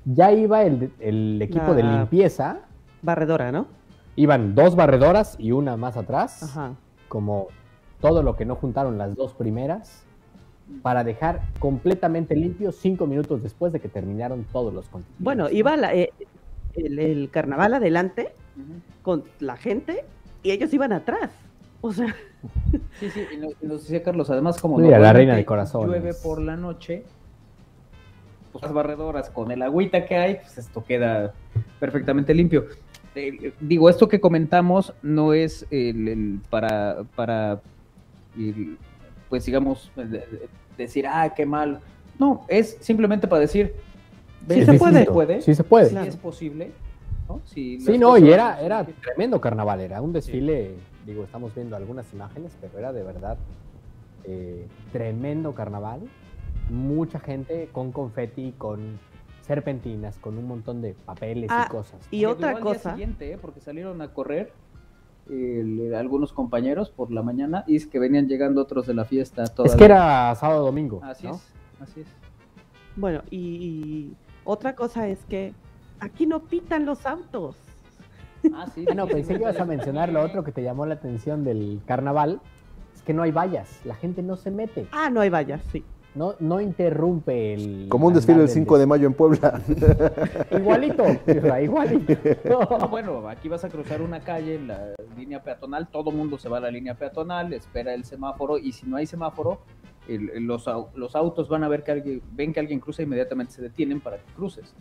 ya 0.05 0.33
iba 0.33 0.63
el, 0.63 0.91
el 1.01 1.41
equipo 1.43 1.75
de 1.75 1.83
limpieza, 1.83 2.61
Barredora, 3.03 3.53
¿no? 3.53 3.67
iban 4.17 4.55
dos 4.55 4.75
barredoras 4.75 5.37
y 5.39 5.53
una 5.53 5.77
más 5.77 5.97
atrás 5.97 6.43
Ajá. 6.43 6.73
como 7.09 7.49
todo 8.01 8.23
lo 8.23 8.35
que 8.37 8.45
no 8.45 8.57
juntaron 8.57 8.97
las 8.99 9.15
dos 9.15 9.35
primeras, 9.35 10.05
para 10.83 11.03
dejar 11.05 11.41
completamente 11.59 12.35
limpio 12.37 12.73
cinco 12.73 13.07
minutos 13.07 13.43
después 13.43 13.73
de 13.73 13.81
que 13.81 13.89
terminaron 13.89 14.45
todos 14.53 14.73
los 14.75 14.89
contingentes. 14.89 15.25
Bueno, 15.25 15.49
iba 15.51 15.77
la- 15.77 15.95
eh, 15.95 16.13
el, 16.75 16.99
el 16.99 17.31
carnaval 17.31 17.75
adelante 17.75 18.33
con 19.03 19.25
la 19.41 19.57
gente 19.57 20.05
y 20.43 20.51
ellos 20.51 20.73
iban 20.75 20.93
atrás. 20.93 21.31
O 21.81 21.93
sea, 21.93 22.15
Sí, 23.01 23.11
sí, 23.11 23.21
y 23.33 23.67
nos 23.67 23.83
decía 23.83 24.03
Carlos, 24.03 24.31
además 24.31 24.61
como 24.61 24.79
Mira, 24.79 24.99
la 24.99 25.13
reina 25.13 25.33
normalmente 25.33 25.37
de 25.41 25.45
corazones. 25.47 25.89
llueve 25.89 26.15
por 26.15 26.41
la 26.41 26.57
noche, 26.57 27.05
pues 28.53 28.63
las 28.63 28.73
barredoras 28.73 29.31
con 29.31 29.51
el 29.51 29.63
agüita 29.63 30.05
que 30.07 30.17
hay, 30.17 30.35
pues 30.37 30.59
esto 30.59 30.85
queda 30.85 31.35
perfectamente 31.81 32.35
limpio. 32.35 32.67
Eh, 33.15 33.53
digo, 33.61 33.89
esto 33.91 34.09
que 34.09 34.21
comentamos 34.21 34.93
no 35.03 35.33
es 35.35 35.67
el, 35.71 36.09
el 36.09 36.41
para, 36.51 37.05
para 37.17 37.61
el, 38.37 38.77
pues 39.29 39.45
digamos, 39.47 39.91
de- 39.97 40.05
de- 40.07 40.49
decir, 40.77 41.07
ah, 41.09 41.33
qué 41.35 41.45
mal. 41.47 41.81
No, 42.19 42.45
es 42.49 42.77
simplemente 42.81 43.27
para 43.29 43.41
decir, 43.41 43.75
Sí 44.49 44.65
se 44.65 44.75
puede. 44.75 45.05
puede. 45.07 45.43
Sí 45.43 45.55
se 45.55 45.65
puede. 45.65 45.91
Sí 45.91 45.97
es 46.09 46.17
posible. 46.17 46.71
¿No? 47.29 47.41
Si 47.45 47.79
Sí, 47.81 47.99
no, 47.99 48.17
y 48.19 48.31
era, 48.31 48.61
era 48.61 48.85
tremendo 48.85 49.41
carnaval, 49.41 49.81
era 49.81 50.01
un 50.01 50.13
desfile, 50.13 50.75
digo, 51.07 51.25
estamos 51.25 51.55
viendo 51.55 51.77
algunas 51.77 52.13
imágenes, 52.13 52.57
pero 52.61 52.79
era 52.79 52.93
de 52.93 53.03
verdad 53.03 53.37
eh, 54.25 54.67
tremendo 54.93 55.55
carnaval. 55.55 56.01
Mucha 56.71 57.19
gente 57.21 57.69
con 57.73 57.93
confeti, 57.93 58.53
con 58.59 58.99
serpentinas, 59.43 60.19
con 60.19 60.37
un 60.37 60.47
montón 60.47 60.83
de 60.83 60.95
papeles 60.95 61.51
Ah, 61.51 61.65
y 61.67 61.71
cosas. 61.71 62.01
Y 62.11 62.21
Que 62.21 62.27
otra 62.27 62.49
llegó 62.49 62.59
al 62.59 62.65
día 62.65 62.73
cosa, 62.83 62.91
siguiente, 62.93 63.33
¿eh? 63.33 63.39
porque 63.41 63.61
salieron 63.61 64.03
a 64.03 64.13
correr 64.13 64.53
el- 65.31 65.95
algunos 65.95 66.33
compañeros 66.33 66.91
por 66.91 67.11
la 67.11 67.23
mañana 67.23 67.65
y 67.67 67.77
es 67.77 67.87
que 67.87 67.99
venían 67.99 68.29
llegando 68.29 68.61
otros 68.63 68.87
de 68.87 68.95
la 68.95 69.05
fiesta. 69.07 69.45
Es 69.45 69.55
todavía. 69.55 69.77
que 69.77 69.85
era 69.85 70.35
sábado 70.35 70.65
domingo. 70.67 71.01
Así 71.03 71.27
¿no? 71.27 71.35
es, 71.37 71.53
así 71.81 72.01
es. 72.01 72.07
bueno, 72.97 73.23
y, 73.31 73.39
y 73.39 74.17
otra 74.45 74.75
cosa 74.75 75.09
es 75.09 75.25
que 75.27 75.55
aquí 76.01 76.27
no 76.27 76.41
pitan 76.41 76.87
los 76.87 77.05
autos. 77.07 77.57
Ah, 78.55 78.67
sí. 78.75 78.85
Ah, 78.91 78.95
no, 78.95 79.07
pensé 79.07 79.35
que 79.35 79.41
ibas 79.41 79.59
a 79.61 79.65
mencionar 79.65 80.13
lo 80.13 80.23
otro 80.23 80.45
que 80.45 80.53
te 80.53 80.63
llamó 80.63 80.87
la 80.87 80.95
atención 80.95 81.45
del 81.45 81.81
carnaval, 81.87 82.41
es 82.95 83.03
que 83.03 83.13
no 83.13 83.23
hay 83.23 83.33
vallas, 83.33 83.81
la 83.85 83.95
gente 83.97 84.23
no 84.23 84.37
se 84.37 84.51
mete, 84.51 84.87
Ah, 84.93 85.11
no 85.11 85.21
hay 85.21 85.29
vallas, 85.29 85.61
sí. 85.73 85.85
no, 86.15 86.35
no 86.39 86.61
interrumpe 86.61 87.55
el... 87.55 87.87
Como 87.89 88.07
un 88.07 88.15
desfile 88.15 88.39
del 88.39 88.49
5 88.49 88.79
de 88.79 88.87
mayo 88.87 89.07
en 89.09 89.15
Puebla. 89.15 89.61
Igualito, 90.53 91.05
igualito. 91.61 92.15
No, 92.49 92.89
bueno, 92.89 93.29
aquí 93.29 93.49
vas 93.49 93.65
a 93.65 93.69
cruzar 93.69 94.03
una 94.03 94.21
calle 94.21 94.55
en 94.55 94.69
la 94.69 94.95
línea 95.17 95.43
peatonal, 95.43 95.89
todo 95.89 96.13
mundo 96.13 96.39
se 96.39 96.49
va 96.49 96.59
a 96.59 96.61
la 96.61 96.71
línea 96.71 96.95
peatonal, 96.95 97.53
espera 97.53 97.93
el 97.93 98.05
semáforo 98.05 98.57
y 98.57 98.71
si 98.73 98.87
no 98.87 98.97
hay 98.97 99.07
semáforo, 99.07 99.61
el- 100.09 100.45
los, 100.47 100.65
los 100.95 101.15
autos 101.15 101.49
van 101.49 101.65
a 101.65 101.69
ver 101.69 101.85
que 101.85 101.93
alguien, 101.93 102.23
ven 102.33 102.53
que 102.53 102.61
alguien 102.61 102.81
cruza, 102.81 103.03
inmediatamente 103.03 103.53
se 103.53 103.63
detienen 103.63 104.01
para 104.01 104.17
que 104.17 104.33
cruces. 104.35 104.75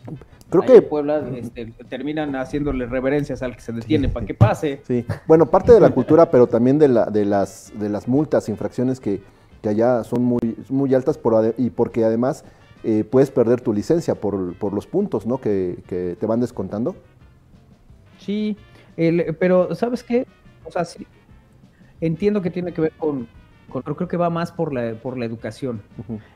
Creo 0.50 0.62
Ahí 0.62 0.68
que 0.68 0.76
en 0.76 0.88
Puebla 0.88 1.28
este, 1.36 1.66
terminan 1.88 2.34
haciéndole 2.36 2.86
reverencias 2.86 3.42
al 3.42 3.54
que 3.54 3.60
se 3.60 3.72
detiene 3.72 4.08
para 4.08 4.24
que 4.26 4.34
pase. 4.34 4.80
Sí, 4.86 5.04
bueno, 5.26 5.46
parte 5.46 5.72
de 5.72 5.80
la 5.80 5.90
cultura, 5.90 6.30
pero 6.30 6.46
también 6.46 6.78
de, 6.78 6.88
la, 6.88 7.06
de, 7.06 7.24
las, 7.24 7.72
de 7.78 7.88
las 7.88 8.08
multas, 8.08 8.48
infracciones 8.48 8.98
que, 9.00 9.20
que 9.62 9.68
allá 9.68 10.02
son 10.04 10.22
muy, 10.24 10.56
muy 10.70 10.94
altas 10.94 11.18
por, 11.18 11.54
y 11.58 11.70
porque 11.70 12.04
además 12.04 12.44
eh, 12.84 13.04
puedes 13.04 13.30
perder 13.30 13.60
tu 13.60 13.72
licencia 13.72 14.14
por, 14.14 14.54
por 14.54 14.72
los 14.72 14.86
puntos 14.86 15.26
¿no? 15.26 15.38
que, 15.38 15.78
que 15.86 16.16
te 16.18 16.26
van 16.26 16.40
descontando. 16.40 16.96
Sí, 18.18 18.56
el- 18.96 19.36
pero 19.38 19.74
¿sabes 19.74 20.02
qué? 20.02 20.26
O 20.64 20.70
sea, 20.70 20.84
sí, 20.84 21.06
entiendo 22.00 22.42
que 22.42 22.50
tiene 22.50 22.72
que 22.72 22.80
ver 22.80 22.92
con, 22.92 23.26
creo 23.70 24.08
que 24.08 24.16
va 24.16 24.30
más 24.30 24.50
por 24.52 24.72
la, 24.72 24.94
por 24.94 25.18
la 25.18 25.24
educación. 25.24 25.82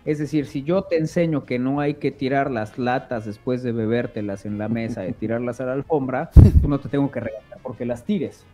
Es 0.04 0.18
decir, 0.18 0.46
si 0.46 0.62
yo 0.62 0.82
te 0.82 0.98
enseño 0.98 1.44
que 1.44 1.58
no 1.58 1.80
hay 1.80 1.94
que 1.94 2.10
tirar 2.10 2.50
las 2.50 2.78
latas 2.78 3.24
después 3.24 3.62
de 3.62 3.72
bebértelas 3.72 4.44
en 4.46 4.58
la 4.58 4.68
mesa 4.68 5.06
y 5.06 5.12
tirarlas 5.20 5.60
a 5.60 5.66
la 5.66 5.72
alfombra, 5.72 6.30
tú 6.60 6.68
no 6.68 6.78
te 6.78 6.88
tengo 6.88 7.10
que 7.10 7.20
regalar 7.20 7.58
porque 7.62 7.84
las 7.86 8.04
tires. 8.04 8.44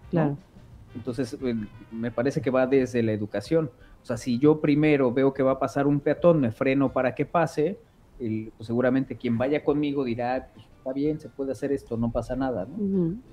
Entonces, 0.95 1.37
eh, 1.43 1.55
me 1.93 2.11
parece 2.11 2.41
que 2.41 2.51
va 2.51 2.67
desde 2.67 3.03
la 3.03 3.13
educación. 3.13 3.71
O 4.03 4.07
sea, 4.07 4.17
si 4.17 4.39
yo 4.39 4.61
primero 4.61 5.13
veo 5.13 5.35
que 5.35 5.43
va 5.43 5.53
a 5.53 5.59
pasar 5.59 5.87
un 5.87 6.01
peatón, 6.01 6.41
me 6.41 6.51
freno 6.51 6.93
para 6.93 7.15
que 7.15 7.27
pase, 7.27 7.79
el- 8.19 8.53
pues 8.57 8.67
seguramente 8.67 9.17
quien 9.17 9.37
vaya 9.39 9.63
conmigo 9.65 10.05
dirá, 10.05 10.49
pues, 10.55 10.67
está 10.89 10.95
bien, 10.95 11.21
se 11.21 11.29
puede 11.29 11.53
hacer 11.53 11.71
esto, 11.73 11.97
no 11.97 12.11
pasa 12.11 12.35
nada, 12.35 12.67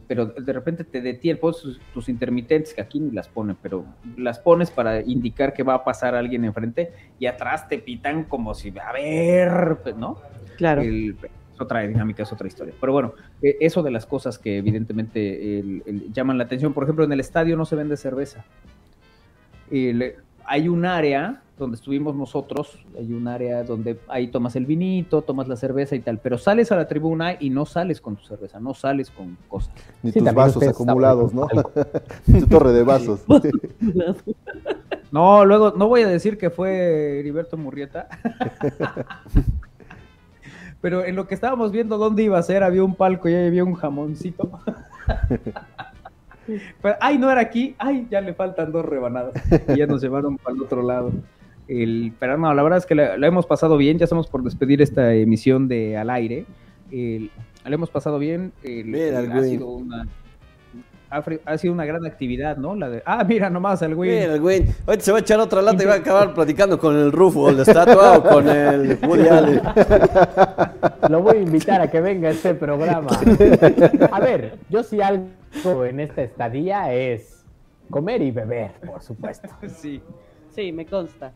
pero 0.07 0.25
de 0.27 0.53
repente 0.53 0.83
te 0.83 1.01
detiene, 1.01 1.39
tus, 1.39 1.79
tus 1.93 2.09
intermitentes, 2.09 2.73
que 2.73 2.81
aquí 2.81 2.99
ni 2.99 3.11
las 3.11 3.29
ponen, 3.29 3.55
pero 3.61 3.85
las 4.17 4.39
pones 4.39 4.71
para 4.71 4.99
indicar 5.01 5.53
que 5.53 5.63
va 5.63 5.75
a 5.75 5.83
pasar 5.83 6.15
alguien 6.15 6.43
enfrente 6.43 6.91
y 7.17 7.27
atrás 7.27 7.67
te 7.69 7.79
pitan 7.79 8.25
como 8.25 8.53
si, 8.53 8.73
a 8.77 8.91
ver, 8.91 9.77
pues, 9.83 9.95
¿no? 9.95 10.17
Claro. 10.57 10.81
El- 10.81 11.15
es 11.53 11.61
otra 11.61 11.79
dinámica, 11.87 12.23
es 12.23 12.33
otra 12.33 12.47
historia. 12.47 12.73
Pero 12.81 12.91
bueno, 12.91 13.13
eh, 13.41 13.55
eso 13.61 13.81
de 13.81 13.89
las 13.89 14.05
cosas 14.05 14.37
que 14.37 14.57
evidentemente 14.57 15.59
el- 15.59 15.83
el- 15.85 16.11
llaman 16.11 16.37
la 16.37 16.43
atención, 16.43 16.73
por 16.73 16.83
ejemplo, 16.83 17.05
en 17.05 17.13
el 17.13 17.21
estadio 17.21 17.55
no 17.55 17.63
se 17.63 17.77
vende 17.77 17.95
cerveza. 17.95 18.43
Hay 20.47 20.67
un 20.67 20.85
área 20.85 21.41
donde 21.57 21.75
estuvimos 21.75 22.15
nosotros, 22.15 22.77
hay 22.97 23.13
un 23.13 23.27
área 23.27 23.63
donde 23.63 23.97
ahí 24.07 24.27
tomas 24.27 24.55
el 24.55 24.65
vinito, 24.65 25.21
tomas 25.21 25.47
la 25.47 25.55
cerveza 25.55 25.95
y 25.95 26.01
tal, 26.01 26.19
pero 26.19 26.37
sales 26.37 26.71
a 26.71 26.75
la 26.75 26.87
tribuna 26.87 27.37
y 27.39 27.49
no 27.49 27.65
sales 27.65 28.01
con 28.01 28.17
tu 28.17 28.25
cerveza, 28.25 28.59
no 28.59 28.73
sales 28.73 29.09
con 29.09 29.37
cosas. 29.47 29.71
Ni 30.03 30.11
Sí, 30.11 30.19
tus 30.19 30.33
vasos 30.33 30.67
acumulados, 30.67 31.33
¿no? 31.33 31.47
Ni 32.27 32.41
tu 32.41 32.47
torre 32.47 32.73
de 32.73 32.83
vasos. 32.83 33.21
No, 35.11 35.45
luego 35.45 35.71
no 35.77 35.87
voy 35.87 36.01
a 36.01 36.09
decir 36.09 36.37
que 36.37 36.49
fue 36.49 37.19
Heriberto 37.19 37.55
Murrieta. 37.55 38.09
Pero 40.81 41.05
en 41.05 41.15
lo 41.15 41.25
que 41.25 41.35
estábamos 41.35 41.71
viendo 41.71 41.97
dónde 41.97 42.23
iba 42.23 42.37
a 42.37 42.43
ser, 42.43 42.63
había 42.63 42.83
un 42.83 42.95
palco 42.95 43.29
y 43.29 43.33
ahí 43.33 43.47
había 43.47 43.63
un 43.63 43.75
jamoncito. 43.75 44.59
Pero, 46.81 46.95
ay, 46.99 47.17
no 47.17 47.31
era 47.31 47.39
aquí. 47.39 47.75
Ay, 47.77 48.07
ya 48.11 48.19
le 48.19 48.33
faltan 48.33 48.73
dos 48.73 48.83
rebanadas. 48.83 49.35
Y 49.69 49.77
ya 49.77 49.87
nos 49.87 50.01
llevaron 50.01 50.37
para 50.37 50.53
el 50.55 50.61
otro 50.61 50.83
lado. 50.83 51.11
El, 51.67 52.13
pero 52.19 52.37
no, 52.37 52.53
la 52.53 52.61
verdad 52.63 52.77
es 52.77 52.85
que 52.85 52.95
la, 52.95 53.17
la 53.17 53.27
hemos 53.27 53.45
pasado 53.45 53.77
bien. 53.77 53.97
Ya 53.97 54.03
estamos 54.05 54.27
por 54.27 54.43
despedir 54.43 54.81
esta 54.81 55.13
emisión 55.13 55.67
de 55.67 55.97
Al 55.97 56.09
Aire. 56.09 56.45
El- 56.91 57.31
la 57.63 57.73
hemos 57.73 57.89
pasado 57.89 58.19
bien. 58.19 58.51
el- 58.63 58.85
Mira, 58.85 59.19
el 59.19 59.31
ha 59.31 59.35
güey. 59.37 59.49
sido 59.51 59.67
una 59.69 60.07
ha, 61.45 61.57
sido 61.57 61.73
una 61.73 61.85
gran 61.85 62.05
actividad, 62.05 62.57
¿no? 62.57 62.75
La 62.75 62.89
de, 62.89 63.01
ah, 63.05 63.23
mira 63.23 63.49
nomás 63.49 63.81
el 63.83 63.95
güey. 63.95 64.09
Mira, 64.19 64.33
el 64.33 64.41
güey. 64.41 64.65
Ahorita 64.85 65.03
se 65.05 65.11
va 65.13 65.19
a 65.19 65.21
echar 65.21 65.39
otra 65.39 65.61
lata 65.61 65.81
y 65.81 65.85
va 65.85 65.93
a 65.93 65.97
acabar 65.97 66.33
platicando 66.33 66.77
con 66.77 66.95
el 66.95 67.11
Rufo, 67.11 67.49
la 67.51 67.61
estatua 67.61 68.17
o 68.17 68.23
con 68.23 68.49
el 68.49 68.97
Woody 69.07 69.27
Allen. 69.29 69.61
Lo 71.09 71.21
voy 71.21 71.37
a 71.37 71.41
invitar 71.41 71.81
a 71.81 71.89
que 71.89 72.01
venga 72.01 72.27
a 72.27 72.31
este 72.31 72.53
programa. 72.53 73.07
A 74.11 74.19
ver, 74.19 74.57
yo 74.69 74.83
sí 74.83 74.99
algo 75.01 75.85
en 75.85 76.01
esta 76.01 76.21
estadía 76.21 76.93
es 76.93 77.45
comer 77.89 78.21
y 78.21 78.31
beber, 78.31 78.71
por 78.85 79.01
supuesto. 79.01 79.47
Sí. 79.69 80.01
Sí, 80.49 80.71
me 80.71 80.85
consta. 80.85 81.31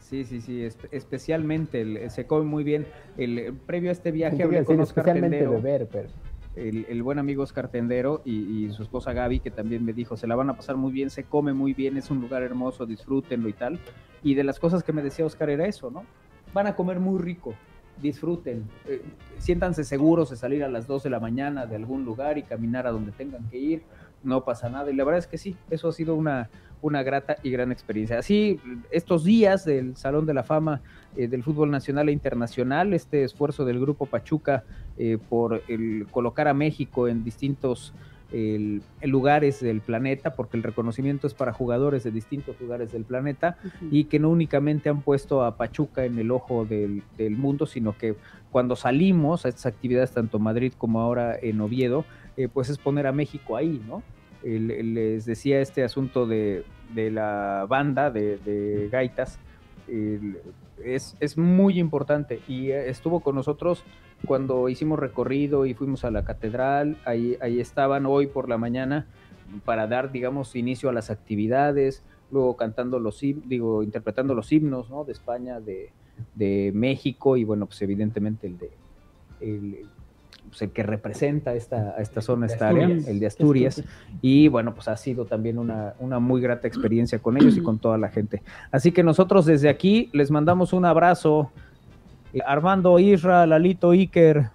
Sí, 0.00 0.24
sí, 0.24 0.40
sí, 0.40 0.60
espe- 0.62 0.88
especialmente 0.92 1.80
el- 1.80 2.10
se 2.10 2.26
come 2.26 2.44
muy 2.44 2.62
bien. 2.62 2.86
El, 3.16 3.38
eh, 3.38 3.52
previo 3.66 3.90
a 3.90 3.92
este 3.92 4.12
viaje 4.12 4.42
hablé 4.44 4.64
con 4.64 4.80
Oscar 4.80 5.02
especialmente 5.02 5.38
Tendero, 5.38 5.62
beber, 5.62 5.88
pero 5.90 6.08
el, 6.54 6.86
el 6.88 7.02
buen 7.02 7.18
amigo 7.18 7.42
Oscar 7.42 7.68
Tendero 7.68 8.22
y, 8.24 8.66
y 8.66 8.70
su 8.72 8.82
esposa 8.84 9.12
Gaby, 9.12 9.40
que 9.40 9.50
también 9.50 9.84
me 9.84 9.92
dijo, 9.92 10.16
se 10.16 10.26
la 10.28 10.36
van 10.36 10.48
a 10.48 10.54
pasar 10.56 10.76
muy 10.76 10.92
bien, 10.92 11.10
se 11.10 11.24
come 11.24 11.52
muy 11.52 11.74
bien, 11.74 11.96
es 11.96 12.10
un 12.10 12.20
lugar 12.20 12.42
hermoso, 12.44 12.86
disfrútenlo 12.86 13.48
y 13.48 13.52
tal. 13.52 13.80
Y 14.22 14.34
de 14.34 14.44
las 14.44 14.60
cosas 14.60 14.84
que 14.84 14.92
me 14.92 15.02
decía 15.02 15.26
Oscar 15.26 15.50
era 15.50 15.66
eso, 15.66 15.90
¿no? 15.90 16.04
Van 16.54 16.68
a 16.68 16.76
comer 16.76 17.00
muy 17.00 17.20
rico, 17.20 17.54
disfruten, 18.00 18.64
eh, 18.86 19.02
siéntanse 19.38 19.82
seguros 19.82 20.30
de 20.30 20.36
salir 20.36 20.62
a 20.62 20.68
las 20.68 20.86
2 20.86 21.02
de 21.02 21.10
la 21.10 21.18
mañana 21.18 21.66
de 21.66 21.74
algún 21.76 22.04
lugar 22.04 22.38
y 22.38 22.42
caminar 22.44 22.86
a 22.86 22.92
donde 22.92 23.10
tengan 23.10 23.48
que 23.50 23.58
ir, 23.58 23.82
no 24.26 24.44
pasa 24.44 24.68
nada. 24.68 24.90
Y 24.90 24.94
la 24.94 25.04
verdad 25.04 25.20
es 25.20 25.26
que 25.26 25.38
sí, 25.38 25.56
eso 25.70 25.88
ha 25.88 25.92
sido 25.92 26.14
una, 26.14 26.50
una 26.82 27.02
grata 27.02 27.36
y 27.42 27.50
gran 27.50 27.72
experiencia. 27.72 28.18
Así, 28.18 28.60
estos 28.90 29.24
días 29.24 29.64
del 29.64 29.96
Salón 29.96 30.26
de 30.26 30.34
la 30.34 30.42
Fama 30.42 30.82
eh, 31.16 31.28
del 31.28 31.42
Fútbol 31.42 31.70
Nacional 31.70 32.08
e 32.08 32.12
Internacional, 32.12 32.92
este 32.92 33.24
esfuerzo 33.24 33.64
del 33.64 33.80
Grupo 33.80 34.06
Pachuca 34.06 34.64
eh, 34.98 35.16
por 35.28 35.62
el 35.68 36.06
colocar 36.10 36.48
a 36.48 36.54
México 36.54 37.08
en 37.08 37.24
distintos 37.24 37.94
el- 38.32 38.82
lugares 39.02 39.60
del 39.60 39.80
planeta, 39.80 40.34
porque 40.34 40.56
el 40.56 40.64
reconocimiento 40.64 41.28
es 41.28 41.34
para 41.34 41.52
jugadores 41.52 42.02
de 42.02 42.10
distintos 42.10 42.60
lugares 42.60 42.90
del 42.90 43.04
planeta, 43.04 43.56
y 43.92 44.04
que 44.04 44.18
no 44.18 44.30
únicamente 44.30 44.88
han 44.88 45.00
puesto 45.02 45.44
a 45.44 45.56
Pachuca 45.56 46.04
en 46.04 46.18
el 46.18 46.32
ojo 46.32 46.64
del, 46.64 47.04
del 47.16 47.36
mundo, 47.36 47.66
sino 47.66 47.96
que 47.96 48.16
cuando 48.50 48.74
salimos 48.74 49.46
a 49.46 49.48
estas 49.48 49.66
actividades, 49.66 50.10
tanto 50.10 50.40
Madrid 50.40 50.72
como 50.76 51.00
ahora 51.00 51.36
en 51.40 51.60
Oviedo, 51.60 52.04
eh, 52.36 52.48
pues 52.52 52.68
es 52.68 52.78
poner 52.78 53.06
a 53.06 53.12
México 53.12 53.56
ahí, 53.56 53.80
¿no? 53.86 54.02
Les 54.46 55.24
decía 55.24 55.60
este 55.60 55.82
asunto 55.82 56.26
de, 56.26 56.64
de 56.94 57.10
la 57.10 57.66
banda 57.68 58.10
de, 58.10 58.38
de 58.38 58.88
gaitas, 58.90 59.40
es, 60.84 61.16
es 61.20 61.38
muy 61.38 61.78
importante 61.78 62.40
y 62.48 62.70
estuvo 62.70 63.20
con 63.20 63.34
nosotros 63.34 63.84
cuando 64.24 64.68
hicimos 64.68 64.98
recorrido 64.98 65.66
y 65.66 65.74
fuimos 65.74 66.04
a 66.04 66.10
la 66.10 66.24
catedral, 66.24 66.96
ahí, 67.04 67.36
ahí 67.40 67.60
estaban 67.60 68.06
hoy 68.06 68.26
por 68.26 68.48
la 68.48 68.58
mañana 68.58 69.06
para 69.64 69.86
dar, 69.86 70.10
digamos, 70.10 70.56
inicio 70.56 70.88
a 70.88 70.92
las 70.92 71.10
actividades, 71.10 72.02
luego 72.30 72.56
cantando 72.56 72.98
los 72.98 73.20
digo, 73.20 73.82
interpretando 73.82 74.34
los 74.34 74.50
himnos, 74.52 74.90
¿no? 74.90 75.04
De 75.04 75.12
España, 75.12 75.60
de, 75.60 75.92
de 76.34 76.72
México 76.74 77.36
y 77.36 77.44
bueno, 77.44 77.66
pues 77.66 77.80
evidentemente 77.82 78.46
el 78.46 78.58
de 78.58 78.70
el, 79.40 79.86
pues, 80.56 80.62
el 80.62 80.70
que 80.70 80.82
representa 80.82 81.52
esta, 81.52 81.94
a 81.98 82.00
esta 82.00 82.22
zona, 82.22 82.46
esta 82.46 82.68
área, 82.68 82.86
Asturias. 82.86 83.08
el 83.08 83.20
de 83.20 83.26
Asturias. 83.26 83.84
Y 84.22 84.48
bueno, 84.48 84.74
pues 84.74 84.88
ha 84.88 84.96
sido 84.96 85.26
también 85.26 85.58
una, 85.58 85.92
una 85.98 86.18
muy 86.18 86.40
grata 86.40 86.66
experiencia 86.66 87.18
con 87.18 87.36
ellos 87.36 87.58
y 87.58 87.62
con 87.62 87.78
toda 87.78 87.98
la 87.98 88.08
gente. 88.08 88.42
Así 88.70 88.90
que 88.90 89.02
nosotros 89.02 89.44
desde 89.44 89.68
aquí 89.68 90.08
les 90.14 90.30
mandamos 90.30 90.72
un 90.72 90.86
abrazo. 90.86 91.50
Armando, 92.46 92.98
Isra, 92.98 93.46
Lalito, 93.46 93.90
Iker, 93.90 94.48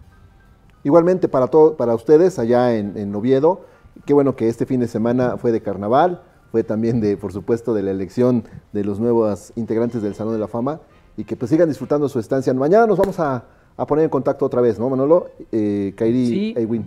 Igualmente 0.84 1.28
para, 1.28 1.46
todo, 1.46 1.78
para 1.78 1.94
ustedes 1.94 2.40
allá 2.40 2.76
en, 2.76 2.98
en 2.98 3.14
Oviedo, 3.14 3.66
qué 4.08 4.16
bueno 4.16 4.36
que 4.36 4.48
este 4.50 4.66
fin 4.66 4.80
de 4.80 4.88
semana 4.88 5.38
fue 5.38 5.52
de 5.52 5.62
carnaval, 5.62 6.24
fue 6.52 6.64
también 6.64 7.00
de, 7.00 7.18
por 7.18 7.32
supuesto, 7.32 7.76
de 7.76 7.84
la 7.84 7.92
elección 7.92 8.46
de 8.74 8.84
los 8.84 9.00
nuevos 9.00 9.54
integrantes 9.56 10.02
del 10.02 10.16
Salón 10.16 10.34
de 10.34 10.40
la 10.40 10.48
Fama 10.48 10.82
y 11.16 11.24
que 11.24 11.36
pues 11.36 11.52
sigan 11.52 11.70
disfrutando 11.70 12.10
su 12.10 12.18
estancia. 12.18 12.52
Mañana 12.56 12.88
nos 12.88 12.98
vamos 12.98 13.20
a, 13.20 13.46
a 13.82 13.86
poner 13.86 14.06
en 14.06 14.10
contacto 14.10 14.46
otra 14.46 14.62
vez, 14.62 14.80
¿no, 14.80 14.90
Manolo? 14.90 15.30
Eh, 15.52 15.94
Kairi 15.96 16.28
Sí. 16.28 16.54
Ewin. 16.58 16.86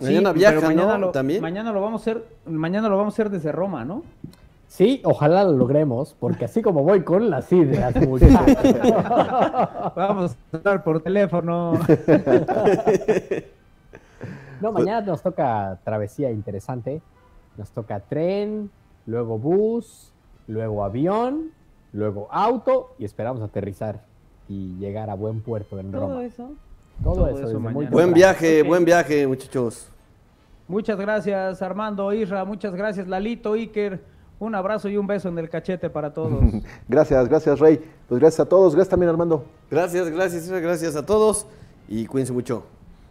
Mañana 0.00 0.32
Sí, 0.32 0.38
viaja, 0.38 0.54
pero 0.56 0.66
mañana 0.68 0.92
¿no? 0.94 1.06
Lo, 1.06 1.10
También. 1.10 1.42
Mañana 1.42 1.72
lo 1.72 1.80
vamos 1.80 2.00
a 2.00 2.10
hacer, 2.10 2.24
mañana 2.46 2.88
lo 2.88 2.96
vamos 2.96 3.12
a 3.12 3.14
hacer 3.14 3.30
desde 3.30 3.52
Roma, 3.52 3.84
¿no? 3.84 4.02
Sí, 4.68 5.00
ojalá 5.04 5.44
lo 5.44 5.52
logremos, 5.52 6.14
porque 6.20 6.44
así 6.44 6.62
como 6.62 6.82
voy 6.84 7.02
con 7.02 7.30
las 7.30 7.50
ideas, 7.52 7.94
muchachos. 8.06 8.46
Vamos 9.96 10.36
a 10.52 10.56
hablar 10.56 10.84
por 10.84 11.00
teléfono. 11.00 11.72
No, 14.60 14.72
mañana 14.72 15.02
nos 15.02 15.22
toca 15.22 15.78
travesía 15.84 16.32
interesante. 16.32 17.00
Nos 17.56 17.70
toca 17.70 18.00
tren, 18.00 18.70
luego 19.06 19.38
bus, 19.38 20.12
luego 20.48 20.82
avión, 20.84 21.52
luego 21.92 22.26
auto 22.32 22.90
y 22.98 23.04
esperamos 23.04 23.40
aterrizar 23.40 24.00
y 24.48 24.76
llegar 24.78 25.10
a 25.10 25.14
buen 25.14 25.40
puerto 25.40 25.78
en 25.78 25.90
Todo 25.92 26.08
Roma. 26.08 26.24
eso. 26.24 26.50
Todo, 27.02 27.14
todo 27.14 27.28
eso, 27.28 27.48
eso 27.48 27.60
muy 27.60 27.72
mañana. 27.74 27.90
Buen 27.90 28.12
viaje, 28.12 28.62
buen 28.62 28.84
viaje, 28.84 29.26
muchachos. 29.26 29.88
Muchas 30.66 30.98
gracias, 30.98 31.62
Armando, 31.62 32.12
Isra, 32.12 32.44
muchas 32.44 32.74
gracias, 32.74 33.06
Lalito, 33.08 33.54
Iker. 33.54 34.00
Un 34.40 34.54
abrazo 34.54 34.88
y 34.88 34.96
un 34.96 35.06
beso 35.06 35.28
en 35.28 35.38
el 35.38 35.48
cachete 35.48 35.90
para 35.90 36.14
todos. 36.14 36.40
Gracias, 36.88 37.28
gracias, 37.28 37.58
Rey. 37.58 37.80
Pues 38.08 38.20
gracias 38.20 38.38
a 38.38 38.48
todos. 38.48 38.72
Gracias 38.72 38.90
también, 38.90 39.10
Armando. 39.10 39.44
Gracias, 39.68 40.08
gracias, 40.10 40.48
gracias 40.48 40.94
a 40.94 41.04
todos 41.04 41.44
y 41.88 42.06
cuídense 42.06 42.32
mucho. 42.32 42.62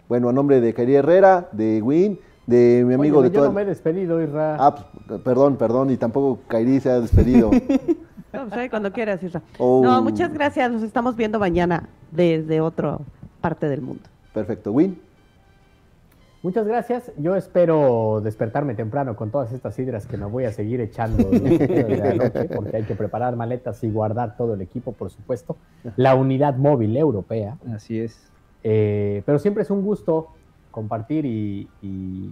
Bueno, 0.08 0.30
a 0.30 0.34
nombre 0.34 0.62
de 0.62 0.74
Kairi 0.74 0.96
Herrera, 0.96 1.50
de 1.52 1.82
Win, 1.82 2.18
de 2.46 2.86
mi 2.88 2.94
amigo 2.94 3.20
Oye, 3.20 3.28
de 3.28 3.34
yo 3.36 3.40
toda... 3.40 3.50
no 3.50 3.56
me 3.56 3.64
he 3.64 3.66
despedido, 3.66 4.24
Isra. 4.24 4.56
Ah, 4.58 4.74
pues, 5.06 5.20
perdón, 5.20 5.58
perdón, 5.58 5.90
y 5.90 5.98
tampoco 5.98 6.40
Kairi 6.48 6.80
se 6.80 6.92
ha 6.92 7.02
despedido. 7.02 7.52
No, 8.44 8.50
pues 8.50 8.70
cuando 8.70 8.92
quieras, 8.92 9.22
Isra. 9.24 9.42
Oh. 9.58 9.82
No, 9.84 10.02
muchas 10.02 10.34
gracias. 10.34 10.72
Nos 10.72 10.84
estamos 10.84 11.16
viendo 11.16 11.40
mañana 11.40 11.90
desde 12.12 12.62
otra 12.62 12.98
parte 13.42 13.68
del 13.70 13.82
mundo. 13.82 14.04
Perfecto. 14.34 14.72
Win. 14.72 15.00
Muchas 16.44 16.68
gracias. 16.68 17.12
Yo 17.18 17.36
espero 17.36 18.22
despertarme 18.24 18.76
temprano 18.76 19.16
con 19.16 19.32
todas 19.32 19.52
estas 19.52 19.74
sidras 19.76 20.06
que 20.06 20.18
me 20.18 20.26
voy 20.26 20.46
a 20.46 20.52
seguir 20.52 20.80
echando 20.82 21.28
de 21.30 21.98
la 21.98 22.14
noche, 22.14 22.46
porque 22.56 22.78
hay 22.78 22.84
que 22.84 22.96
preparar 22.96 23.36
maletas 23.36 23.84
y 23.84 23.90
guardar 23.90 24.38
todo 24.38 24.54
el 24.54 24.62
equipo, 24.62 24.92
por 24.94 25.10
supuesto. 25.10 25.58
La 25.96 26.16
unidad 26.16 26.56
móvil 26.56 26.96
europea. 26.96 27.58
Así 27.74 28.00
es. 28.00 28.30
Eh, 28.64 29.24
pero 29.26 29.40
siempre 29.40 29.64
es 29.64 29.72
un 29.72 29.82
gusto 29.82 30.28
compartir 30.72 31.26
y, 31.26 31.68
y- 31.82 32.30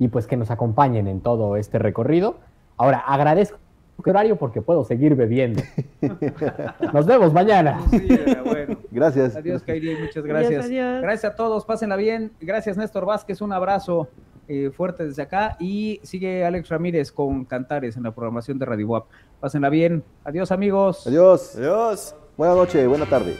y, 0.00 0.08
pues 0.08 0.26
que 0.28 0.36
nos 0.36 0.50
acompañen 0.50 1.08
en 1.08 1.20
todo 1.20 1.56
este 1.56 1.78
recorrido. 1.78 2.36
Ahora, 2.76 2.98
agradezco 2.98 3.58
horario 4.04 4.36
porque 4.36 4.62
puedo 4.62 4.84
seguir 4.84 5.14
bebiendo. 5.14 5.62
Nos 6.92 7.06
vemos 7.06 7.32
mañana. 7.32 7.80
Sí, 7.90 8.06
era 8.08 8.42
bueno. 8.42 8.78
Gracias. 8.90 9.36
Adiós, 9.36 9.62
Kairi, 9.62 9.96
muchas 9.96 10.24
gracias. 10.24 10.66
adiós. 10.66 11.02
Gracias 11.02 11.32
a 11.32 11.36
todos, 11.36 11.64
pásenla 11.64 11.96
bien. 11.96 12.32
Gracias, 12.40 12.76
Néstor 12.76 13.04
Vázquez, 13.04 13.40
un 13.40 13.52
abrazo 13.52 14.08
eh, 14.46 14.70
fuerte 14.70 15.04
desde 15.06 15.22
acá. 15.22 15.56
Y 15.60 16.00
sigue 16.02 16.44
Alex 16.44 16.68
Ramírez 16.68 17.12
con 17.12 17.44
Cantares 17.44 17.96
en 17.96 18.04
la 18.04 18.12
programación 18.12 18.58
de 18.58 18.66
Radio 18.66 18.88
WAP. 18.88 19.06
Pásenla 19.40 19.68
bien. 19.68 20.02
Adiós, 20.24 20.52
amigos. 20.52 21.06
Adiós. 21.06 21.56
Adiós. 21.56 22.14
Buenas 22.36 22.56
noches, 22.56 22.88
buena 22.88 23.06
tarde. 23.06 23.36